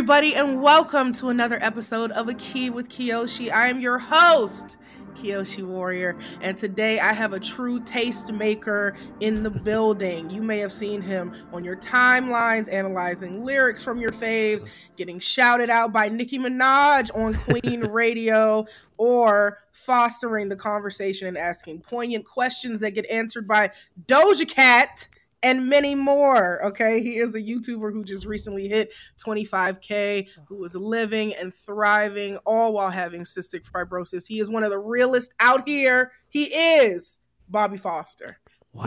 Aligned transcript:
Everybody, 0.00 0.34
and 0.34 0.62
welcome 0.62 1.12
to 1.12 1.28
another 1.28 1.58
episode 1.60 2.10
of 2.12 2.26
A 2.30 2.32
Key 2.32 2.70
with 2.70 2.88
Kiyoshi. 2.88 3.52
I 3.52 3.68
am 3.68 3.80
your 3.80 3.98
host, 3.98 4.78
Kiyoshi 5.12 5.62
Warrior, 5.62 6.18
and 6.40 6.56
today 6.56 6.98
I 6.98 7.12
have 7.12 7.34
a 7.34 7.38
true 7.38 7.80
taste 7.80 8.32
maker 8.32 8.96
in 9.20 9.42
the 9.42 9.50
building. 9.68 10.30
You 10.30 10.40
may 10.40 10.56
have 10.60 10.72
seen 10.72 11.02
him 11.02 11.34
on 11.52 11.64
your 11.64 11.76
timelines 11.76 12.72
analyzing 12.72 13.44
lyrics 13.44 13.84
from 13.84 14.00
your 14.00 14.10
faves, 14.10 14.66
getting 14.96 15.20
shouted 15.20 15.68
out 15.68 15.92
by 15.92 16.08
Nicki 16.08 16.38
Minaj 16.38 17.14
on 17.14 17.34
Queen 17.34 17.80
Radio, 17.90 18.64
or 18.96 19.58
fostering 19.70 20.48
the 20.48 20.56
conversation 20.56 21.28
and 21.28 21.36
asking 21.36 21.82
poignant 21.82 22.24
questions 22.24 22.80
that 22.80 22.92
get 22.92 23.04
answered 23.10 23.46
by 23.46 23.70
Doja 24.06 24.48
Cat 24.48 25.08
and 25.42 25.68
many 25.68 25.94
more. 25.94 26.64
Okay. 26.66 27.02
He 27.02 27.18
is 27.18 27.34
a 27.34 27.40
YouTuber 27.40 27.92
who 27.92 28.04
just 28.04 28.26
recently 28.26 28.68
hit 28.68 28.92
25K, 29.24 30.28
who 30.46 30.64
is 30.64 30.74
living 30.74 31.34
and 31.34 31.52
thriving, 31.52 32.36
all 32.38 32.72
while 32.72 32.90
having 32.90 33.22
cystic 33.22 33.68
fibrosis. 33.70 34.26
He 34.26 34.40
is 34.40 34.50
one 34.50 34.64
of 34.64 34.70
the 34.70 34.78
realest 34.78 35.34
out 35.40 35.68
here. 35.68 36.12
He 36.28 36.44
is 36.44 37.20
Bobby 37.48 37.76
Foster. 37.76 38.38
Wow. 38.72 38.84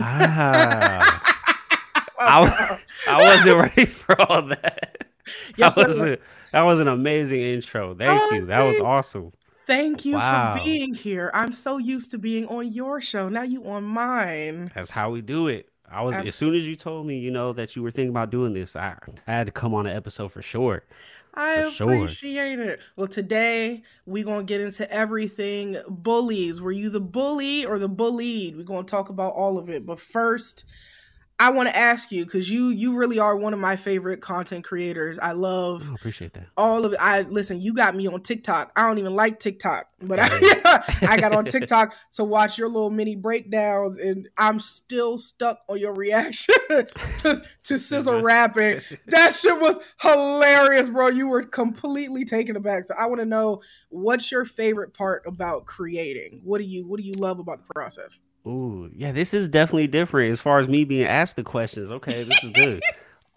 I, 2.16 2.80
I 3.08 3.16
wasn't 3.18 3.56
ready 3.76 3.86
for 3.86 4.20
all 4.20 4.42
that. 4.42 5.08
Yes, 5.56 5.74
that, 5.74 5.88
was 5.88 6.02
a, 6.02 6.18
that 6.52 6.62
was 6.62 6.80
an 6.80 6.88
amazing 6.88 7.40
intro. 7.40 7.94
Thank 7.94 8.20
oh, 8.20 8.34
you. 8.34 8.46
That 8.46 8.62
was 8.62 8.80
awesome. 8.80 9.32
Thank 9.66 10.04
you 10.04 10.16
wow. 10.16 10.52
for 10.52 10.62
being 10.62 10.94
here. 10.94 11.30
I'm 11.32 11.52
so 11.52 11.78
used 11.78 12.10
to 12.10 12.18
being 12.18 12.46
on 12.48 12.70
your 12.70 13.00
show. 13.00 13.28
Now 13.28 13.42
you 13.42 13.64
on 13.64 13.84
mine. 13.84 14.70
That's 14.74 14.90
how 14.90 15.10
we 15.10 15.22
do 15.22 15.48
it. 15.48 15.68
I 15.90 16.02
was 16.02 16.14
Absolutely. 16.14 16.28
as 16.28 16.34
soon 16.34 16.54
as 16.54 16.66
you 16.66 16.76
told 16.76 17.06
me, 17.06 17.18
you 17.18 17.30
know, 17.30 17.52
that 17.52 17.76
you 17.76 17.82
were 17.82 17.90
thinking 17.90 18.10
about 18.10 18.30
doing 18.30 18.54
this, 18.54 18.74
I, 18.74 18.96
I 19.26 19.32
had 19.32 19.46
to 19.46 19.52
come 19.52 19.74
on 19.74 19.86
an 19.86 19.96
episode 19.96 20.32
for 20.32 20.42
sure. 20.42 20.82
I 21.34 21.70
for 21.70 21.94
appreciate 21.94 22.56
sure. 22.56 22.64
it. 22.64 22.80
Well, 22.96 23.06
today 23.06 23.82
we're 24.06 24.24
gonna 24.24 24.44
get 24.44 24.60
into 24.60 24.90
everything 24.90 25.76
bullies. 25.88 26.60
Were 26.60 26.72
you 26.72 26.90
the 26.90 27.00
bully 27.00 27.66
or 27.66 27.78
the 27.78 27.88
bullied? 27.88 28.56
We're 28.56 28.62
gonna 28.64 28.84
talk 28.84 29.08
about 29.08 29.34
all 29.34 29.58
of 29.58 29.68
it. 29.68 29.84
But 29.84 29.98
first, 29.98 30.64
I 31.38 31.50
want 31.50 31.68
to 31.68 31.76
ask 31.76 32.12
you 32.12 32.24
because 32.24 32.48
you 32.48 32.68
you 32.68 32.96
really 32.96 33.18
are 33.18 33.36
one 33.36 33.52
of 33.52 33.58
my 33.58 33.74
favorite 33.74 34.20
content 34.20 34.64
creators. 34.64 35.18
I 35.18 35.32
love 35.32 35.88
oh, 35.90 35.94
appreciate 35.94 36.32
that 36.34 36.46
all 36.56 36.84
of 36.84 36.92
it. 36.92 36.98
I 37.00 37.22
listen. 37.22 37.60
You 37.60 37.74
got 37.74 37.96
me 37.96 38.06
on 38.06 38.22
TikTok. 38.22 38.70
I 38.76 38.86
don't 38.86 38.98
even 38.98 39.14
like 39.14 39.40
TikTok, 39.40 39.88
but 40.00 40.20
I, 40.20 40.28
I 41.08 41.16
got 41.16 41.32
on 41.32 41.44
TikTok 41.46 41.94
to 42.12 42.24
watch 42.24 42.56
your 42.56 42.68
little 42.68 42.90
mini 42.90 43.16
breakdowns, 43.16 43.98
and 43.98 44.28
I'm 44.38 44.60
still 44.60 45.18
stuck 45.18 45.58
on 45.68 45.78
your 45.78 45.92
reaction 45.92 46.54
to 46.68 47.42
to 47.64 47.74
SZA 47.74 48.22
rapping. 48.22 48.80
That 49.08 49.34
shit 49.34 49.60
was 49.60 49.78
hilarious, 50.00 50.88
bro. 50.88 51.08
You 51.08 51.26
were 51.26 51.42
completely 51.42 52.24
taken 52.24 52.54
aback. 52.54 52.84
So 52.84 52.94
I 52.98 53.06
want 53.06 53.20
to 53.20 53.26
know 53.26 53.60
what's 53.88 54.30
your 54.30 54.44
favorite 54.44 54.94
part 54.94 55.24
about 55.26 55.66
creating. 55.66 56.42
What 56.44 56.58
do 56.58 56.64
you 56.64 56.86
What 56.86 57.00
do 57.00 57.04
you 57.04 57.14
love 57.14 57.40
about 57.40 57.66
the 57.66 57.74
process? 57.74 58.20
Ooh, 58.46 58.90
yeah, 58.94 59.12
this 59.12 59.32
is 59.32 59.48
definitely 59.48 59.86
different 59.86 60.32
as 60.32 60.40
far 60.40 60.58
as 60.58 60.68
me 60.68 60.84
being 60.84 61.06
asked 61.06 61.36
the 61.36 61.42
questions. 61.42 61.90
Okay, 61.90 62.24
this 62.24 62.44
is 62.44 62.50
good. 62.50 62.82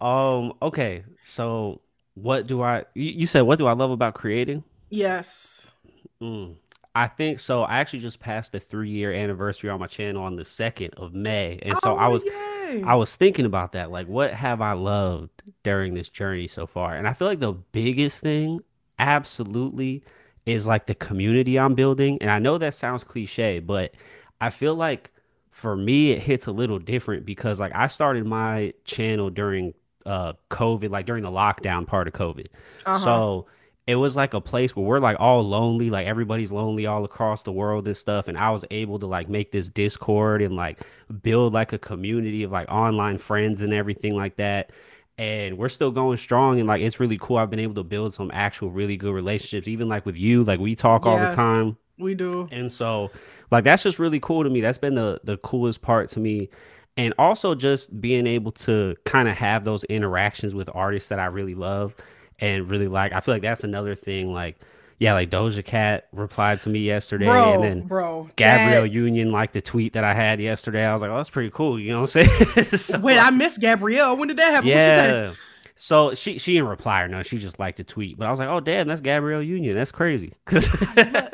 um, 0.06 0.52
okay, 0.60 1.04
so 1.24 1.80
what 2.14 2.46
do 2.46 2.62
I? 2.62 2.84
You, 2.94 3.12
you, 3.12 3.26
said 3.26 3.42
what 3.42 3.58
do 3.58 3.66
I 3.66 3.72
love 3.72 3.90
about 3.90 4.14
creating? 4.14 4.64
Yes. 4.90 5.72
Mm, 6.20 6.56
I 6.94 7.06
think 7.06 7.40
so. 7.40 7.62
I 7.62 7.78
actually 7.78 8.00
just 8.00 8.20
passed 8.20 8.52
the 8.52 8.60
three 8.60 8.90
year 8.90 9.12
anniversary 9.12 9.70
on 9.70 9.80
my 9.80 9.86
channel 9.86 10.22
on 10.22 10.36
the 10.36 10.44
second 10.44 10.92
of 10.98 11.14
May, 11.14 11.58
and 11.62 11.76
so 11.78 11.94
oh, 11.94 11.96
I 11.96 12.08
was 12.08 12.24
yay. 12.24 12.82
I 12.84 12.94
was 12.94 13.16
thinking 13.16 13.46
about 13.46 13.72
that. 13.72 13.90
Like, 13.90 14.08
what 14.08 14.34
have 14.34 14.60
I 14.60 14.72
loved 14.72 15.42
during 15.62 15.94
this 15.94 16.10
journey 16.10 16.48
so 16.48 16.66
far? 16.66 16.94
And 16.94 17.08
I 17.08 17.14
feel 17.14 17.28
like 17.28 17.40
the 17.40 17.52
biggest 17.52 18.20
thing, 18.20 18.60
absolutely, 18.98 20.02
is 20.44 20.66
like 20.66 20.86
the 20.86 20.94
community 20.94 21.58
I'm 21.58 21.74
building. 21.74 22.18
And 22.20 22.30
I 22.30 22.38
know 22.38 22.58
that 22.58 22.74
sounds 22.74 23.04
cliche, 23.04 23.60
but 23.60 23.94
I 24.40 24.50
feel 24.50 24.74
like 24.74 25.12
for 25.50 25.76
me 25.76 26.12
it 26.12 26.20
hits 26.20 26.46
a 26.46 26.52
little 26.52 26.78
different 26.78 27.24
because 27.24 27.58
like 27.58 27.72
I 27.74 27.86
started 27.88 28.26
my 28.26 28.72
channel 28.84 29.30
during 29.30 29.74
uh 30.06 30.34
COVID, 30.50 30.90
like 30.90 31.06
during 31.06 31.22
the 31.22 31.30
lockdown 31.30 31.86
part 31.86 32.06
of 32.08 32.14
COVID. 32.14 32.46
Uh-huh. 32.86 32.98
So 32.98 33.46
it 33.88 33.96
was 33.96 34.16
like 34.16 34.34
a 34.34 34.40
place 34.40 34.76
where 34.76 34.84
we're 34.84 35.00
like 35.00 35.16
all 35.18 35.42
lonely, 35.42 35.88
like 35.88 36.06
everybody's 36.06 36.52
lonely 36.52 36.84
all 36.84 37.06
across 37.06 37.42
the 37.42 37.52
world 37.52 37.86
and 37.86 37.96
stuff. 37.96 38.28
And 38.28 38.36
I 38.36 38.50
was 38.50 38.62
able 38.70 38.98
to 38.98 39.06
like 39.06 39.30
make 39.30 39.50
this 39.50 39.70
Discord 39.70 40.42
and 40.42 40.54
like 40.54 40.82
build 41.22 41.54
like 41.54 41.72
a 41.72 41.78
community 41.78 42.42
of 42.42 42.52
like 42.52 42.68
online 42.68 43.16
friends 43.16 43.62
and 43.62 43.72
everything 43.72 44.14
like 44.14 44.36
that. 44.36 44.72
And 45.16 45.56
we're 45.56 45.70
still 45.70 45.90
going 45.90 46.18
strong 46.18 46.58
and 46.58 46.68
like 46.68 46.82
it's 46.82 47.00
really 47.00 47.16
cool. 47.18 47.38
I've 47.38 47.48
been 47.48 47.60
able 47.60 47.76
to 47.76 47.82
build 47.82 48.12
some 48.12 48.30
actual 48.34 48.70
really 48.70 48.98
good 48.98 49.14
relationships, 49.14 49.66
even 49.68 49.88
like 49.88 50.04
with 50.04 50.18
you. 50.18 50.44
Like 50.44 50.60
we 50.60 50.76
talk 50.76 51.06
yes, 51.06 51.10
all 51.10 51.30
the 51.30 51.34
time. 51.34 51.78
We 51.98 52.14
do. 52.14 52.48
And 52.50 52.72
so 52.72 53.10
like 53.50 53.64
that's 53.64 53.82
just 53.82 53.98
really 53.98 54.20
cool 54.20 54.44
to 54.44 54.50
me. 54.50 54.60
That's 54.60 54.78
been 54.78 54.94
the 54.94 55.20
the 55.24 55.36
coolest 55.38 55.82
part 55.82 56.08
to 56.10 56.20
me. 56.20 56.50
And 56.96 57.14
also 57.16 57.54
just 57.54 58.00
being 58.00 58.26
able 58.26 58.50
to 58.52 58.96
kind 59.04 59.28
of 59.28 59.36
have 59.36 59.64
those 59.64 59.84
interactions 59.84 60.54
with 60.54 60.68
artists 60.74 61.08
that 61.10 61.20
I 61.20 61.26
really 61.26 61.54
love 61.54 61.94
and 62.40 62.68
really 62.68 62.88
like. 62.88 63.12
I 63.12 63.20
feel 63.20 63.34
like 63.34 63.42
that's 63.42 63.62
another 63.62 63.94
thing 63.94 64.32
like 64.32 64.58
yeah, 64.98 65.14
like 65.14 65.30
Doja 65.30 65.64
Cat 65.64 66.08
replied 66.12 66.60
to 66.62 66.68
me 66.68 66.80
yesterday, 66.80 67.26
bro, 67.26 67.54
and 67.54 67.62
then 67.62 67.86
bro, 67.86 68.28
Gabrielle 68.34 68.82
that... 68.82 68.90
Union 68.90 69.30
liked 69.30 69.52
the 69.52 69.60
tweet 69.60 69.92
that 69.92 70.02
I 70.02 70.12
had 70.12 70.40
yesterday. 70.40 70.84
I 70.84 70.92
was 70.92 71.02
like, 71.02 71.10
oh, 71.12 71.16
that's 71.16 71.30
pretty 71.30 71.50
cool. 71.50 71.78
You 71.78 71.92
know 71.92 72.00
what 72.00 72.16
I'm 72.16 72.26
saying? 72.26 72.64
so, 72.76 72.98
Wait, 72.98 73.16
I 73.16 73.30
missed 73.30 73.60
Gabrielle. 73.60 74.16
When 74.16 74.26
did 74.26 74.38
that 74.38 74.50
happen? 74.50 74.68
Yeah, 74.68 75.32
so 75.78 76.12
she 76.14 76.38
she 76.38 76.54
didn't 76.54 76.68
reply 76.68 77.02
or 77.02 77.08
no, 77.08 77.22
she 77.22 77.38
just 77.38 77.58
liked 77.58 77.78
the 77.78 77.84
tweet. 77.84 78.18
But 78.18 78.26
I 78.26 78.30
was 78.30 78.38
like, 78.38 78.48
oh 78.48 78.60
damn, 78.60 78.88
that's 78.88 79.00
Gabrielle 79.00 79.42
Union. 79.42 79.74
That's 79.74 79.92
crazy. 79.92 80.32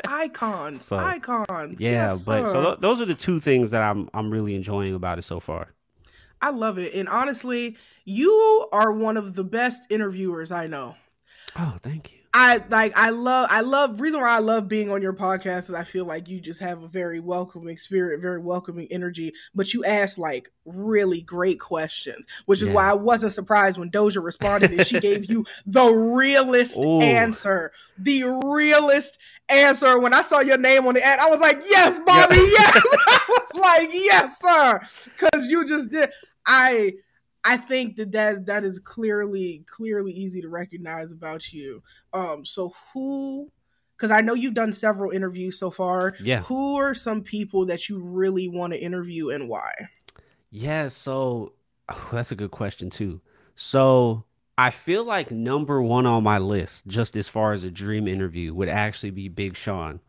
icons, 0.07 0.85
so, 0.85 0.97
icons. 0.97 1.81
Yeah, 1.81 1.91
yes, 1.91 2.27
but 2.27 2.47
so 2.47 2.65
th- 2.65 2.81
those 2.81 3.01
are 3.01 3.07
the 3.07 3.15
two 3.15 3.41
things 3.41 3.71
that 3.71 3.83
I'm 3.83 4.09
I'm 4.13 4.31
really 4.31 4.55
enjoying 4.55 4.95
about 4.95 5.19
it 5.19 5.23
so 5.23 5.41
far. 5.41 5.73
I 6.43 6.51
love 6.51 6.79
it, 6.79 6.93
and 6.95 7.09
honestly, 7.09 7.77
you 8.05 8.69
are 8.71 8.93
one 8.93 9.17
of 9.17 9.35
the 9.35 9.45
best 9.45 9.87
interviewers 9.91 10.53
I 10.53 10.67
know. 10.67 10.95
Oh, 11.57 11.79
thank 11.83 12.13
you. 12.13 12.19
I 12.37 12.61
like 12.69 12.93
I 12.97 13.11
love 13.11 13.49
I 13.49 13.61
love 13.61 14.01
reason 14.01 14.21
why 14.21 14.31
I 14.31 14.41
love 14.41 14.67
being 14.67 14.91
on 14.91 15.01
your 15.01 15.13
podcast 15.13 15.65
is 15.69 15.75
I 15.75 15.85
feel 15.85 16.05
like 16.05 16.29
you 16.29 16.41
just 16.41 16.61
have 16.61 16.83
a 16.83 16.89
very 16.89 17.21
welcoming 17.21 17.79
spirit, 17.79 18.21
very 18.21 18.41
welcoming 18.41 18.89
energy, 18.91 19.33
but 19.55 19.73
you 19.73 19.85
ask 19.85 20.19
like 20.19 20.51
really 20.65 21.23
great 21.23 21.61
questions, 21.61 22.27
which 22.47 22.61
is 22.61 22.69
yeah. 22.69 22.75
why 22.75 22.91
I 22.91 22.95
wasn't 22.95 23.31
surprised 23.31 23.79
when 23.79 23.89
Doja 23.89 24.23
responded 24.23 24.73
and 24.73 24.85
she 24.85 24.99
gave 24.99 25.31
you 25.31 25.47
the 25.67 25.89
realest 25.89 26.77
Ooh. 26.79 27.01
answer. 27.01 27.71
The 27.99 28.25
realest 28.45 29.17
answer. 29.49 30.01
When 30.01 30.13
I 30.13 30.23
saw 30.23 30.41
your 30.41 30.59
name 30.59 30.89
on 30.89 30.95
the 30.95 31.07
ad, 31.07 31.21
I 31.21 31.31
was 31.31 31.39
like, 31.39 31.63
"Yes, 31.71 32.01
Bobby, 32.05 32.35
yeah. 32.35 32.43
yes." 32.49 32.85
I 33.07 33.21
was 33.29 33.55
like, 33.55 33.89
"Yes, 33.93 34.41
sir." 34.41 34.81
Cuz 35.19 35.47
you 35.47 35.65
just 35.65 35.89
did 35.89 36.11
I 36.47 36.95
I 37.45 37.57
think 37.59 37.97
that 37.97 38.13
that 38.13 38.47
that 38.47 38.65
is 38.65 38.79
clearly 38.79 39.65
clearly 39.69 40.13
easy 40.13 40.41
to 40.41 40.49
recognize 40.49 41.13
about 41.13 41.53
you. 41.53 41.83
Um, 42.13 42.45
so 42.45 42.73
who? 42.93 43.51
Because 43.97 44.11
I 44.11 44.23
know 44.23 44.35
you've 44.35 44.55
done 44.55 44.73
several 44.73 45.13
interviews 45.13 45.59
so 45.59 45.71
far. 45.71 46.15
Yeah. 46.21 46.41
Who 46.43 46.77
are 46.77 46.95
some 46.95 47.23
people 47.23 47.67
that 47.67 47.89
you 47.89 48.03
really 48.03 48.49
want 48.49 48.73
to 48.73 48.79
interview 48.79 49.29
and 49.29 49.49
why? 49.49 49.73
Yeah. 50.51 50.89
So 50.89 51.53
oh, 51.89 52.09
that's 52.11 52.33
a 52.33 52.37
good 52.37 52.51
question 52.51 52.91
too. 52.91 53.21
So 53.55 54.25
I 54.57 54.71
feel 54.71 55.05
like 55.05 55.31
number 55.31 55.83
one 55.83 56.07
on 56.07 56.23
my 56.23 56.39
list, 56.39 56.87
just 56.87 57.17
as 57.17 57.29
far 57.29 57.53
as 57.53 57.65
a 57.65 57.71
dream 57.71 58.09
interview, 58.09 58.55
would 58.55 58.69
actually 58.69 59.11
be 59.11 59.29
Big 59.29 59.57
Sean. 59.57 60.01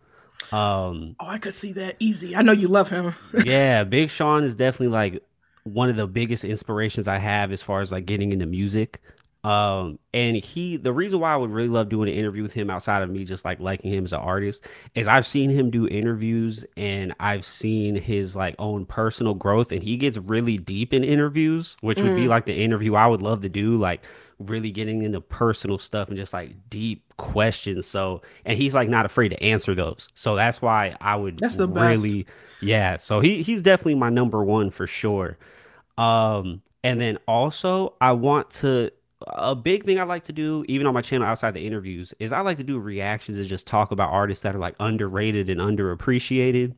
Um, 0.51 1.15
oh, 1.19 1.27
I 1.27 1.37
could 1.39 1.53
see 1.53 1.73
that 1.73 1.95
easy. 1.99 2.35
I 2.35 2.43
know 2.43 2.51
you 2.51 2.67
love 2.67 2.89
him. 2.89 3.13
yeah, 3.45 3.83
Big 3.83 4.09
Sean 4.09 4.43
is 4.43 4.55
definitely 4.55 4.93
like 4.93 5.23
one 5.65 5.89
of 5.89 5.95
the 5.95 6.07
biggest 6.07 6.45
inspirations 6.45 7.07
I 7.07 7.17
have 7.17 7.51
as 7.51 7.61
far 7.61 7.81
as 7.81 7.91
like 7.91 8.05
getting 8.05 8.31
into 8.31 8.45
music. 8.45 9.01
Um, 9.43 9.99
and 10.11 10.37
he, 10.37 10.77
the 10.77 10.93
reason 10.93 11.19
why 11.19 11.33
I 11.33 11.35
would 11.35 11.51
really 11.51 11.69
love 11.69 11.89
doing 11.89 12.09
an 12.09 12.15
interview 12.15 12.41
with 12.41 12.53
him 12.53 12.71
outside 12.71 13.03
of 13.03 13.11
me 13.11 13.25
just 13.25 13.45
like 13.45 13.59
liking 13.59 13.93
him 13.93 14.05
as 14.05 14.13
an 14.13 14.19
artist 14.19 14.67
is 14.95 15.07
I've 15.07 15.27
seen 15.27 15.51
him 15.51 15.69
do 15.69 15.87
interviews 15.87 16.65
and 16.77 17.13
I've 17.19 17.45
seen 17.45 17.95
his 17.95 18.35
like 18.35 18.55
own 18.57 18.87
personal 18.87 19.35
growth 19.35 19.71
and 19.71 19.83
he 19.83 19.97
gets 19.97 20.17
really 20.17 20.57
deep 20.57 20.93
in 20.93 21.03
interviews, 21.03 21.77
which 21.81 21.99
mm. 21.99 22.03
would 22.05 22.15
be 22.15 22.25
mm. 22.25 22.29
like 22.29 22.45
the 22.45 22.55
interview 22.55 22.95
I 22.95 23.05
would 23.05 23.21
love 23.21 23.41
to 23.41 23.49
do, 23.49 23.77
like 23.77 24.01
really 24.39 24.71
getting 24.71 25.03
into 25.03 25.21
personal 25.21 25.77
stuff 25.77 26.07
and 26.09 26.17
just 26.17 26.33
like 26.33 26.51
deep 26.69 27.03
questions. 27.17 27.85
So, 27.87 28.21
and 28.45 28.57
he's 28.57 28.75
like 28.75 28.89
not 28.89 29.05
afraid 29.05 29.29
to 29.29 29.41
answer 29.43 29.75
those. 29.75 30.09
So 30.15 30.35
that's 30.35 30.61
why 30.61 30.95
I 31.01 31.15
would 31.15 31.39
that's 31.39 31.55
the 31.55 31.67
really, 31.67 32.23
best. 32.23 32.35
yeah. 32.61 32.97
So 32.97 33.19
he, 33.19 33.41
he's 33.41 33.61
definitely 33.61 33.95
my 33.95 34.09
number 34.09 34.43
one 34.43 34.69
for 34.69 34.87
sure. 34.87 35.37
Um, 35.97 36.61
and 36.83 36.99
then 36.99 37.17
also 37.27 37.95
I 38.01 38.11
want 38.11 38.51
to 38.51 38.91
a 39.27 39.55
big 39.55 39.85
thing 39.85 39.99
I 39.99 40.03
like 40.03 40.23
to 40.25 40.33
do, 40.33 40.65
even 40.67 40.87
on 40.87 40.93
my 40.93 41.01
channel 41.01 41.27
outside 41.27 41.53
the 41.53 41.65
interviews, 41.65 42.13
is 42.19 42.33
I 42.33 42.41
like 42.41 42.57
to 42.57 42.63
do 42.63 42.77
reactions 42.77 43.37
and 43.37 43.47
just 43.47 43.65
talk 43.65 43.91
about 43.91 44.11
artists 44.11 44.43
that 44.43 44.55
are 44.55 44.59
like 44.59 44.75
underrated 44.79 45.49
and 45.49 45.59
underappreciated. 45.59 46.75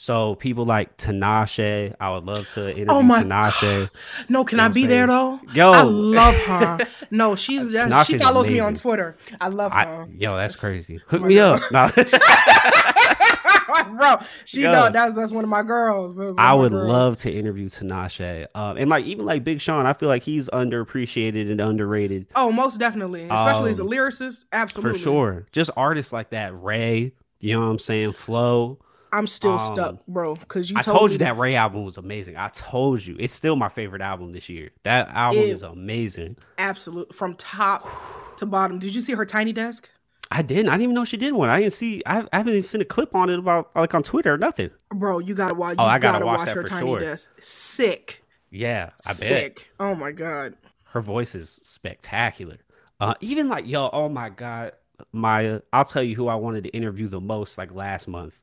So 0.00 0.34
people 0.36 0.64
like 0.64 0.96
Tinashe, 0.96 1.94
I 2.00 2.10
would 2.10 2.24
love 2.24 2.48
to 2.54 2.70
interview 2.70 2.86
oh 2.88 3.02
my 3.02 3.22
Tinashe. 3.22 3.80
God. 3.80 3.90
No, 4.30 4.44
can 4.44 4.56
you 4.56 4.62
know 4.62 4.64
I 4.64 4.68
be 4.68 4.86
there 4.86 5.06
though? 5.06 5.38
Yo, 5.52 5.72
I 5.72 5.82
love 5.82 6.34
her. 6.36 6.78
no, 7.10 7.36
she's 7.36 7.70
she 8.06 8.16
follows 8.16 8.46
amazing. 8.46 8.54
me 8.54 8.60
on 8.60 8.72
Twitter. 8.72 9.18
I 9.42 9.48
love 9.48 9.72
her. 9.72 9.78
I, 9.78 10.06
yo, 10.06 10.38
that's 10.38 10.56
crazy. 10.56 11.02
Hook 11.06 11.20
me 11.20 11.34
girl. 11.34 11.60
up. 11.74 11.94
bro. 13.90 14.16
She 14.46 14.62
Yo, 14.62 14.72
know 14.72 14.88
that's 14.88 15.14
that's 15.14 15.32
one 15.32 15.44
of 15.44 15.50
my 15.50 15.62
girls. 15.62 16.18
I 16.38 16.54
would 16.54 16.72
girls. 16.72 16.88
love 16.88 17.16
to 17.18 17.30
interview 17.30 17.68
Tinashe, 17.68 18.46
um, 18.54 18.78
and 18.78 18.88
like 18.88 19.04
even 19.04 19.26
like 19.26 19.44
Big 19.44 19.60
Sean, 19.60 19.84
I 19.84 19.92
feel 19.92 20.08
like 20.08 20.22
he's 20.22 20.48
underappreciated 20.48 21.50
and 21.50 21.60
underrated. 21.60 22.26
Oh, 22.34 22.50
most 22.50 22.78
definitely, 22.78 23.24
especially 23.24 23.66
um, 23.66 23.72
as 23.72 23.80
a 23.80 23.82
um, 23.82 23.90
lyricist, 23.90 24.46
absolutely 24.50 24.94
for 24.94 24.98
sure. 24.98 25.46
Just 25.52 25.70
artists 25.76 26.10
like 26.10 26.30
that, 26.30 26.58
Ray. 26.58 27.12
You 27.40 27.54
know 27.54 27.66
what 27.66 27.72
I'm 27.72 27.78
saying? 27.78 28.12
Flow. 28.12 28.78
I'm 29.12 29.26
still 29.26 29.52
um, 29.52 29.58
stuck, 29.58 30.06
bro. 30.06 30.34
Because 30.36 30.70
you, 30.70 30.78
I 30.78 30.82
told, 30.82 31.12
you 31.12 31.18
that 31.18 31.36
Ray 31.36 31.54
album 31.54 31.84
was 31.84 31.96
amazing. 31.96 32.36
I 32.36 32.48
told 32.48 33.04
you, 33.04 33.16
it's 33.18 33.34
still 33.34 33.56
my 33.56 33.68
favorite 33.68 34.02
album 34.02 34.32
this 34.32 34.48
year. 34.48 34.70
That 34.84 35.08
album 35.08 35.40
it, 35.40 35.48
is 35.48 35.62
amazing. 35.62 36.36
Absolute, 36.58 37.14
from 37.14 37.34
top 37.34 37.88
to 38.36 38.46
bottom. 38.46 38.78
Did 38.78 38.94
you 38.94 39.00
see 39.00 39.12
her 39.14 39.24
tiny 39.24 39.52
desk? 39.52 39.88
I 40.30 40.42
didn't. 40.42 40.68
I 40.68 40.72
didn't 40.72 40.82
even 40.82 40.94
know 40.94 41.04
she 41.04 41.16
did 41.16 41.32
one. 41.32 41.48
I 41.48 41.60
didn't 41.60 41.72
see. 41.72 42.02
I, 42.06 42.20
I 42.32 42.36
haven't 42.36 42.52
even 42.52 42.62
seen 42.62 42.80
a 42.80 42.84
clip 42.84 43.14
on 43.16 43.30
it 43.30 43.38
about 43.38 43.70
like 43.74 43.94
on 43.94 44.02
Twitter 44.02 44.34
or 44.34 44.38
nothing. 44.38 44.70
Bro, 44.90 45.20
you 45.20 45.34
gotta 45.34 45.54
watch. 45.54 45.76
Oh, 45.78 45.84
you 45.84 45.90
I 45.90 45.98
gotta, 45.98 46.20
gotta 46.20 46.26
watch, 46.26 46.38
watch 46.38 46.50
her 46.50 46.62
tiny 46.62 46.86
sure. 46.86 47.00
desk. 47.00 47.30
Sick. 47.40 48.22
Yeah, 48.50 48.90
I 49.06 49.12
Sick. 49.12 49.56
bet. 49.56 49.66
Oh 49.80 49.94
my 49.94 50.12
god. 50.12 50.54
Her 50.84 51.00
voice 51.00 51.34
is 51.34 51.60
spectacular. 51.62 52.58
Uh, 53.00 53.14
even 53.20 53.48
like 53.48 53.66
yo, 53.66 53.90
oh 53.92 54.08
my 54.08 54.28
god, 54.28 54.72
Maya. 55.12 55.62
I'll 55.72 55.84
tell 55.84 56.02
you 56.02 56.14
who 56.14 56.28
I 56.28 56.36
wanted 56.36 56.64
to 56.64 56.70
interview 56.70 57.08
the 57.08 57.20
most. 57.20 57.58
Like 57.58 57.74
last 57.74 58.06
month, 58.06 58.38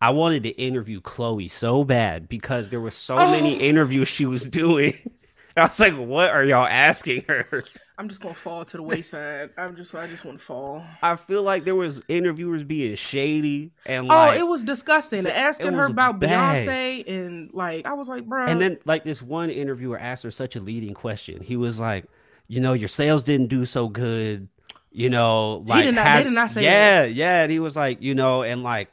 I 0.00 0.10
wanted 0.10 0.44
to 0.44 0.50
interview 0.50 1.00
Chloe 1.00 1.48
so 1.48 1.84
bad 1.84 2.28
because 2.28 2.68
there 2.68 2.80
were 2.80 2.90
so 2.90 3.16
oh. 3.18 3.30
many 3.30 3.54
interviews 3.54 4.08
she 4.08 4.26
was 4.26 4.44
doing. 4.44 4.94
I 5.56 5.62
was 5.62 5.80
like, 5.80 5.96
what 5.96 6.30
are 6.30 6.44
y'all 6.44 6.66
asking 6.66 7.24
her? 7.26 7.64
I'm 7.98 8.08
just 8.08 8.20
gonna 8.20 8.32
fall 8.32 8.64
to 8.64 8.76
the 8.76 8.82
wayside. 8.82 9.50
I'm 9.58 9.74
just 9.74 9.92
I 9.92 10.06
just 10.06 10.24
want 10.24 10.38
to 10.38 10.44
fall. 10.44 10.84
I 11.02 11.16
feel 11.16 11.42
like 11.42 11.64
there 11.64 11.74
was 11.74 12.00
interviewers 12.06 12.62
being 12.62 12.94
shady 12.94 13.72
and 13.86 14.06
like 14.06 14.16
oh, 14.16 14.30
like, 14.30 14.38
it 14.38 14.46
was 14.46 14.62
disgusting. 14.62 15.26
Asking 15.26 15.72
her 15.72 15.86
about 15.86 16.20
bad. 16.20 16.64
Beyonce 16.68 17.08
and 17.08 17.52
like 17.52 17.86
I 17.86 17.94
was 17.94 18.08
like, 18.08 18.24
bro. 18.24 18.46
And 18.46 18.60
then 18.60 18.78
like 18.84 19.02
this 19.02 19.20
one 19.20 19.50
interviewer 19.50 19.98
asked 19.98 20.22
her 20.22 20.30
such 20.30 20.54
a 20.54 20.60
leading 20.60 20.94
question. 20.94 21.42
He 21.42 21.56
was 21.56 21.80
like, 21.80 22.04
you 22.46 22.60
know, 22.60 22.72
your 22.72 22.88
sales 22.88 23.24
didn't 23.24 23.48
do 23.48 23.64
so 23.64 23.88
good. 23.88 24.48
You 24.92 25.10
know, 25.10 25.64
like 25.66 25.78
he 25.78 25.82
did 25.86 25.96
not, 25.96 26.16
they 26.18 26.22
did 26.22 26.32
not 26.32 26.50
say 26.50 26.62
yeah, 26.62 27.02
that. 27.02 27.14
yeah. 27.14 27.42
And 27.42 27.50
he 27.50 27.58
was 27.58 27.74
like, 27.74 28.00
you 28.00 28.14
know, 28.14 28.44
and 28.44 28.62
like 28.62 28.92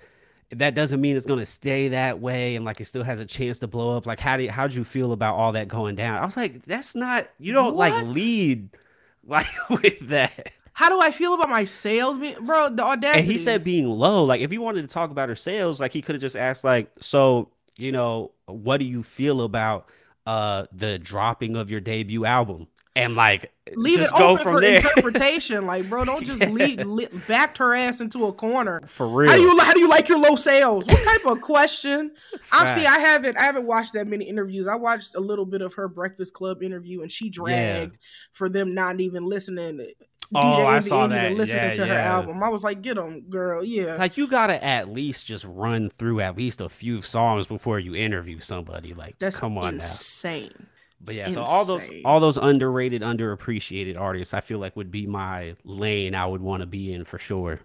that 0.51 0.75
doesn't 0.75 1.01
mean 1.01 1.15
it's 1.15 1.25
gonna 1.25 1.45
stay 1.45 1.89
that 1.89 2.19
way 2.19 2.55
and 2.55 2.65
like 2.65 2.79
it 2.79 2.85
still 2.85 3.03
has 3.03 3.19
a 3.19 3.25
chance 3.25 3.59
to 3.59 3.67
blow 3.67 3.97
up. 3.97 4.05
Like 4.05 4.19
how 4.19 4.37
do 4.37 4.43
you, 4.43 4.51
how'd 4.51 4.73
you 4.73 4.83
feel 4.83 5.11
about 5.11 5.35
all 5.35 5.51
that 5.53 5.67
going 5.67 5.95
down? 5.95 6.17
I 6.17 6.25
was 6.25 6.37
like, 6.37 6.63
that's 6.65 6.95
not 6.95 7.27
you 7.39 7.53
don't 7.53 7.75
what? 7.75 7.91
like 7.91 8.05
lead 8.05 8.69
like 9.25 9.47
with 9.69 10.07
that. 10.09 10.51
How 10.73 10.89
do 10.89 10.99
I 10.99 11.09
feel 11.11 11.33
about 11.33 11.49
my 11.49 11.63
sales, 11.63 12.17
bro? 12.41 12.69
The 12.69 12.83
audacity. 12.83 13.19
And 13.19 13.31
he 13.31 13.37
said 13.37 13.63
being 13.63 13.87
low. 13.87 14.23
Like 14.25 14.41
if 14.41 14.51
he 14.51 14.57
wanted 14.57 14.81
to 14.81 14.87
talk 14.87 15.09
about 15.09 15.29
her 15.29 15.35
sales, 15.35 15.79
like 15.79 15.93
he 15.93 16.01
could 16.01 16.15
have 16.15 16.21
just 16.21 16.35
asked, 16.35 16.63
like, 16.63 16.91
so 16.99 17.49
you 17.77 17.91
know, 17.91 18.31
what 18.45 18.79
do 18.79 18.85
you 18.85 19.01
feel 19.01 19.41
about 19.41 19.89
uh 20.27 20.65
the 20.71 20.99
dropping 20.99 21.55
of 21.55 21.71
your 21.71 21.79
debut 21.79 22.25
album? 22.25 22.67
And 22.95 23.15
like 23.15 23.51
leave 23.75 23.99
it 23.99 24.09
open 24.13 24.43
for 24.43 24.61
there. 24.61 24.75
interpretation. 24.75 25.65
Like, 25.65 25.89
bro, 25.89 26.05
don't 26.05 26.25
just 26.25 26.41
yeah. 26.41 26.49
lead, 26.49 26.85
lead, 26.85 27.09
backed 27.27 27.57
her 27.57 27.73
ass 27.73 27.99
into 28.01 28.25
a 28.25 28.33
corner. 28.33 28.81
For 28.87 29.07
real. 29.07 29.29
How 29.29 29.35
do 29.35 29.41
you 29.41 29.59
how 29.59 29.73
do 29.73 29.79
you 29.79 29.89
like 29.89 30.07
your 30.07 30.19
low 30.19 30.35
sales? 30.35 30.87
What 30.87 31.03
type 31.03 31.25
of 31.25 31.41
question? 31.41 32.11
I'm 32.51 32.77
see. 32.77 32.85
I 32.85 32.99
haven't 32.99 33.37
I 33.37 33.43
haven't 33.43 33.67
watched 33.67 33.93
that 33.93 34.07
many 34.07 34.25
interviews. 34.25 34.67
I 34.67 34.75
watched 34.75 35.15
a 35.15 35.19
little 35.19 35.45
bit 35.45 35.61
of 35.61 35.73
her 35.73 35.87
Breakfast 35.87 36.33
Club 36.33 36.63
interview, 36.63 37.01
and 37.01 37.11
she 37.11 37.29
dragged 37.29 37.93
yeah. 37.93 38.07
for 38.31 38.49
them 38.49 38.73
not 38.73 38.99
even 38.99 39.25
listening. 39.25 39.85
Oh, 40.33 40.39
DJ 40.39 40.65
I 40.65 40.79
saw 40.79 41.07
that. 41.07 41.33
Listening 41.33 41.63
yeah, 41.63 41.73
to 41.73 41.85
her 41.85 41.93
album, 41.93 42.41
I 42.41 42.49
was 42.49 42.63
like, 42.63 42.81
"Get 42.81 42.95
them, 42.95 43.21
girl." 43.29 43.63
Yeah, 43.63 43.97
like 43.97 44.17
you 44.17 44.27
gotta 44.27 44.63
at 44.63 44.89
least 44.89 45.27
just 45.27 45.45
run 45.45 45.89
through 45.91 46.21
at 46.21 46.35
least 46.35 46.61
a 46.61 46.69
few 46.69 47.01
songs 47.01 47.45
before 47.45 47.79
you 47.79 47.95
interview 47.95 48.39
somebody. 48.39 48.93
Like, 48.93 49.19
that's 49.19 49.37
come 49.37 49.57
on, 49.57 49.75
insane. 49.75 50.51
Now. 50.57 50.65
But 51.01 51.15
yeah, 51.15 51.29
so 51.29 51.43
all 51.43 51.65
those 51.65 51.89
all 52.03 52.19
those 52.19 52.37
underrated, 52.37 53.01
underappreciated 53.01 53.99
artists, 53.99 54.33
I 54.33 54.41
feel 54.41 54.59
like 54.59 54.75
would 54.75 54.91
be 54.91 55.05
my 55.05 55.55
lane. 55.63 56.15
I 56.15 56.25
would 56.25 56.41
want 56.41 56.61
to 56.61 56.65
be 56.65 56.93
in 56.93 57.05
for 57.05 57.19
sure. 57.19 57.59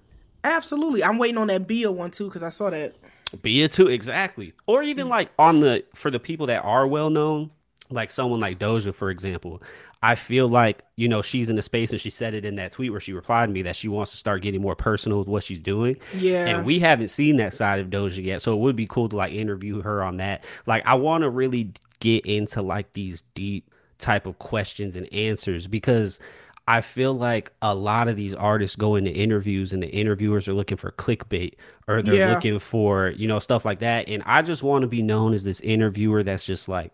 Absolutely, 0.44 1.04
I'm 1.04 1.18
waiting 1.18 1.38
on 1.38 1.46
that 1.48 1.66
Bia 1.66 1.90
one 1.90 2.10
too 2.10 2.26
because 2.26 2.42
I 2.42 2.48
saw 2.50 2.70
that. 2.70 2.94
Bia 3.42 3.68
too, 3.68 3.88
exactly. 3.88 4.52
Or 4.66 4.82
even 4.82 5.06
mm. 5.06 5.10
like 5.10 5.30
on 5.38 5.60
the 5.60 5.84
for 5.94 6.10
the 6.10 6.20
people 6.20 6.46
that 6.46 6.64
are 6.64 6.86
well 6.86 7.10
known, 7.10 7.50
like 7.90 8.10
someone 8.10 8.40
like 8.40 8.58
Doja, 8.58 8.94
for 8.94 9.10
example. 9.10 9.62
I 10.02 10.14
feel 10.14 10.48
like 10.48 10.82
you 10.96 11.08
know 11.08 11.20
she's 11.20 11.50
in 11.50 11.56
the 11.56 11.62
space, 11.62 11.90
and 11.90 12.00
she 12.00 12.08
said 12.08 12.32
it 12.32 12.44
in 12.44 12.56
that 12.56 12.72
tweet 12.72 12.90
where 12.90 13.00
she 13.00 13.12
replied 13.12 13.46
to 13.46 13.52
me 13.52 13.62
that 13.62 13.76
she 13.76 13.88
wants 13.88 14.10
to 14.12 14.16
start 14.16 14.40
getting 14.40 14.62
more 14.62 14.74
personal 14.74 15.18
with 15.18 15.28
what 15.28 15.42
she's 15.42 15.58
doing. 15.58 15.96
Yeah, 16.16 16.46
and 16.46 16.66
we 16.66 16.78
haven't 16.78 17.08
seen 17.08 17.36
that 17.36 17.52
side 17.52 17.80
of 17.80 17.88
Doja 17.88 18.24
yet, 18.24 18.40
so 18.40 18.54
it 18.54 18.60
would 18.60 18.76
be 18.76 18.86
cool 18.86 19.10
to 19.10 19.16
like 19.16 19.32
interview 19.32 19.82
her 19.82 20.02
on 20.02 20.16
that. 20.16 20.44
Like, 20.64 20.84
I 20.86 20.94
want 20.94 21.22
to 21.22 21.30
really 21.30 21.72
get 22.00 22.26
into 22.26 22.62
like 22.62 22.92
these 22.92 23.22
deep 23.34 23.70
type 23.98 24.26
of 24.26 24.38
questions 24.38 24.96
and 24.96 25.12
answers 25.12 25.66
because 25.66 26.18
I 26.66 26.80
feel 26.80 27.14
like 27.14 27.52
a 27.62 27.74
lot 27.74 28.08
of 28.08 28.16
these 28.16 28.34
artists 28.34 28.76
go 28.76 28.94
into 28.94 29.10
interviews 29.10 29.72
and 29.72 29.82
the 29.82 29.88
interviewers 29.88 30.46
are 30.46 30.52
looking 30.52 30.76
for 30.76 30.92
clickbait 30.92 31.54
or 31.88 32.00
they're 32.02 32.14
yeah. 32.14 32.34
looking 32.34 32.58
for, 32.58 33.08
you 33.10 33.26
know, 33.26 33.38
stuff 33.38 33.64
like 33.64 33.80
that. 33.80 34.08
And 34.08 34.22
I 34.24 34.42
just 34.42 34.62
want 34.62 34.82
to 34.82 34.88
be 34.88 35.02
known 35.02 35.34
as 35.34 35.42
this 35.42 35.60
interviewer 35.60 36.22
that's 36.22 36.44
just 36.44 36.68
like 36.68 36.92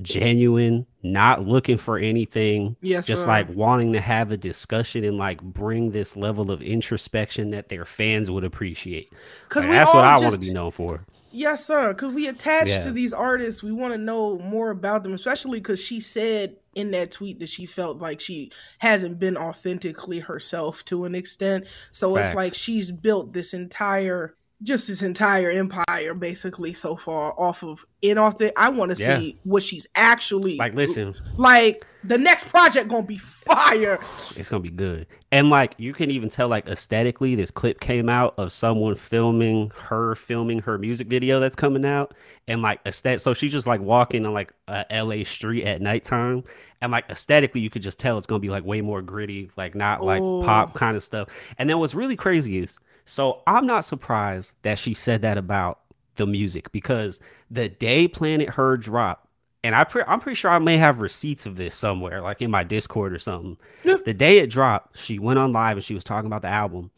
genuine, 0.00 0.86
not 1.02 1.46
looking 1.46 1.76
for 1.76 1.98
anything. 1.98 2.76
Yes, 2.80 3.06
just 3.06 3.24
sir. 3.24 3.28
like 3.28 3.48
wanting 3.50 3.92
to 3.92 4.00
have 4.00 4.32
a 4.32 4.36
discussion 4.36 5.04
and 5.04 5.18
like 5.18 5.42
bring 5.42 5.90
this 5.90 6.16
level 6.16 6.50
of 6.50 6.62
introspection 6.62 7.50
that 7.50 7.68
their 7.68 7.84
fans 7.84 8.30
would 8.30 8.44
appreciate. 8.44 9.12
Because 9.48 9.64
like, 9.64 9.72
that's 9.72 9.92
what 9.92 10.04
I 10.04 10.18
want 10.18 10.34
to 10.34 10.40
be 10.40 10.52
known 10.52 10.70
for. 10.70 11.04
Yes, 11.32 11.64
sir. 11.64 11.94
Because 11.94 12.12
we 12.12 12.28
attach 12.28 12.68
yeah. 12.68 12.84
to 12.84 12.92
these 12.92 13.12
artists, 13.12 13.62
we 13.62 13.72
want 13.72 13.92
to 13.92 13.98
know 13.98 14.38
more 14.38 14.70
about 14.70 15.02
them, 15.02 15.14
especially 15.14 15.60
because 15.60 15.82
she 15.82 16.00
said 16.00 16.56
in 16.74 16.90
that 16.92 17.10
tweet 17.10 17.40
that 17.40 17.48
she 17.48 17.66
felt 17.66 17.98
like 17.98 18.20
she 18.20 18.50
hasn't 18.78 19.18
been 19.18 19.36
authentically 19.36 20.20
herself 20.20 20.84
to 20.86 21.04
an 21.04 21.14
extent. 21.14 21.66
So 21.92 22.14
Facts. 22.14 22.28
it's 22.28 22.36
like 22.36 22.54
she's 22.54 22.90
built 22.92 23.32
this 23.32 23.54
entire 23.54 24.36
just 24.62 24.88
this 24.88 25.02
entire 25.02 25.50
empire 25.50 26.14
basically 26.14 26.74
so 26.74 26.94
far 26.94 27.32
off 27.38 27.62
of 27.62 27.86
inauthentic. 28.02 28.52
I 28.56 28.68
want 28.68 28.94
to 28.94 29.02
yeah. 29.02 29.18
see 29.18 29.38
what 29.44 29.62
she's 29.62 29.86
actually 29.94 30.56
like. 30.56 30.74
Listen, 30.74 31.14
like 31.36 31.84
the 32.04 32.18
next 32.18 32.48
project 32.48 32.88
gonna 32.88 33.06
be 33.06 33.18
fire. 33.18 33.98
It's 34.36 34.48
gonna 34.48 34.62
be 34.62 34.70
good, 34.70 35.06
and 35.32 35.50
like 35.50 35.74
you 35.78 35.92
can 35.92 36.10
even 36.10 36.28
tell, 36.28 36.48
like 36.48 36.68
aesthetically, 36.68 37.34
this 37.34 37.50
clip 37.50 37.80
came 37.80 38.08
out 38.08 38.34
of 38.36 38.52
someone 38.52 38.94
filming 38.96 39.72
her 39.76 40.14
filming 40.14 40.58
her 40.60 40.76
music 40.78 41.08
video 41.08 41.40
that's 41.40 41.56
coming 41.56 41.84
out, 41.84 42.14
and 42.46 42.60
like 42.60 42.80
aesthetic. 42.84 43.20
So 43.20 43.32
she's 43.32 43.52
just 43.52 43.66
like 43.66 43.80
walking 43.80 44.26
on 44.26 44.34
like 44.34 44.52
a 44.68 44.84
LA 44.90 45.24
street 45.24 45.64
at 45.64 45.80
nighttime, 45.80 46.44
and 46.82 46.92
like 46.92 47.06
aesthetically, 47.08 47.62
you 47.62 47.70
could 47.70 47.82
just 47.82 47.98
tell 47.98 48.18
it's 48.18 48.26
gonna 48.26 48.40
be 48.40 48.50
like 48.50 48.64
way 48.64 48.82
more 48.82 49.00
gritty, 49.00 49.50
like 49.56 49.74
not 49.74 50.02
like 50.02 50.20
Ooh. 50.20 50.44
pop 50.44 50.74
kind 50.74 50.96
of 50.96 51.02
stuff. 51.02 51.28
And 51.58 51.68
then 51.68 51.78
what's 51.78 51.94
really 51.94 52.16
crazy 52.16 52.58
is 52.58 52.78
so 53.10 53.42
I'm 53.44 53.66
not 53.66 53.84
surprised 53.84 54.52
that 54.62 54.78
she 54.78 54.94
said 54.94 55.22
that 55.22 55.36
about 55.36 55.80
the 56.14 56.26
music 56.26 56.70
because 56.70 57.18
the 57.50 57.68
day 57.68 58.06
Planet 58.06 58.50
Her 58.50 58.76
dropped, 58.76 59.26
and 59.64 59.74
I 59.74 59.82
pre- 59.82 60.04
I'm 60.06 60.20
pretty 60.20 60.36
sure 60.36 60.52
I 60.52 60.60
may 60.60 60.76
have 60.76 61.00
receipts 61.00 61.44
of 61.44 61.56
this 61.56 61.74
somewhere, 61.74 62.22
like 62.22 62.40
in 62.40 62.52
my 62.52 62.62
Discord 62.62 63.12
or 63.12 63.18
something. 63.18 63.56
the 64.04 64.14
day 64.14 64.38
it 64.38 64.48
dropped, 64.48 64.96
she 64.96 65.18
went 65.18 65.40
on 65.40 65.52
live 65.52 65.76
and 65.76 65.84
she 65.84 65.92
was 65.92 66.04
talking 66.04 66.28
about 66.28 66.42
the 66.42 66.48
album, 66.48 66.92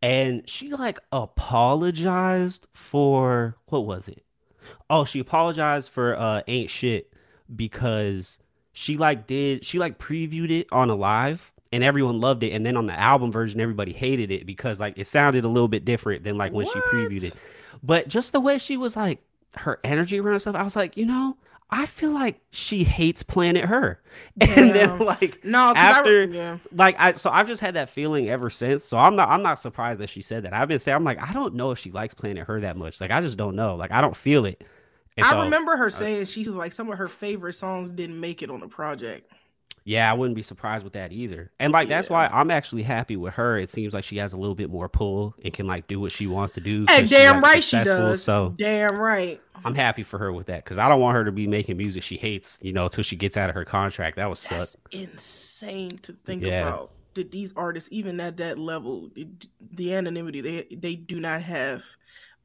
and 0.00 0.48
she 0.48 0.70
like 0.70 0.98
apologized 1.12 2.66
for 2.72 3.58
what 3.66 3.84
was 3.84 4.08
it? 4.08 4.24
Oh, 4.88 5.04
she 5.04 5.18
apologized 5.18 5.90
for 5.90 6.16
uh 6.16 6.40
ain't 6.48 6.70
shit 6.70 7.12
because 7.54 8.38
she 8.72 8.96
like 8.96 9.26
did 9.26 9.62
she 9.62 9.78
like 9.78 9.98
previewed 9.98 10.50
it 10.50 10.68
on 10.72 10.88
a 10.88 10.94
live 10.94 11.52
and 11.74 11.82
everyone 11.82 12.20
loved 12.20 12.44
it. 12.44 12.52
And 12.52 12.64
then 12.64 12.76
on 12.76 12.86
the 12.86 12.98
album 12.98 13.32
version, 13.32 13.60
everybody 13.60 13.92
hated 13.92 14.30
it 14.30 14.46
because 14.46 14.78
like 14.78 14.96
it 14.96 15.06
sounded 15.08 15.44
a 15.44 15.48
little 15.48 15.66
bit 15.66 15.84
different 15.84 16.22
than 16.22 16.38
like 16.38 16.52
when 16.52 16.66
what? 16.66 16.72
she 16.72 16.78
previewed 16.80 17.24
it. 17.24 17.34
But 17.82 18.06
just 18.06 18.32
the 18.32 18.38
way 18.38 18.58
she 18.58 18.76
was 18.76 18.94
like 18.94 19.20
her 19.56 19.80
energy 19.82 20.20
around 20.20 20.38
stuff, 20.38 20.54
I 20.54 20.62
was 20.62 20.76
like, 20.76 20.96
you 20.96 21.04
know, 21.04 21.36
I 21.70 21.86
feel 21.86 22.12
like 22.12 22.40
she 22.52 22.84
hates 22.84 23.24
Planet 23.24 23.64
Her. 23.64 24.00
Yeah. 24.36 24.46
And 24.56 24.70
then 24.70 24.98
like 25.00 25.44
no, 25.44 25.72
after 25.74 26.22
I, 26.22 26.26
yeah. 26.26 26.58
like 26.70 26.94
I 27.00 27.12
so 27.14 27.28
I've 27.28 27.48
just 27.48 27.60
had 27.60 27.74
that 27.74 27.90
feeling 27.90 28.28
ever 28.30 28.50
since. 28.50 28.84
So 28.84 28.96
I'm 28.96 29.16
not 29.16 29.28
I'm 29.28 29.42
not 29.42 29.58
surprised 29.58 29.98
that 29.98 30.08
she 30.08 30.22
said 30.22 30.44
that. 30.44 30.52
I've 30.52 30.68
been 30.68 30.78
saying 30.78 30.94
I'm 30.94 31.02
like 31.02 31.20
I 31.20 31.32
don't 31.32 31.54
know 31.54 31.72
if 31.72 31.80
she 31.80 31.90
likes 31.90 32.14
Planet 32.14 32.46
Her 32.46 32.60
that 32.60 32.76
much. 32.76 33.00
Like 33.00 33.10
I 33.10 33.20
just 33.20 33.36
don't 33.36 33.56
know. 33.56 33.74
Like 33.74 33.90
I 33.90 34.00
don't 34.00 34.16
feel 34.16 34.46
it. 34.46 34.62
And 35.16 35.26
I 35.26 35.30
so, 35.30 35.42
remember 35.42 35.76
her 35.76 35.90
saying 35.90 36.26
she 36.26 36.44
was 36.44 36.56
like 36.56 36.72
some 36.72 36.88
of 36.88 36.98
her 36.98 37.08
favorite 37.08 37.54
songs 37.54 37.90
didn't 37.90 38.20
make 38.20 38.42
it 38.42 38.50
on 38.50 38.60
the 38.60 38.68
project. 38.68 39.32
Yeah, 39.86 40.10
I 40.10 40.14
wouldn't 40.14 40.34
be 40.34 40.42
surprised 40.42 40.82
with 40.82 40.94
that 40.94 41.12
either. 41.12 41.50
And 41.60 41.72
like 41.72 41.88
that's 41.88 42.08
why 42.08 42.26
I'm 42.28 42.50
actually 42.50 42.82
happy 42.82 43.16
with 43.16 43.34
her. 43.34 43.58
It 43.58 43.68
seems 43.68 43.92
like 43.92 44.02
she 44.02 44.16
has 44.16 44.32
a 44.32 44.36
little 44.38 44.54
bit 44.54 44.70
more 44.70 44.88
pull 44.88 45.34
and 45.44 45.52
can 45.52 45.66
like 45.66 45.86
do 45.88 46.00
what 46.00 46.10
she 46.10 46.26
wants 46.26 46.54
to 46.54 46.60
do. 46.60 46.86
Hey, 46.88 47.06
damn 47.06 47.42
right 47.42 47.62
she 47.62 47.84
does. 47.84 48.22
So 48.22 48.54
damn 48.56 48.96
right. 48.96 49.40
I'm 49.62 49.74
happy 49.74 50.02
for 50.02 50.18
her 50.18 50.32
with 50.32 50.46
that 50.46 50.64
because 50.64 50.78
I 50.78 50.88
don't 50.88 51.00
want 51.00 51.16
her 51.16 51.24
to 51.24 51.32
be 51.32 51.46
making 51.46 51.76
music 51.76 52.02
she 52.02 52.16
hates, 52.16 52.58
you 52.62 52.72
know, 52.72 52.84
until 52.84 53.04
she 53.04 53.14
gets 53.14 53.36
out 53.36 53.50
of 53.50 53.54
her 53.54 53.64
contract. 53.66 54.16
That 54.16 54.30
was 54.30 54.40
suck. 54.40 54.68
insane 54.90 55.98
to 55.98 56.12
think 56.12 56.44
yeah. 56.44 56.62
about. 56.62 56.90
That 57.12 57.30
these 57.30 57.52
artists, 57.54 57.90
even 57.92 58.18
at 58.20 58.38
that 58.38 58.58
level, 58.58 59.10
the 59.60 59.94
anonymity 59.94 60.40
they 60.40 60.66
they 60.74 60.96
do 60.96 61.20
not 61.20 61.42
have 61.42 61.84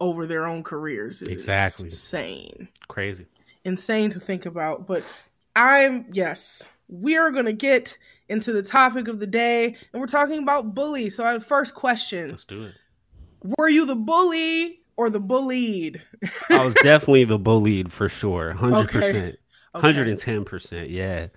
over 0.02 0.28
their 0.28 0.46
own 0.46 0.62
careers 0.62 1.22
is 1.22 1.34
exactly 1.34 1.86
insane. 1.86 2.68
Crazy. 2.90 3.28
Insane 3.64 4.12
to 4.12 4.20
think 4.20 4.46
about. 4.46 4.88
But 4.88 5.04
I'm 5.56 6.06
yes 6.12 6.70
we 6.90 7.18
are 7.18 7.32
going 7.32 7.46
to 7.46 7.54
get 7.54 7.98
into 8.28 8.52
the 8.52 8.64
topic 8.64 9.08
of 9.08 9.20
the 9.20 9.28
day, 9.28 9.78
and 9.94 10.02
we're 10.02 10.08
talking 10.08 10.44
about 10.44 10.76
bully. 10.76 11.10
So, 11.10 11.24
I 11.24 11.32
have 11.32 11.46
first 11.46 11.76
question. 11.76 12.32
Let's 12.32 12.46
do 12.46 12.64
it. 12.64 12.76
Were 13.58 13.70
you 13.70 13.86
the 13.86 13.96
bully 13.96 14.82
or 14.98 15.10
the 15.10 15.20
bullied? 15.20 16.02
I 16.50 16.66
was 16.66 16.74
definitely 16.84 17.24
the 17.24 17.40
bullied 17.40 17.92
for 17.92 18.10
sure. 18.10 18.54
100%. 18.58 19.38
110%. 19.76 20.90
Yeah. 20.90 21.28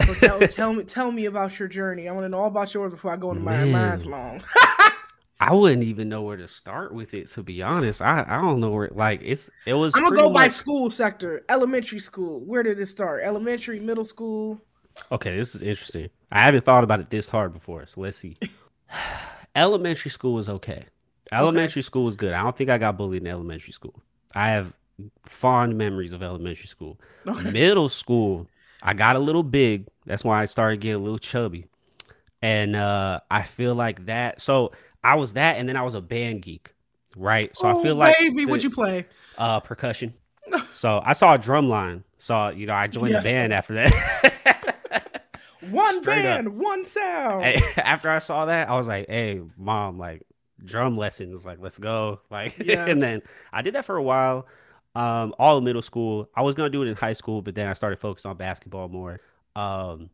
Well, 0.00 0.14
tell, 0.14 0.40
tell 0.48 0.74
me 0.74 0.84
tell 0.84 1.10
me 1.10 1.26
about 1.26 1.58
your 1.58 1.68
journey. 1.68 2.08
I 2.08 2.12
want 2.12 2.24
to 2.24 2.28
know 2.28 2.38
all 2.38 2.48
about 2.48 2.72
yours 2.74 2.92
before 2.92 3.12
I 3.12 3.16
go 3.16 3.30
into 3.30 3.42
my 3.42 3.64
mine's 3.64 4.06
long. 4.06 4.42
I 5.40 5.52
wouldn't 5.52 5.82
even 5.82 6.08
know 6.08 6.22
where 6.22 6.36
to 6.36 6.48
start 6.48 6.94
with 6.94 7.12
it 7.12 7.28
to 7.28 7.42
be 7.42 7.62
honest. 7.62 8.00
I, 8.00 8.24
I 8.26 8.40
don't 8.40 8.60
know 8.60 8.70
where 8.70 8.90
like 8.92 9.20
it's 9.22 9.50
it 9.66 9.74
was 9.74 9.94
I'm 9.94 10.02
gonna 10.02 10.16
go 10.16 10.30
much... 10.30 10.34
by 10.34 10.48
school 10.48 10.90
sector. 10.90 11.44
Elementary 11.48 12.00
school. 12.00 12.44
Where 12.44 12.62
did 12.62 12.80
it 12.80 12.86
start? 12.86 13.22
Elementary, 13.22 13.80
middle 13.80 14.04
school? 14.04 14.60
Okay, 15.12 15.36
this 15.36 15.54
is 15.54 15.62
interesting. 15.62 16.08
I 16.30 16.42
haven't 16.42 16.64
thought 16.64 16.84
about 16.84 17.00
it 17.00 17.10
this 17.10 17.28
hard 17.28 17.52
before, 17.52 17.86
so 17.86 18.00
let's 18.00 18.16
see. 18.16 18.36
elementary 19.56 20.10
school 20.10 20.34
was 20.34 20.48
okay. 20.48 20.84
Elementary 21.32 21.80
okay. 21.80 21.86
school 21.86 22.04
was 22.04 22.16
good. 22.16 22.32
I 22.32 22.42
don't 22.42 22.56
think 22.56 22.70
I 22.70 22.78
got 22.78 22.96
bullied 22.96 23.22
in 23.22 23.28
elementary 23.28 23.72
school. 23.72 23.94
I 24.34 24.50
have 24.50 24.76
fond 25.24 25.76
memories 25.76 26.12
of 26.12 26.22
elementary 26.22 26.66
school. 26.66 27.00
Okay. 27.26 27.50
Middle 27.50 27.88
school, 27.88 28.48
I 28.82 28.94
got 28.94 29.16
a 29.16 29.18
little 29.18 29.42
big. 29.42 29.86
That's 30.04 30.24
why 30.24 30.42
I 30.42 30.46
started 30.46 30.80
getting 30.80 30.96
a 30.96 31.02
little 31.02 31.18
chubby. 31.18 31.66
And 32.42 32.76
uh, 32.76 33.20
I 33.30 33.42
feel 33.42 33.74
like 33.74 34.06
that. 34.06 34.40
So 34.40 34.72
I 35.02 35.16
was 35.16 35.34
that, 35.34 35.56
and 35.56 35.68
then 35.68 35.76
I 35.76 35.82
was 35.82 35.94
a 35.94 36.00
band 36.00 36.42
geek, 36.42 36.72
right? 37.16 37.54
So 37.56 37.66
oh, 37.66 37.78
I 37.78 37.82
feel 37.82 37.94
like 37.94 38.16
baby, 38.18 38.44
what 38.44 38.62
you 38.62 38.70
play? 38.70 39.06
Uh, 39.38 39.60
percussion. 39.60 40.14
so 40.72 41.02
I 41.04 41.12
saw 41.12 41.34
a 41.34 41.38
drum 41.38 41.68
line. 41.68 42.04
So 42.18 42.48
you 42.48 42.66
know, 42.66 42.74
I 42.74 42.86
joined 42.86 43.10
yes, 43.10 43.24
the 43.24 43.30
band 43.30 43.52
after 43.52 43.74
that. 43.74 44.74
One 45.70 46.02
Straight 46.02 46.22
band, 46.22 46.48
up. 46.48 46.54
one 46.54 46.84
sound. 46.84 47.44
Hey, 47.44 47.62
after 47.76 48.08
I 48.10 48.18
saw 48.18 48.46
that, 48.46 48.68
I 48.68 48.76
was 48.76 48.88
like, 48.88 49.08
"Hey, 49.08 49.40
mom, 49.56 49.98
like 49.98 50.22
drum 50.64 50.96
lessons, 50.96 51.44
like 51.46 51.58
let's 51.60 51.78
go." 51.78 52.20
Like, 52.30 52.54
yes. 52.58 52.88
and 52.88 53.00
then 53.00 53.20
I 53.52 53.62
did 53.62 53.74
that 53.74 53.84
for 53.84 53.96
a 53.96 54.02
while. 54.02 54.46
Um, 54.94 55.34
all 55.38 55.58
of 55.58 55.64
middle 55.64 55.82
school. 55.82 56.28
I 56.34 56.42
was 56.42 56.54
gonna 56.54 56.70
do 56.70 56.82
it 56.82 56.88
in 56.88 56.96
high 56.96 57.12
school, 57.12 57.42
but 57.42 57.54
then 57.54 57.66
I 57.66 57.72
started 57.74 57.98
focusing 57.98 58.30
on 58.30 58.36
basketball 58.36 58.88
more. 58.88 59.20
Um, 59.54 60.10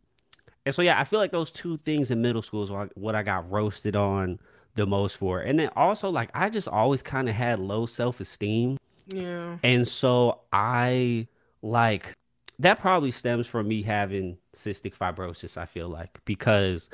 and 0.64 0.74
so 0.74 0.82
yeah, 0.82 0.98
I 1.00 1.04
feel 1.04 1.18
like 1.18 1.32
those 1.32 1.50
two 1.52 1.76
things 1.76 2.10
in 2.10 2.22
middle 2.22 2.42
school 2.42 2.62
is 2.62 2.70
what 2.94 3.14
I 3.14 3.22
got 3.22 3.50
roasted 3.50 3.96
on 3.96 4.38
the 4.74 4.86
most 4.86 5.16
for. 5.16 5.40
And 5.40 5.58
then 5.58 5.70
also 5.76 6.08
like 6.10 6.30
I 6.34 6.48
just 6.50 6.68
always 6.68 7.02
kind 7.02 7.28
of 7.28 7.34
had 7.34 7.58
low 7.58 7.86
self 7.86 8.20
esteem. 8.20 8.78
Yeah. 9.08 9.56
And 9.62 9.86
so 9.86 10.40
I 10.52 11.26
like 11.62 12.14
that 12.58 12.78
probably 12.78 13.10
stems 13.10 13.46
from 13.46 13.66
me 13.68 13.82
having 13.82 14.36
cystic 14.54 14.94
fibrosis 14.96 15.56
i 15.56 15.64
feel 15.64 15.88
like 15.88 16.20
because 16.24 16.90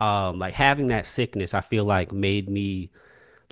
um 0.00 0.38
like 0.38 0.54
having 0.54 0.86
that 0.86 1.06
sickness 1.06 1.54
i 1.54 1.60
feel 1.60 1.84
like 1.84 2.12
made 2.12 2.48
me 2.48 2.90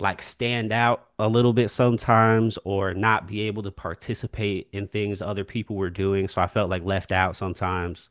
like 0.01 0.23
stand 0.23 0.73
out 0.73 1.09
a 1.19 1.29
little 1.29 1.53
bit 1.53 1.71
sometimes 1.71 2.59
or 2.65 2.95
not 2.95 3.27
be 3.27 3.43
able 3.43 3.63
to 3.63 3.71
participate 3.71 4.69
in 4.73 4.87
things 4.87 5.21
other 5.23 5.45
people 5.45 5.77
were 5.77 5.91
doing 5.91 6.27
so 6.27 6.41
i 6.41 6.47
felt 6.47 6.71
like 6.71 6.85
left 6.85 7.13
out 7.13 7.37
sometimes. 7.37 8.09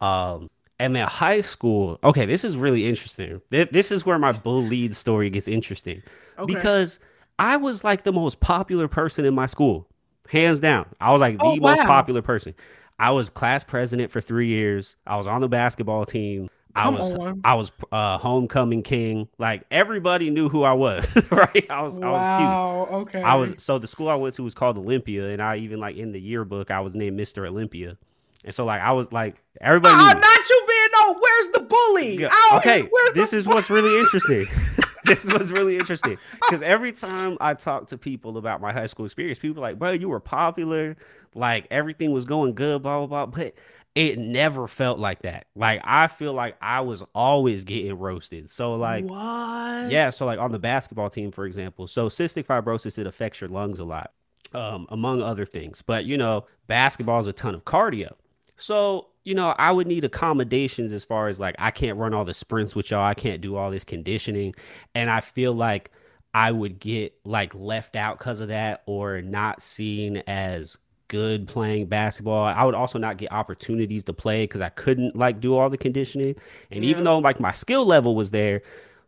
Um 0.00 0.50
and 0.78 0.94
then 0.94 1.06
high 1.06 1.40
school 1.40 1.98
okay 2.04 2.26
this 2.26 2.44
is 2.44 2.56
really 2.56 2.86
interesting. 2.86 3.40
This 3.50 3.90
is 3.90 4.04
where 4.04 4.18
my 4.18 4.32
bullied 4.32 4.94
story 4.94 5.30
gets 5.30 5.48
interesting. 5.48 6.02
Okay. 6.38 6.54
because 6.54 6.98
i 7.38 7.56
was 7.56 7.84
like 7.84 8.02
the 8.02 8.12
most 8.12 8.40
popular 8.40 8.88
person 8.88 9.24
in 9.24 9.34
my 9.34 9.46
school 9.46 9.88
hands 10.28 10.60
down 10.60 10.86
i 11.00 11.12
was 11.12 11.20
like 11.20 11.38
the 11.38 11.44
oh, 11.44 11.56
most 11.56 11.82
popular 11.82 12.22
person 12.22 12.54
I 12.98 13.10
was 13.10 13.30
class 13.30 13.62
president 13.64 14.10
for 14.10 14.20
three 14.20 14.48
years. 14.48 14.96
I 15.06 15.16
was 15.16 15.26
on 15.26 15.40
the 15.40 15.48
basketball 15.48 16.06
team. 16.06 16.48
Come 16.74 16.94
I 16.94 16.98
was 16.98 17.18
on. 17.18 17.40
I 17.44 17.54
was 17.54 17.72
uh, 17.90 18.18
homecoming 18.18 18.82
king. 18.82 19.28
Like 19.38 19.64
everybody 19.70 20.30
knew 20.30 20.48
who 20.48 20.62
I 20.62 20.72
was, 20.72 21.06
right? 21.30 21.66
I 21.70 21.82
was 21.82 21.98
wow, 21.98 22.06
I 22.08 22.90
was 22.90 23.02
okay. 23.02 23.22
I 23.22 23.34
was 23.34 23.54
so 23.58 23.78
the 23.78 23.86
school 23.86 24.08
I 24.08 24.14
went 24.14 24.34
to 24.34 24.42
was 24.42 24.54
called 24.54 24.76
Olympia, 24.76 25.30
and 25.30 25.42
I 25.42 25.56
even 25.56 25.80
like 25.80 25.96
in 25.96 26.12
the 26.12 26.20
yearbook 26.20 26.70
I 26.70 26.80
was 26.80 26.94
named 26.94 27.18
Mr. 27.18 27.46
Olympia, 27.46 27.96
and 28.44 28.54
so 28.54 28.66
like 28.66 28.82
I 28.82 28.92
was 28.92 29.10
like 29.10 29.36
everybody. 29.60 29.94
Oh, 29.94 30.18
not 30.18 30.50
you 30.50 30.64
being 30.68 30.88
no. 30.92 31.18
Where's 31.20 31.48
the 31.48 31.60
bully? 31.60 32.16
Yeah. 32.18 32.28
Okay, 32.56 32.88
this 33.14 33.32
is 33.32 33.46
what's 33.46 33.70
really 33.70 33.98
interesting. 33.98 34.44
this 35.24 35.32
was 35.32 35.52
really 35.52 35.76
interesting 35.76 36.18
because 36.40 36.62
every 36.62 36.92
time 36.92 37.36
I 37.40 37.54
talk 37.54 37.88
to 37.88 37.98
people 37.98 38.38
about 38.38 38.60
my 38.60 38.72
high 38.72 38.86
school 38.86 39.04
experience, 39.04 39.38
people 39.38 39.58
are 39.62 39.68
like, 39.68 39.78
bro, 39.78 39.92
you 39.92 40.08
were 40.08 40.20
popular, 40.20 40.96
like 41.34 41.66
everything 41.70 42.12
was 42.12 42.24
going 42.24 42.54
good, 42.54 42.82
blah 42.82 42.98
blah 42.98 43.06
blah. 43.06 43.26
But 43.26 43.54
it 43.96 44.18
never 44.18 44.68
felt 44.68 44.98
like 44.98 45.22
that. 45.22 45.46
Like 45.56 45.80
I 45.82 46.06
feel 46.08 46.34
like 46.34 46.56
I 46.60 46.82
was 46.82 47.02
always 47.14 47.64
getting 47.64 47.98
roasted. 47.98 48.50
So 48.50 48.74
like 48.74 49.04
what? 49.04 49.90
Yeah, 49.90 50.10
so 50.10 50.26
like 50.26 50.38
on 50.38 50.52
the 50.52 50.58
basketball 50.58 51.08
team, 51.08 51.30
for 51.30 51.46
example. 51.46 51.86
So 51.86 52.08
cystic 52.08 52.44
fibrosis 52.44 52.98
it 52.98 53.06
affects 53.06 53.40
your 53.40 53.48
lungs 53.48 53.80
a 53.80 53.84
lot, 53.84 54.12
um, 54.52 54.86
among 54.90 55.22
other 55.22 55.46
things. 55.46 55.82
But 55.84 56.04
you 56.04 56.18
know, 56.18 56.44
basketball 56.66 57.20
is 57.20 57.26
a 57.26 57.32
ton 57.32 57.54
of 57.54 57.64
cardio. 57.64 58.12
So 58.56 59.08
you 59.26 59.34
know, 59.34 59.48
I 59.58 59.72
would 59.72 59.88
need 59.88 60.04
accommodations 60.04 60.92
as 60.92 61.02
far 61.04 61.26
as 61.26 61.40
like 61.40 61.56
I 61.58 61.72
can't 61.72 61.98
run 61.98 62.14
all 62.14 62.24
the 62.24 62.32
sprints 62.32 62.76
with 62.76 62.92
y'all. 62.92 63.04
I 63.04 63.14
can't 63.14 63.40
do 63.40 63.56
all 63.56 63.72
this 63.72 63.84
conditioning. 63.84 64.54
And 64.94 65.10
I 65.10 65.20
feel 65.20 65.52
like 65.52 65.90
I 66.32 66.52
would 66.52 66.78
get 66.78 67.12
like 67.24 67.52
left 67.52 67.96
out 67.96 68.18
because 68.18 68.38
of 68.38 68.48
that 68.48 68.84
or 68.86 69.20
not 69.22 69.60
seen 69.60 70.18
as 70.28 70.78
good 71.08 71.48
playing 71.48 71.86
basketball. 71.86 72.44
I 72.44 72.62
would 72.62 72.76
also 72.76 73.00
not 73.00 73.16
get 73.16 73.32
opportunities 73.32 74.04
to 74.04 74.12
play 74.12 74.44
because 74.44 74.60
I 74.60 74.68
couldn't 74.68 75.16
like 75.16 75.40
do 75.40 75.56
all 75.56 75.70
the 75.70 75.78
conditioning. 75.78 76.36
And 76.70 76.84
yeah. 76.84 76.90
even 76.90 77.02
though 77.02 77.18
like 77.18 77.40
my 77.40 77.52
skill 77.52 77.84
level 77.84 78.14
was 78.14 78.30
there, 78.30 78.62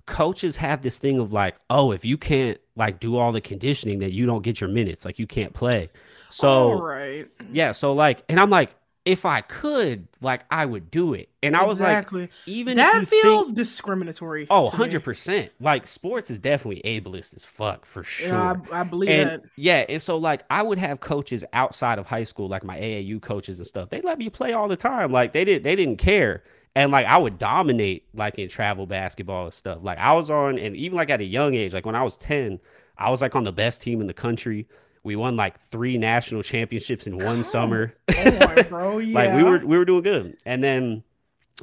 coaches 0.07 0.57
have 0.57 0.83
this 0.83 0.99
thing 0.99 1.21
of 1.21 1.33
like, 1.33 1.55
oh, 1.71 1.93
if 1.93 2.05
you 2.05 2.19
can't 2.19 2.59
like 2.75 2.99
do 2.99 3.17
all 3.17 3.31
the 3.31 3.40
conditioning, 3.40 4.00
then 4.00 4.11
you 4.11 4.26
don't 4.26 4.43
get 4.43 4.61
your 4.61 4.71
minutes. 4.71 5.05
Like 5.05 5.21
you 5.21 5.28
can't 5.28 5.55
play. 5.55 5.90
So 6.28 6.81
right. 6.81 7.28
Yeah. 7.52 7.71
So 7.71 7.93
like, 7.93 8.25
and 8.28 8.40
I'm 8.40 8.50
like, 8.50 8.75
if 9.08 9.24
I 9.24 9.40
could, 9.40 10.06
like 10.20 10.42
I 10.50 10.66
would 10.66 10.90
do 10.90 11.14
it. 11.14 11.30
And 11.42 11.56
I 11.56 11.64
was 11.64 11.80
exactly. 11.80 12.22
like, 12.22 12.30
even 12.44 12.76
that 12.76 13.08
feels 13.08 13.46
think, 13.46 13.56
discriminatory. 13.56 14.46
Oh, 14.50 14.64
100 14.64 15.02
percent. 15.02 15.50
Like 15.60 15.86
sports 15.86 16.30
is 16.30 16.38
definitely 16.38 16.82
ableist 16.84 17.34
as 17.34 17.42
fuck 17.42 17.86
for 17.86 18.02
sure. 18.02 18.28
Yeah, 18.28 18.54
I, 18.70 18.80
I 18.80 18.84
believe 18.84 19.08
and, 19.08 19.30
that. 19.30 19.44
Yeah, 19.56 19.86
and 19.88 20.02
so 20.02 20.18
like 20.18 20.44
I 20.50 20.62
would 20.62 20.78
have 20.78 21.00
coaches 21.00 21.42
outside 21.54 21.98
of 21.98 22.06
high 22.06 22.24
school, 22.24 22.48
like 22.48 22.64
my 22.64 22.78
AAU 22.78 23.22
coaches 23.22 23.58
and 23.58 23.66
stuff. 23.66 23.88
They 23.88 24.02
let 24.02 24.18
me 24.18 24.28
play 24.28 24.52
all 24.52 24.68
the 24.68 24.76
time. 24.76 25.10
Like 25.10 25.32
they 25.32 25.46
did, 25.46 25.64
they 25.64 25.74
didn't 25.74 25.96
care. 25.96 26.44
And 26.74 26.92
like 26.92 27.06
I 27.06 27.16
would 27.16 27.38
dominate 27.38 28.04
like 28.12 28.38
in 28.38 28.50
travel 28.50 28.84
basketball 28.84 29.44
and 29.44 29.54
stuff. 29.54 29.78
Like 29.80 29.96
I 29.96 30.12
was 30.12 30.28
on, 30.28 30.58
and 30.58 30.76
even 30.76 30.98
like 30.98 31.08
at 31.08 31.22
a 31.22 31.24
young 31.24 31.54
age, 31.54 31.72
like 31.72 31.86
when 31.86 31.96
I 31.96 32.02
was 32.02 32.18
10, 32.18 32.60
I 32.98 33.08
was 33.08 33.22
like 33.22 33.34
on 33.34 33.44
the 33.44 33.52
best 33.52 33.80
team 33.80 34.02
in 34.02 34.06
the 34.06 34.12
country. 34.12 34.68
We 35.02 35.17
won 35.17 35.37
like 35.37 35.61
three 35.71 35.99
national 35.99 36.43
championships 36.43 37.07
in 37.07 37.19
one 37.19 37.45
summer. 37.55 37.95
on, 38.17 38.64
bro. 38.69 38.99
Yeah. 38.99 39.14
like 39.14 39.35
we 39.35 39.43
were 39.43 39.59
we 39.59 39.78
were 39.78 39.85
doing 39.85 40.02
good. 40.02 40.37
And 40.45 40.62
then 40.62 41.02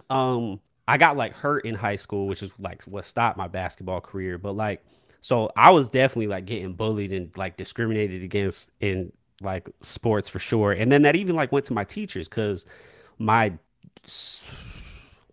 um 0.10 0.60
I 0.88 0.98
got 0.98 1.18
like 1.18 1.34
hurt 1.34 1.66
in 1.66 1.76
high 1.76 1.96
school, 1.96 2.28
which 2.28 2.44
is 2.44 2.54
like 2.60 2.84
what 2.84 3.06
stopped 3.06 3.38
my 3.38 3.48
basketball 3.48 4.02
career. 4.02 4.38
But 4.38 4.56
like 4.56 4.84
so 5.22 5.52
I 5.56 5.72
was 5.72 5.90
definitely 5.90 6.28
like 6.28 6.46
getting 6.46 6.74
bullied 6.74 7.12
and 7.12 7.36
like 7.38 7.58
discriminated 7.58 8.24
against 8.24 8.72
in 8.80 9.12
like 9.42 9.70
sports 9.82 10.30
for 10.30 10.40
sure. 10.40 10.72
And 10.72 10.92
then 10.92 11.02
that 11.04 11.16
even 11.16 11.36
like 11.36 11.52
went 11.52 11.66
to 11.66 11.74
my 11.74 11.84
teachers 11.84 12.28
because 12.28 12.66
my 13.18 13.54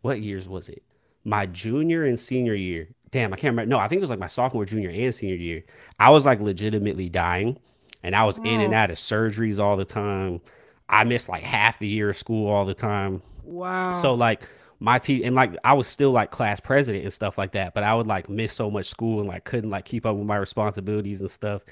what 0.03 0.21
years 0.21 0.49
was 0.49 0.69
it? 0.69 0.83
My 1.25 1.47
junior 1.47 2.05
and 2.05 2.19
senior 2.19 2.55
year. 2.55 2.89
Damn, 3.11 3.33
I 3.33 3.37
can't 3.37 3.53
remember. 3.53 3.69
No, 3.69 3.79
I 3.79 3.89
think 3.89 3.99
it 3.99 4.01
was 4.01 4.11
like 4.11 4.19
my 4.19 4.27
sophomore, 4.27 4.65
junior, 4.65 4.89
and 4.89 5.15
senior 5.15 5.37
year. 5.37 5.63
I 5.99 6.11
was 6.11 6.25
like 6.25 6.41
legitimately 6.41 7.11
dying 7.11 7.59
and 8.03 8.15
I 8.17 8.25
was 8.25 8.39
in 8.39 8.61
and 8.61 8.75
out 8.75 8.91
of 8.91 8.97
surgeries 8.97 9.59
all 9.59 9.77
the 9.77 9.85
time. 9.85 10.41
I 10.89 11.05
missed 11.05 11.29
like 11.29 11.43
half 11.43 11.79
the 11.79 11.89
year 11.89 12.11
of 12.11 12.17
school 12.17 12.49
all 12.51 12.65
the 12.65 12.75
time. 12.75 13.23
Wow. 13.45 14.01
So 14.03 14.15
like 14.15 14.49
my 14.81 14.99
team 14.99 15.23
and 15.25 15.35
like 15.35 15.57
I 15.65 15.73
was 15.73 15.87
still 15.87 16.11
like 16.11 16.31
class 16.31 16.61
president 16.61 17.05
and 17.05 17.13
stuff 17.13 17.39
like 17.39 17.53
that, 17.53 17.73
but 17.75 17.83
I 17.85 17.95
would 17.95 18.07
like 18.07 18.29
miss 18.29 18.53
so 18.53 18.71
much 18.71 18.87
school 18.87 19.21
and 19.21 19.29
like 19.29 19.45
couldn't 19.45 19.71
like 19.71 19.85
keep 19.85 20.05
up 20.05 20.17
with 20.17 20.27
my 20.27 20.37
responsibilities 20.37 21.21
and 21.21 21.31
stuff. 21.31 21.63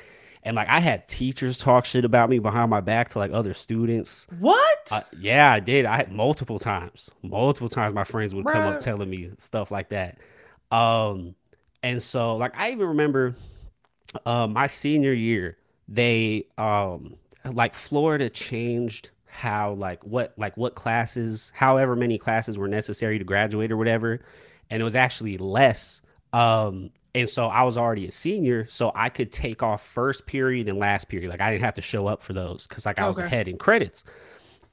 and 0.43 0.57
like 0.57 0.69
I 0.69 0.79
had 0.81 1.07
teachers 1.07 1.59
talk 1.59 1.85
shit 1.85 2.05
about 2.05 2.31
me 2.31 2.39
behind 2.39 2.71
my 2.71 2.81
back 2.81 3.09
to 3.11 3.19
like 3.19 3.33
other 3.33 3.53
students. 3.53 4.27
What? 4.39 4.89
Uh, 4.91 5.01
yeah, 5.19 5.53
I 5.53 5.61
did. 5.61 5.85
I 5.85 5.97
had 5.99 6.13
multiple 6.13 6.59
times. 6.59 7.11
Multiple 7.23 7.69
times 7.69 7.93
my 7.93 8.05
friends 8.05 8.35
would 8.35 8.47
Bruh. 8.47 8.53
come 8.53 8.67
up 8.69 8.81
telling 8.81 9.11
me 9.11 9.31
stuff 9.39 9.71
like 9.71 9.91
that. 9.91 10.19
Um, 10.71 11.35
and 11.83 12.03
so 12.03 12.37
like 12.37 12.57
I 12.57 12.71
even 12.71 12.87
remember 12.87 13.35
uh, 14.25 14.47
my 14.47 14.67
senior 14.67 15.13
year, 15.13 15.57
they 15.91 16.47
um 16.57 17.17
like 17.45 17.75
Florida 17.75 18.31
changed 18.31 19.11
how 19.27 19.73
like 19.73 20.05
what 20.05 20.33
like 20.37 20.57
what 20.57 20.75
classes, 20.75 21.53
however 21.55 21.97
many 21.97 22.19
classes 22.19 22.59
were 22.59 22.69
necessary 22.69 23.19
to 23.19 23.25
graduate 23.25 23.71
or 23.71 23.77
whatever, 23.77 24.21
and 24.71 24.81
it 24.81 24.85
was 24.85 24.97
actually 24.97 25.39
less. 25.39 26.01
Um, 26.33 26.91
and 27.15 27.29
so 27.29 27.47
I 27.47 27.63
was 27.63 27.77
already 27.77 28.07
a 28.07 28.13
senior, 28.13 28.67
so 28.67 28.93
I 28.95 29.09
could 29.09 29.33
take 29.33 29.63
off 29.63 29.85
first 29.85 30.27
period 30.27 30.69
and 30.69 30.79
last 30.79 31.09
period. 31.09 31.31
Like 31.31 31.41
I 31.41 31.51
didn't 31.51 31.65
have 31.65 31.75
to 31.75 31.83
show 31.83 32.07
up 32.07 32.23
for 32.23 32.33
those 32.33 32.67
because 32.67 32.87
like 32.87 33.01
I 33.01 33.09
was 33.09 33.19
ahead 33.19 33.49
in 33.49 33.59
credits. 33.59 34.05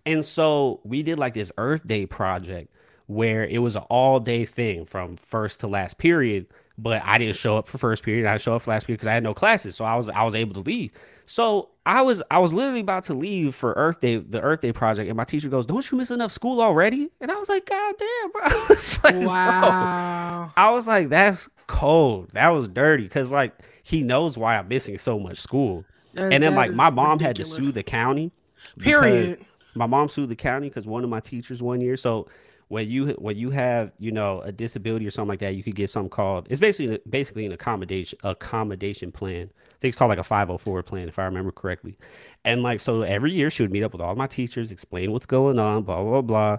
And 0.06 0.24
so 0.24 0.80
we 0.84 1.04
did 1.04 1.20
like 1.20 1.34
this 1.34 1.52
Earth 1.58 1.86
Day 1.86 2.06
project 2.06 2.74
where 3.08 3.46
it 3.46 3.60
was 3.60 3.76
an 3.76 3.84
all 3.90 4.20
day 4.20 4.46
thing 4.46 4.86
from 4.86 5.18
first 5.18 5.62
to 5.62 5.68
last 5.68 5.98
period. 5.98 6.48
But 6.78 7.02
I 7.04 7.18
didn't 7.18 7.36
show 7.36 7.58
up 7.58 7.68
for 7.68 7.78
first 7.78 8.04
period. 8.04 8.28
I 8.28 8.38
show 8.38 8.56
up 8.56 8.62
for 8.62 8.72
last 8.72 8.86
period 8.86 8.98
because 8.98 9.08
I 9.08 9.14
had 9.14 9.24
no 9.24 9.34
classes, 9.34 9.76
so 9.76 9.84
I 9.84 9.96
was 9.96 10.10
I 10.10 10.24
was 10.24 10.36
able 10.36 10.54
to 10.54 10.60
leave. 10.60 10.92
So 11.26 11.70
I 11.86 12.02
was 12.02 12.22
I 12.30 12.40
was 12.40 12.54
literally 12.54 12.82
about 12.82 13.04
to 13.06 13.14
leave 13.14 13.56
for 13.56 13.74
Earth 13.74 14.00
Day, 14.00 14.18
the 14.18 14.40
Earth 14.42 14.62
Day 14.62 14.72
project, 14.72 15.08
and 15.08 15.18
my 15.18 15.24
teacher 15.24 15.50
goes, 15.50 15.66
"Don't 15.66 15.90
you 15.90 15.98
miss 15.98 16.12
enough 16.12 16.32
school 16.32 16.62
already?" 16.62 17.10
And 17.20 17.32
I 17.32 17.36
was 17.36 17.50
like, 17.50 17.66
"God 17.66 17.94
damn, 17.98 18.32
bro!" 18.32 18.42
I 18.46 18.66
was 18.70 19.04
like, 19.04 19.16
wow. 19.16 20.52
I 20.56 20.72
was 20.72 20.88
like, 20.88 21.10
"That's 21.10 21.50
cold. 21.66 22.30
That 22.34 22.50
was 22.50 22.68
dirty." 22.68 23.04
Because 23.04 23.32
like 23.32 23.54
he 23.84 24.04
knows 24.04 24.38
why 24.38 24.58
I'm 24.58 24.68
missing 24.68 24.98
so 24.98 25.18
much 25.18 25.40
school. 25.40 25.84
That, 26.14 26.32
and 26.32 26.44
then 26.44 26.56
like 26.56 26.74
my 26.74 26.90
mom 26.90 27.18
ridiculous. 27.18 27.52
had 27.52 27.62
to 27.62 27.64
sue 27.64 27.72
the 27.72 27.84
county. 27.84 28.32
Period. 28.80 29.44
My 29.76 29.86
mom 29.86 30.10
sued 30.10 30.30
the 30.30 30.36
county 30.36 30.70
because 30.70 30.86
one 30.86 31.04
of 31.04 31.10
my 31.10 31.20
teachers 31.20 31.62
one 31.62 31.82
year. 31.82 31.98
So 31.98 32.28
when 32.70 32.90
you 32.90 33.08
when 33.20 33.38
you 33.38 33.50
have 33.50 33.92
you 34.00 34.12
know 34.12 34.42
a 34.42 34.52
disability 34.52 35.08
or 35.08 35.12
something 35.12 35.30
like 35.30 35.40
that, 35.40 35.56
you 35.56 35.64
could 35.64 35.76
get 35.76 35.90
something 35.90 36.10
called 36.10 36.48
it's 36.50 36.60
basically 36.60 37.00
basically 37.10 37.46
an 37.46 37.52
accommodation 37.52 38.20
accommodation 38.24 39.12
plan. 39.12 39.50
I 39.60 39.80
think 39.80 39.92
it's 39.92 39.98
called 39.98 40.10
like 40.10 40.20
a 40.20 40.24
504 40.24 40.84
plan 40.84 41.08
if 41.08 41.20
I 41.20 41.26
remember 41.26 41.52
correctly. 41.52 41.98
And 42.44 42.64
like 42.64 42.80
so 42.80 43.04
every 43.04 43.32
year 43.32 43.50
she 43.50 43.64
would 43.64 43.72
meet 43.72 43.84
up 43.84 43.94
with 43.94 44.02
all 44.02 44.16
my 44.16 44.28
teachers, 44.28 44.72
explain 44.72 45.12
what's 45.12 45.26
going 45.26 45.60
on, 45.60 45.84
blah 45.84 46.04
blah 46.04 46.22
blah. 46.22 46.58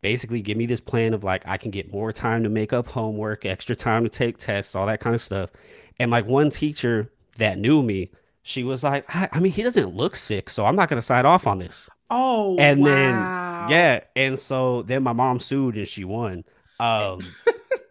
Basically 0.00 0.40
give 0.40 0.56
me 0.56 0.66
this 0.66 0.80
plan 0.80 1.12
of 1.12 1.24
like 1.24 1.42
I 1.46 1.56
can 1.56 1.72
get 1.72 1.92
more 1.92 2.12
time 2.12 2.44
to 2.44 2.48
make 2.48 2.72
up 2.72 2.88
homework, 2.88 3.44
extra 3.44 3.74
time 3.74 4.04
to 4.04 4.10
take 4.10 4.38
tests, 4.38 4.76
all 4.76 4.86
that 4.86 5.00
kind 5.00 5.14
of 5.14 5.22
stuff. 5.22 5.50
And 5.98 6.10
like 6.12 6.26
one 6.26 6.50
teacher 6.50 7.10
that 7.38 7.58
knew 7.58 7.82
me, 7.82 8.12
she 8.42 8.62
was 8.62 8.84
like, 8.84 9.04
I, 9.14 9.28
I 9.32 9.40
mean, 9.40 9.52
he 9.52 9.62
doesn't 9.62 9.94
look 9.94 10.14
sick, 10.14 10.50
so 10.50 10.66
I'm 10.66 10.76
not 10.76 10.88
to 10.88 11.02
sign 11.02 11.26
off 11.26 11.46
on 11.46 11.58
this. 11.58 11.88
Oh, 12.10 12.56
and 12.58 12.80
wow. 12.80 12.86
then 12.86 13.70
yeah, 13.70 14.00
and 14.16 14.38
so 14.38 14.82
then 14.82 15.02
my 15.02 15.12
mom 15.12 15.40
sued 15.40 15.76
and 15.76 15.86
she 15.86 16.04
won. 16.04 16.44
Um, 16.80 17.20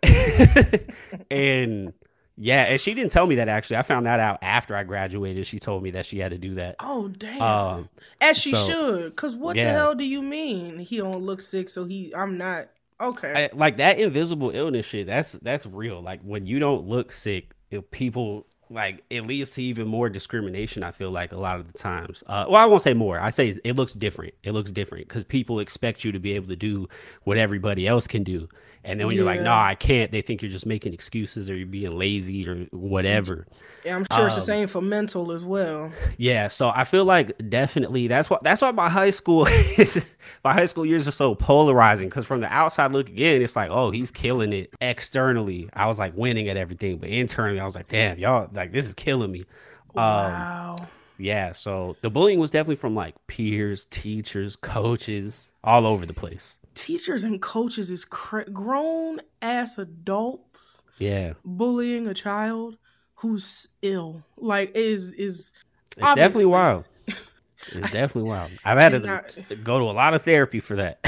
and 1.31 1.93
yeah, 2.39 2.63
and 2.63 2.79
she 2.79 2.93
didn't 2.93 3.11
tell 3.11 3.25
me 3.25 3.35
that 3.35 3.47
actually. 3.47 3.77
I 3.77 3.81
found 3.81 4.05
that 4.05 4.19
out 4.19 4.39
after 4.41 4.75
I 4.75 4.83
graduated. 4.83 5.47
She 5.47 5.59
told 5.59 5.83
me 5.83 5.91
that 5.91 6.05
she 6.05 6.19
had 6.19 6.31
to 6.31 6.37
do 6.37 6.55
that. 6.55 6.75
Oh 6.79 7.07
damn! 7.09 7.41
Um, 7.41 7.89
As 8.21 8.37
she 8.37 8.51
so, 8.51 8.65
should, 8.67 9.15
because 9.15 9.35
what 9.35 9.55
yeah. 9.55 9.65
the 9.65 9.71
hell 9.71 9.95
do 9.95 10.03
you 10.03 10.21
mean 10.21 10.77
he 10.77 10.97
don't 10.97 11.23
look 11.23 11.41
sick? 11.41 11.69
So 11.69 11.85
he, 11.85 12.13
I'm 12.15 12.37
not 12.37 12.67
okay. 13.01 13.49
I, 13.51 13.55
like 13.55 13.77
that 13.77 13.99
invisible 13.99 14.51
illness 14.51 14.85
shit. 14.85 15.07
That's 15.07 15.33
that's 15.33 15.65
real. 15.65 16.01
Like 16.01 16.21
when 16.21 16.45
you 16.45 16.59
don't 16.59 16.87
look 16.87 17.11
sick, 17.11 17.53
if 17.71 17.89
people 17.91 18.45
like 18.69 19.03
it 19.09 19.25
leads 19.25 19.51
to 19.51 19.63
even 19.63 19.87
more 19.87 20.09
discrimination 20.09 20.83
i 20.83 20.91
feel 20.91 21.11
like 21.11 21.31
a 21.31 21.37
lot 21.37 21.59
of 21.59 21.71
the 21.71 21.77
times. 21.77 22.23
Uh, 22.27 22.45
well 22.49 22.61
i 22.61 22.65
won't 22.65 22.81
say 22.81 22.93
more. 22.93 23.19
I 23.19 23.29
say 23.29 23.57
it 23.63 23.75
looks 23.75 23.93
different. 23.93 24.33
It 24.43 24.51
looks 24.51 24.71
different 24.71 25.07
because 25.07 25.23
people 25.23 25.59
expect 25.59 26.03
you 26.03 26.11
to 26.11 26.19
be 26.19 26.33
able 26.33 26.47
to 26.47 26.55
do 26.55 26.87
what 27.23 27.37
everybody 27.37 27.87
else 27.87 28.07
can 28.07 28.23
do 28.23 28.47
and 28.87 28.99
then 28.99 29.05
when 29.05 29.15
yeah. 29.15 29.19
you're 29.19 29.25
like 29.25 29.41
no 29.41 29.53
i 29.53 29.75
can't 29.75 30.11
they 30.11 30.21
think 30.21 30.41
you're 30.41 30.49
just 30.49 30.65
making 30.65 30.93
excuses 30.93 31.49
or 31.49 31.55
you're 31.55 31.67
being 31.67 31.91
lazy 31.91 32.47
or 32.47 32.65
whatever. 32.71 33.45
Yeah 33.83 33.97
i'm 33.97 34.05
sure 34.11 34.21
um, 34.21 34.27
it's 34.27 34.35
the 34.35 34.41
um, 34.41 34.45
same 34.45 34.67
for 34.67 34.81
mental 34.81 35.31
as 35.31 35.45
well. 35.45 35.91
Yeah 36.17 36.47
so 36.47 36.71
i 36.73 36.83
feel 36.83 37.05
like 37.05 37.37
definitely 37.49 38.07
that's 38.07 38.29
why 38.29 38.37
that's 38.41 38.61
why 38.61 38.71
my 38.71 38.89
high 38.89 39.09
school 39.09 39.45
my 40.43 40.53
high 40.53 40.65
school 40.65 40.85
years 40.85 41.07
are 41.07 41.11
so 41.11 41.35
polarizing 41.35 42.07
because 42.07 42.25
from 42.25 42.41
the 42.41 42.51
outside 42.51 42.93
looking 42.93 43.17
in 43.17 43.41
it's 43.41 43.55
like 43.55 43.69
oh 43.69 43.91
he's 43.91 44.09
killing 44.09 44.53
it 44.53 44.73
externally. 44.81 45.69
I 45.73 45.85
was 45.85 45.99
like 45.99 46.15
winning 46.15 46.47
at 46.47 46.57
everything 46.57 46.97
but 46.97 47.09
internally 47.09 47.59
i 47.59 47.65
was 47.65 47.75
like 47.75 47.89
damn 47.89 48.17
y'all 48.17 48.49
like 48.53 48.71
this 48.71 48.85
is 48.85 48.93
killing 48.93 49.31
me. 49.31 49.45
Wow. 49.93 50.77
um, 50.79 50.87
yeah 51.17 51.51
so 51.51 51.97
the 52.01 52.09
bullying 52.09 52.39
was 52.39 52.51
definitely 52.51 52.75
from 52.75 52.95
like 52.95 53.15
peers 53.27 53.85
teachers 53.89 54.55
coaches 54.55 55.51
all 55.63 55.85
over 55.85 56.05
the 56.05 56.13
place 56.13 56.57
teachers 56.77 57.23
and 57.23 57.41
coaches 57.41 57.89
is 57.89 58.05
grown 58.05 59.19
ass 59.41 59.77
adults. 59.77 60.83
Yeah, 60.99 61.33
bullying 61.43 62.07
a 62.07 62.13
child 62.13 62.77
who's 63.15 63.67
ill. 63.81 64.23
Like 64.37 64.71
is 64.75 65.11
is 65.13 65.51
it's 65.97 66.15
definitely 66.15 66.45
wild. 66.45 66.85
It's 67.07 67.31
definitely 67.91 68.29
wild. 68.29 68.51
I've 68.63 68.77
had 68.77 68.91
to 68.91 69.55
go 69.63 69.79
to 69.79 69.85
a 69.85 69.91
lot 69.91 70.13
of 70.13 70.21
therapy 70.21 70.59
for 70.59 70.75
that. 70.77 70.99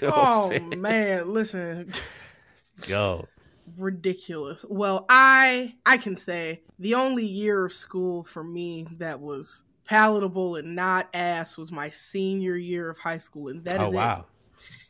oh 0.02 0.50
man, 0.76 1.32
listen. 1.32 1.92
Go. 2.88 3.28
Ridiculous. 3.78 4.64
Well, 4.68 5.04
I 5.08 5.74
I 5.86 5.98
can 5.98 6.16
say 6.16 6.62
the 6.78 6.94
only 6.94 7.26
year 7.26 7.64
of 7.64 7.72
school 7.72 8.24
for 8.24 8.42
me 8.42 8.86
that 8.98 9.20
was 9.20 9.64
palatable 9.84 10.56
and 10.56 10.74
not 10.74 11.08
ass 11.12 11.58
was 11.58 11.70
my 11.70 11.90
senior 11.90 12.56
year 12.56 12.88
of 12.90 12.98
high 12.98 13.18
school, 13.18 13.48
and 13.48 13.64
that 13.64 13.80
oh, 13.80 13.86
is 13.86 13.92
wow. 13.92 14.20
it. 14.20 14.31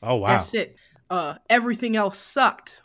Oh 0.03 0.17
wow. 0.17 0.29
That's 0.29 0.55
it. 0.55 0.77
Uh, 1.11 1.35
everything 1.49 1.97
else 1.97 2.19
sucked. 2.19 2.83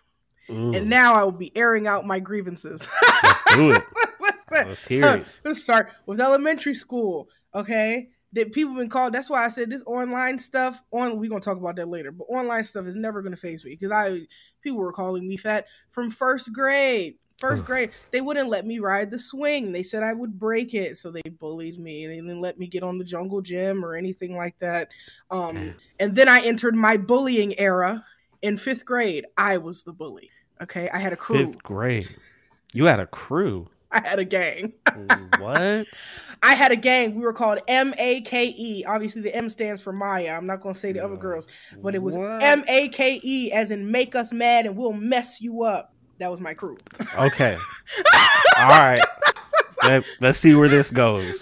Mm. 0.50 0.78
And 0.78 0.90
now 0.90 1.14
I 1.14 1.24
will 1.24 1.32
be 1.32 1.56
airing 1.56 1.88
out 1.88 2.06
my 2.06 2.20
grievances. 2.20 2.88
Let's 3.24 3.56
do 3.56 3.72
it. 3.72 3.84
Let's, 4.20 4.46
Let's 4.52 4.88
hear 4.88 5.16
it. 5.16 5.26
Let's 5.44 5.62
start 5.62 5.92
with 6.06 6.22
elementary 6.22 6.76
school. 6.76 7.30
Okay. 7.54 8.10
That 8.34 8.52
people 8.52 8.74
have 8.74 8.82
been 8.82 8.90
called. 8.90 9.14
That's 9.14 9.30
why 9.30 9.46
I 9.46 9.48
said 9.50 9.70
this 9.70 9.84
online 9.88 10.38
stuff. 10.38 10.84
On 10.92 11.18
we're 11.18 11.30
gonna 11.30 11.42
talk 11.42 11.58
about 11.58 11.78
that 11.78 11.88
later. 11.88 12.12
But 12.12 12.26
online 12.26 12.64
stuff 12.64 12.86
is 12.86 12.96
never 12.96 13.22
gonna 13.22 13.38
phase 13.38 13.64
me 13.64 13.72
because 13.72 13.92
I 13.92 14.22
people 14.62 14.80
were 14.80 14.92
calling 14.92 15.28
me 15.28 15.38
fat 15.38 15.66
from 15.92 16.10
first 16.10 16.54
grade 16.54 17.16
first 17.38 17.66
grade, 17.66 17.92
they 18.12 18.22
wouldn't 18.22 18.50
let 18.50 18.66
me 18.66 18.80
ride 18.80 19.12
the 19.12 19.20
swing. 19.20 19.72
They 19.72 19.84
said 19.84 20.04
I 20.04 20.14
would 20.14 20.38
break 20.38 20.74
it, 20.74 20.98
so 20.98 21.12
they 21.12 21.22
bullied 21.22 21.80
me. 21.80 22.08
They 22.08 22.16
didn't 22.16 22.42
let 22.42 22.58
me 22.58 22.68
get 22.68 22.84
on 22.84 22.98
the 22.98 23.06
jungle 23.06 23.42
gym 23.42 23.84
or 23.86 23.96
anything 23.96 24.36
like 24.36 24.58
that. 24.60 24.90
Um, 25.32 25.76
and 26.00 26.16
then 26.16 26.30
I 26.30 26.42
entered 26.42 26.76
my 26.76 26.98
bullying 26.98 27.58
era 27.60 28.04
in 28.42 28.58
fifth 28.58 28.86
grade. 28.86 29.26
I 29.38 29.58
was 29.58 29.84
the 29.84 29.94
bully. 29.94 30.32
Okay, 30.62 30.90
I 30.90 30.98
had 30.98 31.14
a 31.14 31.18
crew. 31.18 31.46
Fifth 31.46 31.64
grade, 31.64 32.08
you 32.74 32.86
had 32.86 33.00
a 33.00 33.08
crew. 33.08 33.68
I 33.92 34.06
had 34.06 34.20
a 34.20 34.26
gang. 34.26 34.74
what? 35.40 35.86
I 36.44 36.54
had 36.56 36.72
a 36.72 36.76
gang. 36.76 37.16
We 37.16 37.22
were 37.22 37.34
called 37.34 37.60
M 37.68 37.94
A 37.98 38.22
K 38.22 38.54
E. 38.58 38.84
Obviously, 38.86 39.22
the 39.22 39.36
M 39.36 39.50
stands 39.50 39.82
for 39.82 39.94
Maya. 39.94 40.34
I'm 40.34 40.46
not 40.46 40.62
going 40.62 40.76
to 40.76 40.80
say 40.80 40.92
the 40.92 41.04
other 41.04 41.16
girls, 41.16 41.48
but 41.82 41.96
it 41.96 42.02
was 42.02 42.18
M 42.18 42.64
A 42.68 42.90
K 42.90 43.20
E, 43.24 43.52
as 43.52 43.72
in 43.72 43.90
make 43.90 44.16
us 44.16 44.34
mad 44.34 44.66
and 44.66 44.76
we'll 44.78 44.94
mess 44.94 45.42
you 45.42 45.64
up. 45.64 45.94
That 46.20 46.32
was 46.32 46.42
my 46.42 46.54
crew. 46.54 46.78
Okay. 47.18 47.58
All 48.58 48.68
right. 48.68 49.00
Let, 49.84 50.04
us 50.22 50.38
see 50.38 50.56
where 50.56 50.68
this 50.68 50.90
goes. 50.92 51.40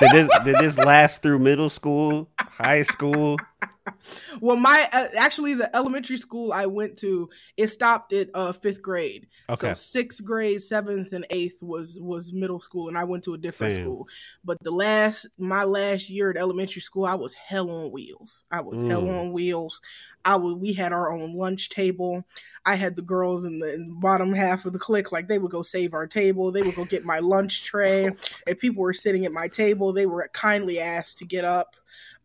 Did 0.00 0.10
this 0.12 0.28
did 0.44 0.56
this 0.56 0.78
last 0.78 1.22
through 1.22 1.38
middle 1.38 1.70
school, 1.70 2.28
high 2.60 2.82
school? 2.82 3.36
well, 4.40 4.56
my 4.56 4.88
uh, 4.92 5.06
actually 5.16 5.54
the 5.54 5.74
elementary 5.74 6.16
school 6.16 6.52
I 6.52 6.66
went 6.66 6.96
to 6.98 7.28
it 7.56 7.68
stopped 7.68 8.12
at 8.12 8.28
uh, 8.34 8.52
fifth 8.52 8.82
grade. 8.82 9.26
Okay. 9.48 9.54
So 9.54 9.72
sixth 9.72 10.24
grade, 10.24 10.62
seventh, 10.62 11.12
and 11.12 11.26
eighth 11.30 11.62
was 11.62 11.98
was 12.00 12.32
middle 12.32 12.60
school, 12.60 12.88
and 12.88 12.96
I 12.96 13.04
went 13.04 13.24
to 13.24 13.34
a 13.34 13.38
different 13.38 13.74
Same. 13.74 13.84
school. 13.84 14.08
But 14.44 14.58
the 14.62 14.70
last 14.70 15.26
my 15.38 15.64
last 15.64 16.10
year 16.10 16.30
at 16.30 16.36
elementary 16.36 16.82
school, 16.82 17.04
I 17.04 17.14
was 17.14 17.34
hell 17.34 17.70
on 17.70 17.90
wheels. 17.90 18.44
I 18.50 18.60
was 18.60 18.84
mm. 18.84 18.90
hell 18.90 19.08
on 19.08 19.32
wheels. 19.32 19.80
I 20.24 20.36
was 20.36 20.54
we 20.54 20.72
had 20.72 20.92
our 20.92 21.12
own 21.12 21.34
lunch 21.34 21.70
table. 21.70 22.24
I 22.66 22.74
had 22.74 22.94
the 22.94 23.02
girls 23.02 23.44
in 23.44 23.58
the, 23.58 23.74
in 23.74 23.88
the 23.88 23.94
bottom 23.94 24.34
half 24.34 24.66
of 24.66 24.72
the 24.72 24.78
clique, 24.78 25.12
like 25.12 25.28
they 25.28 25.38
would 25.38 25.50
go 25.50 25.62
save 25.62 25.94
our 25.94 26.06
table. 26.06 26.52
They 26.52 26.62
would 26.62 26.74
go 26.74 26.84
get 26.84 27.04
my 27.04 27.18
lunch 27.18 27.64
tray. 27.64 28.10
If 28.46 28.58
people 28.58 28.82
were 28.82 28.92
sitting 28.92 29.24
at 29.24 29.32
my 29.32 29.48
table, 29.48 29.92
they 29.92 30.06
were 30.06 30.28
kindly 30.32 30.80
asked 30.80 31.18
to 31.18 31.24
get 31.24 31.44
up. 31.44 31.76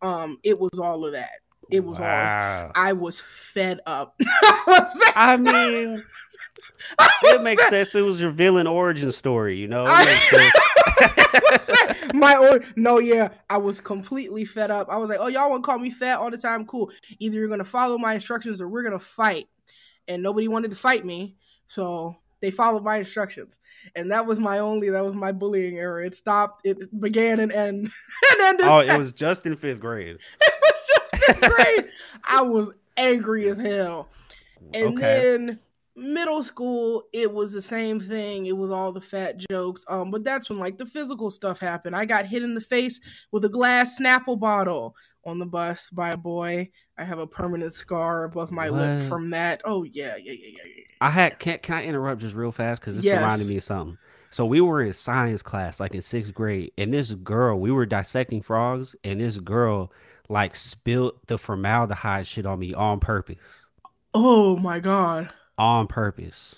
Um, 0.02 0.38
it 0.42 0.58
was 0.58 0.78
all 0.78 1.06
of 1.06 1.12
that. 1.12 1.30
It 1.70 1.84
was 1.84 2.00
wow. 2.00 2.66
all. 2.66 2.72
I 2.74 2.92
was 2.92 3.20
fed 3.20 3.80
up. 3.86 4.14
I, 5.16 5.36
mean, 5.36 6.02
it 7.22 7.42
makes 7.42 7.68
sense. 7.68 7.94
It 7.94 8.02
was 8.02 8.20
your 8.20 8.30
villain 8.30 8.66
origin 8.66 9.12
story, 9.12 9.58
you 9.58 9.68
know. 9.68 9.84
My 12.14 12.36
or 12.36 12.62
no, 12.76 12.98
yeah, 12.98 13.30
I 13.50 13.58
was 13.58 13.80
completely 13.80 14.44
fed 14.44 14.70
up. 14.70 14.88
I 14.90 14.96
was 14.96 15.10
like, 15.10 15.18
"Oh, 15.20 15.26
y'all 15.26 15.50
want 15.50 15.64
to 15.64 15.66
call 15.66 15.78
me 15.78 15.90
fat 15.90 16.18
all 16.18 16.30
the 16.30 16.38
time? 16.38 16.64
Cool. 16.66 16.90
Either 17.18 17.36
you're 17.36 17.48
gonna 17.48 17.64
follow 17.64 17.98
my 17.98 18.14
instructions 18.14 18.60
or 18.60 18.68
we're 18.68 18.84
gonna 18.84 18.98
fight." 18.98 19.48
And 20.08 20.22
nobody 20.22 20.46
wanted 20.46 20.70
to 20.70 20.76
fight 20.76 21.04
me, 21.04 21.36
so 21.66 22.16
they 22.40 22.50
followed 22.50 22.84
my 22.84 22.96
instructions, 22.98 23.58
and 23.94 24.10
that 24.12 24.26
was 24.26 24.38
my 24.38 24.58
only 24.58 24.90
that 24.90 25.04
was 25.04 25.16
my 25.16 25.32
bullying 25.32 25.78
error. 25.78 26.02
It 26.02 26.14
stopped. 26.14 26.62
It 26.64 27.00
began 27.00 27.40
and 27.40 27.52
end 27.52 27.88
and 28.32 28.40
ended. 28.40 28.66
Oh, 28.66 28.80
it 28.80 28.96
was 28.96 29.12
just 29.12 29.46
in 29.46 29.56
fifth 29.56 29.80
grade. 29.80 30.16
it 30.40 30.54
was 30.62 30.90
just 30.94 31.16
fifth 31.16 31.40
grade. 31.40 31.88
I 32.24 32.42
was 32.42 32.70
angry 32.96 33.48
as 33.48 33.58
hell, 33.58 34.08
and 34.74 34.98
okay. 34.98 35.00
then 35.00 35.60
middle 35.98 36.42
school 36.42 37.04
it 37.14 37.32
was 37.32 37.54
the 37.54 37.62
same 37.62 37.98
thing 37.98 38.44
it 38.44 38.56
was 38.56 38.70
all 38.70 38.92
the 38.92 39.00
fat 39.00 39.38
jokes 39.50 39.82
um 39.88 40.10
but 40.10 40.22
that's 40.22 40.50
when 40.50 40.58
like 40.58 40.76
the 40.76 40.84
physical 40.84 41.30
stuff 41.30 41.58
happened 41.58 41.96
i 41.96 42.04
got 42.04 42.26
hit 42.26 42.42
in 42.42 42.54
the 42.54 42.60
face 42.60 43.00
with 43.32 43.46
a 43.46 43.48
glass 43.48 43.98
snapple 43.98 44.38
bottle 44.38 44.94
on 45.26 45.38
the 45.38 45.46
bus 45.46 45.90
by 45.90 46.10
a 46.10 46.16
boy 46.16 46.68
i 46.98 47.04
have 47.04 47.18
a 47.18 47.26
permanent 47.26 47.72
scar 47.72 48.24
above 48.24 48.50
my 48.50 48.70
what? 48.70 48.80
lip 48.80 49.02
from 49.02 49.30
that 49.30 49.60
oh 49.64 49.82
yeah 49.84 50.16
yeah 50.16 50.32
yeah 50.32 50.48
yeah, 50.56 50.62
yeah. 50.76 50.84
i 51.00 51.10
had 51.10 51.38
can, 51.38 51.58
can 51.58 51.76
i 51.76 51.84
interrupt 51.84 52.20
just 52.20 52.34
real 52.34 52.52
fast 52.52 52.80
because 52.80 52.96
this 52.96 53.04
yes. 53.04 53.20
reminded 53.20 53.48
me 53.48 53.56
of 53.56 53.62
something 53.62 53.98
so 54.30 54.46
we 54.46 54.60
were 54.60 54.82
in 54.82 54.92
science 54.92 55.42
class 55.42 55.80
like 55.80 55.94
in 55.94 56.02
sixth 56.02 56.32
grade 56.32 56.70
and 56.78 56.94
this 56.94 57.12
girl 57.12 57.58
we 57.58 57.70
were 57.70 57.86
dissecting 57.86 58.40
frogs 58.40 58.96
and 59.04 59.20
this 59.20 59.38
girl 59.38 59.92
like 60.28 60.54
spilled 60.54 61.12
the 61.26 61.36
formaldehyde 61.36 62.26
shit 62.26 62.46
on 62.46 62.58
me 62.58 62.72
on 62.72 63.00
purpose 63.00 63.66
oh 64.14 64.56
my 64.56 64.80
god 64.80 65.28
on 65.58 65.86
purpose. 65.86 66.56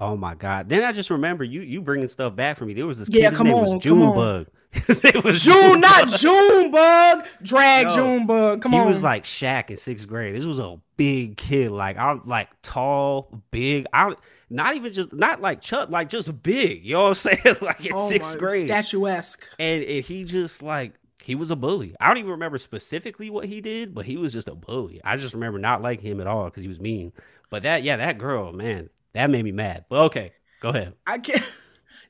Oh 0.00 0.16
my 0.16 0.34
god! 0.34 0.68
Then 0.68 0.82
I 0.82 0.92
just 0.92 1.10
remember 1.10 1.44
you 1.44 1.60
you 1.62 1.80
bringing 1.80 2.08
stuff 2.08 2.34
back 2.34 2.56
for 2.56 2.66
me. 2.66 2.74
There 2.74 2.86
was 2.86 2.98
this 2.98 3.08
yeah, 3.10 3.30
kid. 3.30 3.36
come 3.36 3.46
his 3.46 3.56
on, 3.56 3.62
name 3.64 3.74
was 3.74 3.84
Junebug. 3.84 4.46
it 4.88 5.24
was 5.24 5.42
June, 5.44 5.80
not 5.80 6.08
Junebug. 6.08 7.26
Drag 7.42 7.86
Yo, 7.86 7.94
Junebug. 7.94 8.62
Come 8.62 8.72
he 8.72 8.78
on. 8.78 8.84
He 8.84 8.88
was 8.88 9.02
like 9.02 9.24
Shaq 9.24 9.70
in 9.70 9.76
sixth 9.76 10.08
grade. 10.08 10.34
This 10.34 10.44
was 10.44 10.58
a 10.58 10.78
big 10.96 11.36
kid. 11.36 11.70
Like 11.70 11.96
I'm 11.96 12.22
like 12.26 12.48
tall, 12.62 13.40
big. 13.50 13.86
I 13.92 14.14
not 14.50 14.74
even 14.74 14.92
just 14.92 15.12
not 15.12 15.40
like 15.40 15.60
Chuck, 15.60 15.90
like 15.90 16.08
just 16.08 16.42
big. 16.42 16.84
You 16.84 16.94
know 16.94 17.02
what 17.02 17.08
I'm 17.08 17.14
saying? 17.14 17.56
like 17.60 17.86
in 17.86 17.92
oh 17.94 18.08
sixth 18.08 18.34
my, 18.34 18.40
grade, 18.40 18.66
statuesque. 18.66 19.46
And 19.58 19.84
and 19.84 20.04
he 20.04 20.24
just 20.24 20.62
like 20.62 20.94
he 21.22 21.34
was 21.34 21.50
a 21.50 21.56
bully. 21.56 21.94
I 22.00 22.08
don't 22.08 22.18
even 22.18 22.32
remember 22.32 22.58
specifically 22.58 23.30
what 23.30 23.46
he 23.46 23.60
did, 23.60 23.94
but 23.94 24.04
he 24.04 24.16
was 24.16 24.32
just 24.32 24.48
a 24.48 24.54
bully. 24.54 25.00
I 25.04 25.16
just 25.16 25.34
remember 25.34 25.58
not 25.58 25.82
liking 25.82 26.10
him 26.10 26.20
at 26.20 26.26
all 26.26 26.44
because 26.46 26.62
he 26.62 26.68
was 26.68 26.80
mean. 26.80 27.12
But 27.48 27.62
that, 27.62 27.82
yeah, 27.82 27.96
that 27.96 28.18
girl, 28.18 28.52
man, 28.52 28.90
that 29.14 29.30
made 29.30 29.44
me 29.44 29.52
mad. 29.52 29.86
But 29.88 30.00
okay, 30.06 30.32
go 30.60 30.70
ahead. 30.70 30.94
I 31.06 31.18
can't. 31.18 31.42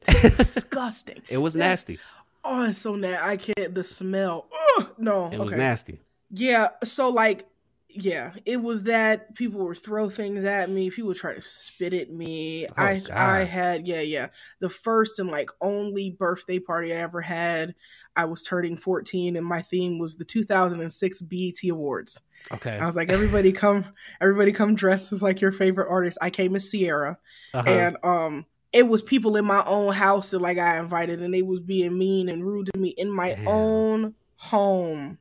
disgusting. 0.37 1.22
it 1.29 1.38
was 1.38 1.57
nasty. 1.57 1.98
Oh, 2.44 2.68
it's 2.68 2.78
so 2.78 2.94
nasty. 2.94 3.26
I 3.26 3.37
can't. 3.37 3.74
The 3.74 3.85
smell. 3.85 4.48
Ugh, 4.78 4.94
no. 4.98 5.26
It 5.26 5.35
okay. 5.35 5.44
was 5.44 5.54
nasty. 5.54 6.00
Yeah. 6.30 6.68
So 6.83 7.09
like, 7.09 7.46
yeah, 7.88 8.33
it 8.44 8.61
was 8.61 8.85
that 8.85 9.35
people 9.35 9.64
would 9.66 9.78
throw 9.78 10.11
things 10.11 10.44
at 10.44 10.68
me. 10.68 10.90
People 10.90 11.09
would 11.09 11.16
try 11.16 11.35
to 11.35 11.40
spit 11.40 11.94
at 11.94 12.11
me. 12.11 12.66
Oh, 12.66 12.72
I 12.76 12.98
God. 12.98 13.11
I 13.16 13.44
had 13.44 13.87
yeah 13.87 14.00
yeah 14.00 14.28
the 14.61 14.68
first 14.68 15.20
and 15.20 15.30
like 15.30 15.48
only 15.61 16.11
birthday 16.11 16.59
party 16.59 16.92
I 16.92 16.96
ever 16.96 17.20
had. 17.20 17.74
I 18.16 18.24
was 18.26 18.42
turning 18.42 18.76
14 18.76 19.37
and 19.37 19.46
my 19.46 19.62
theme 19.62 19.98
was 19.98 20.16
the 20.16 20.24
2006 20.24 21.22
BET 21.22 21.70
Awards. 21.70 22.22
Okay. 22.52 22.78
I 22.78 22.87
was 22.87 22.96
like, 22.96 23.11
everybody 23.11 23.52
come, 23.52 23.85
everybody 24.20 24.52
come 24.52 24.74
dressed 24.74 25.12
as 25.12 25.22
like 25.22 25.40
your 25.40 25.52
favorite 25.52 25.88
artist. 25.90 26.18
I 26.20 26.30
came 26.30 26.54
as 26.54 26.70
Ciara, 26.70 27.18
uh-huh. 27.52 27.68
and 27.68 27.96
um, 28.04 28.46
it 28.75 28.89
was 28.89 29.03
people 29.03 29.37
in 29.37 29.45
my 29.45 29.63
own 29.67 29.95
house 29.95 30.31
that 30.31 30.41
like 30.41 30.59
I 30.59 30.81
invited, 30.81 31.23
and 31.23 31.33
they 31.33 31.43
was 31.43 31.61
being 31.61 31.97
mean 31.97 32.29
and 32.29 32.45
rude 32.45 32.69
to 32.75 32.79
me 32.79 32.89
in 32.91 33.09
my 33.09 33.35
Damn. 33.35 33.49
own 33.49 34.15
home, 34.37 35.19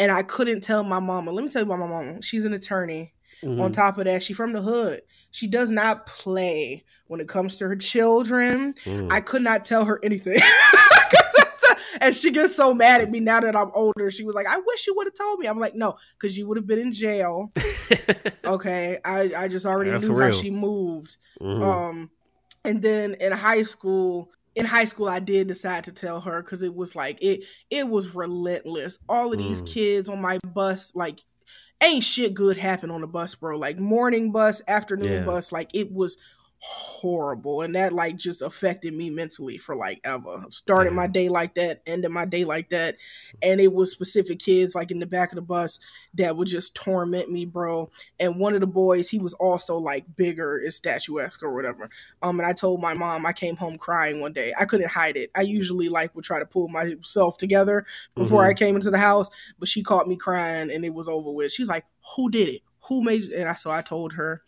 and 0.00 0.10
I 0.10 0.24
couldn't 0.24 0.62
tell 0.62 0.82
my 0.82 0.98
mama. 0.98 1.30
Let 1.30 1.44
me 1.44 1.48
tell 1.48 1.62
you 1.62 1.66
about 1.66 1.78
my 1.78 1.86
mama. 1.86 2.20
She's 2.22 2.44
an 2.44 2.52
attorney. 2.52 3.14
Mm-hmm. 3.42 3.60
On 3.60 3.70
top 3.70 3.98
of 3.98 4.06
that, 4.06 4.22
she 4.22 4.32
from 4.32 4.52
the 4.52 4.62
hood. 4.62 5.02
She 5.30 5.46
does 5.46 5.70
not 5.70 6.06
play 6.06 6.82
when 7.06 7.20
it 7.20 7.28
comes 7.28 7.58
to 7.58 7.68
her 7.68 7.76
children. 7.76 8.74
Mm. 8.84 9.12
I 9.12 9.20
could 9.20 9.42
not 9.42 9.64
tell 9.64 9.84
her 9.84 10.00
anything. 10.02 10.40
and 12.00 12.16
she 12.16 12.30
gets 12.30 12.56
so 12.56 12.74
mad 12.74 13.02
at 13.02 13.10
me 13.10 13.20
now 13.20 13.40
that 13.40 13.54
I'm 13.54 13.70
older. 13.74 14.10
She 14.10 14.24
was 14.24 14.34
like, 14.34 14.46
I 14.48 14.56
wish 14.56 14.86
you 14.86 14.94
would 14.96 15.06
have 15.06 15.14
told 15.14 15.38
me. 15.38 15.46
I'm 15.46 15.60
like, 15.60 15.74
no, 15.74 15.94
because 16.18 16.36
you 16.36 16.48
would 16.48 16.56
have 16.56 16.66
been 16.66 16.78
in 16.78 16.92
jail. 16.94 17.52
okay. 18.44 18.98
I, 19.04 19.32
I 19.36 19.48
just 19.48 19.66
already 19.66 19.90
That's 19.90 20.04
knew 20.04 20.14
real. 20.14 20.28
how 20.28 20.32
she 20.32 20.50
moved. 20.50 21.18
Mm-hmm. 21.40 21.62
Um, 21.62 22.10
and 22.66 22.82
then 22.82 23.14
in 23.14 23.32
high 23.32 23.62
school, 23.62 24.30
in 24.56 24.64
high 24.64 24.86
school 24.86 25.06
i 25.06 25.18
did 25.18 25.46
decide 25.46 25.84
to 25.84 25.92
tell 25.92 26.18
her 26.18 26.42
because 26.42 26.62
it 26.62 26.74
was 26.74 26.96
like 26.96 27.18
it 27.20 27.44
it 27.70 27.86
was 27.86 28.14
relentless 28.14 28.98
all 29.08 29.30
of 29.32 29.38
these 29.38 29.62
mm. 29.62 29.72
kids 29.72 30.08
on 30.08 30.20
my 30.20 30.38
bus 30.54 30.94
like 30.94 31.20
ain't 31.82 32.02
shit 32.02 32.32
good 32.32 32.56
happen 32.56 32.90
on 32.90 33.02
the 33.02 33.06
bus 33.06 33.34
bro 33.34 33.58
like 33.58 33.78
morning 33.78 34.32
bus 34.32 34.62
afternoon 34.66 35.12
yeah. 35.12 35.24
bus 35.24 35.52
like 35.52 35.68
it 35.74 35.92
was 35.92 36.16
horrible 36.68 37.62
and 37.62 37.76
that 37.76 37.92
like 37.92 38.16
just 38.16 38.42
affected 38.42 38.92
me 38.92 39.08
mentally 39.08 39.56
for 39.56 39.76
like 39.76 40.00
ever. 40.02 40.44
Started 40.48 40.92
my 40.92 41.06
day 41.06 41.28
like 41.28 41.54
that 41.54 41.80
ended 41.86 42.10
my 42.10 42.24
day 42.24 42.44
like 42.44 42.70
that 42.70 42.96
and 43.40 43.60
it 43.60 43.72
was 43.72 43.92
specific 43.92 44.40
kids 44.40 44.74
like 44.74 44.90
in 44.90 44.98
the 44.98 45.06
back 45.06 45.30
of 45.30 45.36
the 45.36 45.42
bus 45.42 45.78
that 46.14 46.36
would 46.36 46.48
just 46.48 46.74
torment 46.74 47.30
me 47.30 47.44
bro. 47.44 47.88
And 48.18 48.40
one 48.40 48.54
of 48.54 48.60
the 48.60 48.66
boys 48.66 49.08
he 49.08 49.20
was 49.20 49.32
also 49.34 49.78
like 49.78 50.04
bigger 50.16 50.58
and 50.58 50.74
statuesque 50.74 51.40
or 51.40 51.54
whatever. 51.54 51.88
Um 52.20 52.40
and 52.40 52.48
i 52.48 52.52
told 52.52 52.80
my 52.80 52.94
mom 52.94 53.26
i 53.26 53.32
came 53.32 53.54
home 53.54 53.78
crying 53.78 54.20
one 54.20 54.32
day. 54.32 54.52
I 54.58 54.64
couldn't 54.64 54.90
hide 54.90 55.16
it. 55.16 55.30
I 55.36 55.42
usually 55.42 55.88
like 55.88 56.16
would 56.16 56.24
try 56.24 56.40
to 56.40 56.46
pull 56.46 56.68
myself 56.68 57.38
together 57.38 57.86
before 58.16 58.42
mm-hmm. 58.42 58.50
i 58.50 58.54
came 58.54 58.74
into 58.74 58.90
the 58.90 58.98
house 58.98 59.30
but 59.60 59.68
she 59.68 59.84
caught 59.84 60.08
me 60.08 60.16
crying 60.16 60.72
and 60.72 60.84
it 60.84 60.94
was 60.94 61.06
over 61.06 61.30
with. 61.30 61.52
She's 61.52 61.68
like 61.68 61.84
who 62.16 62.28
did 62.28 62.48
it? 62.48 62.62
Who 62.88 63.02
made 63.02 63.22
it? 63.24 63.32
And 63.34 63.48
I, 63.48 63.54
so 63.54 63.70
i 63.70 63.82
told 63.82 64.14
her 64.14 64.42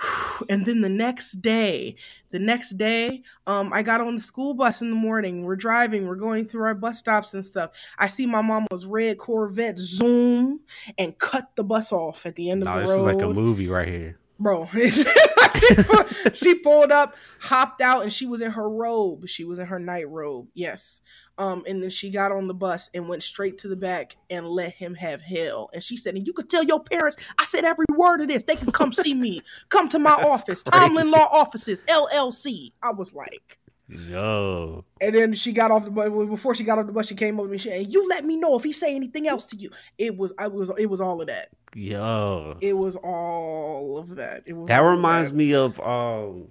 and 0.48 0.64
then 0.64 0.80
the 0.80 0.88
next 0.88 1.42
day 1.42 1.96
the 2.30 2.38
next 2.38 2.78
day 2.78 3.22
um 3.46 3.72
i 3.72 3.82
got 3.82 4.00
on 4.00 4.14
the 4.14 4.20
school 4.20 4.54
bus 4.54 4.82
in 4.82 4.90
the 4.90 4.96
morning. 4.96 5.44
We're 5.44 5.56
driving 5.56 6.06
we're 6.06 6.14
going 6.14 6.44
through 6.44 6.64
our 6.64 6.74
bus 6.74 6.98
stops 6.98 7.34
and 7.34 7.44
stuff. 7.44 7.70
I 7.98 8.06
see 8.06 8.26
my 8.26 8.42
mama's 8.42 8.86
red 8.86 9.18
corvette 9.18 9.78
zoom 9.78 10.60
and 10.98 11.18
cut 11.18 11.50
the 11.56 11.64
bus 11.64 11.92
off 11.92 12.26
at 12.26 12.36
the 12.36 12.50
end 12.50 12.62
of 12.62 12.72
the 12.72 12.80
this 12.80 12.88
road 12.88 12.94
this 12.94 13.00
is 13.00 13.06
like 13.06 13.22
a 13.22 13.34
movie 13.34 13.68
right 13.68 13.88
here 13.88 14.19
bro 14.40 14.66
she, 14.74 15.74
pulled, 15.74 16.36
she 16.36 16.54
pulled 16.56 16.90
up 16.90 17.14
hopped 17.40 17.80
out 17.80 18.02
and 18.02 18.12
she 18.12 18.26
was 18.26 18.40
in 18.40 18.50
her 18.50 18.68
robe 18.68 19.28
she 19.28 19.44
was 19.44 19.58
in 19.58 19.66
her 19.66 19.78
night 19.78 20.08
robe 20.08 20.48
yes 20.54 21.00
um, 21.40 21.64
and 21.66 21.82
then 21.82 21.88
she 21.88 22.10
got 22.10 22.32
on 22.32 22.48
the 22.48 22.54
bus 22.54 22.90
and 22.92 23.08
went 23.08 23.22
straight 23.22 23.56
to 23.58 23.68
the 23.68 23.74
back 23.74 24.16
and 24.28 24.46
let 24.46 24.74
him 24.74 24.94
have 24.96 25.22
hell. 25.22 25.70
And 25.72 25.82
she 25.82 25.96
said, 25.96 26.14
and 26.14 26.26
you 26.26 26.34
could 26.34 26.50
tell 26.50 26.62
your 26.62 26.84
parents, 26.84 27.16
I 27.38 27.46
said 27.46 27.64
every 27.64 27.86
word 27.96 28.20
of 28.20 28.28
this. 28.28 28.42
They 28.42 28.56
can 28.56 28.70
come 28.70 28.92
see 28.92 29.14
me. 29.14 29.40
Come 29.70 29.88
to 29.88 29.98
my 29.98 30.10
That's 30.18 30.28
office. 30.28 30.62
Crazy. 30.62 30.84
Tomlin 30.84 31.10
Law 31.10 31.26
Offices, 31.32 31.82
LLC. 31.84 32.72
I 32.82 32.92
was 32.92 33.14
like, 33.14 33.58
Yo. 33.88 34.84
And 35.00 35.14
then 35.14 35.32
she 35.32 35.52
got 35.52 35.70
off 35.70 35.84
the 35.84 35.90
bus. 35.90 36.10
Before 36.10 36.54
she 36.54 36.62
got 36.62 36.78
off 36.78 36.86
the 36.86 36.92
bus, 36.92 37.08
she 37.08 37.14
came 37.14 37.40
over 37.40 37.48
to 37.48 37.52
me. 37.52 37.58
She 37.58 37.70
and 37.70 37.92
you 37.92 38.06
let 38.08 38.24
me 38.24 38.36
know 38.36 38.56
if 38.56 38.62
he 38.62 38.72
say 38.72 38.94
anything 38.94 39.26
else 39.26 39.46
to 39.46 39.56
you. 39.56 39.70
It 39.98 40.16
was, 40.16 40.32
I 40.38 40.46
was, 40.48 40.70
it 40.78 40.86
was 40.86 41.00
all 41.00 41.20
of 41.20 41.26
that. 41.28 41.48
Yo. 41.74 42.56
It 42.60 42.76
was 42.76 42.96
all 42.96 43.98
of 43.98 44.16
that. 44.16 44.42
It 44.46 44.54
was. 44.54 44.68
That 44.68 44.78
reminds 44.78 45.30
that. 45.30 45.36
me 45.36 45.54
of 45.54 45.78
um, 45.80 46.48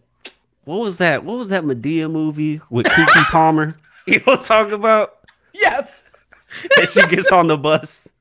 what 0.63 0.77
was 0.77 0.97
that? 0.99 1.23
What 1.23 1.37
was 1.37 1.49
that 1.49 1.63
Madea 1.63 2.09
movie 2.09 2.61
with 2.69 2.85
Keke 2.85 3.23
Palmer? 3.31 3.75
You 4.05 4.21
know 4.25 4.41
I'm 4.49 4.73
about? 4.73 5.19
Yes. 5.53 6.03
and 6.79 6.87
she 6.87 7.05
gets 7.07 7.31
on 7.31 7.47
the 7.47 7.57
bus. 7.57 8.07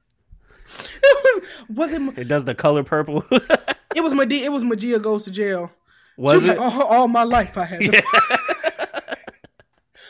It 1.01 1.43
was 1.71 1.79
was 1.79 1.93
it? 1.95 2.19
It 2.19 2.29
does 2.29 2.45
the 2.45 2.55
color 2.55 2.85
purple. 2.85 3.25
it 3.31 4.03
was 4.03 4.13
Madea. 4.13 4.43
It 4.43 4.53
was 4.53 4.65
Madea 4.65 5.01
goes 5.01 5.25
to 5.25 5.31
jail. 5.31 5.73
Was, 6.19 6.35
was 6.35 6.45
it? 6.45 6.59
Like, 6.59 6.59
all, 6.59 6.83
all, 6.83 7.09
my 7.09 7.23
life 7.23 7.57
I 7.57 7.65
had. 7.65 7.83
Yeah. 7.83 8.01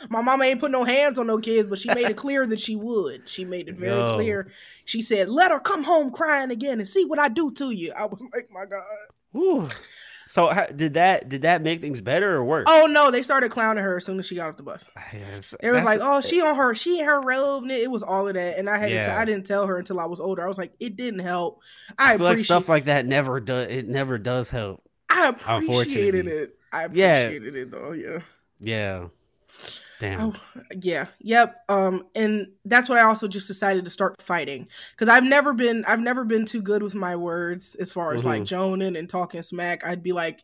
My 0.09 0.23
mama 0.23 0.45
ain't 0.45 0.61
put 0.61 0.71
no 0.71 0.85
hands 0.85 1.19
on 1.19 1.27
no 1.27 1.39
kids, 1.39 1.69
but 1.69 1.79
she 1.79 1.89
made 1.89 2.09
it 2.11 2.17
clear 2.17 2.47
that 2.47 2.61
she 2.61 2.77
would. 2.77 3.29
She 3.29 3.45
made 3.45 3.69
it 3.69 3.77
very 3.77 3.97
Yo. 3.97 4.15
clear. 4.15 4.51
She 4.85 5.03
said, 5.03 5.29
"Let 5.29 5.51
her 5.51 5.61
come 5.61 5.85
home 5.85 6.11
crying 6.11 6.51
again 6.51 6.79
and 6.79 6.89
see 6.89 7.05
what 7.05 7.19
I 7.19 7.29
do 7.29 7.51
to 7.53 7.71
you." 7.71 7.93
I 7.97 8.07
was 8.07 8.23
like, 8.33 8.49
"My 8.51 8.65
God." 8.65 8.83
Ooh. 9.37 9.69
So 10.29 10.49
how, 10.49 10.67
did 10.67 10.93
that 10.95 11.31
did 11.31 11.43
that 11.43 11.63
make 11.63 11.81
things 11.81 12.03
better 12.03 12.37
or 12.37 12.45
worse? 12.45 12.67
Oh 12.69 12.87
no, 12.91 13.11
they 13.11 13.23
started 13.23 13.51
clowning 13.51 13.83
her 13.83 13.97
as 13.97 14.05
soon 14.05 14.19
as 14.19 14.27
she 14.27 14.35
got 14.35 14.51
off 14.51 14.59
the 14.59 14.63
bus. 14.63 14.87
Ah, 14.95 15.03
yes, 15.11 15.55
it 15.59 15.71
was 15.71 15.85
like, 15.85 16.01
oh, 16.03 16.21
she 16.21 16.43
on 16.43 16.55
her, 16.55 16.75
she 16.75 17.01
in 17.01 17.07
her 17.07 17.19
robe. 17.23 17.63
and 17.63 17.73
It 17.73 17.91
was 17.91 18.03
all 18.03 18.29
of 18.29 18.35
that, 18.35 18.59
and 18.59 18.69
I 18.69 18.77
had 18.77 18.91
yeah. 18.91 19.03
to. 19.05 19.13
I 19.15 19.25
didn't 19.25 19.47
tell 19.47 19.67
her 19.67 19.79
until 19.79 19.99
I 19.99 20.05
was 20.05 20.21
older. 20.21 20.45
I 20.45 20.47
was 20.47 20.59
like, 20.59 20.75
it 20.79 20.97
didn't 20.97 21.21
help. 21.21 21.63
I, 21.99 22.13
I 22.13 22.17
feel 22.19 22.27
like 22.27 22.39
stuff 22.41 22.69
like 22.69 22.85
that 22.85 23.07
never 23.07 23.41
does. 23.41 23.69
It 23.71 23.89
never 23.89 24.19
does 24.19 24.51
help. 24.51 24.83
I 25.09 25.31
appreciated 25.31 26.27
it. 26.27 26.59
I 26.75 26.83
appreciated 26.85 27.55
yeah. 27.55 27.63
it 27.63 27.71
though. 27.71 27.93
Yeah. 27.93 28.19
Yeah. 28.61 29.07
Damn. 29.99 30.21
Oh, 30.21 30.35
yeah. 30.81 31.07
Yep. 31.21 31.65
Um, 31.69 32.07
and 32.15 32.49
that's 32.65 32.89
what 32.89 32.99
I 32.99 33.03
also 33.03 33.27
just 33.27 33.49
decided 33.49 33.85
to 33.85 33.91
start 33.91 34.21
fighting 34.23 34.69
because 34.93 35.09
I've 35.09 35.25
never 35.25 35.53
been 35.53 35.85
I've 35.89 36.01
never 36.01 36.25
been 36.25 36.47
too 36.47 36.63
good 36.63 36.83
with 36.83 36.95
my 36.95 37.17
words 37.17 37.75
as 37.75 37.91
far 37.91 38.15
as 38.15 38.21
mm-hmm. 38.21 38.29
like 38.29 38.45
joning 38.45 38.97
and 38.97 39.09
talking 39.09 39.43
smack. 39.43 39.85
I'd 39.85 40.03
be 40.03 40.13
like, 40.13 40.41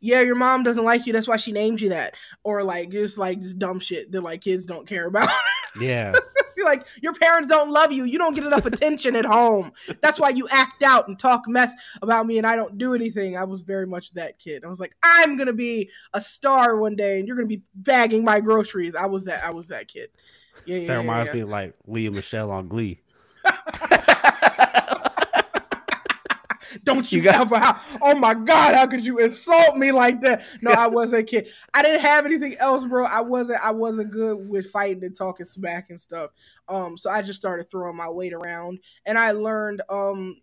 yeah, 0.00 0.20
your 0.20 0.36
mom 0.36 0.62
doesn't 0.62 0.84
like 0.84 1.06
you. 1.06 1.12
That's 1.12 1.26
why 1.26 1.38
she 1.38 1.50
named 1.50 1.80
you 1.80 1.88
that, 1.88 2.14
or 2.44 2.62
like 2.62 2.90
just 2.90 3.18
like 3.18 3.40
just 3.40 3.58
dumb 3.58 3.80
shit 3.80 4.12
that 4.12 4.22
like 4.22 4.42
kids 4.42 4.66
don't 4.66 4.86
care 4.86 5.06
about. 5.06 5.28
yeah. 5.80 6.12
You're 6.58 6.66
like, 6.66 6.88
your 7.00 7.14
parents 7.14 7.48
don't 7.48 7.70
love 7.70 7.92
you. 7.92 8.02
You 8.02 8.18
don't 8.18 8.34
get 8.34 8.44
enough 8.44 8.66
attention 8.66 9.14
at 9.14 9.24
home. 9.24 9.70
That's 10.02 10.18
why 10.18 10.30
you 10.30 10.48
act 10.50 10.82
out 10.82 11.06
and 11.06 11.16
talk 11.16 11.44
mess 11.46 11.72
about 12.02 12.26
me 12.26 12.36
and 12.36 12.46
I 12.46 12.56
don't 12.56 12.76
do 12.76 12.94
anything. 12.94 13.36
I 13.36 13.44
was 13.44 13.62
very 13.62 13.86
much 13.86 14.10
that 14.14 14.40
kid. 14.40 14.64
I 14.64 14.68
was 14.68 14.80
like, 14.80 14.96
I'm 15.04 15.36
gonna 15.36 15.52
be 15.52 15.88
a 16.14 16.20
star 16.20 16.76
one 16.76 16.96
day 16.96 17.20
and 17.20 17.28
you're 17.28 17.36
gonna 17.36 17.46
be 17.46 17.62
bagging 17.76 18.24
my 18.24 18.40
groceries. 18.40 18.96
I 18.96 19.06
was 19.06 19.22
that 19.26 19.44
I 19.44 19.50
was 19.50 19.68
that 19.68 19.86
kid. 19.86 20.10
Yeah, 20.66 20.78
yeah, 20.78 20.88
that 20.88 20.96
reminds 20.96 21.28
yeah, 21.28 21.34
me 21.34 21.40
of 21.42 21.48
like 21.48 21.74
Lea 21.86 22.08
Michele 22.08 22.50
on 22.50 22.66
Glee. 22.66 23.00
Don't 26.84 27.10
you, 27.10 27.18
you 27.18 27.24
got- 27.24 27.40
ever? 27.40 27.58
How, 27.58 27.80
oh 28.02 28.16
my 28.18 28.34
God! 28.34 28.74
How 28.74 28.86
could 28.86 29.04
you 29.04 29.18
insult 29.18 29.76
me 29.76 29.92
like 29.92 30.20
that? 30.22 30.42
No, 30.60 30.72
I 30.72 30.88
wasn't 30.88 31.22
a 31.22 31.24
kid. 31.24 31.48
I 31.74 31.82
didn't 31.82 32.00
have 32.00 32.26
anything 32.26 32.56
else, 32.58 32.84
bro. 32.84 33.04
I 33.04 33.20
wasn't. 33.20 33.60
I 33.64 33.72
wasn't 33.72 34.10
good 34.10 34.48
with 34.48 34.70
fighting 34.70 35.04
and 35.04 35.16
talking 35.16 35.46
smack 35.46 35.90
and 35.90 36.00
stuff. 36.00 36.30
Um, 36.68 36.96
so 36.96 37.10
I 37.10 37.22
just 37.22 37.38
started 37.38 37.70
throwing 37.70 37.96
my 37.96 38.08
weight 38.08 38.32
around, 38.32 38.80
and 39.06 39.18
I 39.18 39.32
learned 39.32 39.82
um 39.88 40.40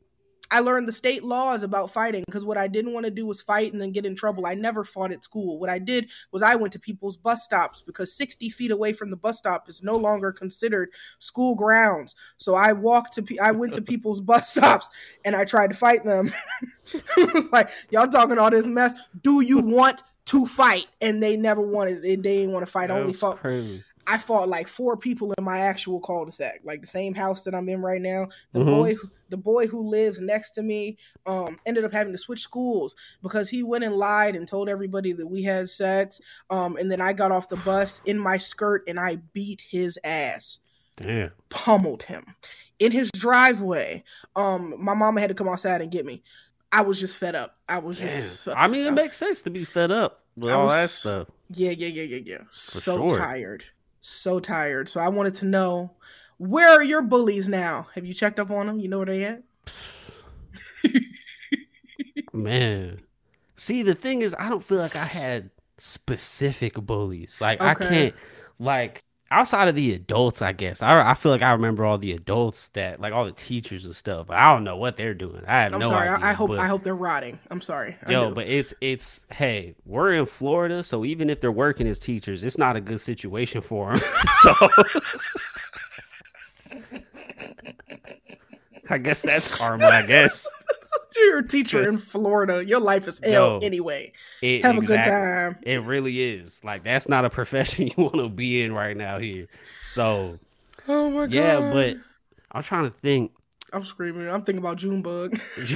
I 0.51 0.59
learned 0.59 0.87
the 0.87 0.93
state 0.93 1.23
laws 1.23 1.63
about 1.63 1.91
fighting 1.91 2.23
because 2.25 2.45
what 2.45 2.57
I 2.57 2.67
didn't 2.67 2.93
want 2.93 3.05
to 3.05 3.11
do 3.11 3.25
was 3.25 3.41
fight 3.41 3.73
and 3.73 3.81
then 3.81 3.91
get 3.91 4.05
in 4.05 4.15
trouble. 4.15 4.45
I 4.45 4.53
never 4.53 4.83
fought 4.83 5.11
at 5.11 5.23
school. 5.23 5.59
What 5.59 5.69
I 5.69 5.79
did 5.79 6.09
was 6.31 6.43
I 6.43 6.55
went 6.55 6.73
to 6.73 6.79
people's 6.79 7.17
bus 7.17 7.43
stops 7.43 7.81
because 7.81 8.15
60 8.15 8.49
feet 8.49 8.71
away 8.71 8.93
from 8.93 9.09
the 9.09 9.15
bus 9.15 9.39
stop 9.39 9.67
is 9.69 9.83
no 9.83 9.97
longer 9.97 10.31
considered 10.31 10.91
school 11.19 11.55
grounds. 11.55 12.15
So 12.37 12.55
I 12.55 12.73
walked 12.73 13.15
to, 13.15 13.37
I 13.39 13.51
went 13.51 13.73
to 13.73 13.81
people's 13.81 14.21
bus 14.21 14.49
stops 14.55 14.89
and 15.23 15.35
I 15.35 15.45
tried 15.45 15.71
to 15.71 15.75
fight 15.75 16.03
them. 16.03 16.33
it 16.93 17.33
was 17.33 17.51
like, 17.51 17.69
y'all 17.89 18.07
talking 18.07 18.37
all 18.37 18.51
this 18.51 18.67
mess. 18.67 18.93
Do 19.23 19.41
you 19.41 19.59
want 19.59 20.03
to 20.25 20.45
fight? 20.45 20.87
And 21.01 21.21
they 21.21 21.37
never 21.37 21.61
wanted 21.61 21.97
it. 21.97 22.01
They 22.01 22.15
didn't 22.15 22.53
want 22.53 22.65
to 22.65 22.71
fight. 22.71 22.91
I 22.91 22.99
only 22.99 23.13
fought. 23.13 23.39
Crazy. 23.39 23.83
I 24.07 24.17
fought 24.17 24.49
like 24.49 24.67
four 24.67 24.97
people 24.97 25.33
in 25.37 25.43
my 25.43 25.59
actual 25.59 25.99
cul-de-sac, 25.99 26.61
like 26.63 26.81
the 26.81 26.87
same 26.87 27.13
house 27.13 27.43
that 27.43 27.55
I'm 27.55 27.67
in 27.69 27.81
right 27.81 28.01
now. 28.01 28.27
The 28.53 28.59
mm-hmm. 28.59 28.69
boy, 28.69 28.95
the 29.29 29.37
boy 29.37 29.67
who 29.67 29.81
lives 29.81 30.21
next 30.21 30.51
to 30.51 30.61
me, 30.61 30.97
um, 31.25 31.57
ended 31.65 31.85
up 31.85 31.91
having 31.91 32.13
to 32.13 32.17
switch 32.17 32.41
schools 32.41 32.95
because 33.23 33.49
he 33.49 33.63
went 33.63 33.83
and 33.83 33.95
lied 33.95 34.35
and 34.35 34.47
told 34.47 34.69
everybody 34.69 35.13
that 35.13 35.27
we 35.27 35.43
had 35.43 35.69
sex. 35.69 36.21
Um, 36.49 36.77
and 36.77 36.91
then 36.91 37.01
I 37.01 37.13
got 37.13 37.31
off 37.31 37.49
the 37.49 37.57
bus 37.57 38.01
in 38.05 38.19
my 38.19 38.37
skirt 38.37 38.83
and 38.87 38.99
I 38.99 39.17
beat 39.33 39.61
his 39.69 39.97
ass. 40.03 40.59
Damn. 40.97 41.31
Pummeled 41.49 42.03
him 42.03 42.35
in 42.79 42.91
his 42.91 43.11
driveway. 43.11 44.03
Um, 44.35 44.75
my 44.77 44.93
mama 44.93 45.19
had 45.19 45.29
to 45.29 45.33
come 45.33 45.49
outside 45.49 45.81
and 45.81 45.91
get 45.91 46.05
me. 46.05 46.23
I 46.71 46.81
was 46.81 46.99
just 46.99 47.17
fed 47.17 47.35
up. 47.35 47.57
I 47.67 47.79
was 47.79 47.97
just. 47.97 48.49
I 48.49 48.67
mean, 48.67 48.85
it 48.85 48.91
makes 48.91 49.17
sense 49.17 49.43
to 49.43 49.49
be 49.49 49.63
fed 49.63 49.91
up 49.91 50.23
with 50.35 50.51
I 50.51 50.55
all 50.55 50.63
was, 50.63 50.73
that 50.73 50.89
stuff. 50.89 51.27
Yeah, 51.51 51.71
yeah, 51.71 51.87
yeah, 51.87 52.03
yeah, 52.03 52.21
yeah. 52.25 52.43
For 52.45 52.51
so 52.51 53.09
sure. 53.09 53.17
tired 53.17 53.65
so 54.05 54.39
tired. 54.39 54.87
So 54.89 54.99
I 54.99 55.07
wanted 55.09 55.33
to 55.35 55.45
know 55.45 55.91
where 56.37 56.69
are 56.69 56.83
your 56.83 57.01
bullies 57.01 57.47
now? 57.47 57.87
Have 57.95 58.05
you 58.05 58.13
checked 58.13 58.39
up 58.39 58.51
on 58.51 58.67
them? 58.67 58.79
You 58.79 58.87
know 58.87 58.97
where 58.97 59.05
they 59.07 59.23
at? 59.23 59.43
Man. 62.33 62.99
See, 63.55 63.83
the 63.83 63.95
thing 63.95 64.21
is, 64.21 64.35
I 64.37 64.49
don't 64.49 64.63
feel 64.63 64.79
like 64.79 64.95
I 64.95 65.05
had 65.05 65.49
specific 65.77 66.75
bullies. 66.75 67.39
Like, 67.39 67.61
okay. 67.61 67.69
I 67.69 67.73
can't, 67.73 68.15
like, 68.59 69.04
outside 69.31 69.67
of 69.67 69.75
the 69.75 69.93
adults, 69.93 70.41
I 70.41 70.51
guess 70.51 70.81
I, 70.81 71.09
I 71.09 71.13
feel 71.13 71.31
like 71.31 71.41
I 71.41 71.51
remember 71.51 71.85
all 71.85 71.97
the 71.97 72.13
adults 72.13 72.69
that 72.69 72.99
like 72.99 73.13
all 73.13 73.25
the 73.25 73.31
teachers 73.31 73.85
and 73.85 73.95
stuff, 73.95 74.27
but 74.27 74.37
I 74.37 74.53
don't 74.53 74.63
know 74.63 74.77
what 74.77 74.97
they're 74.97 75.13
doing. 75.13 75.43
I 75.47 75.63
have 75.63 75.73
I'm 75.73 75.79
no 75.79 75.87
sorry. 75.87 76.07
idea. 76.09 76.25
I, 76.27 76.33
hope 76.33 76.49
but, 76.49 76.59
I 76.59 76.67
hope 76.67 76.83
they're 76.83 76.95
rotting. 76.95 77.39
I'm 77.49 77.61
sorry. 77.61 77.97
yo, 78.07 78.33
but 78.33 78.47
it's 78.47 78.73
it's 78.81 79.25
hey, 79.31 79.75
we're 79.85 80.13
in 80.13 80.25
Florida, 80.25 80.83
so 80.83 81.05
even 81.05 81.29
if 81.29 81.41
they're 81.41 81.51
working 81.51 81.87
as 81.87 81.99
teachers, 81.99 82.43
it's 82.43 82.57
not 82.57 82.75
a 82.75 82.81
good 82.81 83.01
situation 83.01 83.61
for 83.61 83.97
them. 83.97 83.99
so 84.41 84.53
I 88.89 88.97
guess 88.99 89.21
that's 89.23 89.57
karma. 89.57 89.85
I 89.85 90.05
guess. 90.05 90.47
You're 91.15 91.39
a 91.39 91.47
teacher 91.47 91.81
in 91.87 91.97
Florida. 91.97 92.65
Your 92.65 92.79
life 92.79 93.07
is 93.07 93.19
hell 93.23 93.53
yo, 93.53 93.59
anyway. 93.61 94.11
It, 94.41 94.63
Have 94.63 94.77
exactly, 94.77 94.95
a 94.95 95.03
good 95.03 95.09
time. 95.09 95.63
It 95.63 95.83
really 95.83 96.21
is. 96.21 96.63
Like 96.63 96.83
that's 96.83 97.07
not 97.07 97.25
a 97.25 97.29
profession 97.29 97.87
you 97.97 98.03
want 98.03 98.15
to 98.15 98.29
be 98.29 98.61
in 98.61 98.73
right 98.73 98.95
now 98.95 99.19
here. 99.19 99.47
So, 99.81 100.37
oh 100.87 101.09
my 101.11 101.27
god. 101.27 101.31
Yeah, 101.31 101.71
but 101.73 101.95
I'm 102.51 102.63
trying 102.63 102.91
to 102.91 102.97
think. 102.97 103.31
I'm 103.73 103.83
screaming. 103.83 104.29
I'm 104.29 104.41
thinking 104.41 104.63
about 104.63 104.77
Junebug. 104.77 105.39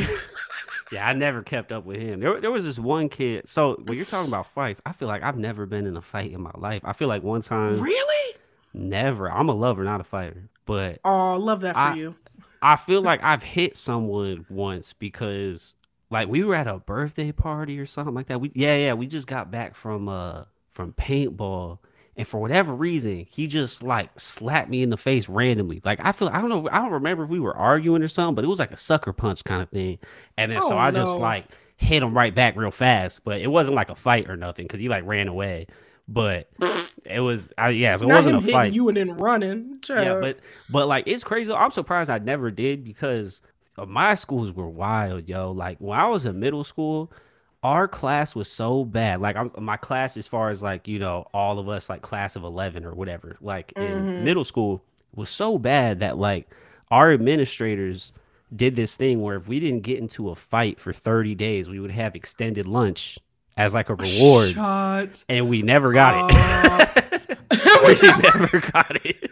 yeah, 0.91 1.07
I 1.07 1.13
never 1.13 1.41
kept 1.41 1.71
up 1.71 1.85
with 1.85 1.99
him. 1.99 2.19
There, 2.19 2.39
there 2.39 2.51
was 2.51 2.65
this 2.65 2.79
one 2.79 3.09
kid. 3.09 3.49
So 3.49 3.75
when 3.83 3.97
you're 3.97 4.05
talking 4.05 4.29
about 4.29 4.47
fights, 4.47 4.81
I 4.85 4.93
feel 4.93 5.07
like 5.07 5.23
I've 5.23 5.37
never 5.37 5.65
been 5.65 5.85
in 5.85 5.97
a 5.97 6.01
fight 6.01 6.31
in 6.31 6.41
my 6.41 6.51
life. 6.55 6.81
I 6.85 6.93
feel 6.93 7.07
like 7.07 7.23
one 7.23 7.41
time. 7.41 7.79
Really? 7.79 8.35
Never. 8.73 9.31
I'm 9.31 9.49
a 9.49 9.53
lover, 9.53 9.83
not 9.83 9.99
a 9.99 10.03
fighter. 10.03 10.49
But 10.65 10.99
oh, 11.03 11.35
love 11.37 11.61
that 11.61 11.73
for 11.73 11.79
I, 11.79 11.95
you. 11.95 12.15
I 12.61 12.75
feel 12.75 13.01
like 13.01 13.23
I've 13.23 13.43
hit 13.43 13.77
someone 13.77 14.45
once 14.49 14.93
because 14.93 15.75
like 16.09 16.27
we 16.27 16.43
were 16.43 16.55
at 16.55 16.67
a 16.67 16.79
birthday 16.79 17.31
party 17.31 17.79
or 17.79 17.85
something 17.85 18.13
like 18.13 18.27
that. 18.27 18.41
We 18.41 18.51
yeah, 18.53 18.75
yeah, 18.75 18.93
we 18.93 19.07
just 19.07 19.27
got 19.27 19.51
back 19.51 19.75
from 19.75 20.09
uh 20.09 20.43
from 20.71 20.93
paintball 20.93 21.79
and 22.19 22.27
for 22.27 22.41
whatever 22.41 22.75
reason, 22.75 23.25
he 23.29 23.47
just 23.47 23.81
like 23.81 24.09
slapped 24.19 24.69
me 24.69 24.83
in 24.83 24.89
the 24.89 24.97
face 24.97 25.29
randomly. 25.29 25.81
Like 25.85 26.01
I 26.03 26.11
feel 26.11 26.27
I 26.27 26.41
don't 26.41 26.49
know 26.49 26.67
I 26.69 26.79
don't 26.79 26.91
remember 26.91 27.23
if 27.23 27.29
we 27.29 27.39
were 27.39 27.55
arguing 27.55 28.03
or 28.03 28.09
something, 28.09 28.35
but 28.35 28.43
it 28.43 28.49
was 28.49 28.59
like 28.59 28.71
a 28.71 28.77
sucker 28.77 29.13
punch 29.13 29.45
kind 29.45 29.61
of 29.61 29.69
thing. 29.69 29.99
And 30.37 30.51
then 30.51 30.59
oh, 30.61 30.67
so 30.67 30.77
I 30.77 30.91
no. 30.91 31.05
just 31.05 31.17
like 31.17 31.45
hit 31.77 32.03
him 32.03 32.13
right 32.13 32.35
back 32.35 32.57
real 32.57 32.71
fast, 32.71 33.23
but 33.23 33.39
it 33.39 33.47
wasn't 33.47 33.75
like 33.75 33.89
a 33.89 33.95
fight 33.95 34.29
or 34.29 34.35
nothing 34.35 34.65
because 34.65 34.81
he 34.81 34.89
like 34.89 35.05
ran 35.05 35.29
away. 35.29 35.67
But 36.11 36.49
it 37.05 37.19
was, 37.19 37.53
I, 37.57 37.69
yeah, 37.69 37.95
so 37.95 38.05
it 38.05 38.09
Not 38.09 38.15
wasn't 38.17 38.37
a 38.37 38.51
fight. 38.51 38.73
You 38.73 38.87
and 38.87 38.97
then 38.97 39.11
running, 39.11 39.79
yeah, 39.87 40.19
but 40.19 40.39
but 40.69 40.87
like 40.87 41.03
it's 41.07 41.23
crazy. 41.23 41.51
I'm 41.51 41.71
surprised 41.71 42.09
I 42.09 42.17
never 42.17 42.49
did 42.49 42.83
because 42.83 43.41
my 43.87 44.15
schools 44.15 44.51
were 44.51 44.67
wild, 44.67 45.29
yo. 45.29 45.51
Like 45.51 45.77
when 45.77 45.99
I 45.99 46.07
was 46.07 46.25
in 46.25 46.39
middle 46.39 46.63
school, 46.63 47.11
our 47.61 47.87
class 47.87 48.35
was 48.35 48.51
so 48.51 48.85
bad. 48.85 49.21
Like 49.21 49.35
I'm, 49.35 49.51
my 49.59 49.77
class, 49.77 50.17
as 50.17 50.25
far 50.25 50.49
as 50.49 50.63
like 50.63 50.87
you 50.87 50.97
know, 50.97 51.27
all 51.33 51.59
of 51.59 51.69
us, 51.69 51.89
like 51.89 52.01
class 52.01 52.35
of 52.35 52.43
eleven 52.43 52.85
or 52.85 52.93
whatever, 52.93 53.37
like 53.39 53.73
mm-hmm. 53.75 54.07
in 54.09 54.25
middle 54.25 54.43
school, 54.43 54.83
was 55.13 55.29
so 55.29 55.57
bad 55.57 55.99
that 55.99 56.17
like 56.17 56.49
our 56.89 57.11
administrators 57.11 58.11
did 58.55 58.75
this 58.75 58.95
thing 58.95 59.21
where 59.21 59.35
if 59.35 59.47
we 59.47 59.59
didn't 59.59 59.81
get 59.83 59.99
into 59.99 60.29
a 60.29 60.35
fight 60.35 60.79
for 60.79 60.91
30 60.91 61.35
days, 61.35 61.69
we 61.69 61.79
would 61.79 61.91
have 61.91 62.15
extended 62.15 62.65
lunch 62.65 63.19
as 63.59 63.73
like 63.73 63.89
a 63.89 63.95
reward. 63.95 64.51
Shut 64.51 65.25
and 65.27 65.49
we 65.49 65.61
never 65.61 65.91
got 65.91 66.33
uh, 66.33 66.85
it. 66.95 67.37
we 68.01 68.23
never 68.23 68.59
got 68.71 69.05
it. 69.05 69.31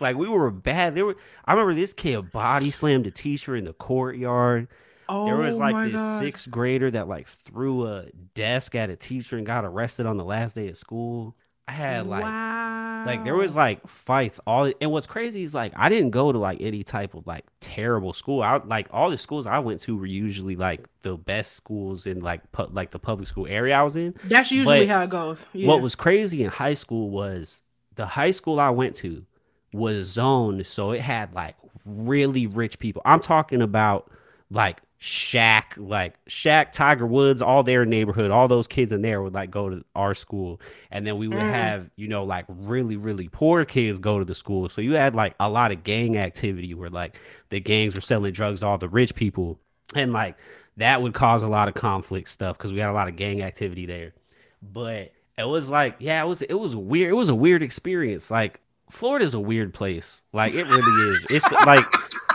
Like 0.00 0.16
we 0.16 0.28
were 0.28 0.50
bad. 0.50 0.94
There 0.94 1.06
were 1.06 1.16
I 1.46 1.52
remember 1.52 1.74
this 1.74 1.94
kid 1.94 2.30
body 2.30 2.70
slammed 2.70 3.06
a 3.06 3.10
teacher 3.10 3.56
in 3.56 3.64
the 3.64 3.72
courtyard. 3.72 4.68
Oh, 5.08 5.24
there 5.24 5.36
was 5.36 5.56
oh 5.56 5.58
like 5.58 5.92
this 5.92 6.00
God. 6.00 6.20
sixth 6.20 6.50
grader 6.50 6.90
that 6.90 7.08
like 7.08 7.26
threw 7.26 7.86
a 7.86 8.06
desk 8.34 8.74
at 8.74 8.90
a 8.90 8.96
teacher 8.96 9.38
and 9.38 9.46
got 9.46 9.64
arrested 9.64 10.04
on 10.04 10.18
the 10.18 10.24
last 10.24 10.54
day 10.54 10.68
of 10.68 10.76
school. 10.76 11.34
I 11.68 11.72
had 11.72 12.06
like 12.06 12.24
wow. 12.24 13.04
like 13.04 13.24
there 13.24 13.34
was 13.34 13.54
like 13.54 13.86
fights 13.86 14.40
all 14.46 14.72
and 14.80 14.90
what's 14.90 15.06
crazy 15.06 15.42
is 15.42 15.52
like 15.52 15.74
I 15.76 15.90
didn't 15.90 16.12
go 16.12 16.32
to 16.32 16.38
like 16.38 16.62
any 16.62 16.82
type 16.82 17.12
of 17.12 17.26
like 17.26 17.44
terrible 17.60 18.14
school. 18.14 18.42
I 18.42 18.56
like 18.64 18.88
all 18.90 19.10
the 19.10 19.18
schools 19.18 19.46
I 19.46 19.58
went 19.58 19.82
to 19.82 19.94
were 19.94 20.06
usually 20.06 20.56
like 20.56 20.88
the 21.02 21.18
best 21.18 21.52
schools 21.52 22.06
in 22.06 22.20
like 22.20 22.50
pu- 22.52 22.70
like 22.72 22.90
the 22.90 22.98
public 22.98 23.28
school 23.28 23.46
area 23.46 23.76
I 23.78 23.82
was 23.82 23.96
in. 23.96 24.14
That's 24.24 24.50
usually 24.50 24.86
but 24.86 24.88
how 24.88 25.02
it 25.02 25.10
goes. 25.10 25.46
Yeah. 25.52 25.68
What 25.68 25.82
was 25.82 25.94
crazy 25.94 26.42
in 26.42 26.48
high 26.48 26.72
school 26.72 27.10
was 27.10 27.60
the 27.96 28.06
high 28.06 28.30
school 28.30 28.58
I 28.58 28.70
went 28.70 28.94
to 28.96 29.26
was 29.74 30.06
zoned 30.06 30.66
so 30.66 30.92
it 30.92 31.02
had 31.02 31.34
like 31.34 31.54
really 31.84 32.46
rich 32.46 32.78
people. 32.78 33.02
I'm 33.04 33.20
talking 33.20 33.60
about 33.60 34.10
like 34.50 34.80
Shaq, 35.00 35.76
like 35.76 36.22
Shaq, 36.26 36.72
Tiger 36.72 37.06
Woods, 37.06 37.40
all 37.40 37.62
their 37.62 37.86
neighborhood, 37.86 38.32
all 38.32 38.48
those 38.48 38.66
kids 38.66 38.90
in 38.90 39.02
there 39.02 39.22
would 39.22 39.34
like 39.34 39.50
go 39.50 39.68
to 39.68 39.84
our 39.94 40.12
school. 40.12 40.60
And 40.90 41.06
then 41.06 41.18
we 41.18 41.28
would 41.28 41.38
mm. 41.38 41.50
have, 41.52 41.88
you 41.96 42.08
know, 42.08 42.24
like 42.24 42.46
really, 42.48 42.96
really 42.96 43.28
poor 43.28 43.64
kids 43.64 44.00
go 44.00 44.18
to 44.18 44.24
the 44.24 44.34
school. 44.34 44.68
So 44.68 44.80
you 44.80 44.94
had 44.94 45.14
like 45.14 45.34
a 45.38 45.48
lot 45.48 45.70
of 45.70 45.84
gang 45.84 46.16
activity 46.16 46.74
where 46.74 46.90
like 46.90 47.20
the 47.50 47.60
gangs 47.60 47.94
were 47.94 48.00
selling 48.00 48.32
drugs 48.32 48.60
to 48.60 48.66
all 48.66 48.78
the 48.78 48.88
rich 48.88 49.14
people. 49.14 49.60
And 49.94 50.12
like 50.12 50.36
that 50.78 51.00
would 51.00 51.14
cause 51.14 51.44
a 51.44 51.48
lot 51.48 51.68
of 51.68 51.74
conflict 51.74 52.28
stuff 52.28 52.58
because 52.58 52.72
we 52.72 52.80
had 52.80 52.90
a 52.90 52.92
lot 52.92 53.08
of 53.08 53.14
gang 53.14 53.40
activity 53.42 53.86
there. 53.86 54.14
But 54.62 55.12
it 55.36 55.46
was 55.46 55.70
like, 55.70 55.96
yeah, 56.00 56.22
it 56.24 56.26
was 56.26 56.42
it 56.42 56.54
was 56.54 56.74
weird. 56.74 57.10
It 57.10 57.14
was 57.14 57.28
a 57.28 57.34
weird 57.36 57.62
experience. 57.62 58.32
Like 58.32 58.60
Florida's 58.90 59.34
a 59.34 59.40
weird 59.40 59.72
place. 59.72 60.22
Like 60.32 60.54
it 60.54 60.64
really 60.66 61.08
is. 61.08 61.26
It's 61.30 61.52
like 61.64 61.84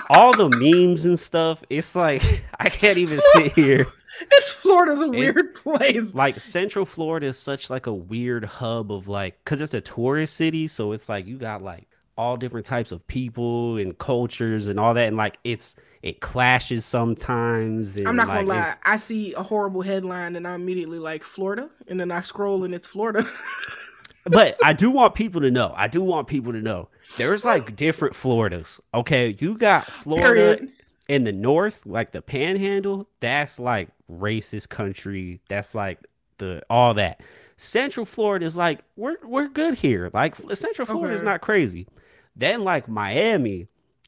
all 0.09 0.35
the 0.35 0.49
memes 0.57 1.05
and 1.05 1.19
stuff. 1.19 1.63
It's 1.69 1.95
like 1.95 2.23
I 2.59 2.69
can't 2.69 2.97
even 2.97 3.19
sit 3.33 3.53
here. 3.53 3.85
It's 4.31 4.51
Florida's 4.51 5.01
a 5.01 5.09
weird 5.09 5.53
place. 5.55 6.13
Like 6.13 6.39
Central 6.39 6.85
Florida 6.85 7.27
is 7.27 7.37
such 7.37 7.69
like 7.69 7.87
a 7.87 7.93
weird 7.93 8.45
hub 8.45 8.91
of 8.91 9.07
like 9.07 9.43
because 9.43 9.61
it's 9.61 9.73
a 9.73 9.81
tourist 9.81 10.35
city, 10.35 10.67
so 10.67 10.91
it's 10.91 11.09
like 11.09 11.25
you 11.25 11.37
got 11.37 11.63
like 11.63 11.87
all 12.15 12.37
different 12.37 12.65
types 12.65 12.91
of 12.91 13.05
people 13.07 13.77
and 13.77 13.97
cultures 13.97 14.67
and 14.67 14.79
all 14.79 14.93
that, 14.93 15.07
and 15.07 15.17
like 15.17 15.39
it's 15.43 15.75
it 16.03 16.19
clashes 16.19 16.85
sometimes. 16.85 17.97
I'm 17.97 18.15
not 18.15 18.27
like, 18.27 18.45
gonna 18.45 18.47
lie. 18.47 18.73
I 18.85 18.97
see 18.97 19.33
a 19.33 19.41
horrible 19.41 19.81
headline 19.81 20.35
and 20.35 20.47
I 20.47 20.55
immediately 20.55 20.99
like 20.99 21.23
Florida, 21.23 21.69
and 21.87 21.99
then 21.99 22.11
I 22.11 22.21
scroll 22.21 22.63
and 22.63 22.75
it's 22.75 22.87
Florida. 22.87 23.23
but 24.25 24.55
I 24.63 24.73
do 24.73 24.89
want 24.89 25.15
people 25.15 25.41
to 25.41 25.51
know. 25.51 25.73
I 25.75 25.87
do 25.87 26.03
want 26.03 26.27
people 26.27 26.53
to 26.53 26.61
know. 26.61 26.89
There's 27.17 27.43
like 27.43 27.75
different 27.75 28.15
Floridas. 28.15 28.79
Okay, 28.93 29.35
you 29.39 29.57
got 29.57 29.85
Florida 29.85 30.57
Period. 30.57 30.73
in 31.09 31.23
the 31.23 31.31
north, 31.31 31.85
like 31.85 32.11
the 32.11 32.21
Panhandle. 32.21 33.07
That's 33.19 33.59
like 33.59 33.89
racist 34.11 34.69
country. 34.69 35.41
That's 35.49 35.75
like 35.75 35.99
the 36.37 36.63
all 36.69 36.93
that. 36.95 37.21
Central 37.57 38.05
Florida 38.05 38.45
is 38.45 38.57
like 38.57 38.79
we're 38.95 39.17
we're 39.23 39.47
good 39.47 39.75
here. 39.75 40.09
Like 40.13 40.35
Central 40.53 40.85
Florida 40.85 41.13
okay. 41.13 41.15
is 41.15 41.23
not 41.23 41.41
crazy. 41.41 41.87
Then 42.35 42.63
like 42.63 42.87
Miami, 42.87 43.67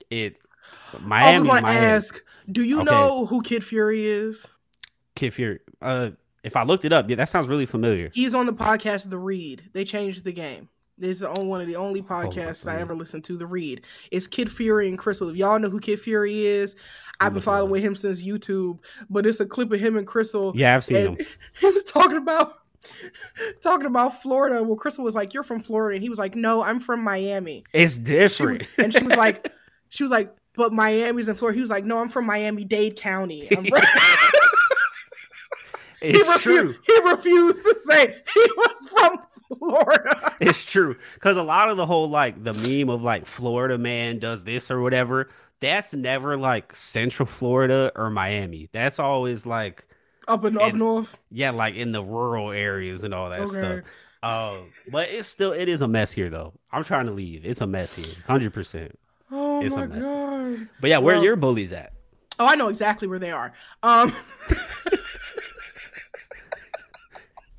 it 0.10 0.38
Miami. 1.02 1.50
I 1.50 1.54
was 1.54 1.62
to 1.62 1.68
ask, 1.68 2.24
do 2.52 2.64
you 2.64 2.82
okay. 2.82 2.86
know 2.86 3.26
who 3.26 3.42
Kid 3.42 3.64
Fury 3.64 4.06
is? 4.06 4.50
Kid 5.16 5.34
Fury. 5.34 5.60
Uh, 5.82 6.12
if 6.46 6.56
I 6.56 6.64
looked 6.64 6.86
it 6.86 6.94
up, 6.94 7.10
yeah, 7.10 7.16
that 7.16 7.30
sounds 7.30 7.48
really 7.48 7.66
familiar. 7.66 8.12
He's 8.14 8.34
on 8.34 8.46
the 8.46 8.54
podcast 8.54 9.10
The 9.10 9.18
Read. 9.18 9.70
They 9.74 9.84
changed 9.84 10.24
the 10.24 10.32
game. 10.32 10.70
This 10.98 11.22
is 11.22 11.28
one 11.28 11.60
of 11.60 11.68
the 11.68 11.76
only 11.76 12.00
oh, 12.00 12.04
podcasts 12.04 12.66
oh, 12.66 12.72
I 12.72 12.80
ever 12.80 12.96
listened 12.96 13.26
to. 13.26 13.38
The 13.38 13.46
Read. 13.46 13.84
It's 14.12 14.28
Kid 14.28 14.50
Fury 14.50 14.88
and 14.88 14.98
Crissle. 14.98 15.30
If 15.30 15.36
y'all 15.36 15.60
know 15.60 15.70
who 15.70 15.80
Kid 15.80 16.00
Fury 16.00 16.46
is, 16.46 16.78
I've 17.20 17.34
been 17.34 17.42
following 17.42 17.82
him 17.82 17.96
since 17.96 18.26
YouTube. 18.26 18.80
But 19.10 19.26
it's 19.26 19.42
a 19.42 19.46
clip 19.46 19.74
of 19.74 19.80
him 19.80 19.98
and 19.98 20.08
Crissle. 20.08 20.54
Yeah, 20.56 20.76
I've 20.76 20.86
seen 20.86 21.18
him. 21.18 21.18
He 21.60 21.70
was 21.70 21.84
talking 21.84 22.18
about 22.18 22.54
talking 23.62 23.88
about 23.88 24.22
Florida. 24.22 24.64
Well, 24.64 24.78
Crissle 24.78 25.04
was 25.04 25.16
like, 25.16 25.34
"You're 25.34 25.44
from 25.44 25.60
Florida," 25.60 25.96
and 25.96 26.04
he 26.04 26.10
was 26.10 26.20
like, 26.20 26.36
"No, 26.36 26.64
I'm 26.64 26.80
from 26.80 27.04
Miami." 27.04 27.64
It's 27.74 27.98
different. 27.98 28.64
She, 28.64 28.84
and 28.84 28.94
she 28.94 29.04
was 29.04 29.18
like, 29.18 29.52
"She 29.90 30.04
was 30.04 30.12
like, 30.12 30.34
but 30.56 30.72
Miami's 30.72 31.28
in 31.28 31.36
Florida." 31.36 31.56
He 31.56 31.62
was 31.62 31.70
like, 31.70 31.84
"No, 31.84 32.00
I'm 32.00 32.10
from 32.10 32.26
Miami 32.26 32.64
Dade 32.64 32.96
County." 32.96 33.50
It's 36.02 36.32
he 36.34 36.40
true. 36.40 36.76
He 36.86 37.00
refused 37.02 37.64
to 37.64 37.80
say 37.80 38.22
he 38.34 38.48
was 38.58 38.90
from 38.90 39.58
Florida. 39.58 40.34
it's 40.42 40.66
true 40.66 40.96
because 41.14 41.38
a 41.38 41.44
lot 41.44 41.70
of 41.70 41.78
the 41.78 41.86
whole 41.86 42.10
like 42.10 42.44
the 42.44 42.54
meme 42.54 42.90
of 42.90 43.04
like 43.04 43.26
Florida 43.26 43.78
man 43.78 44.20
does 44.20 44.44
this 44.44 44.70
or 44.72 44.82
whatever. 44.82 45.30
That's 45.60 45.94
never 45.94 46.38
like 46.38 46.76
Central 46.76 47.26
Florida 47.26 47.92
or 47.96 48.10
Miami. 48.10 48.70
That's 48.72 49.00
always 49.00 49.46
like 49.46 49.88
up 50.28 50.44
and 50.44 50.58
up 50.58 50.74
north. 50.74 51.18
Yeah, 51.32 51.52
like 51.52 51.76
in 51.76 51.92
the 51.92 52.04
rural 52.04 52.52
areas 52.52 53.04
and 53.04 53.14
all 53.14 53.30
that 53.30 53.40
okay. 53.42 53.52
stuff. 53.52 53.80
Uh, 54.22 54.58
but 54.92 55.10
it's 55.10 55.28
still 55.28 55.52
it 55.52 55.70
is 55.70 55.82
a 55.82 55.88
mess 55.88 56.12
here 56.12 56.30
though. 56.30 56.54
I'm 56.72 56.84
trying 56.84 57.06
to 57.06 57.12
leave. 57.12 57.46
It's 57.46 57.62
a 57.62 57.68
mess 57.68 57.96
here, 57.96 58.16
hundred 58.26 58.54
percent. 58.54 58.98
Oh 59.32 59.64
it's 59.64 59.76
my 59.76 59.86
god! 59.86 60.68
But 60.82 60.90
yeah, 60.90 60.98
where 60.98 61.16
well, 61.16 61.24
your 61.24 61.36
bullies 61.36 61.72
at? 61.74 61.94
Oh, 62.40 62.48
I 62.48 62.56
know 62.56 62.68
exactly 62.68 63.08
where 63.08 63.20
they 63.20 63.32
are. 63.32 63.54
Um, 63.82 64.14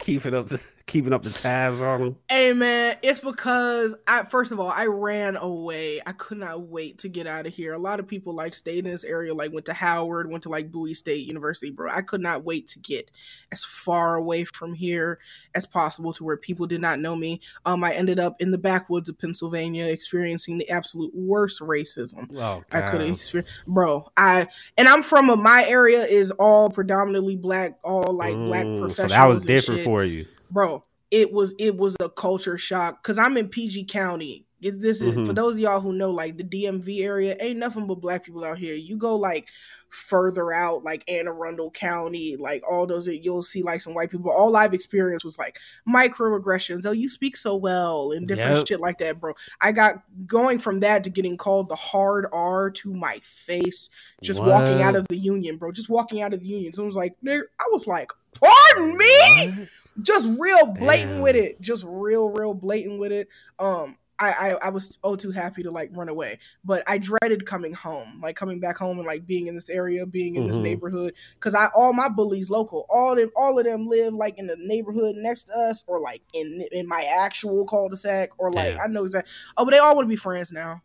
keeping 0.06 0.34
up 0.34 0.46
the 0.46 0.62
keeping 0.86 1.12
up 1.12 1.22
the 1.22 1.30
tabs 1.30 1.80
on 1.80 2.00
them? 2.00 2.16
Hey 2.28 2.52
man, 2.52 2.96
it's 3.02 3.20
because 3.20 3.94
I 4.06 4.22
first 4.22 4.52
of 4.52 4.60
all 4.60 4.70
I 4.70 4.86
ran 4.86 5.36
away. 5.36 6.00
I 6.06 6.12
could 6.12 6.38
not 6.38 6.62
wait 6.62 6.98
to 6.98 7.08
get 7.08 7.26
out 7.26 7.46
of 7.46 7.54
here. 7.54 7.74
A 7.74 7.78
lot 7.78 8.00
of 8.00 8.06
people 8.06 8.34
like 8.34 8.54
stayed 8.54 8.84
in 8.84 8.92
this 8.92 9.04
area, 9.04 9.34
like 9.34 9.52
went 9.52 9.66
to 9.66 9.72
Howard, 9.72 10.30
went 10.30 10.44
to 10.44 10.48
like 10.48 10.70
Bowie 10.70 10.94
State 10.94 11.26
University, 11.26 11.72
bro. 11.72 11.90
I 11.92 12.02
could 12.02 12.20
not 12.20 12.44
wait 12.44 12.68
to 12.68 12.78
get 12.78 13.10
as 13.50 13.64
far 13.64 14.14
away 14.14 14.44
from 14.44 14.74
here 14.74 15.18
as 15.54 15.66
possible 15.66 16.12
to 16.14 16.24
where 16.24 16.36
people 16.36 16.66
did 16.66 16.80
not 16.80 17.00
know 17.00 17.16
me. 17.16 17.40
Um, 17.64 17.82
I 17.82 17.92
ended 17.92 18.20
up 18.20 18.40
in 18.40 18.52
the 18.52 18.58
backwoods 18.58 19.08
of 19.08 19.18
Pennsylvania, 19.18 19.86
experiencing 19.86 20.58
the 20.58 20.70
absolute 20.70 21.14
worst 21.14 21.60
racism 21.60 22.34
oh, 22.36 22.64
I 22.70 22.82
could 22.82 23.00
have 23.00 23.10
experienced, 23.10 23.64
bro. 23.66 24.08
I 24.16 24.46
and 24.78 24.88
I'm 24.88 25.02
from 25.02 25.30
a 25.30 25.36
my 25.36 25.64
area 25.66 26.04
is 26.04 26.30
all 26.32 26.70
predominantly 26.70 27.36
black, 27.36 27.78
all 27.82 28.12
like 28.12 28.36
mm, 28.36 28.46
black 28.46 28.64
professionals. 28.78 29.12
So 29.12 29.18
that 29.18 29.26
was 29.26 29.44
different 29.44 29.82
for 29.82 30.04
you 30.04 30.26
bro 30.50 30.84
it 31.10 31.32
was 31.32 31.54
it 31.58 31.76
was 31.76 31.96
a 32.00 32.08
culture 32.08 32.58
shock 32.58 33.02
because 33.02 33.18
i'm 33.18 33.36
in 33.36 33.48
pg 33.48 33.84
county 33.84 34.46
this 34.60 35.02
is 35.02 35.14
mm-hmm. 35.14 35.26
for 35.26 35.32
those 35.32 35.54
of 35.54 35.60
y'all 35.60 35.80
who 35.80 35.92
know 35.92 36.10
like 36.10 36.36
the 36.36 36.44
dmv 36.44 37.02
area 37.02 37.36
ain't 37.40 37.58
nothing 37.58 37.86
but 37.86 38.00
black 38.00 38.24
people 38.24 38.42
out 38.42 38.58
here 38.58 38.74
you 38.74 38.96
go 38.96 39.14
like 39.14 39.48
further 39.90 40.52
out 40.52 40.82
like 40.82 41.04
anne 41.08 41.28
arundel 41.28 41.70
county 41.70 42.36
like 42.36 42.62
all 42.68 42.86
those 42.86 43.06
you'll 43.06 43.42
see 43.42 43.62
like 43.62 43.80
some 43.80 43.94
white 43.94 44.10
people 44.10 44.30
all 44.30 44.56
i've 44.56 44.74
experienced 44.74 45.24
was 45.24 45.38
like 45.38 45.58
microaggressions 45.88 46.84
oh 46.86 46.92
you 46.92 47.08
speak 47.08 47.36
so 47.36 47.54
well 47.54 48.10
and 48.12 48.26
different 48.26 48.56
yep. 48.56 48.66
shit 48.66 48.80
like 48.80 48.98
that 48.98 49.20
bro 49.20 49.32
i 49.60 49.70
got 49.70 50.02
going 50.26 50.58
from 50.58 50.80
that 50.80 51.04
to 51.04 51.10
getting 51.10 51.36
called 51.36 51.68
the 51.68 51.76
hard 51.76 52.26
r 52.32 52.70
to 52.70 52.94
my 52.94 53.20
face 53.22 53.88
just 54.22 54.40
what? 54.40 54.48
walking 54.48 54.82
out 54.82 54.96
of 54.96 55.06
the 55.08 55.18
union 55.18 55.56
bro 55.56 55.70
just 55.70 55.88
walking 55.88 56.22
out 56.22 56.32
of 56.32 56.40
the 56.40 56.46
union 56.46 56.72
so 56.72 56.82
it 56.82 56.86
was 56.86 56.96
like 56.96 57.14
i 57.24 57.68
was 57.70 57.86
like 57.86 58.10
pardon 58.34 58.96
me 58.96 59.54
what? 59.56 59.68
Just 60.02 60.28
real 60.38 60.66
blatant 60.66 61.12
Damn. 61.12 61.20
with 61.20 61.36
it, 61.36 61.60
just 61.60 61.84
real, 61.86 62.28
real 62.28 62.54
blatant 62.54 63.00
with 63.00 63.12
it. 63.12 63.28
Um, 63.58 63.96
I, 64.18 64.30
I, 64.30 64.66
I 64.66 64.70
was 64.70 64.98
oh 65.04 65.14
too 65.14 65.30
happy 65.30 65.62
to 65.62 65.70
like 65.70 65.90
run 65.92 66.08
away, 66.08 66.38
but 66.64 66.82
I 66.86 66.98
dreaded 66.98 67.44
coming 67.44 67.74
home, 67.74 68.20
like 68.22 68.34
coming 68.34 68.60
back 68.60 68.78
home 68.78 68.98
and 68.98 69.06
like 69.06 69.26
being 69.26 69.46
in 69.46 69.54
this 69.54 69.68
area, 69.68 70.06
being 70.06 70.36
in 70.36 70.44
mm-hmm. 70.44 70.52
this 70.52 70.58
neighborhood, 70.58 71.12
because 71.34 71.54
I 71.54 71.66
all 71.76 71.92
my 71.92 72.08
bullies 72.08 72.48
local, 72.48 72.86
all 72.88 73.14
them 73.14 73.30
all 73.36 73.58
of 73.58 73.64
them 73.66 73.86
live 73.86 74.14
like 74.14 74.38
in 74.38 74.46
the 74.46 74.56
neighborhood 74.58 75.16
next 75.16 75.44
to 75.44 75.58
us, 75.58 75.84
or 75.86 76.00
like 76.00 76.22
in 76.32 76.62
in 76.72 76.88
my 76.88 77.06
actual 77.18 77.66
cul-de-sac, 77.66 78.30
or 78.38 78.50
like 78.50 78.76
Damn. 78.76 78.80
I 78.80 78.86
know 78.88 79.04
exactly. 79.04 79.30
Oh, 79.56 79.64
but 79.64 79.72
they 79.72 79.78
all 79.78 79.94
want 79.94 80.06
to 80.06 80.08
be 80.08 80.16
friends 80.16 80.50
now. 80.50 80.82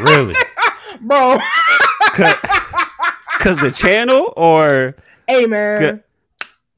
really, 0.00 0.34
bro? 1.00 1.38
Because 3.38 3.60
the 3.60 3.70
channel, 3.70 4.32
or 4.36 4.96
hey 5.28 5.46
man, 5.46 6.02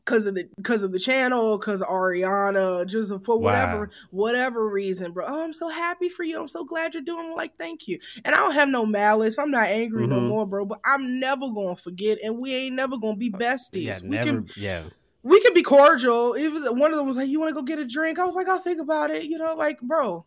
because 0.08 0.26
of 0.26 0.34
the 0.34 0.48
because 0.56 0.82
of 0.82 0.92
the 0.92 0.98
channel, 0.98 1.58
because 1.58 1.82
Ariana, 1.82 2.86
just 2.86 3.12
for 3.24 3.38
whatever 3.38 3.80
wow. 3.80 3.88
whatever 4.10 4.66
reason, 4.68 5.12
bro. 5.12 5.26
Oh, 5.28 5.44
I'm 5.44 5.52
so 5.52 5.68
happy 5.68 6.08
for 6.08 6.22
you. 6.22 6.40
I'm 6.40 6.48
so 6.48 6.64
glad 6.64 6.94
you're 6.94 7.02
doing. 7.02 7.34
like, 7.36 7.56
thank 7.58 7.86
you. 7.86 7.98
And 8.24 8.34
I 8.34 8.38
don't 8.38 8.54
have 8.54 8.68
no 8.68 8.86
malice. 8.86 9.38
I'm 9.38 9.50
not 9.50 9.66
angry 9.66 10.02
mm-hmm. 10.04 10.12
no 10.12 10.20
more, 10.20 10.46
bro. 10.46 10.64
But 10.64 10.80
I'm 10.84 11.20
never 11.20 11.48
gonna 11.48 11.76
forget, 11.76 12.18
and 12.24 12.38
we 12.38 12.54
ain't 12.54 12.76
never 12.76 12.96
gonna 12.96 13.16
be 13.16 13.32
uh, 13.32 13.38
besties. 13.38 13.84
Yeah, 13.84 13.98
we 14.02 14.08
never, 14.08 14.24
can, 14.24 14.46
yeah. 14.56 14.84
We 15.22 15.40
can 15.42 15.52
be 15.52 15.62
cordial. 15.62 16.36
Even 16.38 16.62
one 16.78 16.92
of 16.92 16.98
them 16.98 17.06
was 17.06 17.16
like, 17.16 17.28
"You 17.28 17.40
want 17.40 17.50
to 17.50 17.54
go 17.54 17.62
get 17.62 17.78
a 17.78 17.84
drink?" 17.84 18.18
I 18.18 18.24
was 18.24 18.34
like, 18.34 18.48
"I'll 18.48 18.58
think 18.58 18.80
about 18.80 19.10
it." 19.10 19.24
You 19.24 19.38
know, 19.38 19.54
like, 19.54 19.80
bro. 19.80 20.24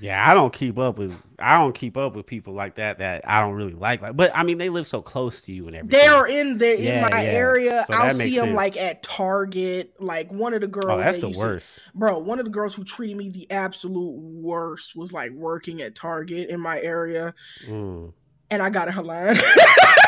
Yeah, 0.00 0.28
I 0.28 0.34
don't 0.34 0.52
keep 0.52 0.78
up 0.78 0.98
with 0.98 1.14
I 1.40 1.58
don't 1.58 1.74
keep 1.74 1.96
up 1.96 2.16
with 2.16 2.26
people 2.26 2.52
like 2.52 2.76
that 2.76 2.98
that 2.98 3.28
I 3.28 3.40
don't 3.40 3.54
really 3.54 3.72
like. 3.72 4.02
Like, 4.02 4.16
but 4.16 4.32
I 4.34 4.42
mean, 4.42 4.58
they 4.58 4.68
live 4.70 4.86
so 4.86 5.00
close 5.00 5.40
to 5.42 5.52
you 5.52 5.66
and 5.66 5.76
everything. 5.76 5.98
They're 6.00 6.26
in 6.26 6.58
the 6.58 6.78
yeah, 6.78 6.96
in 6.96 7.02
my 7.02 7.22
yeah. 7.22 7.30
area. 7.30 7.84
So 7.90 7.96
I'll 7.96 8.10
see 8.10 8.36
them 8.36 8.46
sense. 8.46 8.56
like 8.56 8.76
at 8.76 9.02
Target. 9.02 9.94
Like 10.00 10.32
one 10.32 10.54
of 10.54 10.60
the 10.60 10.66
oh, 10.66 10.70
girls. 10.70 11.00
Oh, 11.00 11.02
that's 11.02 11.18
the 11.18 11.30
worst, 11.30 11.76
to, 11.76 11.80
bro. 11.94 12.18
One 12.18 12.38
of 12.38 12.44
the 12.44 12.50
girls 12.50 12.74
who 12.74 12.84
treated 12.84 13.16
me 13.16 13.28
the 13.28 13.50
absolute 13.50 14.18
worst 14.18 14.96
was 14.96 15.12
like 15.12 15.30
working 15.32 15.80
at 15.82 15.94
Target 15.94 16.50
in 16.50 16.60
my 16.60 16.80
area, 16.80 17.34
mm. 17.66 18.12
and 18.50 18.62
I 18.62 18.70
got 18.70 18.88
in 18.88 18.94
her 18.94 19.02
line. 19.02 19.38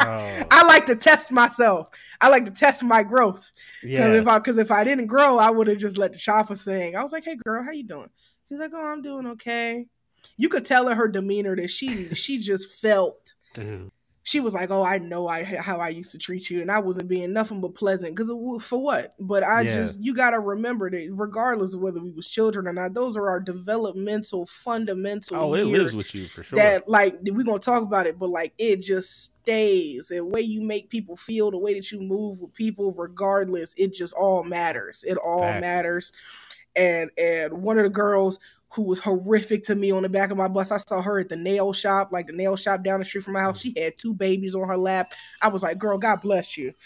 I 0.00 0.66
like 0.66 0.86
to 0.86 0.96
test 0.96 1.32
myself. 1.32 1.88
I 2.20 2.28
like 2.28 2.44
to 2.46 2.50
test 2.50 2.82
my 2.82 3.02
growth. 3.02 3.52
Yeah. 3.82 3.98
Because 3.98 4.16
if 4.16 4.28
I 4.28 4.38
because 4.38 4.58
if 4.58 4.70
I 4.70 4.84
didn't 4.84 5.06
grow, 5.06 5.38
I 5.38 5.50
would 5.50 5.68
have 5.68 5.78
just 5.78 5.98
let 5.98 6.12
the 6.12 6.18
chopper 6.18 6.56
sing. 6.56 6.96
I 6.96 7.02
was 7.02 7.12
like, 7.12 7.24
"Hey, 7.24 7.36
girl, 7.36 7.62
how 7.62 7.70
you 7.70 7.84
doing?" 7.84 8.10
She's 8.48 8.58
like, 8.58 8.72
"Oh, 8.74 8.86
I'm 8.86 9.02
doing 9.02 9.26
okay." 9.28 9.86
You 10.36 10.48
could 10.48 10.64
tell 10.64 10.88
in 10.88 10.96
her 10.96 11.08
demeanor 11.08 11.56
that 11.56 11.70
she 11.70 12.14
she 12.14 12.38
just 12.38 12.80
felt 12.80 13.34
Damn 13.54 13.92
she 14.26 14.40
was 14.40 14.54
like, 14.54 14.70
"Oh, 14.70 14.82
I 14.82 14.98
know 14.98 15.28
I 15.28 15.44
how 15.44 15.78
I 15.78 15.90
used 15.90 16.12
to 16.12 16.18
treat 16.18 16.48
you, 16.48 16.62
and 16.62 16.70
I 16.70 16.78
wasn't 16.78 17.08
being 17.08 17.34
nothing 17.34 17.60
but 17.60 17.74
pleasant. 17.74 18.16
Because 18.16 18.30
for 18.64 18.82
what? 18.82 19.14
But 19.20 19.44
I 19.44 19.60
yeah. 19.60 19.68
just 19.68 20.02
you 20.02 20.14
got 20.14 20.30
to 20.30 20.40
remember 20.40 20.90
that 20.90 21.10
regardless 21.12 21.74
of 21.74 21.80
whether 21.80 22.00
we 22.00 22.10
was 22.10 22.26
children 22.26 22.66
or 22.66 22.72
not, 22.72 22.94
those 22.94 23.18
are 23.18 23.28
our 23.28 23.38
developmental 23.38 24.46
fundamental. 24.46 25.36
Oh, 25.36 25.54
it 25.54 25.64
lives 25.64 25.94
with 25.94 26.14
you 26.14 26.24
for 26.24 26.42
sure. 26.42 26.56
That 26.56 26.88
like 26.88 27.18
we're 27.22 27.44
gonna 27.44 27.58
talk 27.58 27.82
about 27.82 28.06
it, 28.06 28.18
but 28.18 28.30
like 28.30 28.54
it 28.56 28.80
just 28.80 29.24
stays. 29.42 30.08
The 30.08 30.24
way 30.24 30.40
you 30.40 30.62
make 30.62 30.88
people 30.88 31.16
feel, 31.16 31.50
the 31.50 31.58
way 31.58 31.74
that 31.74 31.92
you 31.92 32.00
move 32.00 32.40
with 32.40 32.54
people, 32.54 32.92
regardless, 32.92 33.74
it 33.76 33.92
just 33.92 34.14
all 34.14 34.42
matters. 34.42 35.04
It 35.06 35.18
all 35.18 35.42
Facts. 35.42 35.60
matters. 35.60 36.12
And 36.74 37.10
and 37.18 37.62
one 37.62 37.76
of 37.76 37.84
the 37.84 37.90
girls 37.90 38.38
who 38.74 38.82
was 38.82 39.00
horrific 39.00 39.64
to 39.64 39.74
me 39.74 39.90
on 39.92 40.02
the 40.02 40.08
back 40.08 40.30
of 40.30 40.36
my 40.36 40.48
bus. 40.48 40.70
I 40.70 40.78
saw 40.78 41.00
her 41.00 41.20
at 41.20 41.28
the 41.28 41.36
nail 41.36 41.72
shop, 41.72 42.10
like 42.12 42.26
the 42.26 42.32
nail 42.32 42.56
shop 42.56 42.82
down 42.82 42.98
the 42.98 43.04
street 43.04 43.24
from 43.24 43.34
my 43.34 43.40
house. 43.40 43.60
She 43.60 43.72
had 43.76 43.96
two 43.96 44.14
babies 44.14 44.54
on 44.54 44.68
her 44.68 44.76
lap. 44.76 45.12
I 45.40 45.48
was 45.48 45.62
like, 45.62 45.78
girl, 45.78 45.98
God 45.98 46.20
bless 46.20 46.58
you. 46.58 46.72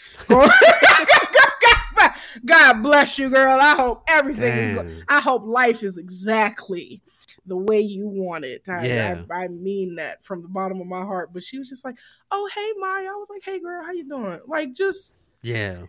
God 2.45 2.83
bless 2.83 3.17
you, 3.17 3.29
girl. 3.29 3.57
I 3.59 3.75
hope 3.75 4.03
everything 4.07 4.55
is 4.55 4.77
good. 4.77 5.03
I 5.07 5.19
hope 5.19 5.43
life 5.45 5.83
is 5.83 5.97
exactly 5.97 7.01
the 7.45 7.57
way 7.57 7.79
you 7.79 8.07
want 8.07 8.45
it. 8.45 8.67
I, 8.69 8.85
yeah. 8.85 9.23
I, 9.31 9.45
I, 9.45 9.47
mean 9.47 9.95
that 9.95 10.23
from 10.23 10.41
the 10.41 10.47
bottom 10.47 10.79
of 10.79 10.87
my 10.87 11.01
heart. 11.01 11.33
But 11.33 11.43
she 11.43 11.57
was 11.57 11.69
just 11.69 11.83
like, 11.83 11.97
"Oh, 12.31 12.49
hey, 12.53 12.71
Maya." 12.77 13.09
I 13.11 13.15
was 13.15 13.29
like, 13.29 13.41
"Hey, 13.43 13.59
girl, 13.59 13.83
how 13.83 13.91
you 13.91 14.07
doing?" 14.07 14.39
Like, 14.47 14.73
just 14.73 15.15
yeah. 15.41 15.79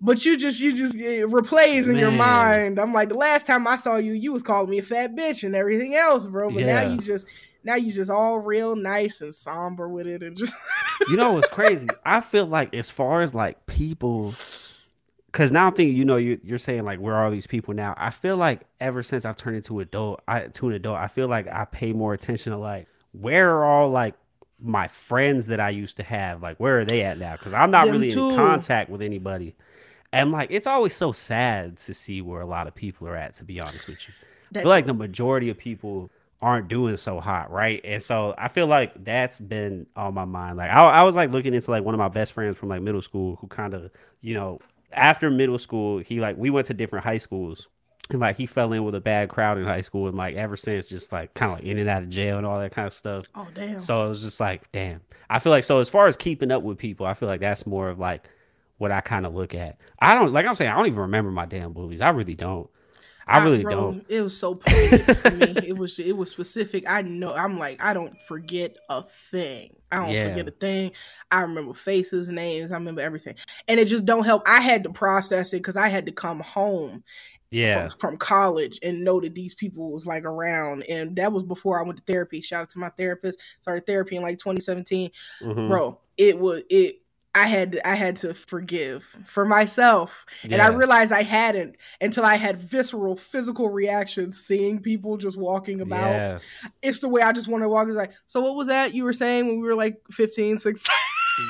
But 0.00 0.24
you 0.24 0.36
just 0.36 0.60
you 0.60 0.74
just 0.74 0.94
it 0.94 1.28
replays 1.28 1.86
in 1.86 1.94
Man. 1.94 1.98
your 1.98 2.10
mind. 2.10 2.78
I'm 2.78 2.92
like 2.92 3.08
the 3.08 3.14
last 3.14 3.46
time 3.46 3.66
I 3.66 3.76
saw 3.76 3.96
you, 3.96 4.12
you 4.12 4.32
was 4.32 4.42
calling 4.42 4.68
me 4.68 4.78
a 4.78 4.82
fat 4.82 5.16
bitch 5.16 5.42
and 5.42 5.54
everything 5.54 5.94
else, 5.94 6.26
bro. 6.26 6.50
But 6.50 6.64
yeah. 6.64 6.82
now 6.84 6.92
you 6.92 7.00
just 7.00 7.26
now 7.64 7.76
you 7.76 7.92
just 7.92 8.10
all 8.10 8.38
real 8.38 8.76
nice 8.76 9.22
and 9.22 9.34
somber 9.34 9.88
with 9.88 10.06
it 10.06 10.22
and 10.22 10.36
just 10.36 10.54
You 11.08 11.16
know 11.16 11.32
what's 11.32 11.48
crazy? 11.48 11.88
I 12.04 12.20
feel 12.20 12.46
like 12.46 12.74
as 12.74 12.90
far 12.90 13.22
as 13.22 13.34
like 13.34 13.66
people 13.66 14.34
because 15.36 15.52
now 15.52 15.66
I'm 15.66 15.74
thinking, 15.74 15.94
you 15.94 16.06
know, 16.06 16.16
you, 16.16 16.40
you're 16.42 16.56
saying 16.56 16.84
like, 16.84 16.98
where 16.98 17.14
are 17.14 17.26
all 17.26 17.30
these 17.30 17.46
people 17.46 17.74
now? 17.74 17.94
I 17.98 18.08
feel 18.08 18.38
like 18.38 18.62
ever 18.80 19.02
since 19.02 19.26
I've 19.26 19.36
turned 19.36 19.56
into 19.56 19.80
adult, 19.80 20.22
I 20.26 20.40
to 20.40 20.68
an 20.68 20.74
adult, 20.74 20.96
I 20.96 21.08
feel 21.08 21.28
like 21.28 21.46
I 21.46 21.66
pay 21.66 21.92
more 21.92 22.14
attention 22.14 22.52
to 22.52 22.58
like, 22.58 22.86
where 23.12 23.50
are 23.50 23.64
all 23.64 23.90
like 23.90 24.14
my 24.58 24.88
friends 24.88 25.48
that 25.48 25.60
I 25.60 25.70
used 25.70 25.98
to 25.98 26.02
have? 26.02 26.42
Like, 26.42 26.58
where 26.58 26.80
are 26.80 26.84
they 26.86 27.02
at 27.02 27.18
now? 27.18 27.32
Because 27.32 27.52
I'm 27.52 27.70
not 27.70 27.84
Them 27.86 27.96
really 27.96 28.08
too. 28.08 28.30
in 28.30 28.36
contact 28.36 28.88
with 28.88 29.02
anybody. 29.02 29.54
And 30.12 30.32
like, 30.32 30.50
it's 30.50 30.66
always 30.66 30.94
so 30.94 31.12
sad 31.12 31.78
to 31.78 31.94
see 31.94 32.22
where 32.22 32.40
a 32.40 32.46
lot 32.46 32.66
of 32.66 32.74
people 32.74 33.08
are 33.08 33.16
at. 33.16 33.34
To 33.34 33.44
be 33.44 33.60
honest 33.60 33.88
with 33.88 34.06
you, 34.08 34.14
That's 34.52 34.62
I 34.62 34.64
feel 34.64 34.70
like 34.70 34.86
the 34.86 34.94
majority 34.94 35.50
of 35.50 35.58
people 35.58 36.10
aren't 36.42 36.68
doing 36.68 36.96
so 36.96 37.18
hot, 37.18 37.50
right? 37.50 37.80
And 37.84 38.02
so 38.02 38.34
I 38.38 38.48
feel 38.48 38.66
like 38.66 39.04
that's 39.04 39.40
been 39.40 39.86
on 39.96 40.14
my 40.14 40.24
mind. 40.24 40.58
Like, 40.58 40.70
I, 40.70 40.84
I 40.84 41.02
was 41.02 41.16
like 41.16 41.30
looking 41.30 41.54
into 41.54 41.70
like 41.70 41.84
one 41.84 41.94
of 41.94 41.98
my 41.98 42.08
best 42.08 42.32
friends 42.32 42.58
from 42.58 42.68
like 42.68 42.82
middle 42.82 43.02
school 43.02 43.36
who 43.36 43.46
kind 43.48 43.74
of, 43.74 43.90
you 44.20 44.34
know, 44.34 44.58
after 44.92 45.30
middle 45.30 45.58
school, 45.58 45.98
he 45.98 46.20
like 46.20 46.36
we 46.36 46.50
went 46.50 46.66
to 46.68 46.74
different 46.74 47.04
high 47.04 47.18
schools. 47.18 47.68
And 48.10 48.20
like 48.20 48.36
he 48.36 48.46
fell 48.46 48.72
in 48.72 48.84
with 48.84 48.94
a 48.94 49.00
bad 49.00 49.28
crowd 49.28 49.58
in 49.58 49.64
high 49.64 49.80
school, 49.80 50.06
and 50.06 50.16
like 50.16 50.36
ever 50.36 50.56
since, 50.56 50.88
just 50.88 51.10
like 51.10 51.34
kind 51.34 51.50
of 51.50 51.58
like 51.58 51.66
in 51.66 51.78
and 51.78 51.88
out 51.88 52.04
of 52.04 52.08
jail 52.08 52.36
and 52.36 52.46
all 52.46 52.60
that 52.60 52.70
kind 52.70 52.86
of 52.86 52.92
stuff. 52.92 53.24
Oh 53.34 53.48
damn! 53.52 53.80
So 53.80 54.04
it 54.04 54.08
was 54.08 54.22
just 54.22 54.38
like, 54.38 54.70
damn. 54.70 55.00
I 55.28 55.40
feel 55.40 55.50
like 55.50 55.64
so 55.64 55.80
as 55.80 55.88
far 55.88 56.06
as 56.06 56.16
keeping 56.16 56.52
up 56.52 56.62
with 56.62 56.78
people, 56.78 57.04
I 57.04 57.14
feel 57.14 57.28
like 57.28 57.40
that's 57.40 57.66
more 57.66 57.88
of 57.88 57.98
like 57.98 58.28
what 58.78 58.92
I 58.92 59.00
kind 59.00 59.26
of 59.26 59.34
look 59.34 59.54
at. 59.54 59.78
I 60.00 60.14
don't 60.14 60.32
like 60.32 60.46
I'm 60.46 60.54
saying 60.54 60.70
I 60.70 60.76
don't 60.76 60.86
even 60.86 61.00
remember 61.00 61.30
my 61.30 61.46
damn 61.46 61.72
bullies. 61.72 62.00
I 62.00 62.10
really 62.10 62.34
don't. 62.34 62.68
I, 63.28 63.42
really 63.42 63.62
bro, 63.62 63.72
don't. 63.72 64.06
It 64.08 64.20
was 64.20 64.36
so 64.36 64.54
poignant 64.54 65.16
for 65.16 65.30
me. 65.30 65.54
It 65.66 65.76
was 65.76 65.98
it 65.98 66.16
was 66.16 66.30
specific. 66.30 66.84
I 66.88 67.02
know. 67.02 67.34
I'm 67.34 67.58
like 67.58 67.82
I 67.82 67.92
don't 67.92 68.16
forget 68.20 68.76
a 68.88 69.02
thing. 69.02 69.74
I 69.90 69.96
don't 69.96 70.14
yeah. 70.14 70.28
forget 70.28 70.48
a 70.48 70.52
thing. 70.52 70.92
I 71.30 71.40
remember 71.40 71.74
faces, 71.74 72.28
names. 72.28 72.70
I 72.70 72.74
remember 72.74 73.00
everything, 73.00 73.34
and 73.66 73.80
it 73.80 73.86
just 73.88 74.04
don't 74.04 74.24
help. 74.24 74.42
I 74.46 74.60
had 74.60 74.84
to 74.84 74.90
process 74.90 75.52
it 75.52 75.58
because 75.58 75.76
I 75.76 75.88
had 75.88 76.06
to 76.06 76.12
come 76.12 76.40
home. 76.40 77.02
Yeah, 77.50 77.86
from, 77.88 77.98
from, 77.98 78.16
college 78.16 78.80
and 78.82 79.04
know 79.04 79.20
that 79.20 79.36
these 79.36 79.54
people 79.54 79.92
was 79.92 80.04
like 80.04 80.24
around, 80.24 80.82
and 80.84 81.14
that 81.16 81.32
was 81.32 81.44
before 81.44 81.80
I 81.80 81.84
went 81.84 81.98
to 81.98 82.04
therapy. 82.04 82.40
Shout 82.40 82.62
out 82.62 82.70
to 82.70 82.78
my 82.80 82.90
therapist. 82.90 83.40
Started 83.60 83.86
therapy 83.86 84.16
in 84.16 84.22
like 84.22 84.38
2017, 84.38 85.10
mm-hmm. 85.42 85.68
bro. 85.68 86.00
It 86.16 86.38
was 86.38 86.62
it 86.68 86.96
I 87.36 87.46
had 87.46 87.78
I 87.84 87.96
had 87.96 88.16
to 88.16 88.32
forgive 88.32 89.04
for 89.26 89.44
myself, 89.44 90.24
yeah. 90.42 90.54
and 90.54 90.62
I 90.62 90.68
realized 90.68 91.12
I 91.12 91.22
hadn't 91.22 91.76
until 92.00 92.24
I 92.24 92.36
had 92.36 92.56
visceral 92.56 93.14
physical 93.14 93.68
reactions 93.68 94.42
seeing 94.42 94.80
people 94.80 95.18
just 95.18 95.36
walking 95.36 95.82
about. 95.82 96.30
Yeah. 96.30 96.38
It's 96.80 97.00
the 97.00 97.10
way 97.10 97.20
I 97.20 97.32
just 97.32 97.46
want 97.46 97.62
to 97.62 97.68
walk. 97.68 97.88
It's 97.88 97.96
like, 97.96 98.12
so 98.24 98.40
what 98.40 98.56
was 98.56 98.68
that 98.68 98.94
you 98.94 99.04
were 99.04 99.12
saying 99.12 99.46
when 99.46 99.60
we 99.60 99.66
were 99.68 99.74
like 99.74 100.00
15, 100.10 100.56
16? 100.56 100.94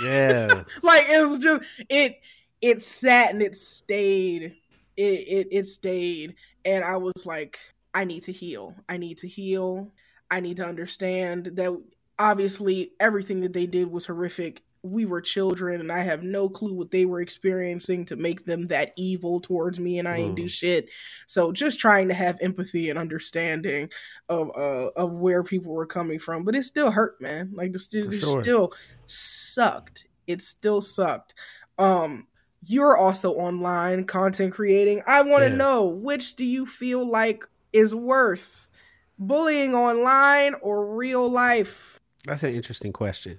Yeah, 0.02 0.64
like 0.82 1.04
it 1.08 1.22
was 1.22 1.38
just 1.38 1.62
it 1.88 2.20
it 2.60 2.82
sat 2.82 3.32
and 3.32 3.40
it 3.40 3.54
stayed. 3.54 4.56
It 4.96 5.02
it 5.02 5.48
it 5.52 5.66
stayed, 5.68 6.34
and 6.64 6.84
I 6.84 6.96
was 6.96 7.24
like, 7.24 7.60
I 7.94 8.04
need 8.04 8.24
to 8.24 8.32
heal. 8.32 8.74
I 8.88 8.96
need 8.96 9.18
to 9.18 9.28
heal. 9.28 9.92
I 10.32 10.40
need 10.40 10.56
to 10.56 10.64
understand 10.64 11.52
that 11.54 11.80
obviously 12.18 12.90
everything 12.98 13.40
that 13.42 13.52
they 13.52 13.66
did 13.66 13.92
was 13.92 14.06
horrific 14.06 14.62
we 14.86 15.04
were 15.04 15.20
children 15.20 15.80
and 15.80 15.90
I 15.90 16.00
have 16.00 16.22
no 16.22 16.48
clue 16.48 16.74
what 16.74 16.90
they 16.90 17.04
were 17.04 17.20
experiencing 17.20 18.04
to 18.06 18.16
make 18.16 18.44
them 18.44 18.66
that 18.66 18.92
evil 18.96 19.40
towards 19.40 19.78
me 19.78 19.98
and 19.98 20.08
I 20.08 20.18
ain't 20.18 20.36
do 20.36 20.48
shit. 20.48 20.88
So 21.26 21.52
just 21.52 21.80
trying 21.80 22.08
to 22.08 22.14
have 22.14 22.38
empathy 22.40 22.90
and 22.90 22.98
understanding 22.98 23.90
of 24.28 24.50
uh 24.56 24.88
of 24.96 25.12
where 25.12 25.42
people 25.42 25.72
were 25.72 25.86
coming 25.86 26.18
from. 26.18 26.44
But 26.44 26.56
it 26.56 26.64
still 26.64 26.90
hurt, 26.90 27.20
man. 27.20 27.50
Like 27.54 27.72
the 27.72 27.78
still, 27.78 28.10
sure. 28.10 28.42
still 28.42 28.72
sucked. 29.06 30.06
It 30.26 30.42
still 30.42 30.80
sucked. 30.80 31.34
Um 31.78 32.26
you're 32.62 32.96
also 32.96 33.32
online 33.32 34.04
content 34.04 34.52
creating. 34.52 35.02
I 35.06 35.22
want 35.22 35.44
to 35.44 35.50
yeah. 35.50 35.56
know 35.56 35.86
which 35.86 36.36
do 36.36 36.44
you 36.44 36.66
feel 36.66 37.06
like 37.06 37.44
is 37.72 37.94
worse? 37.94 38.70
Bullying 39.18 39.74
online 39.74 40.54
or 40.62 40.94
real 40.94 41.28
life? 41.28 42.00
That's 42.26 42.42
an 42.42 42.54
interesting 42.54 42.92
question. 42.92 43.38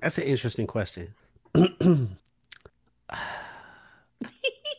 That's 0.00 0.18
an 0.18 0.24
interesting 0.24 0.66
question. 0.66 1.14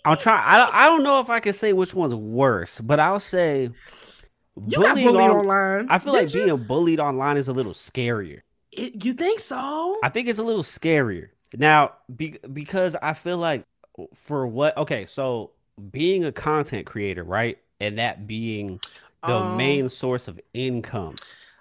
I'll 0.05 0.15
try. 0.15 0.41
I 0.41 0.69
I 0.71 0.85
don't 0.85 1.03
know 1.03 1.19
if 1.19 1.29
I 1.29 1.39
can 1.39 1.53
say 1.53 1.73
which 1.73 1.93
one's 1.93 2.15
worse, 2.15 2.79
but 2.79 2.99
I'll 2.99 3.19
say 3.19 3.69
you 4.67 4.81
got 4.81 4.95
bullied 4.95 5.15
on, 5.15 5.31
online. 5.31 5.87
I 5.89 5.99
feel 5.99 6.13
like 6.13 6.33
you? 6.33 6.45
being 6.45 6.57
bullied 6.57 6.99
online 6.99 7.37
is 7.37 7.47
a 7.47 7.53
little 7.53 7.73
scarier. 7.73 8.41
It, 8.71 9.03
you 9.03 9.13
think 9.13 9.39
so? 9.39 9.97
I 10.03 10.09
think 10.09 10.27
it's 10.27 10.39
a 10.39 10.43
little 10.43 10.63
scarier 10.63 11.29
now 11.57 11.93
be, 12.15 12.37
because 12.53 12.95
I 13.01 13.13
feel 13.13 13.37
like 13.37 13.63
for 14.13 14.47
what? 14.47 14.77
Okay, 14.77 15.05
so 15.05 15.51
being 15.91 16.25
a 16.25 16.31
content 16.31 16.85
creator, 16.85 17.23
right, 17.23 17.57
and 17.79 17.97
that 17.97 18.27
being 18.27 18.79
the 19.25 19.35
um, 19.35 19.57
main 19.57 19.89
source 19.89 20.27
of 20.27 20.39
income, 20.53 21.15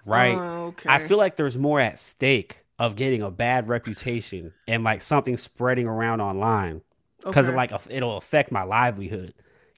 right? 0.05 0.35
Uh, 0.35 0.67
okay. 0.67 0.89
I 0.89 0.99
feel 0.99 1.17
like 1.17 1.35
there's 1.35 1.57
more 1.57 1.79
at 1.79 1.99
stake 1.99 2.65
of 2.79 2.95
getting 2.95 3.21
a 3.21 3.29
bad 3.29 3.69
reputation 3.69 4.51
and 4.67 4.83
like 4.83 5.01
something 5.01 5.37
spreading 5.37 5.85
around 5.85 6.21
online 6.21 6.81
because 7.23 7.47
okay. 7.47 7.55
like 7.55 7.71
it'll 7.89 8.17
affect 8.17 8.51
my 8.51 8.63
livelihood 8.63 9.33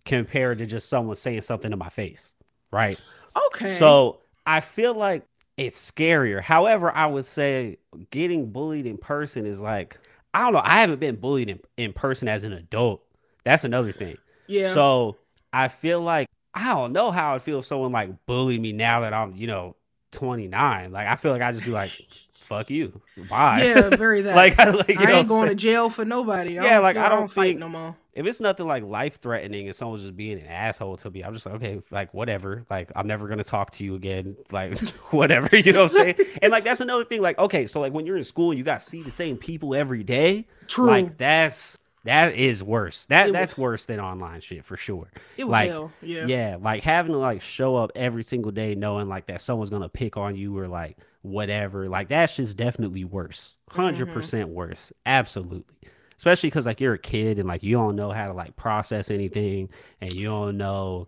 compared 0.05 0.59
to 0.59 0.65
just 0.65 0.87
someone 0.87 1.15
saying 1.15 1.41
something 1.41 1.71
to 1.71 1.77
my 1.77 1.89
face, 1.89 2.33
right? 2.71 2.99
Okay. 3.47 3.75
So 3.75 4.21
I 4.45 4.59
feel 4.59 4.93
like 4.93 5.25
it's 5.57 5.91
scarier. 5.91 6.41
However, 6.41 6.95
I 6.95 7.07
would 7.07 7.25
say 7.25 7.77
getting 8.11 8.51
bullied 8.51 8.85
in 8.85 8.97
person 8.97 9.45
is 9.45 9.61
like 9.61 9.99
I 10.33 10.41
don't 10.43 10.53
know. 10.53 10.61
I 10.63 10.79
haven't 10.79 10.99
been 10.99 11.17
bullied 11.17 11.49
in, 11.49 11.59
in 11.77 11.93
person 11.93 12.27
as 12.27 12.43
an 12.43 12.53
adult. 12.53 13.03
That's 13.43 13.63
another 13.63 13.91
thing. 13.91 14.17
Yeah. 14.47 14.73
So 14.73 15.17
I 15.51 15.67
feel 15.67 16.01
like 16.01 16.27
I 16.53 16.69
don't 16.69 16.93
know 16.93 17.11
how 17.11 17.35
I 17.35 17.39
feel 17.39 17.59
if 17.59 17.65
someone 17.65 17.91
like 17.91 18.25
bullied 18.27 18.61
me 18.61 18.71
now 18.71 19.01
that 19.01 19.13
I'm, 19.13 19.35
you 19.35 19.47
know, 19.47 19.75
29. 20.11 20.91
Like 20.91 21.07
I 21.07 21.15
feel 21.15 21.31
like 21.31 21.41
I 21.41 21.51
just 21.51 21.65
be 21.65 21.71
like, 21.71 21.89
fuck 22.51 22.69
you. 22.69 23.01
Bye. 23.29 23.63
Yeah, 23.63 23.95
very 23.95 24.21
that. 24.23 24.35
like, 24.35 24.57
like 24.57 24.89
you 24.89 24.95
I 24.99 25.05
know 25.05 25.17
ain't 25.19 25.27
going 25.27 25.49
to 25.49 25.55
jail 25.55 25.89
for 25.89 26.05
nobody. 26.05 26.59
I 26.59 26.65
yeah, 26.65 26.79
like 26.79 26.97
I 26.97 27.03
don't, 27.03 27.11
I 27.11 27.19
don't 27.19 27.31
fight 27.31 27.57
no 27.57 27.69
more. 27.69 27.95
If 28.13 28.25
it's 28.25 28.41
nothing 28.41 28.67
like 28.67 28.83
life 28.83 29.21
threatening 29.21 29.67
and 29.67 29.75
someone's 29.75 30.01
just 30.01 30.17
being 30.17 30.37
an 30.37 30.45
asshole 30.45 30.97
to 30.97 31.09
me, 31.09 31.23
I'm 31.23 31.33
just 31.33 31.45
like, 31.45 31.55
okay, 31.55 31.79
like 31.91 32.13
whatever. 32.13 32.65
Like 32.69 32.91
I'm 32.95 33.07
never 33.07 33.27
gonna 33.27 33.43
talk 33.43 33.71
to 33.71 33.85
you 33.85 33.95
again. 33.95 34.35
Like 34.51 34.77
whatever, 35.11 35.55
you 35.55 35.71
know 35.71 35.83
what 35.83 35.91
I'm 35.93 35.97
saying? 35.97 36.15
and 36.41 36.51
like 36.51 36.65
that's 36.65 36.81
another 36.81 37.05
thing. 37.05 37.21
Like 37.21 37.39
okay, 37.39 37.67
so 37.67 37.79
like 37.79 37.93
when 37.93 38.05
you're 38.05 38.17
in 38.17 38.23
school 38.25 38.51
and 38.51 38.57
you 38.57 38.65
got 38.65 38.81
to 38.81 38.85
see 38.85 39.01
the 39.01 39.11
same 39.11 39.37
people 39.37 39.73
every 39.73 40.03
day. 40.03 40.45
True. 40.67 40.87
Like 40.87 41.17
that's 41.17 41.77
that 42.03 42.35
is 42.35 42.63
worse. 42.63 43.05
That 43.05 43.29
it 43.29 43.33
that's 43.33 43.55
was, 43.55 43.61
worse 43.61 43.85
than 43.85 43.99
online 43.99 44.41
shit 44.41 44.65
for 44.65 44.75
sure. 44.75 45.09
It 45.37 45.45
was 45.45 45.53
like, 45.53 45.69
hell. 45.69 45.93
Yeah. 46.01 46.25
Yeah. 46.25 46.57
Like 46.59 46.83
having 46.83 47.13
to 47.13 47.19
like 47.19 47.41
show 47.41 47.77
up 47.77 47.91
every 47.95 48.23
single 48.23 48.51
day 48.51 48.75
knowing 48.75 49.07
like 49.07 49.27
that 49.27 49.39
someone's 49.39 49.69
gonna 49.69 49.87
pick 49.87 50.17
on 50.17 50.35
you 50.35 50.57
or 50.57 50.67
like 50.67 50.97
whatever. 51.21 51.89
Like 51.89 52.07
that's 52.07 52.35
just 52.35 52.57
definitely 52.57 53.03
worse. 53.03 53.57
100% 53.71 54.07
mm-hmm. 54.07 54.51
worse. 54.51 54.91
Absolutely. 55.05 55.75
Especially 56.17 56.47
because 56.47 56.65
like 56.65 56.79
you're 56.79 56.93
a 56.93 56.99
kid 56.99 57.39
and 57.39 57.47
like 57.47 57.63
you 57.63 57.75
don't 57.75 57.95
know 57.95 58.11
how 58.11 58.27
to 58.27 58.33
like 58.33 58.55
process 58.55 59.09
anything 59.09 59.69
and 60.01 60.13
you 60.13 60.27
don't 60.27 60.57
know 60.57 61.07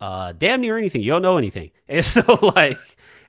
uh 0.00 0.32
damn 0.32 0.60
near 0.60 0.78
anything. 0.78 1.02
You 1.02 1.12
don't 1.12 1.22
know 1.22 1.38
anything. 1.38 1.70
And 1.88 2.04
so 2.04 2.22
like 2.56 2.78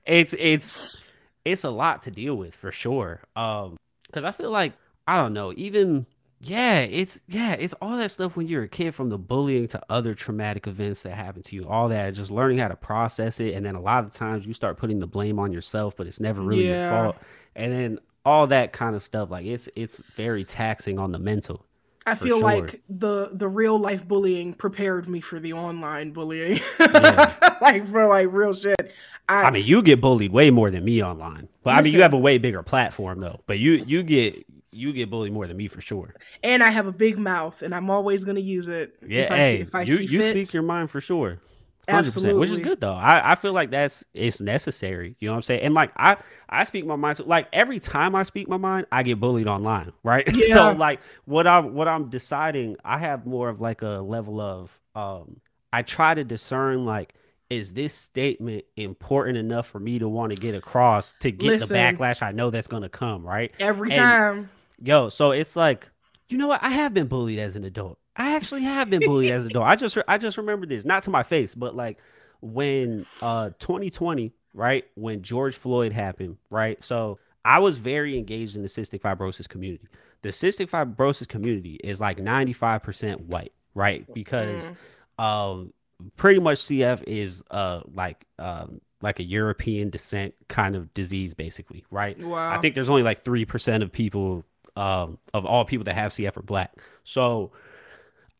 it's 0.06 0.34
it's 0.38 1.04
it's 1.44 1.64
a 1.64 1.70
lot 1.70 2.04
to 2.04 2.12
deal 2.12 2.36
with 2.36 2.56
for 2.56 2.72
sure. 2.72 3.22
Um 3.36 3.78
because 4.08 4.24
I 4.24 4.32
feel 4.32 4.52
like 4.52 4.74
I 5.08 5.18
don't 5.18 5.34
know, 5.34 5.54
even 5.56 6.06
yeah, 6.40 6.80
it's 6.80 7.20
yeah, 7.28 7.54
it's 7.54 7.74
all 7.82 7.98
that 7.98 8.12
stuff 8.12 8.36
when 8.36 8.48
you're 8.48 8.64
a 8.64 8.68
kid 8.68 8.94
from 8.94 9.10
the 9.10 9.18
bullying 9.18 9.68
to 9.70 9.82
other 9.90 10.14
traumatic 10.14 10.68
events 10.68 11.02
that 11.04 11.14
happen 11.14 11.42
to 11.44 11.56
you, 11.56 11.68
all 11.68 11.90
that, 11.90 12.14
just 12.14 12.30
learning 12.30 12.58
how 12.60 12.68
to 12.68 12.76
process 12.76 13.40
it. 13.40 13.54
And 13.54 13.66
then 13.66 13.76
a 13.76 13.82
lot 13.82 14.04
of 14.04 14.12
times 14.12 14.46
you 14.46 14.54
start 14.54 14.78
putting 14.78 15.00
the 15.00 15.08
blame 15.08 15.40
on 15.40 15.52
yourself, 15.52 15.96
but 15.96 16.08
it's 16.08 16.20
never 16.20 16.42
really 16.42 16.68
yeah. 16.68 16.92
your 16.92 17.04
fault. 17.04 17.18
And 17.56 17.72
then 17.72 18.00
all 18.26 18.48
that 18.48 18.74
kind 18.74 18.96
of 18.96 19.04
stuff, 19.04 19.32
like 19.32 19.46
it's 19.46 19.70
it's 19.76 20.02
very 20.16 20.44
taxing 20.44 21.00
on 21.00 21.12
the 21.12 21.20
mental. 21.20 21.66
I 22.08 22.14
feel 22.14 22.38
sure. 22.38 22.44
like 22.44 22.82
the 22.90 23.32
the 23.34 23.48
real 23.48 23.80
life 23.80 24.08
bullying 24.08 24.54
prepared 24.54 25.10
me 25.10 25.22
for 25.22 25.40
the 25.40 25.54
online 25.54 26.12
bullying. 26.12 26.60
Yeah. 26.80 27.34
like 27.62 27.88
for 27.88 28.08
like 28.08 28.28
real 28.32 28.54
shit. 28.54 28.94
I, 29.28 29.46
I, 29.46 29.50
mean, 29.50 29.66
you 29.66 29.82
get 29.82 30.02
bullied 30.02 30.32
way 30.32 30.52
more 30.52 30.70
than 30.70 30.86
me 30.86 31.04
online, 31.04 31.48
but 31.64 31.72
listen, 31.72 31.80
I 31.80 31.82
mean, 31.82 31.94
you 31.94 32.02
have 32.04 32.14
a 32.14 32.20
way 32.20 32.38
bigger 32.38 32.62
platform 32.62 33.22
though. 33.22 33.40
But 33.48 33.58
you 33.58 33.74
you 33.74 34.04
get 34.04 34.46
you 34.76 34.94
get 34.94 35.10
bullied 35.10 35.34
more 35.34 35.48
than 35.48 35.58
me 35.58 35.68
for 35.68 35.82
sure. 35.82 36.16
And 36.44 36.62
I 36.62 36.70
have 36.70 36.88
a 36.88 36.92
big 36.92 37.18
mouth, 37.18 37.62
and 37.62 37.74
I'm 37.74 37.90
always 37.90 38.24
gonna 38.24 38.40
use 38.40 38.68
it. 38.68 38.96
Yeah, 39.06 39.24
if 39.24 39.30
hey, 39.30 39.36
I, 39.36 39.62
if 39.62 39.76
I 39.76 39.82
you 39.82 39.98
you 39.98 40.20
fit. 40.20 40.32
speak 40.32 40.54
your 40.54 40.64
mind 40.64 40.92
for 40.92 41.02
sure. 41.02 41.40
100%, 41.88 41.98
Absolutely, 42.00 42.40
which 42.40 42.50
is 42.50 42.60
good 42.60 42.82
though. 42.82 42.94
I, 42.94 43.34
I 43.34 43.36
feel 43.36 43.54
like 43.54 43.70
that's 43.70 44.04
it's 44.14 44.42
necessary. 44.42 45.16
You 45.20 45.28
know 45.28 45.34
what 45.34 45.38
I'm 45.38 45.42
saying? 45.44 45.62
And 45.62 45.74
like 45.74 45.92
I 45.96 46.18
I 46.50 46.64
speak 46.64 46.86
my 46.86 46.96
mind. 46.96 47.20
like 47.26 47.48
every 47.54 47.80
time 47.80 48.16
I 48.16 48.24
speak 48.24 48.50
my 48.50 48.58
mind, 48.58 48.88
I 48.92 49.04
get 49.04 49.20
bullied 49.20 49.48
online, 49.48 49.92
right? 50.04 50.28
Yeah. 50.36 50.56
so 50.56 50.72
like 50.74 51.02
what 51.26 51.48
I'm 51.48 51.74
what 51.74 51.88
I'm 51.88 52.10
deciding, 52.10 52.78
I 52.84 52.98
have 52.98 53.26
more 53.26 53.50
of 53.50 53.62
like 53.62 53.82
a 53.82 54.02
level 54.02 54.42
of 54.42 54.78
um. 54.96 55.42
I 55.74 55.82
try 55.82 56.14
to 56.14 56.24
discern 56.24 56.86
like 56.86 57.16
is 57.50 57.74
this 57.74 57.94
statement 57.94 58.66
important 58.76 59.38
enough 59.38 59.68
for 59.68 59.80
me 59.80 60.00
to 60.00 60.08
want 60.08 60.36
to 60.36 60.42
get 60.42 60.56
across 60.56 61.14
to 61.20 61.32
get 61.32 61.48
Listen, 61.48 61.68
the 61.70 61.76
backlash 61.76 62.22
I 62.22 62.32
know 62.32 62.50
that's 62.50 62.68
going 62.68 62.84
to 62.84 62.90
come, 62.90 63.26
right? 63.26 63.52
Every 63.60 63.90
and, 63.92 63.98
time. 63.98 64.50
Yo, 64.82 65.10
so 65.10 65.32
it's 65.32 65.56
like, 65.56 65.90
you 66.30 66.38
know 66.38 66.48
what? 66.48 66.64
I 66.64 66.70
have 66.70 66.94
been 66.94 67.08
bullied 67.08 67.40
as 67.40 67.56
an 67.56 67.64
adult. 67.64 67.98
I 68.16 68.36
actually 68.36 68.64
have 68.64 68.90
been 68.90 69.02
bullied 69.02 69.32
as 69.32 69.44
an 69.44 69.50
adult. 69.52 69.66
I 69.66 69.76
just 69.76 69.98
I 70.08 70.18
just 70.18 70.38
remember 70.38 70.66
this, 70.66 70.86
not 70.86 71.04
to 71.04 71.10
my 71.10 71.24
face, 71.24 71.56
but 71.56 71.76
like 71.76 72.00
when 72.42 73.06
uh 73.22 73.50
2020, 73.60 74.34
right? 74.54 74.86
When 74.96 75.22
George 75.22 75.56
Floyd 75.56 75.92
happened, 75.92 76.38
right? 76.50 76.82
So 76.84 77.20
I 77.44 77.60
was 77.60 77.78
very 77.78 78.18
engaged 78.18 78.56
in 78.56 78.62
the 78.62 78.70
cystic 78.70 79.02
fibrosis 79.02 79.48
community. 79.48 79.88
The 80.22 80.30
cystic 80.30 80.70
fibrosis 80.70 81.28
community 81.28 81.80
is 81.84 82.02
like 82.02 82.18
95% 82.18 83.28
white, 83.28 83.54
right? 83.74 84.06
Because 84.14 84.72
mm. 85.20 85.24
um 85.24 85.74
pretty 86.18 86.40
much 86.40 86.60
CF 86.60 87.04
is 87.04 87.44
uh 87.52 87.82
like 87.94 88.26
um 88.40 88.82
like 89.02 89.20
a 89.20 89.24
European 89.24 89.90
descent 89.90 90.34
kind 90.48 90.76
of 90.76 90.94
disease 90.94 91.34
basically, 91.34 91.86
right? 91.92 92.18
Wow. 92.20 92.52
I 92.52 92.58
think 92.58 92.74
there's 92.76 92.90
only 92.90 93.04
like 93.04 93.24
3% 93.24 93.84
of 93.84 93.92
people 93.92 94.44
um 94.76 95.18
of 95.34 95.46
all 95.46 95.66
people 95.66 95.86
that 95.86 95.96
have 95.96 96.12
CF 96.12 96.38
are 96.38 96.42
black. 96.42 96.78
So 97.04 97.52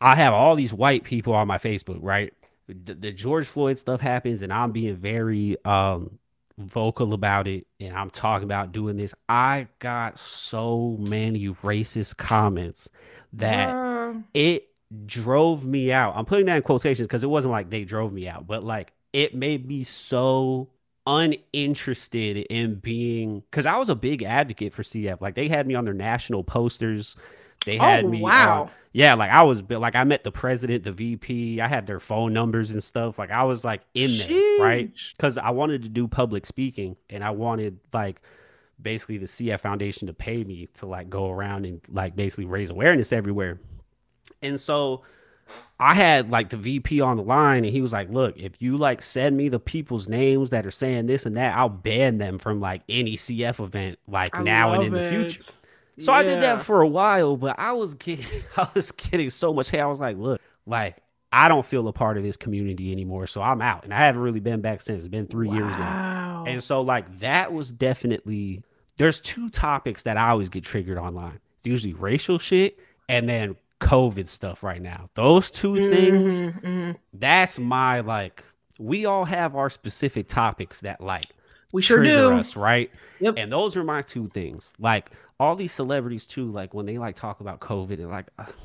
I 0.02 0.16
have 0.16 0.34
all 0.34 0.56
these 0.56 0.74
white 0.74 1.04
people 1.04 1.34
on 1.34 1.48
my 1.48 1.58
Facebook, 1.58 2.00
right? 2.02 2.34
The, 2.68 2.96
the 2.96 3.12
George 3.12 3.46
Floyd 3.46 3.78
stuff 3.78 4.02
happens 4.02 4.42
and 4.42 4.52
I'm 4.52 4.72
being 4.72 4.96
very 4.96 5.58
um 5.66 6.20
vocal 6.58 7.14
about 7.14 7.48
it 7.48 7.68
and 7.80 7.96
I'm 7.96 8.10
talking 8.10 8.46
about 8.46 8.72
doing 8.72 8.98
this. 8.98 9.14
I 9.28 9.68
got 9.80 10.18
so 10.20 10.98
many 11.00 11.48
racist 11.50 12.18
comments 12.18 12.90
that 13.34 13.70
it 14.34 14.70
drove 15.06 15.66
me 15.66 15.92
out. 15.92 16.14
I'm 16.16 16.26
putting 16.26 16.46
that 16.46 16.58
in 16.58 16.62
quotations 16.64 17.08
because 17.08 17.24
it 17.24 17.30
wasn't 17.30 17.52
like 17.52 17.70
they 17.70 17.84
drove 17.84 18.14
me 18.14 18.28
out, 18.28 18.48
but 18.48 18.64
like 18.64 18.94
it 19.14 19.36
made 19.36 19.68
me 19.68 19.84
so 19.84 20.70
uninterested 21.08 22.38
in 22.50 22.76
being 22.76 23.42
because 23.52 23.66
I 23.66 23.78
was 23.78 23.90
a 23.90 23.96
big 23.96 24.24
advocate 24.24 24.74
for 24.74 24.84
CF. 24.84 25.22
Like 25.22 25.36
they 25.36 25.48
had 25.48 25.68
me 25.68 25.76
on 25.76 25.86
their 25.86 25.94
national 25.94 26.44
posters. 26.44 27.16
They 27.66 27.78
oh, 27.80 27.84
had 27.84 28.06
oh, 28.06 28.10
me. 28.10 28.22
Wow. 28.22 28.70
yeah, 28.94 29.14
like 29.14 29.32
I 29.32 29.44
was 29.44 29.62
like 29.70 29.96
I 29.96 30.04
met 30.04 30.24
the 30.24 30.32
president, 30.32 30.84
the 30.84 30.92
VP. 30.92 31.62
I 31.62 31.68
had 31.68 31.86
their 31.86 32.00
phone 32.00 32.34
numbers 32.34 32.72
and 32.72 32.84
stuff. 32.84 33.20
Like 33.20 33.32
I 33.32 33.44
was 33.44 33.64
like 33.64 33.82
in 33.94 34.10
there, 34.28 34.66
right? 34.66 34.92
Because 35.16 35.38
I 35.38 35.52
wanted 35.52 35.84
to 35.84 35.90
do 35.90 36.08
public 36.08 36.46
speaking, 36.46 36.96
and 37.10 37.24
I 37.24 37.32
wanted 37.32 37.80
like 37.94 38.22
basically 38.82 39.18
the 39.18 39.26
CF 39.26 39.60
Foundation 39.60 40.08
to 40.08 40.14
pay 40.14 40.44
me 40.44 40.68
to 40.76 40.86
like 40.86 41.10
go 41.10 41.30
around 41.32 41.66
and 41.66 41.82
like 41.90 42.16
basically 42.16 42.46
raise 42.46 42.70
awareness 42.70 43.14
everywhere. 43.14 43.60
And 44.42 44.60
so 44.60 45.04
I 45.80 45.94
had 45.94 46.30
like 46.30 46.50
the 46.50 46.58
VP 46.58 47.02
on 47.02 47.18
the 47.18 47.24
line 47.24 47.66
and 47.66 47.74
he 47.74 47.82
was 47.82 47.92
like, 47.92 48.10
"Look, 48.10 48.38
if 48.38 48.62
you 48.62 48.78
like 48.78 49.02
send 49.02 49.36
me 49.36 49.50
the 49.50 49.60
people's 49.60 50.08
names 50.08 50.52
that 50.52 50.66
are 50.66 50.72
saying 50.72 51.08
this 51.08 51.26
and 51.26 51.36
that, 51.36 51.56
I'll 51.58 51.70
ban 51.70 52.18
them 52.18 52.38
from 52.38 52.62
like 52.62 52.82
any 52.88 53.18
CF 53.18 53.60
event 53.60 54.00
like 54.08 54.36
I 54.36 54.44
now 54.44 54.74
and 54.74 54.84
in 54.84 54.96
it. 54.96 54.98
the 54.98 55.10
future." 55.10 55.52
So 56.00 56.12
yeah. 56.12 56.18
I 56.18 56.24
did 56.24 56.42
that 56.42 56.62
for 56.62 56.82
a 56.82 56.88
while, 56.88 57.36
but 57.36 57.60
I 57.60 57.74
was 57.74 57.94
getting 57.94 58.26
I 58.58 58.68
was 58.74 58.92
getting 58.92 59.30
so 59.30 59.54
much 59.54 59.70
hate. 59.70 59.82
I 59.82 59.86
was 59.86 60.00
like, 60.00 60.18
"Look, 60.18 60.42
like 60.66 60.98
I 61.34 61.50
don't 61.50 61.66
feel 61.66 61.88
a 61.90 61.94
part 61.94 62.18
of 62.18 62.24
this 62.24 62.38
community 62.38 62.94
anymore, 62.94 63.28
so 63.28 63.42
I'm 63.42 63.62
out." 63.62 63.84
And 63.84 63.94
I 63.94 63.98
haven't 63.98 64.22
really 64.22 64.40
been 64.40 64.62
back 64.62 64.82
since. 64.82 65.04
It's 65.04 65.12
been 65.12 65.28
3 65.28 65.48
wow. 65.48 65.54
years 65.56 65.72
now. 65.72 66.46
And 66.48 66.64
so 66.64 66.82
like 66.82 67.20
that 67.20 67.52
was 67.52 67.72
definitely 67.72 68.64
there's 68.98 69.20
two 69.20 69.50
topics 69.50 70.04
that 70.04 70.16
I 70.16 70.30
always 70.30 70.48
get 70.48 70.64
triggered 70.64 70.98
online. 70.98 71.40
It's 71.58 71.68
usually 71.68 71.94
racial 71.94 72.40
shit 72.40 72.80
and 73.10 73.28
then 73.28 73.56
COVID 73.82 74.28
stuff 74.28 74.64
right 74.64 74.82
now. 74.82 75.10
Those 75.16 75.52
2 75.52 75.74
mm-hmm, 75.74 75.94
things, 75.94 76.42
mm-hmm. 76.42 76.92
that's 77.14 77.60
my 77.60 78.02
like. 78.02 78.44
We 78.78 79.06
all 79.06 79.24
have 79.24 79.56
our 79.56 79.70
specific 79.70 80.28
topics 80.28 80.82
that 80.82 81.00
like 81.00 81.26
we 81.72 81.82
sure 81.82 82.04
do 82.04 82.34
us, 82.34 82.58
right? 82.58 82.92
Yep. 83.20 83.36
And 83.38 83.52
those 83.52 83.78
are 83.78 83.84
my 83.84 84.02
two 84.02 84.28
things. 84.28 84.74
Like 84.80 85.12
all 85.40 85.56
these 85.56 85.72
celebrities 85.72 86.28
too. 86.28 86.52
Like 86.52 86.74
when 86.74 86.86
they 86.86 86.98
like 86.98 87.16
talk 87.16 87.40
about 87.40 87.60
COVID 87.60 88.00
and 88.00 88.10
like. 88.10 88.28
Uh, 88.38 88.46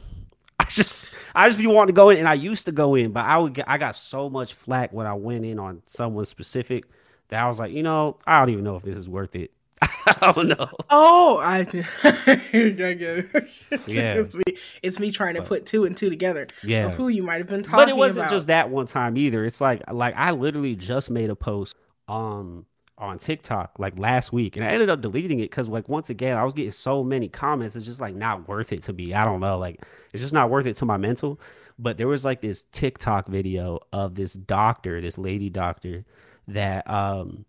I 0.61 0.65
just, 0.65 1.09
I 1.35 1.49
just 1.49 1.59
be 1.59 1.67
wanting 1.67 1.95
to 1.95 1.97
go 1.97 2.11
in, 2.11 2.19
and 2.19 2.29
I 2.29 2.35
used 2.35 2.67
to 2.67 2.73
go 2.73 2.95
in, 2.95 3.13
but 3.13 3.25
I 3.25 3.39
would, 3.39 3.55
get, 3.55 3.65
I 3.67 3.79
got 3.79 3.97
so 3.97 4.29
much 4.29 4.53
flack 4.53 4.93
when 4.93 5.07
I 5.07 5.15
went 5.15 5.47
in 5.47 5.59
on 5.59 5.83
someone 5.87 6.27
specific 6.27 6.85
that 7.29 7.43
I 7.43 7.49
was 7.49 7.59
like, 7.59 7.73
you 7.73 7.83
know, 7.83 8.19
I 8.27 8.39
don't 8.39 8.51
even 8.51 8.65
know 8.65 8.77
if 8.77 8.83
this 8.83 8.97
is 8.97 9.09
worth 9.09 9.35
it. 9.37 9.53
oh 10.23 10.43
no. 10.43 10.69
Oh, 10.91 11.39
I, 11.43 11.61
I 11.63 11.65
get 11.65 13.03
it. 13.03 13.51
Yeah. 13.87 14.15
it's 14.15 14.37
me. 14.37 14.43
It's 14.83 15.01
me 15.01 15.11
trying 15.11 15.35
to 15.35 15.43
put 15.43 15.67
two 15.67 15.85
and 15.85 15.97
two 15.97 16.11
together. 16.11 16.47
Yeah. 16.63 16.87
Of 16.87 16.95
who 16.95 17.09
you 17.09 17.23
might 17.23 17.39
have 17.39 17.47
been 17.47 17.63
talking. 17.63 17.75
About. 17.75 17.83
But 17.87 17.89
it 17.89 17.97
wasn't 17.97 18.27
about. 18.27 18.35
just 18.35 18.47
that 18.49 18.71
one 18.71 18.87
time 18.87 19.17
either. 19.17 19.45
It's 19.45 19.61
like 19.61 19.83
like 19.91 20.15
I 20.17 20.33
literally 20.33 20.75
just 20.75 21.11
made 21.11 21.31
a 21.31 21.37
post 21.37 21.77
um 22.09 22.67
on 22.99 23.17
TikTok 23.19 23.79
like 23.79 23.99
last 23.99 24.33
week, 24.33 24.57
and 24.57 24.65
I 24.65 24.69
ended 24.69 24.91
up 24.91 25.01
deleting 25.01 25.41
it 25.41 25.45
because 25.45 25.69
like 25.69 25.89
once 25.89 26.11
again 26.11 26.37
I 26.37 26.45
was 26.45 26.53
getting 26.53 26.73
so 26.73 27.03
many 27.03 27.29
comments. 27.29 27.75
It's 27.75 27.87
just 27.87 28.01
like 28.01 28.15
not 28.15 28.49
worth 28.49 28.73
it 28.73 28.83
to 28.85 28.93
me. 28.93 29.15
I 29.15 29.25
don't 29.25 29.41
know. 29.41 29.59
Like 29.59 29.83
it's 30.13 30.23
just 30.23 30.35
not 30.35 30.51
worth 30.51 30.67
it 30.67 30.75
to 30.77 30.85
my 30.85 30.99
mental. 30.99 31.41
But 31.79 31.97
there 31.97 32.09
was 32.09 32.25
like 32.27 32.43
this 32.43 32.65
TikTok 32.73 33.29
video 33.29 33.81
of 33.95 34.15
this 34.15 34.35
doctor, 34.35 35.01
this 35.01 35.17
lady 35.17 35.49
doctor, 35.49 36.05
that 36.49 36.89
um 36.91 37.47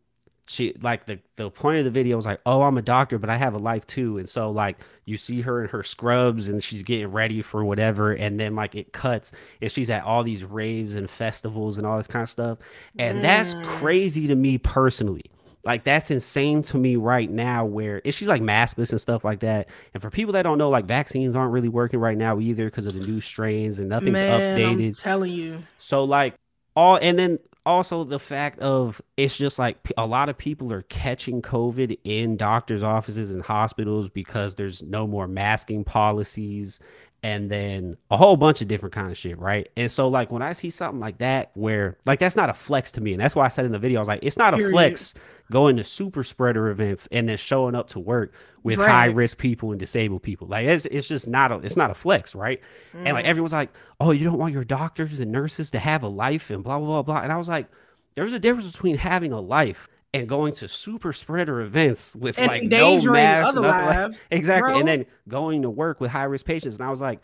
she 0.52 0.76
like 0.82 1.06
the 1.06 1.18
the 1.38 1.50
point 1.50 1.78
of 1.78 1.86
the 1.86 1.92
video 1.92 2.18
was 2.18 2.26
like, 2.26 2.42
"Oh, 2.46 2.64
I'm 2.64 2.78
a 2.78 2.82
doctor, 2.82 3.18
but 3.18 3.30
I 3.30 3.38
have 3.38 3.56
a 3.56 3.60
life 3.60 3.88
too." 3.88 4.18
And 4.18 4.28
so 4.28 4.52
like 4.52 4.78
you 5.06 5.16
see 5.16 5.40
her 5.42 5.64
in 5.64 5.70
her 5.70 5.82
scrubs 5.82 6.50
and 6.50 6.62
she's 6.62 6.84
getting 6.84 7.08
ready 7.08 7.42
for 7.42 7.64
whatever, 7.64 8.12
and 8.12 8.38
then 8.38 8.54
like 8.54 8.76
it 8.76 8.92
cuts 8.92 9.32
and 9.62 9.72
she's 9.72 9.90
at 9.90 10.04
all 10.04 10.24
these 10.24 10.44
raves 10.44 10.96
and 10.96 11.10
festivals 11.10 11.78
and 11.78 11.88
all 11.88 11.96
this 11.96 12.08
kind 12.08 12.24
of 12.24 12.30
stuff, 12.30 12.58
and 13.00 13.20
mm. 13.20 13.22
that's 13.22 13.56
crazy 13.78 14.28
to 14.28 14.36
me 14.36 14.58
personally. 14.58 15.24
Like 15.64 15.86
that's 15.86 16.12
insane 16.12 16.64
to 16.64 16.78
me 16.78 16.98
right 16.98 17.30
now. 17.30 17.64
Where 17.64 18.02
she's 18.06 18.28
like 18.28 18.42
maskless 18.42 18.92
and 18.92 19.00
stuff 19.00 19.24
like 19.24 19.40
that. 19.42 19.70
And 19.94 20.02
for 20.02 20.10
people 20.10 20.34
that 20.34 20.42
don't 20.42 20.58
know, 20.58 20.70
like 20.70 20.86
vaccines 20.86 21.34
aren't 21.34 21.54
really 21.54 21.70
working 21.70 22.00
right 22.02 22.18
now 22.18 22.42
either 22.42 22.66
because 22.66 22.86
of 22.86 23.00
the 23.00 23.08
new 23.08 23.22
strains 23.22 23.80
and 23.80 23.88
nothing's 23.88 24.14
Man, 24.14 24.60
updated. 24.60 24.86
I'm 24.86 24.92
telling 24.92 25.32
you. 25.32 25.60
So 25.80 26.04
like 26.04 26.36
all 26.76 26.98
and 27.02 27.18
then 27.18 27.40
also 27.66 28.04
the 28.04 28.20
fact 28.20 28.60
of 28.60 29.02
it's 29.18 29.38
just 29.38 29.60
like 29.60 29.78
a 29.98 30.06
lot 30.06 30.30
of 30.30 30.38
people 30.38 30.74
are 30.74 30.82
catching 30.84 31.42
covid 31.42 31.98
in 32.04 32.36
doctors 32.36 32.84
offices 32.84 33.32
and 33.32 33.44
hospitals 33.44 34.10
because 34.10 34.56
there's 34.56 34.82
no 34.84 35.06
more 35.06 35.28
masking 35.28 35.84
policies 35.84 36.80
and 37.24 37.50
then 37.52 37.96
a 38.10 38.18
whole 38.18 38.36
bunch 38.36 38.62
of 38.62 38.68
different 38.68 38.94
kind 38.96 39.12
of 39.12 39.18
shit, 39.18 39.38
right? 39.38 39.70
And 39.78 39.92
so 39.92 40.08
like 40.08 40.32
when 40.32 40.42
I 40.42 40.54
see 40.54 40.70
something 40.70 41.00
like 41.00 41.20
that 41.20 41.52
where 41.54 41.98
like 42.06 42.20
that's 42.20 42.36
not 42.36 42.50
a 42.50 42.54
flex 42.54 42.92
to 42.94 43.02
me. 43.02 43.14
And 43.14 43.22
that's 43.22 43.36
why 43.36 43.46
I 43.46 43.50
said 43.50 43.66
in 43.66 43.72
the 43.72 43.80
video, 43.80 44.00
I 44.00 44.02
was 44.02 44.08
like, 44.08 44.22
it's 44.24 44.38
not 44.38 44.54
Period. 44.54 44.70
a 44.70 44.72
flex 44.72 45.14
going 45.52 45.78
to 45.78 45.84
super 45.84 46.24
spreader 46.24 46.70
events 46.70 47.08
and 47.12 47.30
then 47.30 47.38
showing 47.38 47.76
up 47.76 47.90
to 47.90 48.00
work 48.00 48.34
with 48.64 48.78
Drag. 48.78 48.90
high 48.90 49.06
risk 49.06 49.38
people 49.38 49.70
and 49.70 49.80
disabled 49.80 50.24
people. 50.24 50.48
Like 50.48 50.66
it's 50.66 50.88
it's 50.88 51.08
just 51.08 51.28
not 51.28 51.52
a 51.52 51.58
it's 51.58 51.78
not 51.78 51.92
a 51.92 51.94
flex, 51.94 52.34
right? 52.34 52.60
Mm. 52.94 53.06
And 53.06 53.14
like 53.14 53.26
mm. 53.26 53.30
everyone's 53.30 53.54
like, 53.54 53.72
Oh, 54.00 54.12
you 54.12 54.26
don't 54.26 54.40
want 54.40 54.54
your 54.54 54.64
doctors 54.64 55.20
and 55.20 55.32
nurses 55.32 55.70
to 55.72 55.80
have 55.80 56.02
a 56.02 56.08
life 56.08 56.50
and 56.50 56.64
blah 56.64 56.80
blah 56.80 56.88
blah 56.88 57.02
blah. 57.04 57.22
And 57.22 57.32
I 57.32 57.38
was 57.38 57.48
like, 57.48 57.68
there's 58.16 58.34
a 58.34 58.40
difference 58.40 58.72
between 58.72 58.98
having 58.98 59.32
a 59.32 59.40
life 59.40 59.88
and 60.14 60.28
going 60.28 60.54
to 60.54 60.68
super 60.68 61.14
spreader 61.14 61.62
events 61.62 62.16
with 62.16 62.38
and 62.38 62.48
like 62.48 62.64
no 62.64 63.00
masks, 63.02 63.56
other 63.56 63.62
lives, 63.62 64.20
like, 64.20 64.28
exactly, 64.40 64.72
bro. 64.72 64.80
and 64.80 64.88
then 64.88 65.06
going 65.28 65.62
to 65.62 65.70
work 65.70 66.02
with 66.02 66.12
high 66.12 66.24
risk 66.24 66.46
patients. 66.46 66.76
And 66.76 66.86
I 66.86 66.90
was 66.90 67.00
like, 67.00 67.22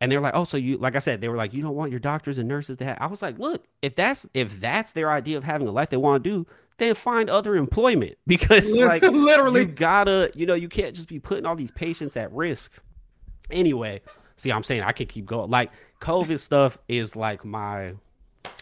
and 0.00 0.12
they're 0.12 0.20
like, 0.20 0.34
oh, 0.34 0.44
so 0.44 0.56
you, 0.58 0.76
like 0.76 0.94
I 0.94 0.98
said, 0.98 1.20
they 1.20 1.28
were 1.28 1.36
like, 1.36 1.54
you 1.54 1.62
don't 1.62 1.74
want 1.74 1.90
your 1.90 2.00
doctors 2.00 2.36
and 2.36 2.48
nurses 2.48 2.76
to 2.78 2.84
have. 2.84 2.98
I 3.00 3.06
was 3.06 3.22
like, 3.22 3.38
look, 3.38 3.64
if 3.80 3.94
that's 3.94 4.26
if 4.34 4.60
that's 4.60 4.92
their 4.92 5.10
idea 5.10 5.38
of 5.38 5.44
having 5.44 5.66
a 5.66 5.72
life 5.72 5.90
they 5.90 5.96
want 5.96 6.22
to 6.22 6.30
do, 6.30 6.46
then 6.78 6.94
find 6.94 7.30
other 7.30 7.56
employment 7.56 8.16
because 8.26 8.76
like 8.76 9.02
literally 9.10 9.62
you 9.62 9.66
gotta, 9.66 10.30
you 10.34 10.46
know, 10.46 10.54
you 10.54 10.68
can't 10.68 10.94
just 10.94 11.08
be 11.08 11.18
putting 11.18 11.46
all 11.46 11.56
these 11.56 11.70
patients 11.70 12.16
at 12.16 12.32
risk. 12.32 12.72
Anyway, 13.50 14.00
see, 14.36 14.50
I'm 14.50 14.62
saying 14.62 14.82
I 14.82 14.92
can 14.92 15.06
keep 15.06 15.26
going. 15.26 15.50
Like 15.50 15.70
COVID 16.00 16.40
stuff 16.40 16.78
is 16.88 17.16
like 17.16 17.44
my 17.44 17.94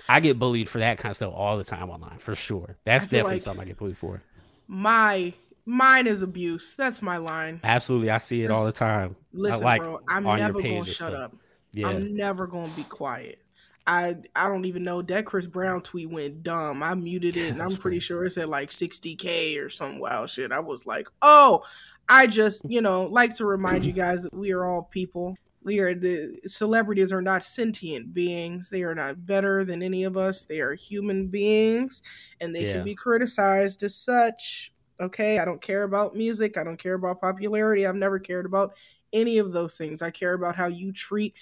I 0.08 0.20
get 0.20 0.38
bullied 0.38 0.68
for 0.68 0.78
that 0.78 0.98
kind 0.98 1.10
of 1.10 1.16
stuff 1.16 1.32
all 1.34 1.56
the 1.56 1.64
time 1.64 1.90
online, 1.90 2.18
for 2.18 2.34
sure. 2.34 2.76
That's 2.84 3.06
definitely 3.06 3.34
like 3.34 3.42
something 3.42 3.62
I 3.62 3.66
get 3.66 3.78
bullied 3.78 3.96
for. 3.96 4.22
My 4.66 5.32
mine 5.66 6.06
is 6.06 6.22
abuse. 6.22 6.76
That's 6.76 7.02
my 7.02 7.16
line. 7.16 7.60
Absolutely, 7.64 8.10
I 8.10 8.18
see 8.18 8.42
it 8.42 8.50
all 8.50 8.64
the 8.64 8.72
time. 8.72 9.16
Listen, 9.32 9.64
like, 9.64 9.80
bro, 9.80 10.00
I'm 10.08 10.24
never 10.24 10.60
gonna 10.60 10.84
shut 10.84 11.08
stuff. 11.08 11.12
up. 11.14 11.36
Yeah. 11.72 11.88
I'm 11.88 12.14
never 12.14 12.46
gonna 12.46 12.72
be 12.74 12.84
quiet. 12.84 13.40
I 13.86 14.16
I 14.34 14.48
don't 14.48 14.64
even 14.64 14.84
know 14.84 15.02
that 15.02 15.26
Chris 15.26 15.46
Brown 15.46 15.82
tweet 15.82 16.10
went 16.10 16.42
dumb. 16.42 16.82
I 16.82 16.94
muted 16.94 17.36
it, 17.36 17.50
and 17.52 17.62
I'm 17.62 17.76
pretty 17.76 18.00
sure 18.00 18.24
it 18.24 18.30
said 18.30 18.48
like 18.48 18.70
60k 18.70 19.62
or 19.62 19.68
some 19.68 19.98
wild 19.98 20.30
shit. 20.30 20.52
I 20.52 20.60
was 20.60 20.86
like, 20.86 21.08
oh, 21.22 21.62
I 22.08 22.26
just 22.26 22.62
you 22.68 22.80
know 22.80 23.04
like 23.06 23.34
to 23.36 23.46
remind 23.46 23.84
you 23.84 23.92
guys 23.92 24.22
that 24.22 24.34
we 24.34 24.52
are 24.52 24.64
all 24.64 24.84
people. 24.84 25.36
We 25.62 25.80
are 25.80 25.94
the 25.94 26.38
celebrities 26.46 27.12
are 27.12 27.22
not 27.22 27.42
sentient 27.42 28.12
beings. 28.14 28.70
They 28.70 28.82
are 28.82 28.94
not 28.94 29.26
better 29.26 29.64
than 29.64 29.82
any 29.82 30.04
of 30.04 30.16
us. 30.16 30.42
They 30.42 30.60
are 30.60 30.74
human 30.74 31.28
beings 31.28 32.02
and 32.40 32.54
they 32.54 32.66
yeah. 32.66 32.74
can 32.74 32.84
be 32.84 32.94
criticized 32.94 33.82
as 33.82 33.94
such 33.94 34.72
okay? 35.00 35.38
I 35.38 35.44
don't 35.44 35.60
care 35.60 35.82
about 35.82 36.16
music. 36.16 36.56
I 36.56 36.64
don't 36.64 36.78
care 36.78 36.94
about 36.94 37.20
popularity. 37.20 37.86
I've 37.86 37.94
never 37.94 38.18
cared 38.18 38.46
about 38.46 38.74
any 39.12 39.38
of 39.38 39.52
those 39.52 39.76
things. 39.76 40.02
I 40.02 40.10
care 40.10 40.34
about 40.34 40.56
how 40.56 40.66
you 40.66 40.92
treat 40.92 41.34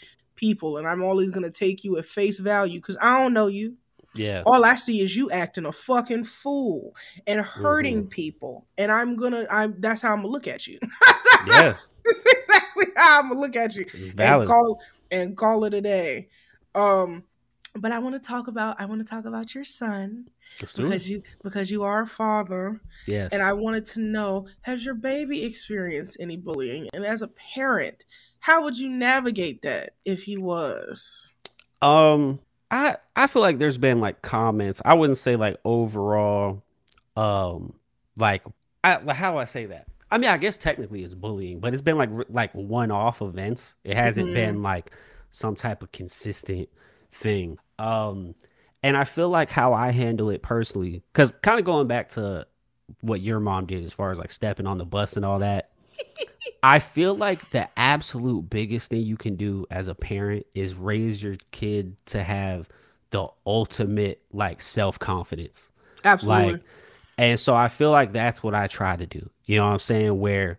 people 0.42 0.76
and 0.76 0.88
i'm 0.88 1.02
always 1.02 1.30
going 1.30 1.48
to 1.48 1.56
take 1.56 1.84
you 1.84 1.96
at 1.96 2.04
face 2.04 2.40
value 2.40 2.80
because 2.80 2.98
i 3.00 3.22
don't 3.22 3.32
know 3.32 3.46
you 3.46 3.76
yeah. 4.14 4.42
All 4.44 4.64
I 4.64 4.76
see 4.76 5.00
is 5.00 5.16
you 5.16 5.30
acting 5.30 5.66
a 5.66 5.72
fucking 5.72 6.24
fool 6.24 6.94
and 7.26 7.40
hurting 7.40 8.00
mm-hmm. 8.00 8.08
people. 8.08 8.66
And 8.76 8.92
I'm 8.92 9.16
gonna 9.16 9.46
I'm 9.50 9.80
that's 9.80 10.02
how 10.02 10.10
I'm 10.10 10.18
gonna 10.18 10.28
look 10.28 10.46
at 10.46 10.66
you. 10.66 10.78
yeah. 11.46 11.76
That's 12.04 12.24
exactly 12.26 12.86
how 12.96 13.20
I'm 13.20 13.28
gonna 13.28 13.40
look 13.40 13.54
at 13.54 13.76
you 13.76 13.86
and 14.18 14.46
call 14.46 14.80
and 15.12 15.36
call 15.36 15.64
it 15.64 15.72
a 15.72 15.80
day. 15.80 16.28
Um, 16.74 17.22
but 17.76 17.92
I 17.92 18.00
want 18.00 18.20
to 18.20 18.28
talk 18.28 18.48
about 18.48 18.80
I 18.80 18.86
want 18.86 19.00
to 19.00 19.08
talk 19.08 19.24
about 19.24 19.54
your 19.54 19.64
son 19.64 20.26
because 20.58 21.08
you 21.08 21.22
because 21.44 21.70
you 21.70 21.84
are 21.84 22.02
a 22.02 22.06
father. 22.06 22.80
Yes. 23.06 23.32
And 23.32 23.40
I 23.40 23.52
wanted 23.52 23.84
to 23.86 24.00
know 24.00 24.46
has 24.62 24.84
your 24.84 24.94
baby 24.94 25.44
experienced 25.44 26.16
any 26.20 26.36
bullying? 26.36 26.88
And 26.92 27.06
as 27.06 27.22
a 27.22 27.28
parent, 27.28 28.04
how 28.42 28.64
would 28.64 28.76
you 28.76 28.88
navigate 28.88 29.62
that 29.62 29.90
if 30.04 30.24
he 30.24 30.36
was? 30.36 31.34
Um 31.80 32.40
I 32.70 32.96
I 33.14 33.28
feel 33.28 33.40
like 33.40 33.58
there's 33.58 33.78
been 33.78 34.00
like 34.00 34.20
comments. 34.20 34.82
I 34.84 34.94
wouldn't 34.94 35.16
say 35.16 35.36
like 35.36 35.56
overall 35.64 36.62
um 37.16 37.74
like 38.16 38.42
I, 38.84 38.98
how 39.12 39.30
do 39.30 39.38
I 39.38 39.44
say 39.44 39.66
that? 39.66 39.86
I 40.10 40.18
mean, 40.18 40.28
I 40.28 40.38
guess 40.38 40.56
technically 40.56 41.04
it's 41.04 41.14
bullying, 41.14 41.60
but 41.60 41.72
it's 41.72 41.82
been 41.82 41.96
like 41.96 42.10
like 42.28 42.52
one-off 42.52 43.22
events. 43.22 43.76
It 43.84 43.96
hasn't 43.96 44.26
mm-hmm. 44.26 44.34
been 44.34 44.62
like 44.62 44.90
some 45.30 45.54
type 45.54 45.82
of 45.82 45.92
consistent 45.92 46.68
thing. 47.12 47.58
Um, 47.78 48.34
and 48.82 48.96
I 48.96 49.04
feel 49.04 49.28
like 49.28 49.50
how 49.50 49.72
I 49.72 49.92
handle 49.92 50.30
it 50.30 50.42
personally, 50.42 51.02
because 51.12 51.32
kind 51.42 51.60
of 51.60 51.64
going 51.64 51.86
back 51.86 52.08
to 52.10 52.46
what 53.02 53.20
your 53.20 53.38
mom 53.38 53.66
did 53.66 53.84
as 53.84 53.92
far 53.92 54.10
as 54.10 54.18
like 54.18 54.32
stepping 54.32 54.66
on 54.66 54.78
the 54.78 54.84
bus 54.84 55.16
and 55.16 55.24
all 55.24 55.38
that. 55.38 55.70
I 56.62 56.78
feel 56.78 57.14
like 57.14 57.50
the 57.50 57.68
absolute 57.76 58.48
biggest 58.48 58.90
thing 58.90 59.02
you 59.02 59.16
can 59.16 59.36
do 59.36 59.66
as 59.70 59.88
a 59.88 59.94
parent 59.94 60.46
is 60.54 60.74
raise 60.74 61.22
your 61.22 61.36
kid 61.50 61.96
to 62.06 62.22
have 62.22 62.68
the 63.10 63.26
ultimate 63.46 64.22
like 64.32 64.60
self 64.60 64.98
confidence. 64.98 65.70
Absolutely. 66.04 66.52
Like, 66.52 66.62
and 67.18 67.38
so 67.38 67.54
I 67.54 67.68
feel 67.68 67.90
like 67.90 68.12
that's 68.12 68.42
what 68.42 68.54
I 68.54 68.68
try 68.68 68.96
to 68.96 69.06
do. 69.06 69.28
You 69.46 69.58
know 69.58 69.66
what 69.66 69.72
I'm 69.72 69.78
saying? 69.80 70.18
Where 70.18 70.58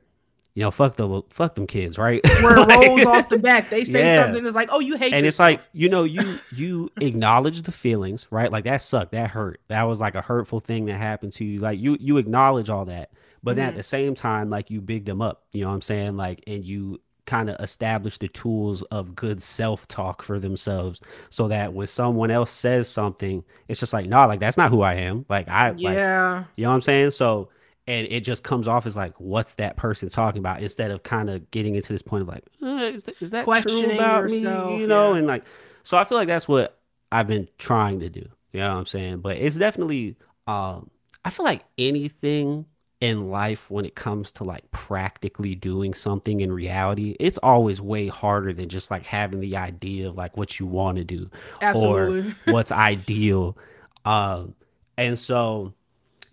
you 0.55 0.61
know, 0.61 0.69
fuck 0.69 0.95
the 0.97 1.23
fuck 1.29 1.55
them 1.55 1.65
kids, 1.65 1.97
right? 1.97 2.21
Where 2.41 2.57
it 2.57 2.67
like, 2.67 2.87
rolls 2.87 3.05
off 3.05 3.29
the 3.29 3.39
back. 3.39 3.69
They 3.71 3.85
say 3.85 4.05
yeah. 4.05 4.23
something 4.23 4.43
that's 4.43 4.55
like, 4.55 4.69
oh, 4.71 4.79
you 4.79 4.97
hate 4.97 5.13
And 5.13 5.23
yourself. 5.23 5.49
it's 5.51 5.63
like, 5.63 5.69
you 5.73 5.89
know, 5.89 6.03
you 6.03 6.21
you 6.55 6.91
acknowledge 7.01 7.63
the 7.63 7.71
feelings, 7.71 8.27
right? 8.29 8.51
Like 8.51 8.65
that 8.65 8.81
sucked. 8.81 9.13
That 9.13 9.31
hurt. 9.31 9.61
That 9.69 9.83
was 9.83 9.99
like 9.99 10.13
a 10.15 10.21
hurtful 10.21 10.59
thing 10.59 10.85
that 10.85 10.97
happened 10.97 11.33
to 11.33 11.45
you. 11.45 11.59
Like 11.59 11.79
you 11.79 11.97
you 11.99 12.17
acknowledge 12.17 12.69
all 12.69 12.85
that. 12.85 13.09
But 13.43 13.57
mm-hmm. 13.57 13.67
at 13.67 13.75
the 13.75 13.83
same 13.83 14.15
time, 14.15 14.49
like 14.49 14.69
you 14.69 14.81
big 14.81 15.05
them 15.05 15.21
up. 15.21 15.43
You 15.53 15.61
know 15.61 15.69
what 15.69 15.75
I'm 15.75 15.81
saying? 15.81 16.17
Like 16.17 16.43
and 16.47 16.63
you 16.63 17.01
kind 17.25 17.49
of 17.49 17.55
establish 17.59 18.17
the 18.17 18.27
tools 18.27 18.83
of 18.83 19.15
good 19.15 19.41
self-talk 19.41 20.21
for 20.21 20.39
themselves 20.39 20.99
so 21.29 21.47
that 21.47 21.73
when 21.73 21.87
someone 21.87 22.29
else 22.29 22.51
says 22.51 22.89
something, 22.89 23.43
it's 23.69 23.79
just 23.79 23.93
like, 23.93 24.07
nah, 24.07 24.25
like 24.25 24.39
that's 24.39 24.57
not 24.57 24.69
who 24.69 24.81
I 24.81 24.95
am. 24.95 25.25
Like 25.29 25.47
I 25.47 25.73
yeah. 25.77 26.33
Like, 26.37 26.47
you 26.57 26.63
know 26.63 26.69
what 26.69 26.75
I'm 26.75 26.81
saying? 26.81 27.11
So 27.11 27.49
and 27.87 28.07
it 28.09 28.21
just 28.21 28.43
comes 28.43 28.67
off 28.67 28.85
as 28.85 28.95
like 28.95 29.13
what's 29.19 29.55
that 29.55 29.75
person 29.77 30.09
talking 30.09 30.39
about 30.39 30.61
instead 30.61 30.91
of 30.91 31.03
kind 31.03 31.29
of 31.29 31.49
getting 31.51 31.75
into 31.75 31.91
this 31.91 32.01
point 32.01 32.21
of 32.21 32.27
like 32.27 32.43
uh, 32.61 32.91
is, 32.93 33.03
that, 33.03 33.21
is 33.21 33.31
that 33.31 33.43
Questioning 33.45 33.89
true 33.89 33.99
about 33.99 34.23
yourself, 34.23 34.69
me 34.69 34.81
you 34.81 34.87
know 34.87 35.13
yeah. 35.13 35.19
and 35.19 35.27
like 35.27 35.43
so 35.83 35.97
i 35.97 36.03
feel 36.03 36.17
like 36.17 36.27
that's 36.27 36.47
what 36.47 36.79
i've 37.11 37.27
been 37.27 37.47
trying 37.57 37.99
to 37.99 38.09
do 38.09 38.25
you 38.51 38.59
know 38.59 38.69
what 38.69 38.77
i'm 38.77 38.85
saying 38.85 39.19
but 39.19 39.37
it's 39.37 39.55
definitely 39.55 40.15
um 40.47 40.89
i 41.25 41.29
feel 41.29 41.45
like 41.45 41.63
anything 41.77 42.65
in 43.03 43.29
life 43.29 43.69
when 43.69 43.85
it 43.85 43.95
comes 43.95 44.31
to 44.31 44.43
like 44.43 44.69
practically 44.71 45.55
doing 45.55 45.93
something 45.93 46.39
in 46.41 46.51
reality 46.51 47.15
it's 47.19 47.37
always 47.39 47.81
way 47.81 48.07
harder 48.07 48.53
than 48.53 48.69
just 48.69 48.89
like 48.89 49.05
having 49.05 49.41
the 49.41 49.57
idea 49.57 50.07
of 50.07 50.15
like 50.15 50.37
what 50.37 50.59
you 50.59 50.65
want 50.65 50.97
to 50.97 51.03
do 51.03 51.29
Absolutely. 51.61 52.31
or 52.31 52.35
what's 52.53 52.71
ideal 52.71 53.57
um 54.05 54.55
and 54.97 55.17
so 55.17 55.73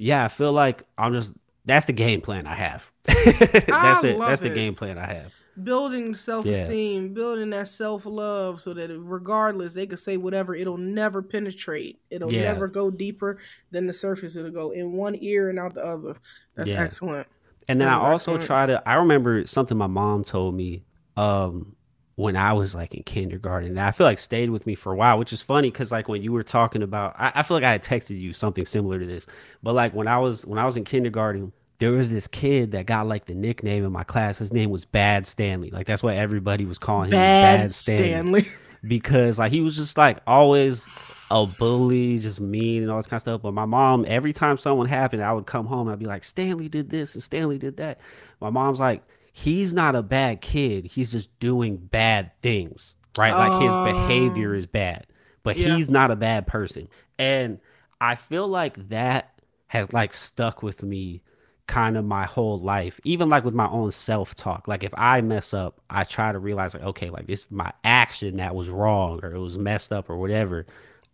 yeah, 0.01 0.25
I 0.25 0.29
feel 0.29 0.53
like 0.53 0.83
I'm 0.97 1.12
just 1.12 1.33
that's 1.66 1.87
the 1.87 1.93
game 1.93 2.23
plan 2.23 2.47
I 2.47 2.55
have. 2.55 2.91
that's 3.05 3.71
I 3.71 3.99
the 4.01 4.16
that's 4.18 4.41
it. 4.41 4.49
the 4.49 4.55
game 4.55 4.75
plan 4.75 4.99
I 4.99 5.12
have. 5.12 5.35
Building 5.63 6.15
self 6.15 6.47
esteem, 6.47 7.09
yeah. 7.09 7.13
building 7.13 7.51
that 7.51 7.69
self 7.69 8.07
love, 8.07 8.61
so 8.61 8.73
that 8.75 8.91
regardless 8.99 9.73
they 9.73 9.87
could 9.87 9.99
say 9.99 10.17
whatever, 10.17 10.55
it'll 10.55 10.79
never 10.79 11.23
penetrate. 11.23 12.01
It'll 12.11 12.33
yeah. 12.33 12.43
never 12.43 12.69
go 12.69 12.91
deeper 12.91 13.39
than 13.71 13.87
the 13.87 13.93
surface. 13.93 14.37
It'll 14.37 14.51
go 14.51 14.71
in 14.71 14.93
one 14.93 15.17
ear 15.21 15.51
and 15.51 15.59
out 15.59 15.75
the 15.75 15.85
other. 15.85 16.17
That's 16.55 16.71
yeah. 16.71 16.81
excellent. 16.81 17.27
And 17.69 17.81
then 17.81 17.89
I 17.89 17.95
also 17.95 18.35
excellent. 18.35 18.43
try 18.43 18.67
to. 18.67 18.89
I 18.89 18.95
remember 18.95 19.45
something 19.47 19.77
my 19.77 19.87
mom 19.87 20.25
told 20.25 20.55
me. 20.55 20.85
Um, 21.17 21.77
when 22.21 22.37
I 22.37 22.53
was 22.53 22.75
like 22.75 22.95
in 22.95 23.03
kindergarten. 23.03 23.71
And 23.71 23.81
I 23.81 23.93
feel 23.93 24.07
like 24.07 24.19
stayed 24.19 24.51
with 24.51 24.67
me 24.67 24.75
for 24.75 24.93
a 24.93 24.97
while, 24.97 25.19
which 25.19 25.33
is 25.33 25.41
funny 25.41 25.71
because 25.71 25.91
like 25.91 26.07
when 26.07 26.23
you 26.23 26.33
were 26.33 26.43
talking 26.43 26.83
about, 26.83 27.15
I, 27.19 27.33
I, 27.37 27.43
feel 27.43 27.57
like 27.57 27.65
I 27.65 27.73
had 27.73 27.83
texted 27.83 28.21
you 28.21 28.35
something 28.35 28.67
similar 28.67 28.99
to 28.99 29.07
this. 29.07 29.27
But 29.63 29.75
like 29.75 29.95
when 29.95 30.07
I 30.07 30.19
was 30.19 30.45
when 30.45 30.59
I 30.59 30.67
was 30.67 30.77
in 30.77 30.85
kindergarten, 30.85 31.51
there 31.81 31.93
was 31.93 32.12
this 32.12 32.28
kid 32.28 32.72
that 32.72 32.85
got 32.85 33.09
like 33.09 33.24
the 33.24 33.35
nickname 33.35 33.85
in 33.85 33.91
my 33.91 34.05
class. 34.05 34.39
His 34.39 34.53
name 34.53 34.70
was 34.70 34.85
Bad 34.85 35.26
Stanley. 35.26 35.70
Like 35.70 35.87
that's 35.87 36.03
what 36.03 36.14
everybody 36.14 36.66
was 36.66 36.78
calling 36.78 37.07
him. 37.07 37.12
Bad, 37.12 37.74
Stanley. 37.74 38.43
Stanley. 38.43 38.47
because 38.87 39.39
like 39.39 39.51
he 39.51 39.62
was 39.62 39.76
just 39.76 39.97
like 39.97 40.18
always 40.26 40.89
a 41.31 41.47
bully, 41.47 42.18
just 42.18 42.39
mean 42.39 42.83
and 42.83 42.91
all 42.91 42.99
this 42.99 43.07
kind 43.07 43.16
of 43.16 43.22
stuff. 43.22 43.43
But 43.43 43.55
my 43.55 43.64
mom, 43.64 44.05
every 44.07 44.35
time 44.35 44.59
someone 44.59 44.87
happened, 44.87 45.24
I 45.24 45.33
would 45.33 45.47
come 45.47 45.64
home 45.64 45.89
and 45.89 45.93
I'd 45.93 45.99
be 45.99 46.05
like, 46.05 46.22
Stanley 46.22 46.68
did 46.68 46.91
this 46.91 47.14
and 47.14 47.22
Stanley 47.22 47.57
did 47.57 47.78
that. 47.78 47.99
My 48.41 48.51
mom's 48.51 48.78
like, 48.78 49.03
he's 49.33 49.72
not 49.72 49.97
a 49.97 50.03
bad 50.03 50.43
kid. 50.43 50.85
He's 50.85 51.11
just 51.11 51.37
doing 51.41 51.78
bad 51.78 52.31
things, 52.43 52.97
right? 53.16 53.33
Like 53.33 53.62
his 53.62 53.95
behavior 53.95 54.55
is 54.55 54.66
bad, 54.66 55.07
but 55.43 55.57
yeah. 55.57 55.76
he's 55.76 55.89
not 55.89 56.11
a 56.11 56.16
bad 56.16 56.47
person. 56.47 56.89
And 57.18 57.59
I 58.03 58.16
feel 58.16 58.49
like 58.49 58.91
that 58.91 59.41
has 59.68 59.93
like 59.95 60.12
stuck 60.12 60.62
with 60.62 60.83
me 60.83 61.22
kind 61.71 61.97
of 61.97 62.05
my 62.05 62.27
whole 62.27 62.59
life, 62.59 62.99
even 63.05 63.29
like 63.29 63.45
with 63.45 63.55
my 63.55 63.68
own 63.68 63.93
self 63.93 64.35
talk. 64.35 64.66
Like 64.66 64.83
if 64.83 64.93
I 64.97 65.21
mess 65.21 65.55
up, 65.55 65.81
I 65.89 66.03
try 66.03 66.33
to 66.33 66.39
realize 66.41 66.75
like, 66.75 66.83
okay, 66.83 67.11
like 67.11 67.29
this 67.29 67.43
is 67.43 67.51
my 67.53 67.73
action 67.85 68.39
that 68.39 68.57
was 68.57 68.68
wrong 68.68 69.21
or 69.23 69.33
it 69.33 69.39
was 69.39 69.57
messed 69.57 69.93
up 69.93 70.11
or 70.11 70.16
whatever. 70.16 70.66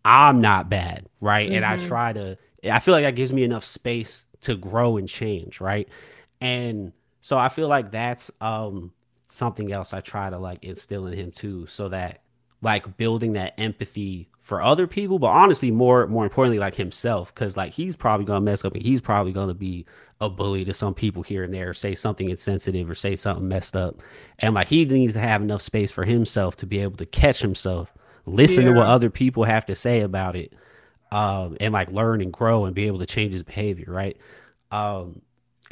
I'm 0.07 0.41
not 0.41 0.71
bad, 0.71 1.11
right? 1.21 1.47
Mm-hmm. 1.47 1.57
And 1.57 1.65
I 1.67 1.77
mm-hmm. 1.77 1.89
try 1.89 2.13
to 2.15 2.39
I 2.73 2.79
feel 2.79 2.95
like 2.95 3.05
that 3.05 3.17
gives 3.17 3.35
me 3.35 3.45
enough 3.45 3.67
space 3.67 4.25
to 4.41 4.57
grow 4.57 4.97
and 4.97 5.07
change, 5.07 5.61
right? 5.61 5.91
And 6.41 6.93
so 7.21 7.37
I 7.37 7.51
feel 7.51 7.69
like 7.69 7.91
that's 7.91 8.31
um 8.41 8.93
something 9.29 9.71
else 9.73 9.93
I 9.93 10.01
try 10.01 10.31
to 10.31 10.39
like 10.39 10.65
instill 10.65 11.07
in 11.07 11.13
him 11.13 11.33
too, 11.33 11.67
so 11.67 11.91
that 11.91 12.23
like 12.63 12.97
building 12.97 13.35
that 13.35 13.53
empathy 13.61 14.31
for 14.47 14.63
other 14.63 14.87
people, 14.87 15.19
but 15.19 15.27
honestly, 15.27 15.73
more 15.73 16.07
more 16.07 16.23
importantly, 16.23 16.61
like 16.61 16.77
himself, 16.77 17.35
because 17.35 17.57
like 17.57 17.73
he's 17.73 17.97
probably 17.97 18.25
gonna 18.25 18.41
mess 18.41 18.65
up 18.65 18.75
and 18.75 18.83
he's 18.83 19.01
probably 19.01 19.33
gonna 19.33 19.53
be 19.53 19.85
a 20.21 20.31
bully 20.31 20.65
to 20.65 20.73
some 20.73 20.95
people 20.95 21.25
here 21.25 21.43
and 21.43 21.53
there, 21.53 21.75
say 21.75 21.97
something 21.97 22.31
insensitive 22.31 22.89
or 22.89 22.95
say 22.95 23.17
something 23.17 23.49
messed 23.49 23.75
up, 23.75 24.01
and 24.39 24.55
like 24.55 24.69
he 24.69 24.85
needs 24.85 25.15
to 25.15 25.19
have 25.19 25.43
enough 25.43 25.63
space 25.63 25.91
for 25.91 26.05
himself 26.05 26.55
to 26.55 26.65
be 26.65 26.79
able 26.79 26.97
to 26.97 27.07
catch 27.07 27.41
himself, 27.41 27.93
listen 28.25 28.63
yeah. 28.63 28.73
to 28.73 28.79
what 28.79 28.87
other 28.87 29.11
people 29.11 29.43
have 29.43 29.67
to 29.67 29.75
say 29.75 30.03
about 30.03 30.37
it, 30.37 30.53
um, 31.11 31.57
and 31.59 31.75
like 31.75 31.91
learn 31.91 32.21
and 32.21 32.33
grow 32.33 32.67
and 32.67 32.75
be 32.77 32.87
able 32.87 33.01
to 33.01 33.07
change 33.07 33.33
his 33.33 33.43
behavior, 33.43 33.93
right? 33.93 34.17
Um, 34.71 35.23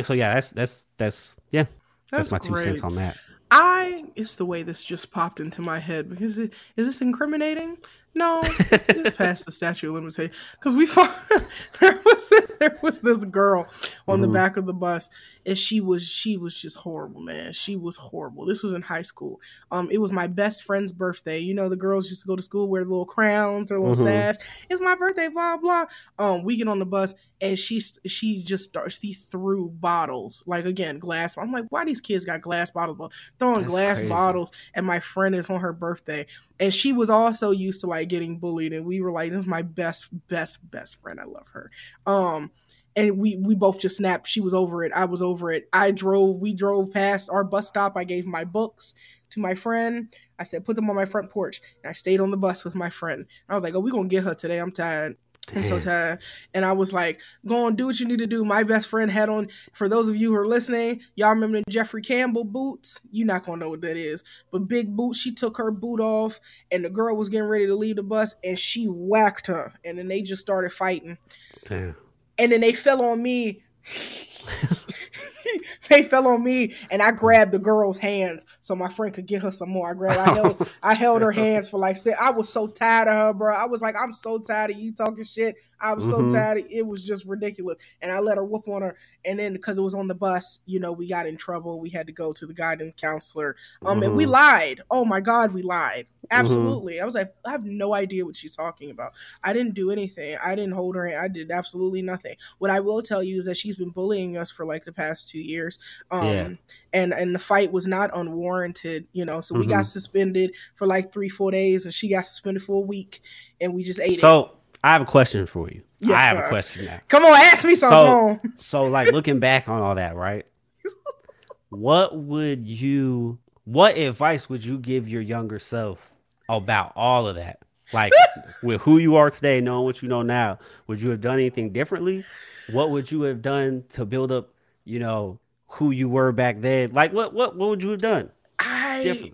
so 0.03 0.15
yeah, 0.15 0.35
that's 0.35 0.51
that's 0.51 0.83
that's 0.99 1.37
yeah, 1.53 1.67
that's, 2.11 2.29
that's 2.29 2.33
my 2.33 2.39
great. 2.49 2.65
two 2.65 2.71
cents 2.71 2.83
on 2.83 2.97
that. 2.97 3.17
I 3.53 4.07
it's 4.17 4.35
the 4.35 4.47
way 4.47 4.65
this 4.65 4.83
just 4.83 5.13
popped 5.13 5.39
into 5.39 5.63
my 5.63 5.79
head 5.79 6.11
because 6.11 6.39
it, 6.39 6.55
is 6.77 6.89
this 6.89 7.03
incriminating? 7.03 7.79
No, 8.15 8.43
it's, 8.71 8.89
it's 8.89 9.17
past 9.17 9.45
the 9.45 9.53
statute 9.53 9.89
of 9.89 9.95
limitations. 9.95 10.37
Because 10.53 10.77
we 10.77 10.87
found 10.87 11.11
there 11.81 12.01
was 12.05 12.29
this, 12.29 12.51
there 12.61 12.79
was 12.83 13.01
this 13.01 13.25
girl 13.25 13.67
on 14.07 14.21
mm-hmm. 14.21 14.23
the 14.23 14.29
back 14.29 14.57
of 14.57 14.67
the 14.67 14.73
bus, 14.73 15.11
and 15.45 15.59
she 15.59 15.81
was 15.81 16.07
she 16.07 16.37
was 16.37 16.61
just 16.61 16.77
horrible, 16.77 17.21
man. 17.21 17.53
She 17.53 17.77
was 17.77 17.97
horrible. 17.97 18.47
This 18.47 18.63
was 18.63 18.73
in 18.73 18.83
high 18.83 19.03
school. 19.03 19.41
Um, 19.71 19.89
it 19.91 19.99
was 19.99 20.13
my 20.13 20.27
best 20.27 20.65
friend's 20.65 20.93
birthday. 20.93 21.41
You 21.41 21.55
know, 21.55 21.69
the 21.69 21.77
girls 21.77 22.09
used 22.09 22.23
to 22.23 22.29
go 22.29 22.37
to 22.37 22.43
school 22.43 22.69
wear 22.69 22.85
little 22.85 23.05
crowns 23.05 23.73
or 23.73 23.79
little 23.79 23.95
mm-hmm. 23.95 24.05
sash. 24.05 24.37
It's 24.71 24.81
my 24.81 24.95
birthday, 24.95 25.29
blah 25.29 25.57
blah. 25.57 25.87
Um, 26.19 26.45
we 26.45 26.57
get 26.57 26.69
on 26.69 26.79
the 26.79 26.87
bus, 26.87 27.15
and 27.41 27.59
she 27.59 27.81
she 28.07 28.43
just 28.43 28.69
starts 28.69 29.01
she 29.01 29.13
threw 29.13 29.71
bottles 29.71 30.45
like 30.47 30.65
again 30.67 30.99
glass. 30.99 31.37
I'm 31.37 31.53
like, 31.53 31.67
why 31.71 31.85
these 31.85 32.01
kids 32.01 32.25
got 32.25 32.41
glass 32.41 32.71
bottles? 32.71 33.13
Throwing 33.39 33.63
That's 33.63 33.71
glass 33.71 33.99
crazy. 33.99 34.09
bottles, 34.09 34.53
and 34.75 34.87
my 34.87 35.01
friend 35.01 35.35
is 35.35 35.51
on 35.51 35.61
her 35.61 35.73
birthday, 35.73 36.27
and 36.61 36.73
she 36.73 36.93
was 36.93 37.11
also 37.11 37.51
used 37.51 37.81
to 37.81 37.87
like 37.89 38.04
getting 38.05 38.39
bullied, 38.39 38.73
and 38.73 38.87
we 38.87 39.01
were 39.01 39.13
like, 39.13 39.31
this 39.31 39.41
is 39.41 39.47
my 39.47 39.63
best 39.63 40.09
best 40.29 40.69
best 40.71 41.01
friend. 41.01 41.21
I 41.21 41.25
love 41.25 41.47
her. 41.53 41.71
Um, 42.07 42.51
and 42.97 43.19
we 43.19 43.37
we 43.37 43.55
both 43.55 43.81
just 43.81 43.97
snapped. 43.97 44.27
She 44.27 44.41
was 44.41 44.55
over 44.55 44.85
it. 44.85 44.93
I 44.95 45.05
was 45.05 45.23
over 45.23 45.51
it. 45.51 45.69
I 45.73 45.91
drove. 45.91 46.39
We 46.41 46.55
drove 46.55 46.93
past 46.93 47.29
our 47.31 47.45
bus 47.45 47.69
stop. 47.69 47.97
I 47.97 48.05
gave 48.05 48.27
my 48.27 48.45
books 48.45 48.95
to 49.31 49.41
my 49.41 49.55
friend. 49.55 50.15
I 50.39 50.45
said, 50.45 50.65
put 50.65 50.77
them 50.77 50.89
on 50.91 50.97
my 50.97 51.05
front 51.05 51.31
porch. 51.31 51.61
And 51.83 51.91
I 51.91 51.93
stayed 51.93 52.21
on 52.21 52.31
the 52.31 52.37
bus 52.37 52.65
with 52.65 52.75
my 52.75 52.91
friend. 52.91 53.27
I 53.49 53.55
was 53.55 53.65
like, 53.65 53.75
oh, 53.75 53.81
we 53.81 53.91
gonna 53.91 54.09
get 54.09 54.25
her 54.25 54.35
today. 54.35 54.59
I'm 54.59 54.73
tired. 54.73 55.17
I'm 55.55 55.67
so 55.67 55.81
tired. 55.81 56.21
And 56.53 56.65
I 56.65 56.73
was 56.73 56.93
like, 56.93 57.21
go 57.47 57.67
on, 57.67 57.77
do 57.77 57.87
what 57.87 58.01
you 58.01 58.07
need 58.07 58.19
to 58.19 58.27
do. 58.27 58.45
My 58.45 58.63
best 58.63 58.89
friend 58.89 59.11
had 59.11 59.29
on, 59.29 59.49
for 59.73 59.89
those 59.89 60.09
of 60.09 60.17
you 60.17 60.31
who 60.31 60.39
are 60.39 60.47
listening, 60.47 61.01
y'all 61.17 61.31
remember 61.31 61.59
the 61.59 61.71
Jeffrey 61.71 62.03
Campbell 62.03 62.45
boots? 62.45 63.01
You're 63.11 63.27
not 63.27 63.45
going 63.45 63.61
to 63.61 63.65
know 63.65 63.71
what 63.71 63.83
that 63.83 63.97
is. 63.97 64.25
But 64.51 64.69
big 64.69 64.97
boots, 64.97 65.19
she 65.19 65.35
took 65.35 65.57
her 65.59 65.71
boot 65.71 66.01
off, 66.01 66.41
and 66.71 66.85
the 66.85 66.91
girl 66.91 67.17
was 67.17 67.29
getting 67.29 67.49
ready 67.49 67.67
to 67.67 67.75
leave 67.75 67.97
the 67.97 68.03
bus, 68.03 68.35
and 68.45 68.59
she 68.59 68.87
whacked 68.87 69.49
her. 69.49 69.73
And 69.85 69.99
then 69.99 70.09
they 70.09 70.23
just 70.23 70.43
started 70.43 70.73
fighting. 70.73 71.19
Damn. 71.65 71.97
And 72.39 72.53
then 72.53 72.61
they 72.61 72.73
fell 72.73 73.03
on 73.03 73.23
me. 73.23 73.63
they 75.89 76.03
fell 76.03 76.27
on 76.27 76.43
me, 76.43 76.75
and 76.91 77.03
I 77.03 77.11
grabbed 77.11 77.53
the 77.53 77.59
girl's 77.59 77.99
hands 77.99 78.47
so 78.61 78.75
my 78.75 78.89
friend 78.89 79.15
could 79.15 79.27
get 79.27 79.43
her 79.43 79.51
some 79.51 79.71
more. 79.71 79.91
I 79.91 79.95
grabbed, 79.95 80.19
I 80.19 80.35
held, 80.35 80.73
I 80.83 80.95
held 80.95 81.23
her 81.23 81.33
hands 81.33 81.69
for 81.69 81.79
like, 81.79 81.97
I 82.21 82.31
was 82.31 82.49
so 82.49 82.67
tired 82.67 83.09
of 83.09 83.15
her, 83.15 83.35
bro. 83.35 83.55
I 83.55 83.67
was 83.67 83.83
like, 83.83 83.95
I'm 84.01 84.13
so 84.13 84.39
tired 84.39 84.71
of 84.71 84.79
you 84.79 84.93
talking 84.93 85.25
shit. 85.25 85.57
I 85.81 85.93
was 85.93 86.07
mm-hmm. 86.07 86.29
so 86.29 86.35
tired. 86.35 86.59
Of, 86.59 86.65
it 86.71 86.87
was 86.87 87.07
just 87.07 87.27
ridiculous. 87.27 87.79
And 88.01 88.11
I 88.11 88.21
let 88.21 88.39
her 88.39 88.45
whoop 88.45 88.69
on 88.69 88.83
her. 88.83 88.97
And 89.27 89.39
then 89.39 89.53
because 89.53 89.79
it 89.79 89.83
was 89.83 89.95
on 89.95 90.09
the 90.09 90.15
bus, 90.15 90.61
you 90.67 90.81
know, 90.81 90.93
we 90.93 91.09
got 91.09 91.27
in 91.27 91.37
trouble. 91.37 91.81
We 91.81 91.91
had 91.91 92.07
to 92.07 92.13
go 92.13 92.33
to 92.33 92.47
the 92.47 92.55
guidance 92.55 92.95
counselor. 92.95 93.57
Um, 93.85 93.97
mm-hmm. 93.97 94.03
and 94.05 94.17
we 94.17 94.25
mm-hmm. 94.25 94.33
lied. 94.33 94.81
Oh 94.91 95.05
my 95.05 95.21
God, 95.21 95.53
we 95.53 95.63
lied. 95.63 96.07
Mm-hmm. 96.07 96.27
Absolutely. 96.31 96.95
Mm-hmm. 96.95 97.03
I 97.03 97.07
was 97.07 97.15
like, 97.15 97.35
I 97.45 97.51
have 97.51 97.65
no 97.65 97.95
idea 97.95 98.25
what 98.25 98.37
she's 98.37 98.57
talking 98.57 98.91
about. 98.91 99.13
I 99.43 99.53
didn't 99.53 99.75
do 99.75 99.91
anything. 99.91 100.37
I 100.45 100.55
didn't 100.55 100.73
hold 100.73 100.97
her. 100.97 101.07
I 101.07 101.29
did 101.29 101.51
absolutely 101.51 102.03
nothing. 102.03 102.37
What 102.59 102.71
I 102.71 102.81
will 102.81 103.03
tell 103.03 103.23
you 103.23 103.39
is 103.39 103.45
that 103.47 103.57
she's 103.57 103.77
been 103.77 103.91
bullying 103.91 104.37
us 104.37 104.51
for 104.51 104.65
like 104.65 104.85
the 104.85 104.93
past 104.93 105.29
two 105.29 105.39
years. 105.39 105.74
Um, 106.11 106.27
yeah. 106.27 106.49
and 106.93 107.13
and 107.13 107.35
the 107.35 107.39
fight 107.39 107.73
was 107.73 107.87
not 107.87 108.11
unwarranted. 108.15 109.07
You 109.13 109.25
know, 109.25 109.41
so 109.41 109.55
we 109.55 109.63
mm-hmm. 109.63 109.71
got 109.71 109.87
suspended 109.87 110.55
for 110.75 110.87
like 110.87 111.13
three, 111.13 111.29
four 111.29 111.51
days, 111.51 111.85
and 111.85 111.95
she 111.95 112.09
got 112.09 112.27
suspended 112.27 112.63
for 112.63 112.77
a 112.77 112.87
week, 112.87 113.21
and 113.61 113.75
we 113.75 113.83
just 113.83 114.01
ate 114.01 114.19
so, 114.19 114.41
it. 114.41 114.47
So 114.47 114.51
I 114.85 114.93
have 114.93 115.03
a 115.03 115.07
question 115.07 115.47
for 115.47 115.69
you. 115.71 115.83
Yes, 116.01 116.13
I 116.13 116.21
have 116.23 116.37
sir. 116.37 116.47
a 116.47 116.49
question 116.51 116.85
now. 116.85 117.01
Come 117.09 117.25
on, 117.25 117.35
ask 117.37 117.65
me 117.65 117.75
something. 117.75 118.53
So, 118.57 118.83
so 118.85 118.85
like 118.87 119.13
looking 119.13 119.41
back 119.41 119.69
on 119.69 119.81
all 119.81 119.95
that, 119.95 120.15
right? 120.15 120.45
what 121.71 122.17
would 122.17 122.67
you? 122.67 123.39
What 123.65 123.97
advice 123.97 124.51
would 124.51 124.63
you 124.63 124.77
give 124.79 125.09
your 125.09 125.23
younger 125.23 125.59
self 125.59 126.13
about 126.51 126.93
all 126.97 127.27
of 127.27 127.37
that? 127.37 127.61
Like 127.95 128.13
with 128.63 128.83
who 128.83 128.99
you 128.99 129.17
are 129.17 129.31
today, 129.31 129.61
knowing 129.63 129.87
what 129.87 130.03
you 130.03 130.09
know 130.09 130.21
now, 130.21 130.59
would 130.87 131.01
you 131.01 131.11
have 131.11 131.23
done 131.23 131.35
anything 131.35 131.73
differently? 131.73 132.25
What 132.71 132.91
would 132.91 133.11
you 133.11 133.23
have 133.23 133.41
done 133.41 133.85
to 133.91 134.05
build 134.05 134.33
up, 134.33 134.51
you 134.85 134.99
know, 134.99 135.39
who 135.75 135.91
you 135.91 136.09
were 136.09 136.33
back 136.33 136.61
then? 136.61 136.93
Like 136.93 137.13
what 137.13 137.35
what 137.35 137.57
what 137.57 137.69
would 137.71 137.83
you 137.83 137.91
have 137.91 138.01
done? 138.01 138.31
I 138.59 139.33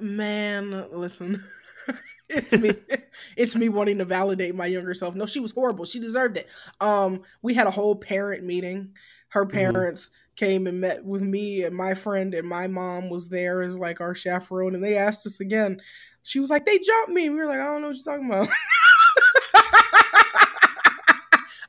man, 0.00 0.86
listen. 0.92 1.44
it's 2.28 2.52
me 2.52 2.74
it's 3.36 3.56
me 3.56 3.68
wanting 3.68 3.98
to 3.98 4.04
validate 4.04 4.54
my 4.54 4.66
younger 4.66 4.94
self. 4.94 5.14
No, 5.14 5.26
she 5.26 5.40
was 5.40 5.52
horrible. 5.52 5.84
She 5.84 6.00
deserved 6.00 6.36
it. 6.36 6.48
Um 6.80 7.22
we 7.42 7.54
had 7.54 7.66
a 7.66 7.72
whole 7.72 7.96
parent 7.96 8.44
meeting. 8.44 8.90
Her 9.28 9.44
mm-hmm. 9.44 9.56
parents 9.56 10.08
mm-hmm. 10.08 10.44
came 10.44 10.66
and 10.66 10.80
met 10.80 11.04
with 11.04 11.22
me 11.22 11.64
and 11.64 11.76
my 11.76 11.94
friend 11.94 12.34
and 12.34 12.48
my 12.48 12.66
mom 12.66 13.08
was 13.08 13.28
there 13.28 13.62
as 13.62 13.78
like 13.78 14.00
our 14.00 14.14
chaperone 14.14 14.74
and 14.74 14.82
they 14.82 14.96
asked 14.96 15.26
us 15.26 15.40
again 15.40 15.80
she 16.28 16.40
was 16.40 16.50
like, 16.50 16.66
they 16.66 16.78
jumped 16.78 17.10
me. 17.10 17.30
We 17.30 17.36
were 17.36 17.46
like, 17.46 17.58
I 17.58 17.64
don't 17.64 17.80
know 17.80 17.88
what 17.88 17.96
you're 17.96 18.04
talking 18.04 18.26
about. 18.26 18.48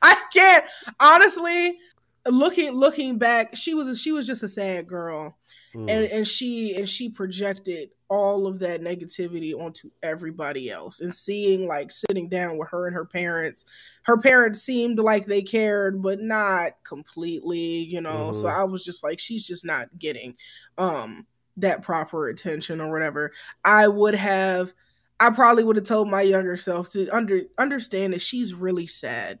I 0.02 0.16
can't 0.32 0.64
honestly 0.98 1.78
looking 2.26 2.72
looking 2.72 3.16
back 3.18 3.56
she 3.56 3.72
was 3.72 3.88
a, 3.88 3.96
she 3.96 4.12
was 4.12 4.26
just 4.26 4.42
a 4.42 4.48
sad 4.48 4.86
girl 4.86 5.38
mm. 5.74 5.88
and 5.88 6.04
and 6.12 6.28
she 6.28 6.74
and 6.76 6.88
she 6.88 7.08
projected 7.08 7.88
all 8.08 8.46
of 8.46 8.58
that 8.58 8.82
negativity 8.82 9.54
onto 9.54 9.88
everybody 10.02 10.68
else 10.68 11.00
and 11.00 11.14
seeing 11.14 11.66
like 11.66 11.90
sitting 11.90 12.28
down 12.28 12.58
with 12.58 12.68
her 12.68 12.86
and 12.86 12.94
her 12.94 13.06
parents 13.06 13.64
her 14.02 14.18
parents 14.18 14.60
seemed 14.60 14.98
like 14.98 15.24
they 15.24 15.40
cared 15.40 16.02
but 16.02 16.20
not 16.20 16.72
completely 16.84 17.58
you 17.58 18.00
know 18.00 18.30
mm-hmm. 18.30 18.38
so 18.38 18.48
i 18.48 18.64
was 18.64 18.84
just 18.84 19.02
like 19.02 19.18
she's 19.18 19.46
just 19.46 19.64
not 19.64 19.86
getting 19.98 20.34
um 20.76 21.26
that 21.60 21.82
proper 21.82 22.28
attention 22.28 22.80
or 22.80 22.90
whatever, 22.90 23.32
I 23.64 23.88
would 23.88 24.14
have 24.14 24.72
I 25.22 25.30
probably 25.30 25.64
would 25.64 25.76
have 25.76 25.84
told 25.84 26.08
my 26.08 26.22
younger 26.22 26.56
self 26.56 26.90
to 26.92 27.08
under 27.10 27.42
understand 27.58 28.14
that 28.14 28.22
she's 28.22 28.54
really 28.54 28.86
sad. 28.86 29.38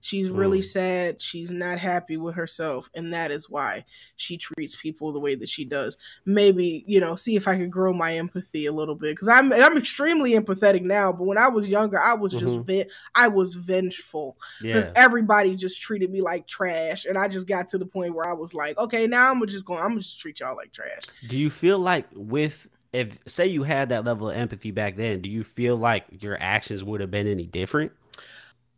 She's 0.00 0.30
really 0.30 0.60
mm. 0.60 0.64
sad. 0.64 1.22
She's 1.22 1.50
not 1.50 1.78
happy 1.78 2.16
with 2.16 2.34
herself, 2.34 2.90
and 2.94 3.12
that 3.12 3.30
is 3.30 3.48
why 3.48 3.84
she 4.16 4.36
treats 4.36 4.76
people 4.76 5.12
the 5.12 5.20
way 5.20 5.34
that 5.34 5.48
she 5.48 5.64
does. 5.64 5.96
Maybe 6.24 6.84
you 6.86 7.00
know, 7.00 7.14
see 7.14 7.36
if 7.36 7.46
I 7.48 7.56
could 7.56 7.70
grow 7.70 7.92
my 7.92 8.16
empathy 8.16 8.66
a 8.66 8.72
little 8.72 8.94
bit 8.94 9.14
because 9.14 9.28
I'm 9.28 9.52
I'm 9.52 9.76
extremely 9.76 10.32
empathetic 10.32 10.82
now. 10.82 11.12
But 11.12 11.24
when 11.24 11.38
I 11.38 11.48
was 11.48 11.68
younger, 11.68 12.00
I 12.00 12.14
was 12.14 12.32
just 12.32 12.54
mm-hmm. 12.54 12.62
ve- 12.62 12.90
I 13.14 13.28
was 13.28 13.54
vengeful. 13.54 14.36
Yeah. 14.62 14.92
Everybody 14.96 15.56
just 15.56 15.80
treated 15.82 16.10
me 16.10 16.20
like 16.20 16.46
trash, 16.46 17.04
and 17.04 17.18
I 17.18 17.28
just 17.28 17.46
got 17.46 17.68
to 17.68 17.78
the 17.78 17.86
point 17.86 18.14
where 18.14 18.28
I 18.28 18.32
was 18.32 18.54
like, 18.54 18.78
okay, 18.78 19.06
now 19.06 19.30
I'm 19.30 19.46
just 19.46 19.64
going. 19.64 19.82
I'm 19.82 19.98
just 19.98 20.20
treat 20.20 20.40
y'all 20.40 20.56
like 20.56 20.72
trash. 20.72 21.02
Do 21.28 21.38
you 21.38 21.50
feel 21.50 21.78
like 21.78 22.06
with 22.14 22.68
if 22.92 23.18
say 23.26 23.46
you 23.46 23.62
had 23.62 23.90
that 23.90 24.04
level 24.04 24.30
of 24.30 24.36
empathy 24.36 24.70
back 24.70 24.96
then, 24.96 25.20
do 25.20 25.28
you 25.28 25.44
feel 25.44 25.76
like 25.76 26.04
your 26.22 26.36
actions 26.40 26.82
would 26.82 27.00
have 27.00 27.10
been 27.10 27.26
any 27.26 27.46
different? 27.46 27.92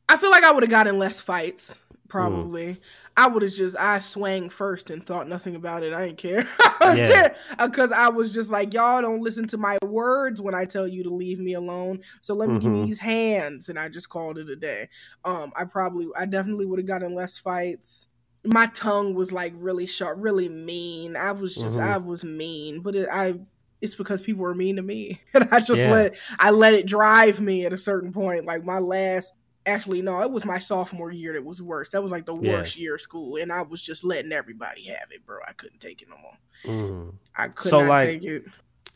I 0.09 0.17
feel 0.17 0.31
like 0.31 0.45
I 0.45 0.53
would 0.53 0.63
have 0.63 0.71
gotten 0.71 0.99
less 0.99 1.21
fights. 1.21 1.79
Probably, 2.09 2.75
mm. 2.75 2.79
I 3.17 3.27
would 3.27 3.43
have 3.43 3.53
just 3.53 3.75
I 3.79 3.99
swang 3.99 4.51
first 4.51 4.91
and 4.91 5.03
thought 5.03 5.29
nothing 5.29 5.57
about 5.57 5.83
it. 5.83 5.95
I 5.95 6.07
didn't 6.07 6.19
care 6.19 6.43
because 6.79 7.91
yeah. 7.91 7.97
I 7.97 8.11
was 8.11 8.35
just 8.35 8.51
like, 8.51 8.75
y'all 8.75 9.01
don't 9.01 9.23
listen 9.23 9.47
to 9.49 9.57
my 9.57 9.79
words 9.83 10.39
when 10.39 10.55
I 10.55 10.67
tell 10.67 10.87
you 10.87 11.03
to 11.05 11.11
leave 11.11 11.39
me 11.39 11.55
alone. 11.55 12.01
So 12.21 12.35
let 12.35 12.51
me 12.51 12.57
mm-hmm. 12.57 12.63
give 12.63 12.73
me 12.73 12.87
these 12.87 12.99
hands, 12.99 13.71
and 13.71 13.79
I 13.79 13.89
just 13.89 14.11
called 14.11 14.37
it 14.37 14.51
a 14.51 14.57
day. 14.57 14.91
Um, 15.25 15.53
I 15.57 15.65
probably, 15.65 16.07
I 16.15 16.27
definitely 16.27 16.67
would 16.67 16.79
have 16.79 16.87
gotten 16.87 17.15
less 17.15 17.39
fights 17.39 18.09
my 18.45 18.67
tongue 18.67 19.15
was 19.15 19.33
like 19.33 19.53
really 19.57 19.87
sharp, 19.87 20.19
really 20.21 20.49
mean. 20.49 21.17
I 21.17 21.33
was 21.33 21.55
just 21.55 21.79
mm-hmm. 21.79 21.93
I 21.93 21.99
was 21.99 22.25
mean, 22.25 22.81
but 22.81 22.97
it, 22.97 23.09
I 23.11 23.35
it's 23.81 23.95
because 23.95 24.21
people 24.21 24.43
were 24.43 24.55
mean 24.55 24.77
to 24.77 24.83
me, 24.83 25.21
and 25.35 25.49
I 25.51 25.61
just 25.61 25.81
yeah. 25.81 25.93
let 25.93 26.17
I 26.39 26.51
let 26.51 26.75
it 26.75 26.87
drive 26.87 27.41
me 27.41 27.67
at 27.67 27.73
a 27.73 27.79
certain 27.79 28.13
point. 28.13 28.47
Like 28.47 28.65
my 28.65 28.79
last 28.79 29.35
actually 29.67 30.03
no 30.03 30.21
it 30.21 30.31
was 30.31 30.45
my 30.45 30.59
sophomore 30.59 31.11
year 31.11 31.33
that 31.35 31.45
was 31.45 31.63
worse 31.63 31.91
that 31.91 32.03
was 32.03 32.11
like 32.11 32.27
the 32.27 32.35
worst 32.35 32.77
yeah. 32.77 32.83
year 32.83 32.95
of 32.97 33.01
school 33.01 33.37
and 33.37 33.53
i 33.53 33.63
was 33.63 33.83
just 33.83 34.03
letting 34.03 34.33
everybody 34.33 34.85
have 34.85 35.11
it 35.11 35.25
bro 35.25 35.39
i 35.47 35.53
couldn't 35.53 35.79
take 35.79 36.03
it 36.03 36.09
no 36.09 36.17
more 36.19 36.37
mm. 36.65 37.15
i 37.37 37.49
could 37.49 37.71
so 37.71 37.81
not 37.81 37.89
like, 37.89 38.05
take 38.07 38.25
it 38.25 38.45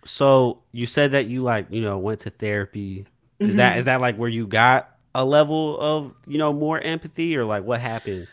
so 0.04 0.62
you 0.72 0.86
said 0.86 1.12
that 1.12 1.26
you 1.26 1.42
like 1.42 1.66
you 1.70 1.80
know 1.80 1.98
went 1.98 2.20
to 2.20 2.30
therapy 2.30 3.06
is 3.38 3.48
mm-hmm. 3.48 3.58
that 3.58 3.78
is 3.78 3.84
that 3.84 4.00
like 4.00 4.16
where 4.16 4.28
you 4.28 4.46
got 4.46 4.96
a 5.14 5.24
level 5.24 5.78
of 5.80 6.12
you 6.26 6.38
know 6.38 6.52
more 6.52 6.80
empathy 6.80 7.36
or 7.36 7.44
like 7.44 7.64
what 7.64 7.80
happened 7.80 8.26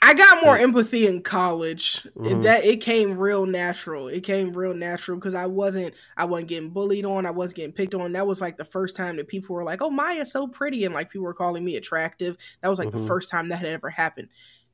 I 0.00 0.14
got 0.14 0.44
more 0.44 0.56
empathy 0.56 1.06
in 1.06 1.22
college. 1.22 2.02
Mm-hmm. 2.02 2.24
It, 2.24 2.42
that 2.42 2.64
it 2.64 2.80
came 2.80 3.18
real 3.18 3.46
natural. 3.46 4.08
It 4.08 4.22
came 4.22 4.52
real 4.52 4.74
natural 4.74 5.18
because 5.18 5.34
I 5.34 5.46
wasn't 5.46 5.94
I 6.16 6.24
wasn't 6.24 6.48
getting 6.48 6.70
bullied 6.70 7.04
on. 7.04 7.26
I 7.26 7.30
wasn't 7.30 7.56
getting 7.56 7.72
picked 7.72 7.94
on. 7.94 8.12
That 8.12 8.26
was 8.26 8.40
like 8.40 8.56
the 8.56 8.64
first 8.64 8.94
time 8.96 9.16
that 9.16 9.28
people 9.28 9.56
were 9.56 9.64
like, 9.64 9.82
"Oh, 9.82 9.90
Maya's 9.90 10.30
so 10.32 10.46
pretty," 10.46 10.84
and 10.84 10.94
like 10.94 11.10
people 11.10 11.24
were 11.24 11.34
calling 11.34 11.64
me 11.64 11.76
attractive. 11.76 12.36
That 12.62 12.68
was 12.68 12.78
like 12.78 12.88
mm-hmm. 12.88 12.98
the 12.98 13.06
first 13.06 13.30
time 13.30 13.48
that 13.48 13.56
had 13.56 13.68
ever 13.68 13.90
happened 13.90 14.28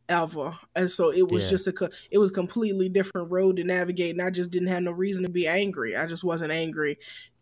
ever. 0.08 0.54
And 0.74 0.90
so 0.90 1.10
it 1.12 1.30
was 1.30 1.44
yeah. 1.44 1.50
just 1.50 1.66
a 1.66 1.90
it 2.10 2.18
was 2.18 2.30
completely 2.30 2.88
different 2.88 3.30
road 3.30 3.56
to 3.56 3.64
navigate, 3.64 4.14
and 4.14 4.22
I 4.22 4.30
just 4.30 4.50
didn't 4.50 4.68
have 4.68 4.82
no 4.82 4.92
reason 4.92 5.22
to 5.24 5.30
be 5.30 5.46
angry. 5.46 5.96
I 5.96 6.06
just 6.06 6.24
wasn't 6.24 6.52
angry. 6.52 6.98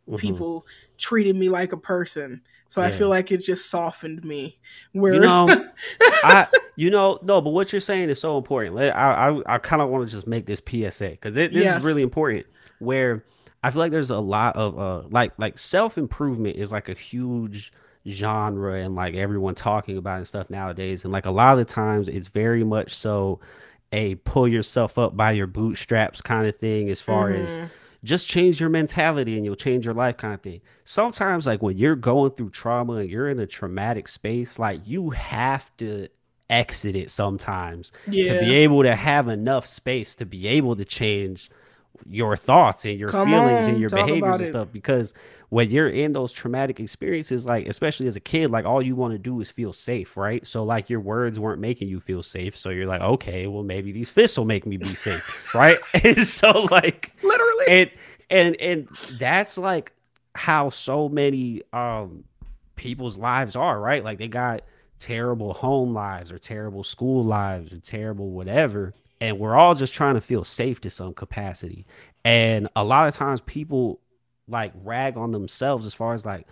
Mm-hmm. 0.09 0.16
People 0.16 0.66
treated 0.98 1.36
me 1.36 1.48
like 1.48 1.72
a 1.72 1.76
person. 1.76 2.42
So 2.68 2.80
yeah. 2.80 2.88
I 2.88 2.90
feel 2.90 3.09
like 3.09 3.30
it 3.30 3.38
just 3.38 3.70
softened 3.70 4.24
me. 4.24 4.59
Where 4.92 5.14
you 5.14 5.20
know, 5.20 5.46
I 6.00 6.46
you 6.76 6.90
know 6.90 7.18
no, 7.22 7.40
but 7.40 7.50
what 7.50 7.72
you're 7.72 7.80
saying 7.80 8.09
is 8.09 8.20
so 8.20 8.38
important. 8.38 8.78
I 8.78 8.90
I, 8.90 9.55
I 9.55 9.59
kind 9.59 9.82
of 9.82 9.90
want 9.90 10.09
to 10.09 10.14
just 10.14 10.26
make 10.26 10.46
this 10.46 10.61
PSA 10.61 11.11
because 11.11 11.34
this 11.34 11.53
yes. 11.53 11.78
is 11.78 11.84
really 11.84 12.03
important. 12.03 12.46
Where 12.78 13.24
I 13.62 13.70
feel 13.70 13.80
like 13.80 13.92
there's 13.92 14.11
a 14.11 14.18
lot 14.18 14.57
of 14.57 14.78
uh 14.78 15.09
like 15.11 15.32
like 15.38 15.59
self 15.59 15.98
improvement 15.98 16.57
is 16.57 16.72
like 16.72 16.88
a 16.88 16.94
huge 16.94 17.72
genre 18.09 18.80
and 18.80 18.96
like 18.96 19.14
everyone 19.14 19.55
talking 19.55 19.96
about 19.96 20.18
and 20.18 20.26
stuff 20.26 20.50
nowadays. 20.50 21.05
And 21.05 21.12
like 21.12 21.26
a 21.26 21.30
lot 21.30 21.53
of 21.53 21.59
the 21.59 21.64
times 21.64 22.09
it's 22.09 22.28
very 22.28 22.64
much 22.64 22.94
so 22.94 23.38
a 23.92 24.14
pull 24.16 24.48
yourself 24.48 24.98
up 24.98 25.16
by 25.16 25.32
your 25.32 25.46
bootstraps 25.46 26.20
kind 26.20 26.46
of 26.46 26.57
thing 26.57 26.88
as 26.88 27.00
far 27.00 27.30
mm-hmm. 27.30 27.42
as 27.42 27.70
just 28.05 28.26
change 28.26 28.61
your 28.61 28.68
mentality 28.68 29.36
and 29.36 29.44
you'll 29.44 29.55
change 29.55 29.84
your 29.84 29.94
life 29.94 30.16
kind 30.16 30.34
of 30.34 30.40
thing. 30.40 30.61
Sometimes 30.84 31.46
like 31.46 31.62
when 31.62 31.78
you're 31.78 31.96
going 31.96 32.32
through 32.32 32.50
trauma 32.50 32.94
and 32.94 33.11
you're 33.11 33.28
in 33.30 33.38
a 33.38 33.46
traumatic 33.46 34.09
space, 34.09 34.59
like 34.59 34.80
you 34.84 35.11
have 35.11 35.74
to 35.76 36.09
exit 36.50 36.94
it 36.94 37.11
sometimes 37.11 37.92
yeah. 38.07 38.34
to 38.34 38.40
be 38.40 38.55
able 38.55 38.82
to 38.82 38.94
have 38.94 39.28
enough 39.28 39.64
space 39.64 40.14
to 40.16 40.26
be 40.26 40.46
able 40.46 40.76
to 40.76 40.84
change 40.84 41.48
your 42.09 42.36
thoughts 42.36 42.84
and 42.84 42.98
your 42.98 43.11
Come 43.11 43.28
feelings 43.28 43.64
on, 43.64 43.70
and 43.70 43.80
your 43.80 43.90
behaviors 43.90 44.40
and 44.40 44.48
stuff 44.48 44.68
because 44.72 45.14
when 45.50 45.70
you're 45.70 45.88
in 45.88 46.12
those 46.12 46.32
traumatic 46.32 46.80
experiences 46.80 47.46
like 47.46 47.66
especially 47.66 48.07
as 48.07 48.16
a 48.16 48.20
kid 48.20 48.50
like 48.50 48.64
all 48.64 48.82
you 48.82 48.96
want 48.96 49.12
to 49.12 49.18
do 49.18 49.40
is 49.40 49.50
feel 49.50 49.72
safe 49.72 50.16
right? 50.16 50.46
So 50.46 50.64
like 50.64 50.90
your 50.90 51.00
words 51.00 51.38
weren't 51.38 51.61
making 51.61 51.88
you 51.88 52.00
feel 52.00 52.22
safe 52.22 52.57
so 52.57 52.70
you're 52.70 52.86
like 52.86 53.00
okay 53.00 53.46
well 53.46 53.62
maybe 53.62 53.92
these 53.92 54.11
fists 54.11 54.38
will 54.38 54.44
make 54.44 54.66
me 54.66 54.76
be 54.76 54.94
safe 54.94 55.55
right? 55.55 55.78
And 56.03 56.26
so 56.26 56.50
like 56.70 57.14
literally. 57.22 57.64
and 57.68 57.90
and 58.30 58.57
and 58.61 58.88
that's 59.18 59.59
like 59.59 59.92
how 60.34 60.70
so 60.70 61.09
many 61.09 61.62
um 61.72 62.24
people's 62.76 63.18
lives 63.18 63.57
are 63.57 63.80
right? 63.80 64.03
Like 64.03 64.18
they 64.18 64.28
got 64.28 64.62
terrible 64.98 65.53
home 65.53 65.92
lives 65.92 66.30
or 66.30 66.38
terrible 66.38 66.84
school 66.84 67.24
lives 67.24 67.72
or 67.72 67.78
terrible 67.80 68.30
whatever 68.30 68.94
and 69.22 69.38
we're 69.38 69.54
all 69.54 69.76
just 69.76 69.94
trying 69.94 70.14
to 70.16 70.20
feel 70.20 70.42
safe 70.42 70.80
to 70.80 70.90
some 70.90 71.14
capacity. 71.14 71.86
And 72.24 72.68
a 72.74 72.82
lot 72.82 73.06
of 73.06 73.14
times 73.14 73.40
people 73.40 74.00
like 74.48 74.72
rag 74.82 75.16
on 75.16 75.30
themselves 75.30 75.86
as 75.86 75.94
far 75.94 76.12
as 76.12 76.26
like, 76.26 76.48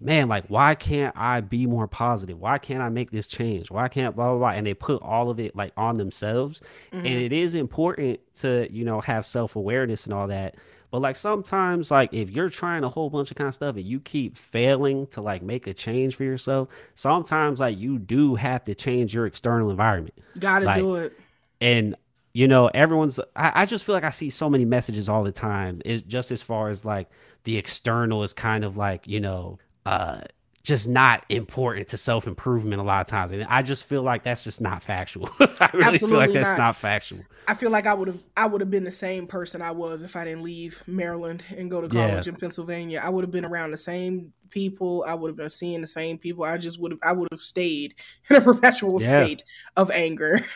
man, 0.00 0.26
like 0.26 0.46
why 0.46 0.74
can't 0.74 1.14
I 1.18 1.42
be 1.42 1.66
more 1.66 1.86
positive? 1.86 2.40
Why 2.40 2.56
can't 2.56 2.80
I 2.80 2.88
make 2.88 3.10
this 3.10 3.26
change? 3.26 3.70
Why 3.70 3.88
can't 3.88 4.16
blah 4.16 4.30
blah 4.30 4.38
blah? 4.38 4.48
And 4.52 4.66
they 4.66 4.72
put 4.72 5.02
all 5.02 5.28
of 5.28 5.38
it 5.38 5.54
like 5.54 5.74
on 5.76 5.96
themselves. 5.96 6.62
Mm-hmm. 6.92 7.06
And 7.06 7.14
it 7.14 7.34
is 7.34 7.54
important 7.54 8.20
to, 8.36 8.72
you 8.72 8.86
know, 8.86 9.02
have 9.02 9.26
self-awareness 9.26 10.06
and 10.06 10.14
all 10.14 10.28
that. 10.28 10.56
But 10.90 11.02
like 11.02 11.16
sometimes, 11.16 11.90
like 11.90 12.14
if 12.14 12.30
you're 12.30 12.48
trying 12.48 12.84
a 12.84 12.88
whole 12.88 13.10
bunch 13.10 13.32
of 13.32 13.36
kind 13.36 13.48
of 13.48 13.54
stuff 13.54 13.76
and 13.76 13.84
you 13.84 14.00
keep 14.00 14.38
failing 14.38 15.08
to 15.08 15.20
like 15.20 15.42
make 15.42 15.66
a 15.66 15.74
change 15.74 16.16
for 16.16 16.24
yourself, 16.24 16.70
sometimes 16.94 17.60
like 17.60 17.76
you 17.76 17.98
do 17.98 18.34
have 18.34 18.64
to 18.64 18.74
change 18.74 19.12
your 19.12 19.26
external 19.26 19.68
environment. 19.68 20.14
Gotta 20.38 20.64
like, 20.64 20.78
do 20.78 20.94
it. 20.94 21.12
And 21.60 21.96
you 22.34 22.48
know, 22.48 22.66
everyone's 22.74 23.18
I, 23.36 23.62
I, 23.62 23.66
just 23.66 23.84
feel 23.84 23.94
like 23.94 24.04
I 24.04 24.10
see 24.10 24.28
so 24.28 24.50
many 24.50 24.64
messages 24.64 25.08
all 25.08 25.22
the 25.22 25.32
time. 25.32 25.80
Is 25.84 26.02
just 26.02 26.30
as 26.32 26.42
far 26.42 26.68
as 26.68 26.84
like 26.84 27.08
the 27.44 27.56
external 27.56 28.22
is 28.24 28.34
kind 28.34 28.64
of 28.64 28.76
like, 28.76 29.06
you 29.06 29.20
know, 29.20 29.58
uh 29.86 30.22
just 30.64 30.88
not 30.88 31.24
important 31.28 31.88
to 31.88 31.98
self 31.98 32.26
improvement 32.26 32.80
a 32.80 32.84
lot 32.84 33.02
of 33.02 33.06
times, 33.06 33.32
and 33.32 33.44
I 33.44 33.62
just 33.62 33.84
feel 33.84 34.02
like 34.02 34.22
that's 34.24 34.42
just 34.42 34.62
not 34.62 34.82
factual. 34.82 35.28
I 35.40 35.70
really 35.74 35.84
Absolutely 35.84 36.08
feel 36.08 36.18
like 36.18 36.32
that's 36.32 36.58
not. 36.58 36.58
not. 36.58 36.76
factual. 36.76 37.20
I 37.46 37.54
feel 37.54 37.70
like 37.70 37.86
I 37.86 37.92
would 37.92 38.08
have 38.08 38.18
I 38.36 38.46
would 38.46 38.62
have 38.62 38.70
been 38.70 38.84
the 38.84 38.90
same 38.90 39.26
person 39.26 39.60
I 39.60 39.70
was 39.70 40.02
if 40.02 40.16
I 40.16 40.24
didn't 40.24 40.42
leave 40.42 40.82
Maryland 40.86 41.44
and 41.54 41.70
go 41.70 41.82
to 41.82 41.88
college 41.88 42.26
yeah. 42.26 42.32
in 42.32 42.40
Pennsylvania. 42.40 43.02
I 43.04 43.10
would 43.10 43.22
have 43.22 43.30
been 43.30 43.44
around 43.44 43.72
the 43.72 43.76
same 43.76 44.32
people. 44.48 45.04
I 45.06 45.14
would 45.14 45.28
have 45.28 45.36
been 45.36 45.50
seeing 45.50 45.82
the 45.82 45.86
same 45.86 46.16
people. 46.16 46.44
I 46.44 46.56
just 46.56 46.80
would 46.80 46.92
have 46.92 47.00
I 47.02 47.12
would 47.12 47.28
have 47.30 47.40
stayed 47.40 47.94
in 48.30 48.36
a 48.36 48.40
perpetual 48.40 49.00
yeah. 49.02 49.08
state 49.08 49.44
of 49.76 49.90
anger. 49.90 50.40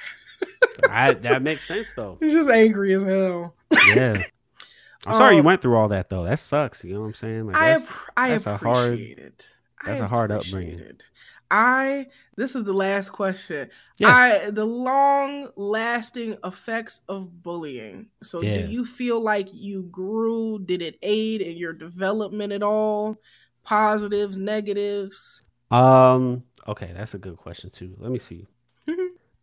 I, 0.89 1.15
that 1.15 1.43
makes 1.43 1.67
sense 1.67 1.93
though. 1.95 2.19
You're 2.21 2.31
just 2.31 2.51
angry 2.51 2.95
as 2.95 3.03
hell. 3.03 3.55
Yeah. 3.95 4.15
I'm 5.07 5.17
sorry 5.17 5.35
um, 5.35 5.37
you 5.39 5.43
went 5.45 5.63
through 5.63 5.77
all 5.77 5.89
that 5.89 6.11
though. 6.11 6.25
That 6.25 6.39
sucks. 6.39 6.85
You 6.85 6.95
know 6.95 7.01
what 7.01 7.07
I'm 7.07 7.15
saying? 7.15 7.47
Like, 7.47 7.57
I 7.57 7.79
I 8.17 8.29
that's 8.31 8.47
appreciate 8.47 8.49
a 8.49 8.75
hard, 8.75 8.99
it. 8.99 9.47
That's 9.85 10.01
I 10.01 10.05
a 10.05 10.09
hard 10.09 10.33
upbringing. 10.33 10.81
It. 10.81 11.05
I 11.51 12.07
this 12.37 12.55
is 12.55 12.65
the 12.65 12.73
last 12.73 13.11
question. 13.11 13.71
Yeah. 13.99 14.09
I 14.09 14.51
the 14.51 14.65
long 14.65 15.51
lasting 15.57 16.37
effects 16.45 17.01
of 17.09 17.43
bullying. 17.43 18.09
So 18.23 18.43
yeah. 18.43 18.55
do 18.55 18.69
you 18.69 18.85
feel 18.85 19.21
like 19.21 19.49
you 19.53 19.85
grew? 19.85 20.59
Did 20.59 20.83
it 20.83 20.99
aid 21.03 21.41
in 21.41 21.57
your 21.57 21.73
development 21.73 22.53
at 22.53 22.63
all? 22.63 23.17
Positives, 23.65 24.37
negatives? 24.37 25.43
Um 25.71 26.45
okay, 26.67 26.93
that's 26.95 27.15
a 27.15 27.19
good 27.19 27.37
question 27.37 27.71
too. 27.71 27.95
Let 27.99 28.11
me 28.11 28.19
see. 28.19 28.47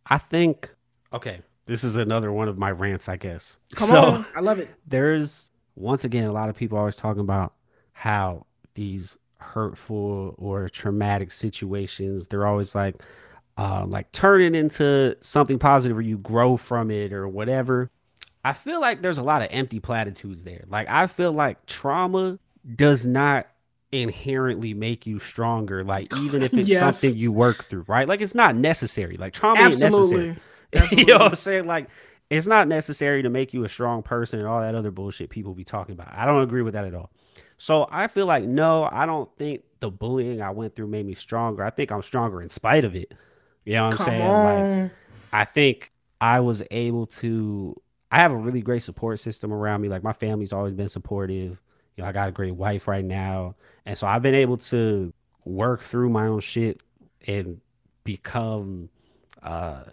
I 0.08 0.18
think 0.18 0.75
okay, 1.12 1.40
this 1.66 1.84
is 1.84 1.96
another 1.96 2.32
one 2.32 2.48
of 2.48 2.58
my 2.58 2.70
rants, 2.70 3.08
I 3.08 3.16
guess. 3.16 3.58
Come 3.74 3.88
so, 3.88 4.02
on. 4.02 4.26
I 4.36 4.40
love 4.40 4.58
it. 4.58 4.70
There's 4.86 5.50
once 5.74 6.04
again 6.04 6.24
a 6.24 6.32
lot 6.32 6.48
of 6.48 6.56
people 6.56 6.78
always 6.78 6.96
talking 6.96 7.20
about 7.20 7.54
how 7.92 8.46
these 8.74 9.18
hurtful 9.38 10.34
or 10.38 10.68
traumatic 10.68 11.30
situations, 11.30 12.28
they're 12.28 12.46
always 12.46 12.74
like, 12.74 13.02
uh, 13.58 13.84
like 13.86 14.10
turn 14.12 14.42
it 14.42 14.54
into 14.54 15.16
something 15.20 15.58
positive 15.58 15.96
or 15.96 16.02
you 16.02 16.18
grow 16.18 16.56
from 16.56 16.90
it 16.90 17.12
or 17.12 17.28
whatever. 17.28 17.90
I 18.44 18.52
feel 18.52 18.80
like 18.80 19.02
there's 19.02 19.18
a 19.18 19.22
lot 19.22 19.42
of 19.42 19.48
empty 19.50 19.80
platitudes 19.80 20.44
there. 20.44 20.64
Like 20.68 20.88
I 20.88 21.08
feel 21.08 21.32
like 21.32 21.66
trauma 21.66 22.38
does 22.76 23.04
not 23.04 23.48
inherently 23.90 24.72
make 24.72 25.06
you 25.06 25.18
stronger. 25.18 25.82
Like 25.82 26.14
even 26.18 26.42
if 26.42 26.54
it's 26.54 26.68
yes. 26.68 27.00
something 27.00 27.18
you 27.18 27.32
work 27.32 27.64
through, 27.64 27.84
right? 27.88 28.06
Like 28.06 28.20
it's 28.20 28.34
not 28.34 28.54
necessary. 28.54 29.16
Like 29.16 29.32
trauma 29.32 29.60
Absolutely. 29.60 29.98
ain't 29.98 30.28
necessary. 30.28 30.36
You 30.92 31.04
know 31.06 31.18
what 31.18 31.30
I'm 31.32 31.34
saying? 31.36 31.66
Like 31.66 31.88
it's 32.30 32.46
not 32.46 32.68
necessary 32.68 33.22
to 33.22 33.30
make 33.30 33.54
you 33.54 33.64
a 33.64 33.68
strong 33.68 34.02
person 34.02 34.40
and 34.40 34.48
all 34.48 34.60
that 34.60 34.74
other 34.74 34.90
bullshit 34.90 35.30
people 35.30 35.54
be 35.54 35.64
talking 35.64 35.92
about. 35.92 36.12
I 36.12 36.24
don't 36.24 36.42
agree 36.42 36.62
with 36.62 36.74
that 36.74 36.84
at 36.84 36.94
all. 36.94 37.10
So 37.58 37.88
I 37.90 38.06
feel 38.08 38.26
like 38.26 38.44
no, 38.44 38.88
I 38.90 39.06
don't 39.06 39.30
think 39.36 39.62
the 39.80 39.90
bullying 39.90 40.42
I 40.42 40.50
went 40.50 40.74
through 40.74 40.88
made 40.88 41.06
me 41.06 41.14
stronger. 41.14 41.64
I 41.64 41.70
think 41.70 41.90
I'm 41.90 42.02
stronger 42.02 42.42
in 42.42 42.48
spite 42.48 42.84
of 42.84 42.96
it. 42.96 43.14
You 43.64 43.74
know 43.74 43.84
what 43.84 43.92
I'm 43.92 43.96
Come 43.98 44.06
saying? 44.06 44.42
Like 44.42 44.90
I 45.32 45.44
think 45.44 45.92
I 46.20 46.40
was 46.40 46.62
able 46.70 47.06
to 47.06 47.80
I 48.10 48.18
have 48.18 48.32
a 48.32 48.36
really 48.36 48.60
great 48.60 48.82
support 48.82 49.20
system 49.20 49.52
around 49.52 49.80
me. 49.80 49.88
Like 49.88 50.02
my 50.02 50.12
family's 50.12 50.52
always 50.52 50.74
been 50.74 50.88
supportive. 50.88 51.60
You 51.96 52.02
know, 52.02 52.08
I 52.08 52.12
got 52.12 52.28
a 52.28 52.32
great 52.32 52.54
wife 52.54 52.88
right 52.88 53.04
now. 53.04 53.54
And 53.86 53.96
so 53.96 54.06
I've 54.06 54.22
been 54.22 54.34
able 54.34 54.58
to 54.58 55.12
work 55.44 55.80
through 55.80 56.10
my 56.10 56.26
own 56.26 56.40
shit 56.40 56.82
and 57.26 57.60
become 58.04 58.88
uh 59.42 59.84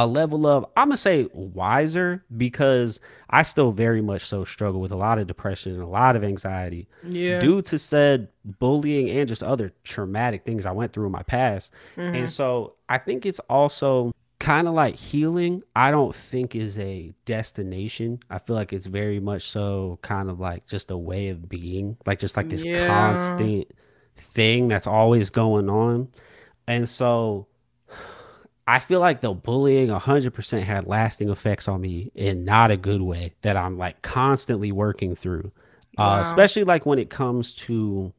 a 0.00 0.06
level 0.06 0.46
of 0.46 0.64
I'm 0.78 0.88
gonna 0.88 0.96
say 0.96 1.28
wiser 1.34 2.24
because 2.38 3.00
I 3.28 3.42
still 3.42 3.70
very 3.70 4.00
much 4.00 4.24
so 4.24 4.44
struggle 4.44 4.80
with 4.80 4.92
a 4.92 4.96
lot 4.96 5.18
of 5.18 5.26
depression 5.26 5.74
and 5.74 5.82
a 5.82 5.86
lot 5.86 6.16
of 6.16 6.24
anxiety 6.24 6.88
yeah. 7.04 7.38
due 7.38 7.60
to 7.62 7.78
said 7.78 8.28
bullying 8.58 9.10
and 9.10 9.28
just 9.28 9.42
other 9.42 9.70
traumatic 9.84 10.46
things 10.46 10.64
I 10.64 10.72
went 10.72 10.94
through 10.94 11.06
in 11.06 11.12
my 11.12 11.22
past. 11.22 11.74
Mm-hmm. 11.98 12.14
And 12.14 12.30
so 12.30 12.76
I 12.88 12.96
think 12.96 13.26
it's 13.26 13.40
also 13.40 14.12
kind 14.38 14.66
of 14.66 14.72
like 14.72 14.96
healing. 14.96 15.62
I 15.76 15.90
don't 15.90 16.14
think 16.14 16.56
is 16.56 16.78
a 16.78 17.12
destination. 17.26 18.20
I 18.30 18.38
feel 18.38 18.56
like 18.56 18.72
it's 18.72 18.86
very 18.86 19.20
much 19.20 19.50
so 19.50 19.98
kind 20.00 20.30
of 20.30 20.40
like 20.40 20.66
just 20.66 20.90
a 20.90 20.96
way 20.96 21.28
of 21.28 21.46
being, 21.46 21.98
like 22.06 22.18
just 22.18 22.38
like 22.38 22.48
this 22.48 22.64
yeah. 22.64 22.86
constant 22.86 23.70
thing 24.16 24.68
that's 24.68 24.86
always 24.86 25.28
going 25.28 25.68
on. 25.68 26.08
And 26.66 26.88
so 26.88 27.48
I 28.70 28.78
feel 28.78 29.00
like 29.00 29.20
the 29.20 29.34
bullying 29.34 29.88
100% 29.88 30.62
had 30.62 30.86
lasting 30.86 31.28
effects 31.28 31.66
on 31.66 31.80
me 31.80 32.12
in 32.14 32.44
not 32.44 32.70
a 32.70 32.76
good 32.76 33.02
way 33.02 33.32
that 33.42 33.56
I'm 33.56 33.76
like 33.76 34.00
constantly 34.02 34.70
working 34.70 35.16
through. 35.16 35.50
Uh, 35.98 36.02
wow. 36.02 36.18
Uh, 36.18 36.22
especially 36.22 36.62
like 36.62 36.86
when 36.86 37.00
it 37.00 37.10
comes 37.10 37.52
to 37.54 38.12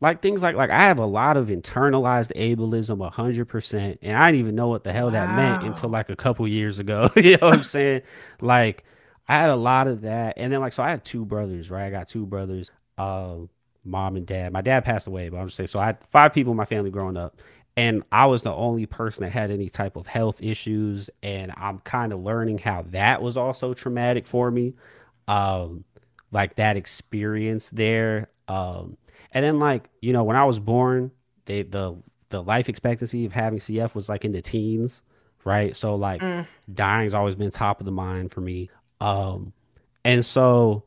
like 0.00 0.20
things 0.20 0.42
like 0.42 0.56
like 0.56 0.70
I 0.70 0.82
have 0.82 0.98
a 0.98 1.06
lot 1.06 1.36
of 1.36 1.46
internalized 1.46 2.32
ableism 2.34 2.98
100% 2.98 3.98
and 4.02 4.16
I 4.16 4.32
didn't 4.32 4.40
even 4.40 4.56
know 4.56 4.66
what 4.66 4.82
the 4.82 4.92
hell 4.92 5.06
wow. 5.06 5.12
that 5.12 5.36
meant 5.36 5.62
until 5.62 5.88
like 5.88 6.10
a 6.10 6.16
couple 6.16 6.48
years 6.48 6.80
ago. 6.80 7.08
you 7.16 7.36
know 7.36 7.46
what 7.46 7.58
I'm 7.58 7.62
saying? 7.62 8.02
Like 8.40 8.82
I 9.28 9.38
had 9.38 9.50
a 9.50 9.56
lot 9.56 9.86
of 9.86 10.00
that 10.00 10.34
and 10.36 10.52
then 10.52 10.60
like 10.60 10.72
so 10.72 10.82
I 10.82 10.90
had 10.90 11.04
two 11.04 11.24
brothers, 11.24 11.70
right? 11.70 11.86
I 11.86 11.90
got 11.90 12.08
two 12.08 12.26
brothers, 12.26 12.72
uh, 12.98 13.36
mom 13.84 14.16
and 14.16 14.26
dad. 14.26 14.52
My 14.52 14.62
dad 14.62 14.84
passed 14.84 15.06
away, 15.06 15.28
but 15.28 15.36
I'm 15.36 15.46
just 15.46 15.56
saying 15.56 15.68
so 15.68 15.78
I 15.78 15.86
had 15.86 15.98
five 16.10 16.34
people 16.34 16.50
in 16.50 16.56
my 16.56 16.64
family 16.64 16.90
growing 16.90 17.16
up 17.16 17.40
and 17.76 18.02
I 18.10 18.26
was 18.26 18.42
the 18.42 18.52
only 18.52 18.86
person 18.86 19.24
that 19.24 19.30
had 19.30 19.50
any 19.50 19.68
type 19.68 19.96
of 19.96 20.06
health 20.06 20.42
issues, 20.42 21.10
and 21.22 21.52
I'm 21.56 21.78
kind 21.80 22.12
of 22.12 22.20
learning 22.20 22.58
how 22.58 22.86
that 22.90 23.20
was 23.20 23.36
also 23.36 23.74
traumatic 23.74 24.26
for 24.26 24.50
me, 24.50 24.74
um, 25.28 25.84
like 26.32 26.56
that 26.56 26.76
experience 26.76 27.70
there. 27.70 28.30
Um, 28.48 28.96
and 29.32 29.44
then 29.44 29.58
like 29.58 29.90
you 30.00 30.12
know 30.12 30.24
when 30.24 30.36
I 30.36 30.44
was 30.44 30.58
born, 30.58 31.10
they 31.44 31.62
the 31.62 31.96
the 32.30 32.42
life 32.42 32.68
expectancy 32.68 33.26
of 33.26 33.32
having 33.32 33.58
CF 33.58 33.94
was 33.94 34.08
like 34.08 34.24
in 34.24 34.32
the 34.32 34.42
teens, 34.42 35.02
right? 35.44 35.76
So 35.76 35.96
like 35.96 36.22
mm. 36.22 36.46
dying's 36.72 37.14
always 37.14 37.34
been 37.34 37.50
top 37.50 37.80
of 37.80 37.86
the 37.86 37.92
mind 37.92 38.32
for 38.32 38.40
me. 38.40 38.70
Um, 39.00 39.52
and 40.04 40.24
so 40.24 40.84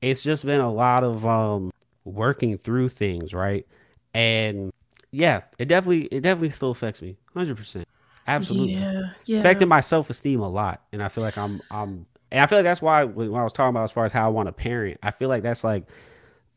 it's 0.00 0.22
just 0.22 0.44
been 0.44 0.60
a 0.60 0.72
lot 0.72 1.04
of 1.04 1.24
um 1.24 1.70
working 2.04 2.58
through 2.58 2.88
things, 2.88 3.32
right? 3.32 3.64
And 4.12 4.72
yeah, 5.12 5.42
it 5.58 5.66
definitely 5.66 6.06
it 6.06 6.22
definitely 6.22 6.50
still 6.50 6.70
affects 6.70 7.00
me, 7.00 7.16
hundred 7.34 7.56
percent, 7.56 7.86
absolutely. 8.26 8.74
Yeah, 8.74 9.02
yeah. 9.26 9.38
Affected 9.38 9.66
my 9.66 9.80
self 9.80 10.10
esteem 10.10 10.40
a 10.40 10.48
lot, 10.48 10.82
and 10.92 11.02
I 11.02 11.08
feel 11.08 11.22
like 11.22 11.38
I'm 11.38 11.60
I'm, 11.70 12.06
and 12.30 12.42
I 12.42 12.46
feel 12.46 12.58
like 12.58 12.64
that's 12.64 12.82
why 12.82 13.04
when 13.04 13.34
I 13.34 13.44
was 13.44 13.52
talking 13.52 13.70
about 13.70 13.84
as 13.84 13.92
far 13.92 14.04
as 14.06 14.12
how 14.12 14.26
I 14.26 14.28
want 14.30 14.48
to 14.48 14.52
parent, 14.52 14.98
I 15.02 15.10
feel 15.10 15.28
like 15.28 15.42
that's 15.42 15.62
like 15.62 15.84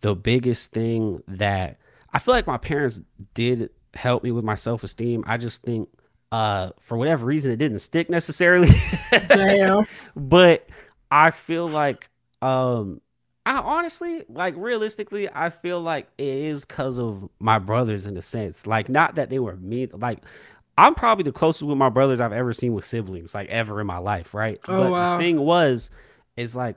the 0.02 0.16
biggest 0.16 0.72
thing 0.72 1.22
that 1.28 1.78
I 2.14 2.20
feel 2.20 2.34
like 2.34 2.48
my 2.48 2.58
parents 2.58 3.02
did 3.34 3.70
help 3.94 4.24
me 4.24 4.32
with 4.32 4.46
my 4.46 4.56
self 4.56 4.84
esteem. 4.84 5.24
I 5.28 5.38
just 5.38 5.62
think 5.64 5.90
uh 6.32 6.72
for 6.80 6.98
whatever 6.98 7.26
reason 7.26 7.52
it 7.52 7.58
didn't 7.58 7.80
stick 7.80 8.10
necessarily. 8.10 8.70
Damn. 9.12 9.86
but 10.16 10.68
I 11.12 11.32
feel 11.32 11.68
like 11.68 12.10
um 12.42 13.02
I 13.46 13.60
honestly, 13.60 14.24
like 14.28 14.56
realistically, 14.58 15.30
I 15.34 15.50
feel 15.50 15.80
like 15.80 16.08
it 16.18 16.26
is 16.26 16.66
because 16.66 17.00
of 17.00 17.30
my 17.40 17.60
brothers 17.60 18.08
in 18.08 18.18
a 18.18 18.22
sense. 18.22 18.66
Like, 18.66 18.90
not 18.90 19.16
that 19.16 19.30
they 19.30 19.40
were 19.40 19.56
mean. 19.58 19.90
Like, 19.94 20.20
I'm 20.78 20.96
probably 20.96 21.24
the 21.24 21.32
closest 21.32 21.64
with 21.64 21.78
my 21.78 21.90
brothers 21.90 22.20
I've 22.20 22.34
ever 22.34 22.54
seen 22.54 22.74
with 22.74 22.86
siblings, 22.86 23.36
like 23.36 23.48
ever 23.50 23.80
in 23.80 23.88
my 23.88 24.00
life, 24.00 24.34
right? 24.34 24.60
Oh, 24.68 24.84
but 24.84 24.92
wow. 24.92 25.18
the 25.18 25.24
thing 25.24 25.40
was, 25.40 25.92
is 26.36 26.56
like 26.56 26.76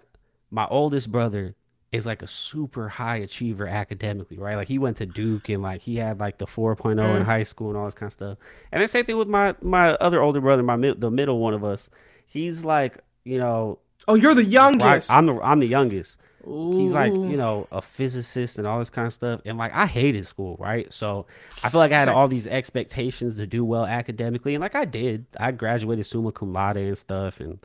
my 0.51 0.67
oldest 0.67 1.11
brother 1.11 1.55
is 1.91 2.05
like 2.05 2.21
a 2.21 2.27
super 2.27 2.89
high 2.89 3.17
achiever 3.17 3.67
academically, 3.67 4.39
right? 4.39 4.57
Like 4.57 4.69
he 4.69 4.79
went 4.79 4.99
to 4.99 5.07
Duke 5.07 5.49
and 5.49 5.63
like 5.63 5.81
he 5.81 5.97
had 5.97 6.21
like 6.21 6.37
the 6.37 6.47
4.0 6.47 6.97
mm. 6.97 7.17
in 7.17 7.25
high 7.25 7.43
school 7.43 7.69
and 7.69 7.79
all 7.79 7.87
this 7.87 7.95
kind 7.95 8.09
of 8.09 8.13
stuff. 8.13 8.39
And 8.73 8.83
the 8.83 8.89
same 8.89 9.07
thing 9.07 9.17
with 9.17 9.29
my 9.29 9.55
my 9.63 9.93
other 9.95 10.21
older 10.21 10.41
brother, 10.41 10.63
my 10.63 10.77
the 10.77 11.11
middle 11.11 11.39
one 11.39 11.55
of 11.55 11.65
us. 11.65 11.89
He's 12.27 12.63
like, 12.63 12.99
you 13.25 13.39
know, 13.39 13.79
Oh, 14.07 14.15
you're 14.15 14.35
the 14.35 14.45
youngest. 14.45 15.11
I'm 15.11 15.27
the 15.27 15.41
I'm 15.43 15.61
the 15.61 15.67
youngest. 15.67 16.19
Ooh. 16.49 16.79
He's 16.79 16.93
like, 16.93 17.13
you 17.13 17.37
know, 17.37 17.67
a 17.71 17.83
physicist 17.83 18.59
and 18.59 18.67
all 18.67 18.79
this 18.79 18.91
kind 18.91 19.07
of 19.07 19.13
stuff. 19.13 19.41
And 19.45 19.59
like, 19.59 19.73
I 19.75 19.87
hated 19.87 20.27
school, 20.27 20.57
right? 20.59 20.91
So 20.93 21.27
I 21.63 21.69
feel 21.69 21.79
like 21.79 21.93
I 21.93 21.99
had 21.99 22.09
all 22.09 22.29
these 22.29 22.47
expectations 22.47 23.37
to 23.37 23.47
do 23.47 23.65
well 23.65 23.87
academically, 23.87 24.55
and 24.55 24.63
like 24.63 24.75
I 24.75 24.85
did. 24.85 25.27
I 25.39 25.53
graduated 25.53 26.07
summa 26.07 26.33
cum 26.33 26.53
laude 26.53 26.77
and 26.77 26.99
stuff, 26.99 27.41
and 27.41 27.59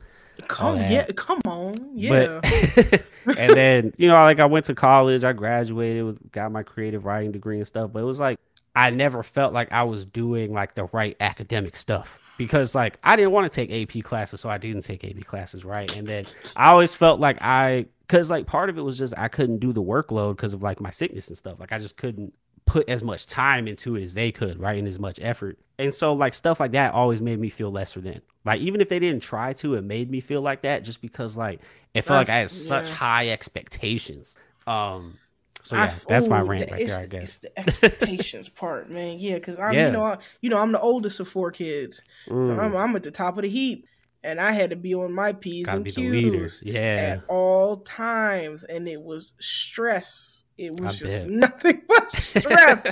come 0.48 0.78
yeah, 0.78 1.06
come 1.16 1.40
on, 1.46 1.90
yeah. 1.94 2.40
But, 2.42 3.04
and 3.38 3.50
then 3.52 3.92
you 3.96 4.08
know, 4.08 4.14
like 4.14 4.40
I 4.40 4.46
went 4.46 4.66
to 4.66 4.74
college, 4.74 5.24
I 5.24 5.32
graduated, 5.32 6.18
got 6.32 6.52
my 6.52 6.62
creative 6.62 7.04
writing 7.04 7.32
degree 7.32 7.58
and 7.58 7.66
stuff. 7.66 7.92
But 7.92 8.00
it 8.00 8.06
was 8.06 8.20
like 8.20 8.38
I 8.76 8.90
never 8.90 9.22
felt 9.22 9.52
like 9.52 9.70
I 9.72 9.84
was 9.84 10.04
doing 10.04 10.52
like 10.52 10.74
the 10.74 10.84
right 10.86 11.16
academic 11.20 11.76
stuff 11.76 12.20
because 12.36 12.74
like 12.74 12.98
I 13.04 13.14
didn't 13.14 13.30
want 13.30 13.50
to 13.50 13.54
take 13.54 13.70
AP 13.70 14.02
classes, 14.02 14.40
so 14.40 14.48
I 14.48 14.58
didn't 14.58 14.82
take 14.82 15.04
AP 15.04 15.24
classes, 15.24 15.64
right? 15.64 15.96
And 15.96 16.06
then 16.06 16.24
I 16.56 16.70
always 16.70 16.92
felt 16.92 17.20
like 17.20 17.40
I 17.40 17.86
because 18.06 18.30
like 18.30 18.46
part 18.46 18.70
of 18.70 18.78
it 18.78 18.82
was 18.82 18.98
just 18.98 19.14
I 19.16 19.28
couldn't 19.28 19.58
do 19.58 19.72
the 19.72 19.82
workload 19.82 20.36
because 20.36 20.54
of 20.54 20.62
like 20.62 20.80
my 20.80 20.90
sickness 20.90 21.28
and 21.28 21.36
stuff. 21.36 21.58
Like 21.58 21.72
I 21.72 21.78
just 21.78 21.96
couldn't 21.96 22.32
put 22.66 22.88
as 22.88 23.02
much 23.02 23.26
time 23.26 23.68
into 23.68 23.96
it 23.96 24.02
as 24.02 24.14
they 24.14 24.32
could, 24.32 24.58
right? 24.58 24.78
And 24.78 24.88
as 24.88 24.98
much 24.98 25.18
effort. 25.20 25.58
And 25.78 25.92
so 25.92 26.12
like 26.12 26.34
stuff 26.34 26.60
like 26.60 26.72
that 26.72 26.94
always 26.94 27.20
made 27.20 27.38
me 27.38 27.48
feel 27.48 27.70
lesser 27.70 28.00
than. 28.00 28.20
Like 28.44 28.60
even 28.60 28.80
if 28.80 28.88
they 28.88 28.98
didn't 28.98 29.22
try 29.22 29.52
to, 29.54 29.74
it 29.74 29.84
made 29.84 30.10
me 30.10 30.20
feel 30.20 30.40
like 30.40 30.62
that 30.62 30.84
just 30.84 31.00
because 31.00 31.36
like 31.36 31.60
it 31.94 32.02
felt 32.02 32.18
like 32.18 32.28
I 32.28 32.38
had 32.38 32.50
such 32.50 32.88
yeah. 32.88 32.94
high 32.94 33.28
expectations. 33.30 34.36
Um 34.66 35.18
so 35.62 35.76
yeah, 35.76 35.94
that's 36.06 36.28
my 36.28 36.40
rant 36.40 36.70
right 36.70 36.86
there. 36.86 37.00
I 37.00 37.06
guess 37.06 37.22
it's 37.22 37.36
the 37.38 37.58
expectations 37.58 38.50
part, 38.50 38.90
man. 38.90 39.16
Yeah, 39.18 39.36
because 39.36 39.58
I'm 39.58 39.72
yeah. 39.72 39.86
you 39.86 39.92
know 39.92 40.04
I, 40.04 40.18
you 40.42 40.50
know 40.50 40.58
I'm 40.58 40.72
the 40.72 40.80
oldest 40.80 41.20
of 41.20 41.28
four 41.28 41.50
kids, 41.50 42.02
mm. 42.28 42.44
so 42.44 42.52
I'm, 42.52 42.76
I'm 42.76 42.94
at 42.94 43.02
the 43.02 43.10
top 43.10 43.38
of 43.38 43.44
the 43.44 43.48
heap 43.48 43.86
and 44.24 44.40
I 44.40 44.52
had 44.52 44.70
to 44.70 44.76
be 44.76 44.94
on 44.94 45.12
my 45.12 45.34
P's 45.34 45.66
Gotta 45.66 45.78
and 45.78 45.86
Q's 45.86 46.62
yeah. 46.64 46.96
at 46.98 47.24
all 47.28 47.76
times. 47.78 48.64
And 48.64 48.88
it 48.88 49.00
was 49.00 49.34
stress. 49.38 50.44
It 50.56 50.80
was 50.80 51.02
I 51.02 51.06
just 51.06 51.26
bet. 51.26 51.30
nothing 51.36 51.82
but 51.86 52.10
stress. 52.10 52.86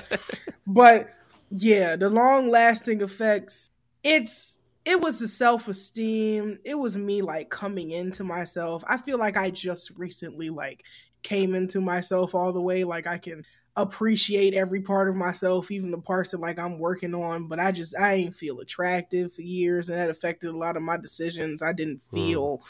but 0.66 1.08
yeah, 1.50 1.96
the 1.96 2.10
long 2.10 2.50
lasting 2.50 3.00
effects, 3.00 3.70
it's 4.04 4.58
it 4.84 5.00
was 5.00 5.20
the 5.20 5.28
self-esteem. 5.28 6.58
It 6.64 6.74
was 6.74 6.98
me 6.98 7.22
like 7.22 7.48
coming 7.48 7.92
into 7.92 8.24
myself. 8.24 8.84
I 8.86 8.98
feel 8.98 9.18
like 9.18 9.36
I 9.36 9.50
just 9.50 9.90
recently 9.96 10.50
like 10.50 10.84
came 11.22 11.54
into 11.54 11.80
myself 11.80 12.34
all 12.34 12.52
the 12.52 12.60
way. 12.60 12.84
Like 12.84 13.06
I 13.06 13.16
can 13.16 13.44
appreciate 13.76 14.54
every 14.54 14.80
part 14.80 15.08
of 15.08 15.16
myself, 15.16 15.70
even 15.70 15.90
the 15.90 15.98
parts 15.98 16.30
that 16.30 16.40
like 16.40 16.58
I'm 16.58 16.78
working 16.78 17.14
on. 17.14 17.48
But 17.48 17.60
I 17.60 17.72
just 17.72 17.96
I 17.96 18.14
ain't 18.14 18.36
feel 18.36 18.60
attractive 18.60 19.32
for 19.32 19.42
years, 19.42 19.88
and 19.88 19.98
that 19.98 20.10
affected 20.10 20.50
a 20.50 20.56
lot 20.56 20.76
of 20.76 20.82
my 20.82 20.96
decisions. 20.96 21.62
I 21.62 21.72
didn't 21.72 22.02
hmm. 22.10 22.16
feel 22.16 22.58
mm. 22.58 22.62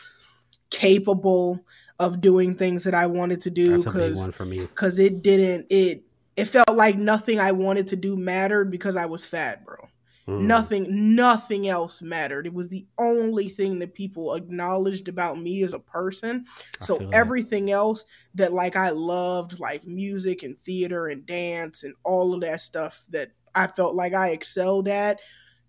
capable 0.70 1.64
of 1.98 2.20
doing 2.20 2.57
things 2.57 2.84
that 2.84 2.94
I 2.94 3.07
wanted 3.07 3.42
to 3.42 3.50
do 3.50 3.82
because 3.84 4.28
because 4.28 4.98
it 4.98 5.22
didn't 5.22 5.66
it 5.70 6.03
it 6.36 6.46
felt 6.46 6.74
like 6.74 6.96
nothing 6.96 7.38
I 7.38 7.53
wanted 7.53 7.88
to 7.88 7.96
do 7.96 8.16
mattered 8.16 8.70
because 8.70 8.96
I 8.96 9.07
was 9.07 9.24
fat, 9.24 9.64
bro. 9.64 9.88
Mm. 10.28 10.42
Nothing, 10.42 11.16
nothing 11.16 11.68
else 11.68 12.00
mattered. 12.00 12.46
It 12.46 12.54
was 12.54 12.68
the 12.68 12.86
only 12.98 13.48
thing 13.48 13.78
that 13.80 13.94
people 13.94 14.34
acknowledged 14.34 15.08
about 15.08 15.40
me 15.40 15.62
as 15.64 15.74
a 15.74 15.78
person. 15.78 16.44
so 16.80 17.08
everything 17.12 17.66
that. 17.66 17.72
else 17.72 18.04
that 18.34 18.52
like 18.52 18.76
I 18.76 18.90
loved, 18.90 19.58
like 19.58 19.86
music 19.86 20.42
and 20.42 20.60
theater 20.62 21.06
and 21.06 21.26
dance 21.26 21.82
and 21.82 21.94
all 22.04 22.34
of 22.34 22.40
that 22.42 22.60
stuff 22.60 23.04
that 23.10 23.32
I 23.54 23.66
felt 23.66 23.94
like 23.94 24.14
I 24.14 24.30
excelled 24.30 24.88
at, 24.88 25.20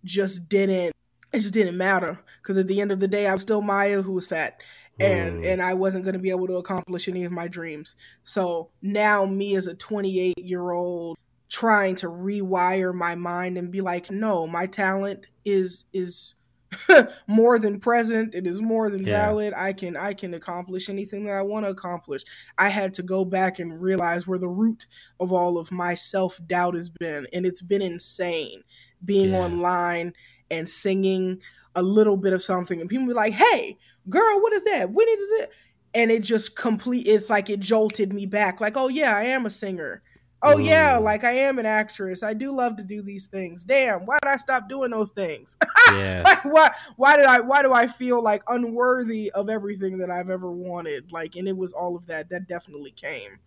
just 0.03 0.49
didn't. 0.49 0.93
It 1.31 1.39
just 1.39 1.55
didn't 1.55 1.77
matter 1.77 2.19
because 2.41 2.59
at 2.59 2.67
the 2.67 2.79
end 2.79 2.91
of 2.91 2.99
the 2.99 3.07
day, 3.07 3.25
I'm 3.25 3.39
still 3.39 3.61
Maya 3.61 4.03
who 4.03 4.13
was 4.13 4.27
fat 4.27 4.61
and 4.99 5.43
mm. 5.43 5.51
and 5.51 5.61
I 5.61 5.73
wasn't 5.73 6.03
going 6.03 6.13
to 6.13 6.19
be 6.19 6.29
able 6.29 6.47
to 6.47 6.57
accomplish 6.57 7.07
any 7.07 7.23
of 7.23 7.31
my 7.31 7.47
dreams. 7.47 7.95
So 8.23 8.69
now 8.81 9.25
me 9.25 9.55
as 9.55 9.67
a 9.67 9.75
28 9.75 10.37
year 10.37 10.71
old 10.71 11.17
trying 11.53 11.93
to 11.93 12.07
rewire 12.07 12.95
my 12.95 13.13
mind 13.13 13.59
and 13.59 13.69
be 13.69 13.79
like 13.79 14.09
no 14.09 14.47
my 14.47 14.65
talent 14.65 15.27
is 15.45 15.85
is 15.93 16.33
more 17.27 17.59
than 17.59 17.79
present. 17.79 18.33
It 18.33 18.47
is 18.47 18.59
more 18.59 18.89
than 18.89 19.05
yeah. 19.05 19.27
valid. 19.27 19.53
I 19.55 19.71
can 19.71 19.95
i 19.95 20.15
can 20.15 20.33
accomplish 20.33 20.89
anything 20.89 21.25
that 21.25 21.35
i 21.35 21.43
want 21.43 21.67
to 21.67 21.69
accomplish. 21.69 22.23
I 22.57 22.69
had 22.69 22.91
to 22.95 23.03
go 23.03 23.23
back 23.23 23.59
and 23.59 23.79
realize 23.79 24.25
where 24.25 24.39
the 24.39 24.47
root 24.47 24.87
of 25.19 25.31
all 25.31 25.59
of 25.59 25.71
my 25.71 25.93
self-doubt 25.93 26.73
has 26.73 26.89
been 26.89 27.27
and 27.31 27.45
it's 27.45 27.61
been 27.61 27.83
insane. 27.83 28.63
Being 29.05 29.33
yeah. 29.33 29.41
online 29.41 30.13
and 30.49 30.67
singing 30.67 31.39
a 31.75 31.83
little 31.83 32.17
bit 32.17 32.33
of 32.33 32.41
something 32.41 32.81
and 32.81 32.89
people 32.89 33.05
be 33.05 33.13
like 33.13 33.33
hey 33.33 33.77
girl 34.09 34.41
what 34.41 34.53
is 34.53 34.63
that? 34.63 34.91
We 34.91 35.05
need 35.05 35.17
to 35.17 35.47
and 35.93 36.09
it 36.09 36.23
just 36.23 36.55
complete 36.55 37.05
it's 37.05 37.29
like 37.29 37.51
it 37.51 37.59
jolted 37.59 38.11
me 38.11 38.25
back. 38.25 38.59
Like 38.59 38.75
oh 38.75 38.87
yeah 38.87 39.15
i 39.15 39.25
am 39.25 39.45
a 39.45 39.51
singer 39.51 40.01
Oh 40.45 40.57
mm. 40.57 40.65
yeah, 40.65 40.97
like 40.97 41.23
I 41.23 41.31
am 41.31 41.57
an 41.57 41.65
actress. 41.65 42.21
I 42.21 42.33
do 42.33 42.51
love 42.51 42.75
to 42.75 42.83
do 42.83 43.01
these 43.01 43.27
things. 43.27 43.63
Damn, 43.63 44.05
why 44.05 44.19
did 44.21 44.29
I 44.29 44.35
stop 44.35 44.67
doing 44.67 44.91
those 44.91 45.09
things? 45.11 45.57
Yeah. 45.91 46.23
like 46.25 46.45
why 46.45 46.71
why 46.95 47.17
did 47.17 47.25
I 47.25 47.41
why 47.41 47.61
do 47.61 47.71
I 47.71 47.87
feel 47.87 48.23
like 48.23 48.41
unworthy 48.47 49.29
of 49.31 49.49
everything 49.49 49.97
that 49.99 50.09
I've 50.09 50.29
ever 50.29 50.49
wanted? 50.49 51.11
Like 51.11 51.35
and 51.35 51.47
it 51.47 51.55
was 51.55 51.73
all 51.73 51.95
of 51.95 52.07
that 52.07 52.29
that 52.29 52.47
definitely 52.47 52.91
came 52.91 53.37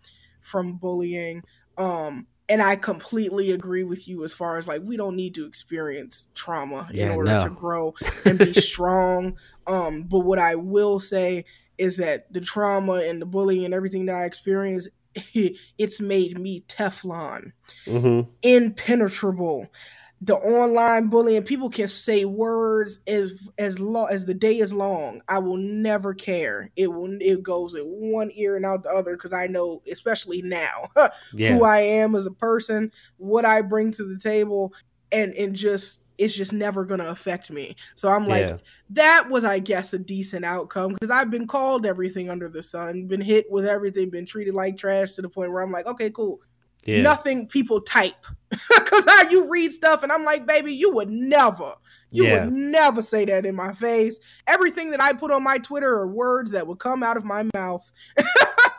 from 0.43 0.75
bullying. 0.75 1.43
Um 1.77 2.27
and 2.49 2.63
I 2.63 2.77
completely 2.77 3.53
agree 3.53 3.83
with 3.85 4.07
you 4.07 4.23
as 4.23 4.33
far 4.33 4.59
as 4.59 4.69
like 4.69 4.83
we 4.85 4.97
don't 4.97 5.17
need 5.17 5.35
to 5.37 5.47
experience 5.47 6.29
trauma 6.35 6.89
yeah, 6.93 7.07
in 7.07 7.13
order 7.13 7.33
no. 7.33 7.39
to 7.41 7.51
grow 7.51 7.95
and 8.27 8.39
be 8.39 8.53
strong. 8.55 9.39
Um 9.67 10.03
but 10.03 10.21
what 10.21 10.39
I 10.39 10.55
will 10.55 11.01
say 11.01 11.47
is 11.79 11.97
that 11.97 12.33
the 12.33 12.41
trauma 12.41 13.03
and 13.05 13.21
the 13.21 13.27
bullying 13.27 13.65
and 13.65 13.75
everything 13.75 14.07
that 14.07 14.15
I 14.15 14.25
experienced 14.27 14.91
it's 15.79 16.01
made 16.01 16.39
me 16.39 16.63
Teflon, 16.69 17.53
mm-hmm. 17.87 18.31
impenetrable. 18.43 19.67
The 20.23 20.35
online 20.35 21.09
bullying, 21.09 21.43
people 21.43 21.69
can 21.69 21.89
say 21.89 22.25
words 22.25 23.01
as 23.07 23.49
as 23.59 23.79
long 23.79 24.09
as 24.11 24.25
the 24.25 24.33
day 24.33 24.59
is 24.59 24.73
long. 24.73 25.21
I 25.29 25.41
will 25.41 25.59
never 25.59 26.15
care. 26.15 26.71
It 26.75 26.91
will 26.91 27.19
it 27.21 27.43
goes 27.43 27.75
in 27.75 27.83
one 27.85 28.31
ear 28.35 28.57
and 28.57 28.65
out 28.65 28.83
the 28.83 28.91
other 28.91 29.15
because 29.15 29.35
I 29.35 29.47
know, 29.47 29.83
especially 29.93 30.41
now, 30.41 30.89
yeah. 31.35 31.53
who 31.53 31.65
I 31.65 31.81
am 31.81 32.15
as 32.15 32.25
a 32.25 32.31
person, 32.31 32.93
what 33.19 33.45
I 33.45 33.61
bring 33.61 33.91
to 33.93 34.05
the 34.05 34.19
table, 34.19 34.73
and 35.13 35.33
and 35.35 35.55
just 35.55 36.03
it's 36.19 36.37
just 36.37 36.53
never 36.53 36.85
going 36.85 37.01
to 37.01 37.11
affect 37.11 37.51
me. 37.51 37.77
So 37.95 38.09
I'm 38.09 38.27
like, 38.27 38.49
yeah. 38.49 38.57
that 38.91 39.29
was, 39.31 39.45
I 39.45 39.59
guess, 39.59 39.93
a 39.93 39.99
decent 39.99 40.45
outcome 40.45 40.95
because 40.95 41.11
I've 41.11 41.31
been 41.31 41.47
called 41.47 41.87
everything 41.87 42.31
under 42.31 42.49
the 42.49 42.63
sun, 42.63 43.07
been 43.07 43.21
hit 43.21 43.47
with 43.51 43.67
everything, 43.67 44.11
been 44.11 44.27
treated 44.27 44.55
like 44.55 44.77
trash 44.77 45.13
to 45.15 45.23
the 45.23 45.29
point 45.29 45.53
where 45.53 45.63
I'm 45.63 45.73
like, 45.73 45.87
okay, 45.87 46.11
cool. 46.11 46.41
Yeah. 46.85 47.03
Nothing 47.03 47.49
people 47.49 47.81
type 47.81 48.25
because 48.51 49.05
how 49.07 49.29
you 49.29 49.51
read 49.51 49.73
stuff, 49.73 50.05
and 50.05 50.13
I'm 50.13 50.25
like, 50.25 50.47
baby, 50.47 50.73
you 50.73 50.93
would 50.93 51.11
never, 51.11 51.73
you 52.13 52.25
yeah. 52.25 52.45
would 52.45 52.53
never 52.53 53.03
say 53.03 53.25
that 53.25 53.45
in 53.45 53.57
my 53.57 53.73
face. 53.73 54.21
Everything 54.47 54.93
that 54.93 55.03
I 55.03 55.13
put 55.13 55.33
on 55.33 55.43
my 55.43 55.59
Twitter 55.59 55.93
are 55.93 56.07
words 56.07 56.53
that 56.53 56.67
would 56.67 56.79
come 56.79 57.03
out 57.03 57.17
of 57.17 57.25
my 57.25 57.45
mouth 57.55 57.93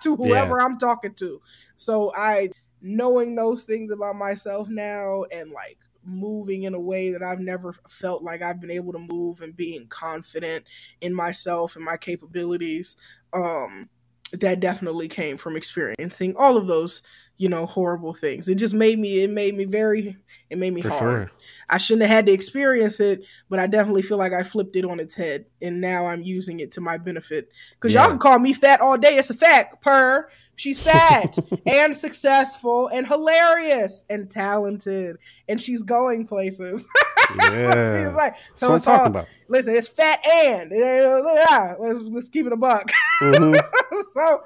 to 0.03 0.15
whoever 0.15 0.61
I'm 0.61 0.78
talking 0.78 1.15
to. 1.15 1.41
So 1.75 2.13
I, 2.15 2.51
knowing 2.82 3.36
those 3.36 3.63
things 3.63 3.91
about 3.91 4.15
myself 4.15 4.69
now, 4.69 5.25
and 5.30 5.51
like 5.51 5.78
moving 6.08 6.64
in 6.64 6.74
a 6.74 6.80
way 6.80 7.12
that 7.12 7.22
I've 7.22 7.39
never 7.39 7.74
felt 7.88 8.24
like 8.24 8.41
I've 8.41 8.62
been 8.62 8.72
able 8.72 8.93
to 8.93 8.99
move 8.99 9.41
and 9.41 9.55
being 9.55 9.88
confident 9.88 10.66
in 11.01 11.14
myself 11.14 11.76
and 11.76 11.86
my 11.86 11.97
capabilities. 11.97 12.95
Um, 13.34 13.89
that 14.34 14.60
definitely 14.60 15.08
came 15.08 15.38
from 15.38 15.55
experiencing 15.55 16.36
all 16.38 16.58
of 16.58 16.68
those, 16.68 17.01
you 17.38 17.50
know, 17.50 17.66
horrible 17.66 18.14
things. 18.14 18.48
It 18.48 18.56
just 18.56 18.74
made 18.74 18.98
me, 18.98 19.24
it 19.24 19.30
made 19.30 19.56
me 19.56 19.66
very, 19.66 20.18
it 20.50 20.58
made 20.58 20.74
me 20.74 20.82
For 20.82 20.90
hard. 20.90 21.30
Sure. 21.30 21.38
I 21.70 21.78
shouldn't 21.78 22.04
have 22.04 22.12
had 22.12 22.26
to 22.26 22.32
experience 22.32 23.00
it, 23.00 23.26
but 23.50 23.60
I 23.60 23.68
definitely 23.68 24.02
feel 24.02 24.18
like 24.18 24.34
I 24.34 24.44
flipped 24.44 24.76
it 24.76 24.86
on 24.86 25.00
its 25.00 25.16
head 25.16 25.46
and 25.62 25.80
now 25.80 26.08
I'm 26.08 26.24
using 26.24 26.60
it 26.60 26.72
to 26.74 26.82
my 26.82 26.98
benefit. 26.98 27.52
Cause 27.80 27.94
yeah. 27.94 28.02
y'all 28.02 28.10
can 28.10 28.20
call 28.20 28.40
me 28.40 28.54
fat 28.54 28.82
all 28.82 28.98
day. 28.98 29.16
It's 29.16 29.30
a 29.30 29.36
fact, 29.36 29.82
per. 29.82 30.30
She's 30.56 30.80
fat 30.80 31.38
and 31.68 31.96
successful 31.96 32.88
and 32.88 33.06
hilarious 33.06 34.04
and 34.10 34.30
talented, 34.30 35.18
and 35.48 35.62
she's 35.62 35.84
going 35.84 36.26
places. 36.26 36.88
yeah. 37.40 37.74
so 37.74 38.06
she's 38.06 38.16
like, 38.16 38.36
so 38.56 38.72
That's 38.72 38.88
what 38.88 38.94
I'm 38.94 38.98
talking 39.00 39.08
about. 39.08 39.28
Listen, 39.48 39.76
it's 39.76 39.88
fat 39.88 40.26
and 40.26 40.72
yeah, 40.76 41.76
let's 41.80 42.02
let's 42.02 42.30
keep 42.30 42.48
it 42.48 42.54
a 42.54 42.58
buck. 42.58 42.90
Mm-hmm. 43.22 43.56
so 44.14 44.44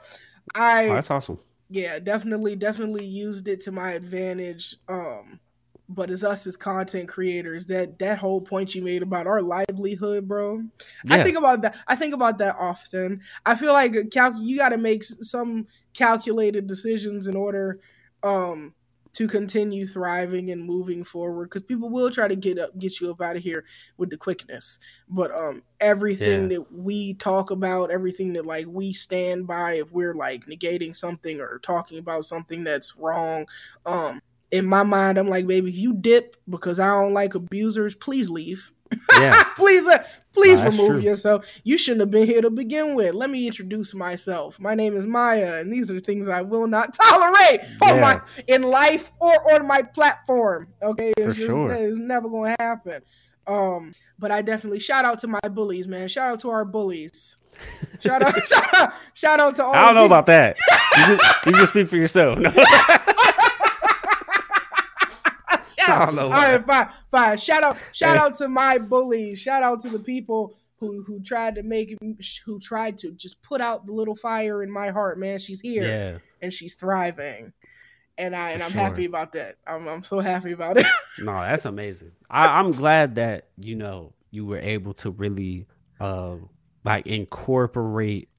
I 0.54 0.90
oh, 0.90 0.96
that's 0.96 1.10
awesome. 1.10 1.40
Yeah, 1.72 2.00
definitely, 2.00 2.58
definitely 2.58 3.06
used 3.06 3.48
it 3.48 3.62
to 3.62 3.72
my 3.72 3.92
advantage. 3.92 4.76
Um, 4.90 5.40
but 5.88 6.10
as 6.10 6.24
us 6.24 6.46
as 6.46 6.58
content 6.58 7.08
creators, 7.08 7.66
that 7.68 7.98
that 8.00 8.18
whole 8.18 8.42
point 8.42 8.76
you 8.76 8.82
made 8.82 9.02
about 9.02 9.26
our 9.26 9.42
livelihood, 9.42 10.28
bro. 10.28 10.64
Yeah. 11.06 11.16
I 11.16 11.24
think 11.24 11.38
about 11.38 11.62
that. 11.62 11.78
I 11.88 11.96
think 11.96 12.14
about 12.14 12.38
that 12.40 12.56
often. 12.60 13.22
I 13.46 13.56
feel 13.56 13.72
like 13.72 13.96
cal- 14.12 14.42
you 14.42 14.58
got 14.58 14.70
to 14.70 14.78
make 14.78 15.04
some 15.06 15.66
calculated 15.94 16.68
decisions 16.68 17.28
in 17.28 17.36
order 17.36 17.80
um 18.24 18.74
to 19.14 19.28
continue 19.28 19.86
thriving 19.86 20.52
and 20.52 20.64
moving 20.64 21.04
forward 21.04 21.50
because 21.50 21.62
people 21.62 21.90
will 21.90 22.10
try 22.10 22.28
to 22.28 22.36
get 22.36 22.58
up 22.58 22.78
get 22.78 23.00
you 23.00 23.12
up 23.12 23.22
out 23.22 23.36
of 23.36 23.44
here 23.44 23.66
with 23.98 24.10
the 24.10 24.18
quickness 24.18 24.80
but 25.10 25.32
um 25.32 25.62
everything 25.80 26.50
yeah. 26.50 26.58
that 26.58 26.72
we 26.72 27.14
talk 27.16 27.52
about 27.52 27.92
everything 27.92 28.34
that 28.34 28.46
like 28.46 28.66
we 28.68 28.94
stand 28.94 29.46
by 29.46 29.74
if 29.74 29.92
we're 29.92 30.16
like 30.16 30.46
negating 30.46 30.96
something 30.96 31.40
or 31.40 31.60
talking 31.60 32.00
about 32.00 32.26
something 32.26 32.64
that's 32.64 32.96
wrong 32.98 33.46
um 33.86 34.22
in 34.52 34.66
my 34.66 34.84
mind 34.84 35.18
i'm 35.18 35.30
like 35.30 35.48
baby 35.48 35.72
you 35.72 35.94
dip 35.94 36.36
because 36.50 36.80
i 36.80 36.88
don't 36.88 37.14
like 37.14 37.36
abusers 37.36 37.96
please 37.96 38.30
leave 38.30 38.72
yeah. 39.20 39.44
please, 39.56 39.88
uh, 39.88 40.04
please 40.34 40.64
remove 40.64 40.92
true. 40.92 41.00
yourself. 41.00 41.60
You 41.64 41.78
shouldn't 41.78 42.02
have 42.02 42.12
been 42.12 42.28
here 42.28 42.42
to 42.42 42.50
begin 42.50 42.96
with. 42.96 43.14
Let 43.16 43.30
me 43.30 43.48
introduce 43.48 43.94
myself. 43.94 44.60
My 44.60 44.76
name 44.76 44.96
is 44.96 45.06
Maya, 45.06 45.60
and 45.60 45.72
these 45.72 45.92
are 45.92 46.00
things 46.00 46.28
I 46.28 46.42
will 46.42 46.68
not 46.68 46.94
tolerate 47.02 47.62
yeah. 47.82 48.02
my 48.02 48.22
in 48.48 48.64
life 48.64 49.12
or 49.20 49.54
on 49.54 49.68
my 49.68 49.82
platform. 49.82 50.68
Okay, 50.82 51.14
it's, 51.18 51.38
just, 51.38 51.50
sure. 51.50 51.72
it's 51.72 51.98
never 51.98 52.30
going 52.30 52.56
to 52.58 52.64
happen. 52.64 53.02
Um, 53.48 53.94
but 54.20 54.32
I 54.32 54.42
definitely 54.42 54.80
shout 54.80 55.06
out 55.06 55.20
to 55.20 55.28
my 55.28 55.40
bullies, 55.52 55.88
man. 55.88 56.08
Shout 56.08 56.34
out 56.34 56.40
to 56.42 56.50
our 56.50 56.66
bullies. 56.66 57.38
Shout 58.00 58.22
out, 58.22 58.34
shout 58.48 58.82
out, 58.82 58.94
shout 59.14 59.40
out 59.40 59.56
to 59.58 59.66
all. 59.66 59.74
I 59.74 59.86
don't 59.86 59.96
know 59.96 60.06
people. 60.06 60.18
about 60.18 60.26
that. 60.28 60.58
You 60.98 61.16
just, 61.16 61.46
you 61.46 61.52
just 61.54 61.72
speak 61.72 61.88
for 61.88 61.98
yourself. 61.98 62.40
No. 62.40 62.52
out. 65.98 66.18
All 66.18 66.30
right, 66.30 66.66
fine, 66.66 66.90
fine. 67.10 67.38
Shout 67.38 67.64
out, 67.64 67.78
shout 67.92 68.18
out 68.18 68.36
to 68.36 68.48
my 68.48 68.78
bullies. 68.78 69.40
Shout 69.40 69.64
out 69.64 69.80
to 69.82 69.90
the 69.90 70.00
people 70.00 70.56
who 70.82 71.04
who 71.04 71.22
tried 71.22 71.56
to 71.56 71.64
make 71.64 71.96
who 72.46 72.60
tried 72.60 72.98
to 72.98 73.12
just 73.12 73.42
put 73.42 73.62
out 73.62 73.86
the 73.86 73.94
little 73.94 74.16
fire 74.16 74.64
in 74.64 74.72
my 74.72 74.90
heart. 74.90 75.18
Man, 75.18 75.40
she's 75.40 75.62
here, 75.62 75.84
yeah. 75.84 76.18
and 76.42 76.52
she's 76.52 76.74
thriving, 76.74 77.54
and 78.18 78.36
I 78.36 78.52
and 78.52 78.64
I'm 78.64 78.72
sure. 78.72 78.82
happy 78.82 79.06
about 79.06 79.34
that. 79.34 79.58
I'm 79.66 79.88
I'm 79.88 80.04
so 80.04 80.20
happy 80.20 80.52
about 80.52 80.78
it. 80.78 80.86
no, 81.20 81.34
that's 81.34 81.66
amazing. 81.66 82.12
I, 82.30 82.60
I'm 82.60 82.72
glad 82.72 83.16
that 83.16 83.50
you 83.58 83.76
know 83.76 84.14
you 84.32 84.46
were 84.46 84.60
able 84.60 84.94
to 84.96 85.12
really 85.12 85.68
uh 86.00 86.38
like 86.84 87.06
incorporate 87.06 88.30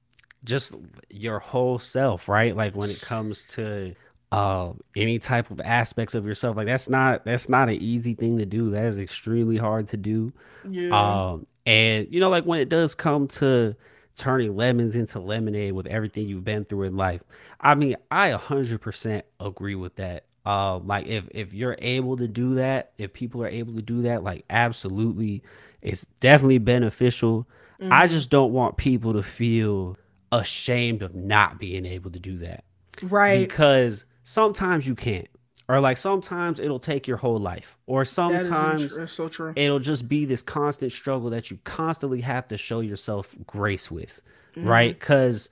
just 0.43 0.75
your 1.09 1.39
whole 1.39 1.79
self, 1.79 2.27
right? 2.27 2.55
Like 2.55 2.75
when 2.75 2.89
it 2.89 2.99
comes 2.99 3.45
to 3.53 3.95
uh, 4.33 4.73
any 4.95 5.19
type 5.19 5.51
of 5.51 5.61
aspects 5.61 6.15
of 6.15 6.25
yourself. 6.25 6.57
Like 6.57 6.65
that's 6.65 6.89
not 6.89 7.23
that's 7.23 7.49
not 7.49 7.69
an 7.69 7.75
easy 7.75 8.15
thing 8.15 8.39
to 8.39 8.47
do. 8.47 8.71
That 8.71 8.85
is 8.85 8.97
extremely 8.97 9.57
hard 9.57 9.87
to 9.89 9.97
do. 9.97 10.33
Yeah. 10.67 10.89
Um, 10.89 11.45
and 11.67 12.07
you 12.09 12.19
know, 12.19 12.29
like 12.29 12.43
when 12.43 12.59
it 12.59 12.67
does 12.67 12.95
come 12.95 13.27
to 13.27 13.75
turning 14.15 14.55
lemons 14.55 14.95
into 14.95 15.19
lemonade 15.19 15.73
with 15.73 15.85
everything 15.85 16.27
you've 16.27 16.43
been 16.43 16.65
through 16.65 16.83
in 16.83 16.97
life, 16.97 17.21
I 17.61 17.75
mean, 17.75 17.95
I 18.09 18.29
a 18.29 18.39
hundred 18.39 18.81
percent 18.81 19.23
agree 19.39 19.75
with 19.75 19.97
that. 19.97 20.25
Uh, 20.47 20.79
like 20.79 21.05
if 21.05 21.25
if 21.29 21.53
you're 21.53 21.77
able 21.77 22.17
to 22.17 22.27
do 22.27 22.55
that, 22.55 22.93
if 22.97 23.13
people 23.13 23.43
are 23.43 23.47
able 23.47 23.75
to 23.75 23.83
do 23.83 24.01
that, 24.01 24.23
like 24.23 24.45
absolutely, 24.49 25.43
it's 25.83 26.07
definitely 26.21 26.57
beneficial. 26.57 27.47
Mm-hmm. 27.79 27.93
I 27.93 28.07
just 28.07 28.31
don't 28.31 28.51
want 28.51 28.77
people 28.77 29.13
to 29.13 29.21
feel 29.21 29.95
ashamed 30.31 31.03
of 31.03 31.13
not 31.13 31.59
being 31.59 31.85
able 31.85 32.09
to 32.09 32.19
do 32.19 32.39
that. 32.39 32.63
Right. 33.03 33.47
Because 33.47 34.05
sometimes 34.23 34.87
you 34.87 34.95
can't 34.95 35.27
or 35.69 35.79
like 35.79 35.97
sometimes 35.97 36.59
it'll 36.59 36.79
take 36.79 37.07
your 37.07 37.17
whole 37.17 37.37
life 37.37 37.77
or 37.87 38.05
sometimes 38.05 38.95
that 38.95 39.07
so 39.07 39.27
true. 39.27 39.53
it'll 39.55 39.79
just 39.79 40.07
be 40.07 40.25
this 40.25 40.41
constant 40.41 40.91
struggle 40.91 41.29
that 41.29 41.49
you 41.49 41.57
constantly 41.63 42.21
have 42.21 42.47
to 42.47 42.57
show 42.57 42.79
yourself 42.79 43.35
grace 43.45 43.89
with 43.89 44.21
mm-hmm. 44.55 44.67
right 44.67 44.99
because 44.99 45.49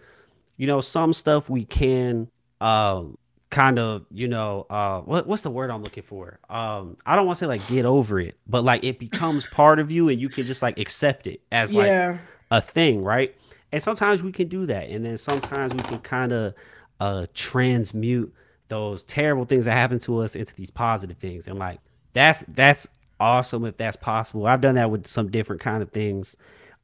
you 0.57 0.67
know 0.67 0.81
some 0.81 1.13
stuff 1.13 1.49
we 1.49 1.65
can 1.65 2.29
um 2.59 3.17
kind 3.49 3.79
of 3.79 4.05
you 4.11 4.27
know 4.27 4.65
uh 4.69 5.01
what, 5.01 5.27
what's 5.27 5.41
the 5.41 5.49
word 5.49 5.69
i'm 5.69 5.83
looking 5.83 6.03
for 6.03 6.39
um 6.49 6.95
i 7.05 7.15
don't 7.15 7.25
want 7.25 7.37
to 7.37 7.43
say 7.43 7.47
like 7.47 7.65
get 7.67 7.85
over 7.85 8.19
it 8.19 8.37
but 8.47 8.63
like 8.63 8.83
it 8.83 8.97
becomes 8.97 9.45
part 9.51 9.79
of 9.79 9.91
you 9.91 10.07
and 10.09 10.19
you 10.21 10.29
can 10.29 10.45
just 10.45 10.61
like 10.61 10.77
accept 10.79 11.27
it 11.27 11.41
as 11.51 11.73
yeah. 11.73 12.11
like 12.11 12.21
a 12.51 12.61
thing 12.61 13.03
right 13.03 13.35
and 13.71 13.81
sometimes 13.81 14.23
we 14.23 14.31
can 14.31 14.47
do 14.47 14.65
that 14.65 14.89
and 14.89 15.05
then 15.05 15.17
sometimes 15.17 15.73
we 15.73 15.81
can 15.81 15.99
kind 15.99 16.31
of 16.31 16.53
uh 17.01 17.25
transmute 17.33 18.33
those 18.71 19.03
terrible 19.03 19.43
things 19.43 19.65
that 19.65 19.73
happen 19.73 19.99
to 19.99 20.19
us 20.19 20.33
into 20.33 20.55
these 20.55 20.71
positive 20.71 21.17
things. 21.17 21.47
And 21.47 21.59
like 21.59 21.79
that's 22.13 22.43
that's 22.47 22.87
awesome 23.19 23.65
if 23.65 23.75
that's 23.75 23.97
possible. 23.97 24.47
I've 24.47 24.61
done 24.61 24.75
that 24.75 24.89
with 24.89 25.05
some 25.05 25.29
different 25.29 25.61
kind 25.61 25.83
of 25.83 25.91
things. 25.91 26.37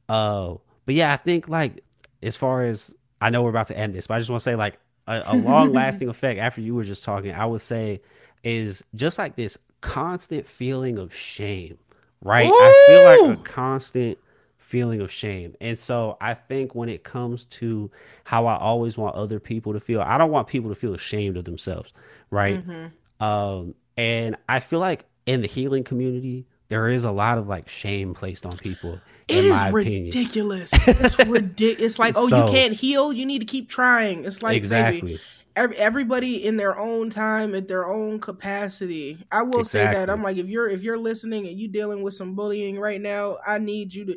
Uh 0.08 0.54
but 0.84 0.94
yeah, 0.94 1.12
I 1.12 1.16
think 1.16 1.48
like 1.48 1.82
as 2.22 2.36
far 2.36 2.62
as 2.62 2.94
I 3.22 3.30
know 3.30 3.42
we're 3.42 3.50
about 3.50 3.68
to 3.68 3.78
end 3.78 3.94
this, 3.94 4.06
but 4.06 4.14
I 4.14 4.18
just 4.18 4.28
want 4.28 4.40
to 4.40 4.44
say 4.44 4.54
like 4.54 4.78
a, 5.06 5.22
a 5.28 5.36
long 5.48 5.72
lasting 5.72 6.10
effect 6.10 6.38
after 6.38 6.60
you 6.60 6.74
were 6.74 6.84
just 6.84 7.04
talking, 7.04 7.32
I 7.32 7.46
would 7.46 7.62
say 7.62 8.02
is 8.44 8.84
just 8.94 9.18
like 9.18 9.34
this 9.34 9.56
constant 9.80 10.44
feeling 10.46 10.98
of 10.98 11.14
shame, 11.14 11.78
right? 12.22 12.48
Ooh! 12.48 12.52
I 12.52 12.84
feel 12.86 13.28
like 13.28 13.38
a 13.38 13.42
constant 13.42 14.18
feeling 14.58 15.00
of 15.00 15.10
shame. 15.10 15.54
And 15.60 15.78
so 15.78 16.16
I 16.20 16.34
think 16.34 16.74
when 16.74 16.88
it 16.88 17.04
comes 17.04 17.46
to 17.46 17.90
how 18.24 18.46
I 18.46 18.56
always 18.56 18.98
want 18.98 19.14
other 19.14 19.40
people 19.40 19.72
to 19.72 19.80
feel, 19.80 20.00
I 20.00 20.18
don't 20.18 20.30
want 20.30 20.48
people 20.48 20.68
to 20.68 20.74
feel 20.74 20.94
ashamed 20.94 21.36
of 21.36 21.44
themselves, 21.44 21.92
right? 22.30 22.60
Mm-hmm. 22.60 23.24
Um, 23.24 23.74
and 23.96 24.36
I 24.48 24.60
feel 24.60 24.80
like 24.80 25.06
in 25.26 25.40
the 25.40 25.48
healing 25.48 25.84
community, 25.84 26.46
there 26.68 26.88
is 26.88 27.04
a 27.04 27.10
lot 27.10 27.38
of 27.38 27.48
like 27.48 27.68
shame 27.68 28.14
placed 28.14 28.44
on 28.44 28.56
people. 28.58 29.00
It 29.28 29.44
is 29.44 29.72
ridiculous. 29.72 30.70
it's 30.86 31.18
ridiculous. 31.26 31.92
It's 31.92 31.98
like, 31.98 32.14
oh, 32.16 32.28
so, 32.28 32.46
you 32.46 32.52
can't 32.52 32.74
heal. 32.74 33.12
You 33.12 33.26
need 33.26 33.40
to 33.40 33.46
keep 33.46 33.68
trying. 33.68 34.24
It's 34.24 34.42
like, 34.42 34.56
exactly. 34.56 35.00
Baby, 35.00 35.20
everybody 35.56 36.44
in 36.44 36.56
their 36.56 36.78
own 36.78 37.10
time 37.10 37.54
at 37.54 37.66
their 37.66 37.84
own 37.84 38.20
capacity 38.20 39.18
i 39.32 39.42
will 39.42 39.60
exactly. 39.60 39.94
say 39.94 39.98
that 39.98 40.08
i'm 40.08 40.22
like 40.22 40.36
if 40.36 40.46
you're 40.46 40.68
if 40.68 40.82
you're 40.82 40.98
listening 40.98 41.48
and 41.48 41.58
you 41.58 41.66
dealing 41.66 42.02
with 42.02 42.14
some 42.14 42.34
bullying 42.34 42.78
right 42.78 43.00
now 43.00 43.36
i 43.44 43.58
need 43.58 43.92
you 43.92 44.04
to 44.04 44.16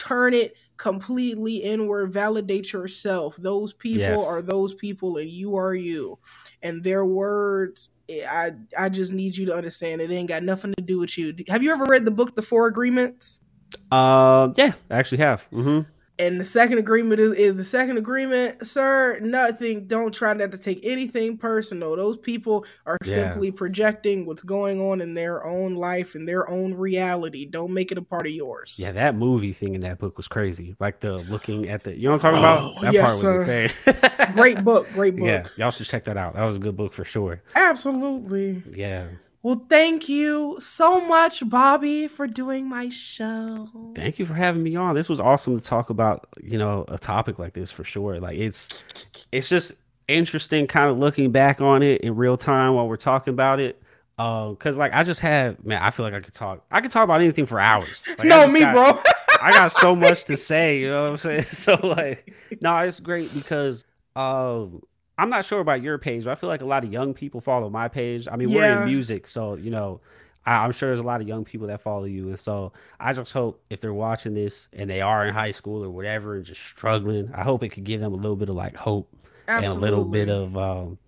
turn 0.00 0.34
it 0.34 0.54
completely 0.80 1.56
inward 1.56 2.10
validate 2.10 2.72
yourself. 2.72 3.36
Those 3.36 3.74
people 3.74 4.00
yes. 4.00 4.20
are 4.20 4.40
those 4.40 4.74
people 4.74 5.18
and 5.18 5.28
you 5.28 5.56
are 5.56 5.74
you. 5.74 6.18
And 6.62 6.82
their 6.82 7.04
words 7.04 7.90
eh, 8.08 8.24
i 8.26 8.52
i 8.78 8.88
just 8.88 9.12
need 9.12 9.36
you 9.36 9.46
to 9.46 9.54
understand 9.54 10.00
it 10.00 10.10
ain't 10.10 10.28
got 10.28 10.42
nothing 10.42 10.72
to 10.74 10.82
do 10.82 10.98
with 10.98 11.18
you. 11.18 11.34
Have 11.48 11.62
you 11.62 11.70
ever 11.70 11.84
read 11.84 12.06
the 12.06 12.10
book 12.10 12.34
the 12.34 12.42
four 12.42 12.66
agreements? 12.66 13.40
Uh 13.92 14.48
yeah. 14.56 14.72
I 14.90 14.96
actually 14.96 15.18
have. 15.18 15.46
Mm-hmm. 15.50 15.90
And 16.20 16.38
the 16.38 16.44
second 16.44 16.76
agreement 16.76 17.18
is, 17.18 17.32
is 17.32 17.56
the 17.56 17.64
second 17.64 17.96
agreement, 17.96 18.66
sir. 18.66 19.18
Nothing. 19.22 19.86
Don't 19.86 20.12
try 20.12 20.34
not 20.34 20.52
to 20.52 20.58
take 20.58 20.80
anything 20.82 21.38
personal. 21.38 21.96
Those 21.96 22.18
people 22.18 22.66
are 22.84 22.98
yeah. 23.06 23.14
simply 23.14 23.50
projecting 23.50 24.26
what's 24.26 24.42
going 24.42 24.82
on 24.82 25.00
in 25.00 25.14
their 25.14 25.46
own 25.46 25.76
life 25.76 26.14
and 26.14 26.28
their 26.28 26.46
own 26.50 26.74
reality. 26.74 27.46
Don't 27.46 27.72
make 27.72 27.90
it 27.90 27.96
a 27.96 28.02
part 28.02 28.26
of 28.26 28.32
yours. 28.32 28.76
Yeah, 28.78 28.92
that 28.92 29.14
movie 29.14 29.54
thing 29.54 29.74
in 29.74 29.80
that 29.80 29.98
book 29.98 30.18
was 30.18 30.28
crazy. 30.28 30.76
Like 30.78 31.00
the 31.00 31.14
looking 31.20 31.70
at 31.70 31.84
the, 31.84 31.96
you 31.96 32.04
know 32.04 32.16
what 32.16 32.24
I'm 32.26 32.34
talking 32.34 32.44
oh, 32.44 32.52
about? 32.52 32.72
Oh, 32.76 32.80
that 32.82 32.92
yes, 32.92 33.22
part 33.22 33.36
was 33.36 33.44
sir. 33.46 33.62
insane. 33.62 34.32
great 34.34 34.62
book. 34.62 34.92
Great 34.92 35.16
book. 35.16 35.26
Yeah, 35.26 35.46
y'all 35.56 35.70
should 35.70 35.86
check 35.86 36.04
that 36.04 36.18
out. 36.18 36.34
That 36.34 36.44
was 36.44 36.56
a 36.56 36.60
good 36.60 36.76
book 36.76 36.92
for 36.92 37.04
sure. 37.04 37.42
Absolutely. 37.54 38.62
Yeah. 38.70 39.06
Well, 39.42 39.64
thank 39.70 40.08
you 40.08 40.56
so 40.58 41.00
much, 41.00 41.48
Bobby, 41.48 42.08
for 42.08 42.26
doing 42.26 42.68
my 42.68 42.90
show. 42.90 43.68
Thank 43.94 44.18
you 44.18 44.26
for 44.26 44.34
having 44.34 44.62
me 44.62 44.76
on. 44.76 44.94
This 44.94 45.08
was 45.08 45.18
awesome 45.18 45.58
to 45.58 45.64
talk 45.64 45.88
about, 45.88 46.28
you 46.42 46.58
know, 46.58 46.84
a 46.88 46.98
topic 46.98 47.38
like 47.38 47.54
this 47.54 47.70
for 47.70 47.82
sure. 47.82 48.20
Like 48.20 48.36
it's 48.36 48.84
it's 49.32 49.48
just 49.48 49.72
interesting 50.08 50.66
kind 50.66 50.90
of 50.90 50.98
looking 50.98 51.30
back 51.30 51.62
on 51.62 51.82
it 51.82 52.02
in 52.02 52.16
real 52.16 52.36
time 52.36 52.74
while 52.74 52.86
we're 52.86 52.96
talking 52.96 53.32
about 53.32 53.60
it. 53.60 53.80
Um, 54.18 54.56
cause 54.56 54.76
like 54.76 54.92
I 54.92 55.04
just 55.04 55.20
had 55.20 55.64
man, 55.64 55.82
I 55.82 55.88
feel 55.88 56.04
like 56.04 56.12
I 56.14 56.20
could 56.20 56.34
talk 56.34 56.62
I 56.70 56.82
could 56.82 56.90
talk 56.90 57.04
about 57.04 57.22
anything 57.22 57.46
for 57.46 57.58
hours. 57.58 58.06
Like, 58.18 58.28
no, 58.28 58.46
me, 58.46 58.60
got, 58.60 58.74
bro. 58.74 59.02
I 59.42 59.52
got 59.52 59.72
so 59.72 59.96
much 59.96 60.24
to 60.24 60.36
say, 60.36 60.80
you 60.80 60.90
know 60.90 61.04
what 61.04 61.10
I'm 61.12 61.16
saying? 61.16 61.44
So 61.50 61.76
like, 61.82 62.34
no, 62.60 62.76
it's 62.80 63.00
great 63.00 63.32
because 63.32 63.86
um 64.16 64.82
I'm 65.20 65.28
not 65.28 65.44
sure 65.44 65.60
about 65.60 65.82
your 65.82 65.98
page, 65.98 66.24
but 66.24 66.30
I 66.30 66.34
feel 66.34 66.48
like 66.48 66.62
a 66.62 66.66
lot 66.66 66.82
of 66.82 66.90
young 66.90 67.12
people 67.12 67.42
follow 67.42 67.68
my 67.68 67.88
page. 67.88 68.26
I 68.30 68.36
mean, 68.36 68.48
yeah. 68.48 68.56
we're 68.56 68.82
in 68.82 68.88
music, 68.88 69.26
so 69.26 69.54
you 69.54 69.70
know, 69.70 70.00
I, 70.46 70.64
am 70.64 70.72
sure 70.72 70.88
there's 70.88 70.98
a 70.98 71.02
lot 71.02 71.20
of 71.20 71.28
young 71.28 71.44
people 71.44 71.66
that 71.66 71.82
follow 71.82 72.04
you, 72.04 72.28
and 72.28 72.40
so 72.40 72.72
I 72.98 73.12
just 73.12 73.30
hope 73.30 73.62
if 73.68 73.80
they're 73.80 73.92
watching 73.92 74.32
this 74.32 74.68
and 74.72 74.88
they 74.88 75.02
are 75.02 75.26
in 75.26 75.34
high 75.34 75.50
school 75.50 75.84
or 75.84 75.90
whatever 75.90 76.36
and 76.36 76.44
just 76.44 76.62
struggling, 76.62 77.30
I 77.34 77.42
hope 77.42 77.62
it 77.62 77.68
could 77.68 77.84
give 77.84 78.00
them 78.00 78.14
a 78.14 78.16
little 78.16 78.34
bit 78.34 78.48
of 78.48 78.54
like 78.54 78.76
hope 78.76 79.14
Absolutely. 79.46 79.68
and 79.68 79.76
a 79.76 79.80
little 79.80 80.04
bit 80.06 80.28
of 80.30 80.56
um, 80.56 80.98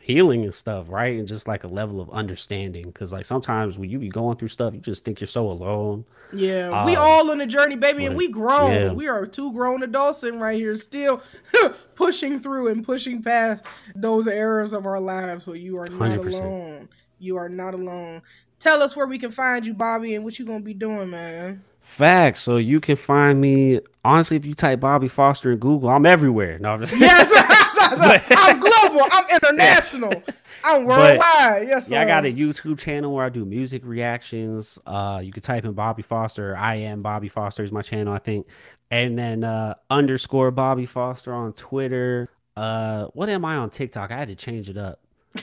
healing 0.00 0.44
and 0.44 0.54
stuff, 0.54 0.88
right? 0.88 1.18
And 1.18 1.26
just 1.26 1.48
like 1.48 1.64
a 1.64 1.68
level 1.68 2.00
of 2.00 2.10
understanding. 2.10 2.92
Cause 2.92 3.12
like 3.12 3.24
sometimes 3.24 3.78
when 3.78 3.90
you 3.90 3.98
be 3.98 4.08
going 4.08 4.36
through 4.36 4.48
stuff, 4.48 4.74
you 4.74 4.80
just 4.80 5.04
think 5.04 5.20
you're 5.20 5.28
so 5.28 5.50
alone. 5.50 6.04
Yeah. 6.32 6.70
Um, 6.70 6.86
we 6.86 6.96
all 6.96 7.30
on 7.30 7.38
the 7.38 7.46
journey, 7.46 7.76
baby, 7.76 8.06
and 8.06 8.16
we 8.16 8.28
grown. 8.28 8.72
Yeah. 8.72 8.92
We 8.92 9.08
are 9.08 9.26
two 9.26 9.52
grown 9.52 9.82
adults 9.82 10.20
sitting 10.20 10.40
right 10.40 10.56
here 10.56 10.76
still 10.76 11.22
pushing 11.94 12.38
through 12.38 12.68
and 12.68 12.84
pushing 12.84 13.22
past 13.22 13.64
those 13.94 14.26
errors 14.26 14.72
of 14.72 14.86
our 14.86 15.00
lives. 15.00 15.44
So 15.44 15.54
you 15.54 15.78
are 15.78 15.88
not 15.88 16.18
100%. 16.18 16.26
alone. 16.26 16.88
You 17.18 17.36
are 17.36 17.48
not 17.48 17.74
alone. 17.74 18.22
Tell 18.58 18.82
us 18.82 18.96
where 18.96 19.06
we 19.06 19.18
can 19.18 19.30
find 19.30 19.66
you, 19.66 19.74
Bobby, 19.74 20.14
and 20.14 20.24
what 20.24 20.38
you 20.38 20.46
gonna 20.46 20.60
be 20.60 20.74
doing, 20.74 21.10
man. 21.10 21.62
Facts. 21.80 22.40
So 22.40 22.56
you 22.56 22.80
can 22.80 22.96
find 22.96 23.40
me 23.40 23.80
honestly 24.04 24.36
if 24.36 24.46
you 24.46 24.54
type 24.54 24.80
Bobby 24.80 25.08
Foster 25.08 25.52
in 25.52 25.58
Google, 25.58 25.90
I'm 25.90 26.06
everywhere. 26.06 26.58
No, 26.58 26.70
I'm 26.70 26.80
just 26.80 26.96
yes. 26.96 27.30
I'm 28.36 28.60
global. 28.60 29.06
I'm 29.12 29.24
international. 29.34 30.22
I'm 30.64 30.84
worldwide. 30.84 31.18
But, 31.18 31.66
yes, 31.66 31.88
sir. 31.88 31.96
Yeah, 31.96 32.02
I 32.02 32.04
got 32.06 32.24
a 32.24 32.32
YouTube 32.32 32.78
channel 32.78 33.12
where 33.12 33.24
I 33.24 33.28
do 33.28 33.44
music 33.44 33.82
reactions. 33.84 34.78
Uh, 34.86 35.20
you 35.22 35.32
can 35.32 35.42
type 35.42 35.64
in 35.64 35.72
Bobby 35.72 36.02
Foster. 36.02 36.56
I 36.56 36.76
am 36.76 37.02
Bobby 37.02 37.28
Foster 37.28 37.62
is 37.62 37.72
my 37.72 37.82
channel, 37.82 38.14
I 38.14 38.18
think. 38.18 38.46
And 38.90 39.18
then 39.18 39.44
uh, 39.44 39.74
underscore 39.90 40.50
Bobby 40.50 40.86
Foster 40.86 41.34
on 41.34 41.52
Twitter. 41.52 42.30
Uh, 42.56 43.06
what 43.14 43.28
am 43.28 43.44
I 43.44 43.56
on 43.56 43.70
TikTok? 43.70 44.10
I 44.10 44.16
had 44.16 44.28
to 44.28 44.34
change 44.34 44.70
it 44.70 44.76
up 44.76 45.00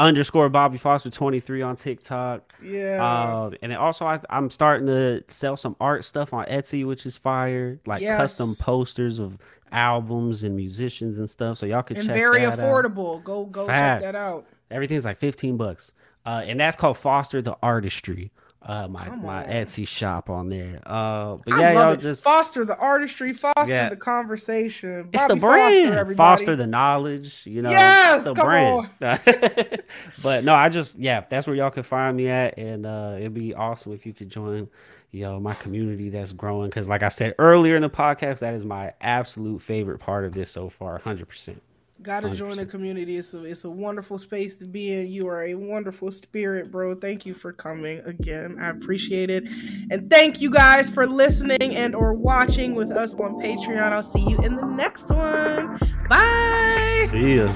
underscore 0.00 0.48
Bobby 0.48 0.78
Foster 0.78 1.10
23 1.10 1.62
on 1.62 1.76
TikTok. 1.76 2.54
Yeah. 2.62 3.04
Uh, 3.04 3.50
and 3.62 3.72
then 3.72 3.78
also 3.78 4.06
I, 4.06 4.18
am 4.30 4.50
starting 4.50 4.86
to 4.86 5.22
sell 5.28 5.56
some 5.56 5.76
art 5.80 6.04
stuff 6.04 6.32
on 6.32 6.46
Etsy, 6.46 6.86
which 6.86 7.06
is 7.06 7.16
fire. 7.16 7.78
Like 7.86 8.00
yes. 8.00 8.16
custom 8.16 8.54
posters 8.58 9.18
of 9.18 9.38
albums 9.72 10.44
and 10.44 10.56
musicians 10.56 11.18
and 11.18 11.28
stuff. 11.28 11.58
So 11.58 11.66
y'all 11.66 11.82
can 11.82 11.96
and 11.96 12.06
check 12.06 12.14
very 12.14 12.40
affordable. 12.40 13.18
Out. 13.18 13.24
Go 13.24 13.44
go 13.46 13.66
Facts. 13.66 14.04
check 14.04 14.12
that 14.12 14.18
out. 14.18 14.46
Everything's 14.70 15.04
like 15.04 15.16
15 15.16 15.56
bucks. 15.56 15.92
Uh, 16.26 16.42
and 16.44 16.60
that's 16.60 16.76
called 16.76 16.98
Foster 16.98 17.40
the 17.42 17.56
Artistry 17.62 18.30
uh, 18.62 18.86
my 18.88 19.08
my 19.16 19.44
Etsy 19.44 19.88
shop 19.88 20.28
on 20.28 20.50
there. 20.50 20.82
Uh, 20.84 21.36
but 21.46 21.58
yeah, 21.58 21.72
y'all 21.72 21.92
it. 21.92 22.00
just 22.00 22.22
foster 22.22 22.64
the 22.64 22.76
artistry, 22.76 23.32
foster 23.32 23.74
yeah. 23.74 23.88
the 23.88 23.96
conversation. 23.96 25.04
Bobby 25.04 25.10
it's 25.14 25.26
the 25.26 25.36
brand, 25.36 25.94
foster, 25.94 26.14
foster, 26.14 26.56
the 26.56 26.66
knowledge. 26.66 27.46
You 27.46 27.62
know, 27.62 27.70
yes, 27.70 28.24
the 28.24 28.34
brand. 28.34 28.90
but 30.22 30.44
no, 30.44 30.54
I 30.54 30.68
just 30.68 30.98
yeah, 30.98 31.24
that's 31.26 31.46
where 31.46 31.56
y'all 31.56 31.70
can 31.70 31.82
find 31.82 32.16
me 32.16 32.28
at, 32.28 32.58
and 32.58 32.84
uh, 32.84 33.14
it'd 33.16 33.32
be 33.32 33.54
awesome 33.54 33.92
if 33.92 34.04
you 34.04 34.12
could 34.12 34.28
join. 34.28 34.68
You 35.12 35.22
know, 35.22 35.40
my 35.40 35.54
community 35.54 36.08
that's 36.08 36.32
growing 36.32 36.70
because, 36.70 36.88
like 36.88 37.02
I 37.02 37.08
said 37.08 37.34
earlier 37.38 37.74
in 37.74 37.82
the 37.82 37.90
podcast, 37.90 38.40
that 38.40 38.54
is 38.54 38.64
my 38.64 38.92
absolute 39.00 39.60
favorite 39.60 39.98
part 39.98 40.24
of 40.24 40.32
this 40.32 40.50
so 40.50 40.68
far, 40.68 40.98
hundred 40.98 41.28
percent. 41.28 41.60
Gotta 42.02 42.28
100%. 42.28 42.34
join 42.36 42.56
the 42.56 42.64
community. 42.64 43.18
It's 43.18 43.34
a 43.34 43.44
it's 43.44 43.64
a 43.64 43.70
wonderful 43.70 44.16
space 44.16 44.54
to 44.56 44.66
be 44.66 44.92
in. 44.92 45.08
You 45.08 45.28
are 45.28 45.42
a 45.44 45.54
wonderful 45.54 46.10
spirit, 46.10 46.70
bro. 46.70 46.94
Thank 46.94 47.26
you 47.26 47.34
for 47.34 47.52
coming 47.52 47.98
again. 48.06 48.56
I 48.58 48.70
appreciate 48.70 49.28
it. 49.28 49.44
And 49.90 50.08
thank 50.08 50.40
you 50.40 50.50
guys 50.50 50.88
for 50.88 51.06
listening 51.06 51.58
and 51.60 51.94
or 51.94 52.14
watching 52.14 52.74
with 52.74 52.90
us 52.90 53.14
on 53.14 53.34
Patreon. 53.34 53.92
I'll 53.92 54.02
see 54.02 54.22
you 54.22 54.38
in 54.38 54.56
the 54.56 54.64
next 54.64 55.10
one. 55.10 55.78
Bye. 56.08 57.06
See 57.10 57.36
ya. 57.36 57.54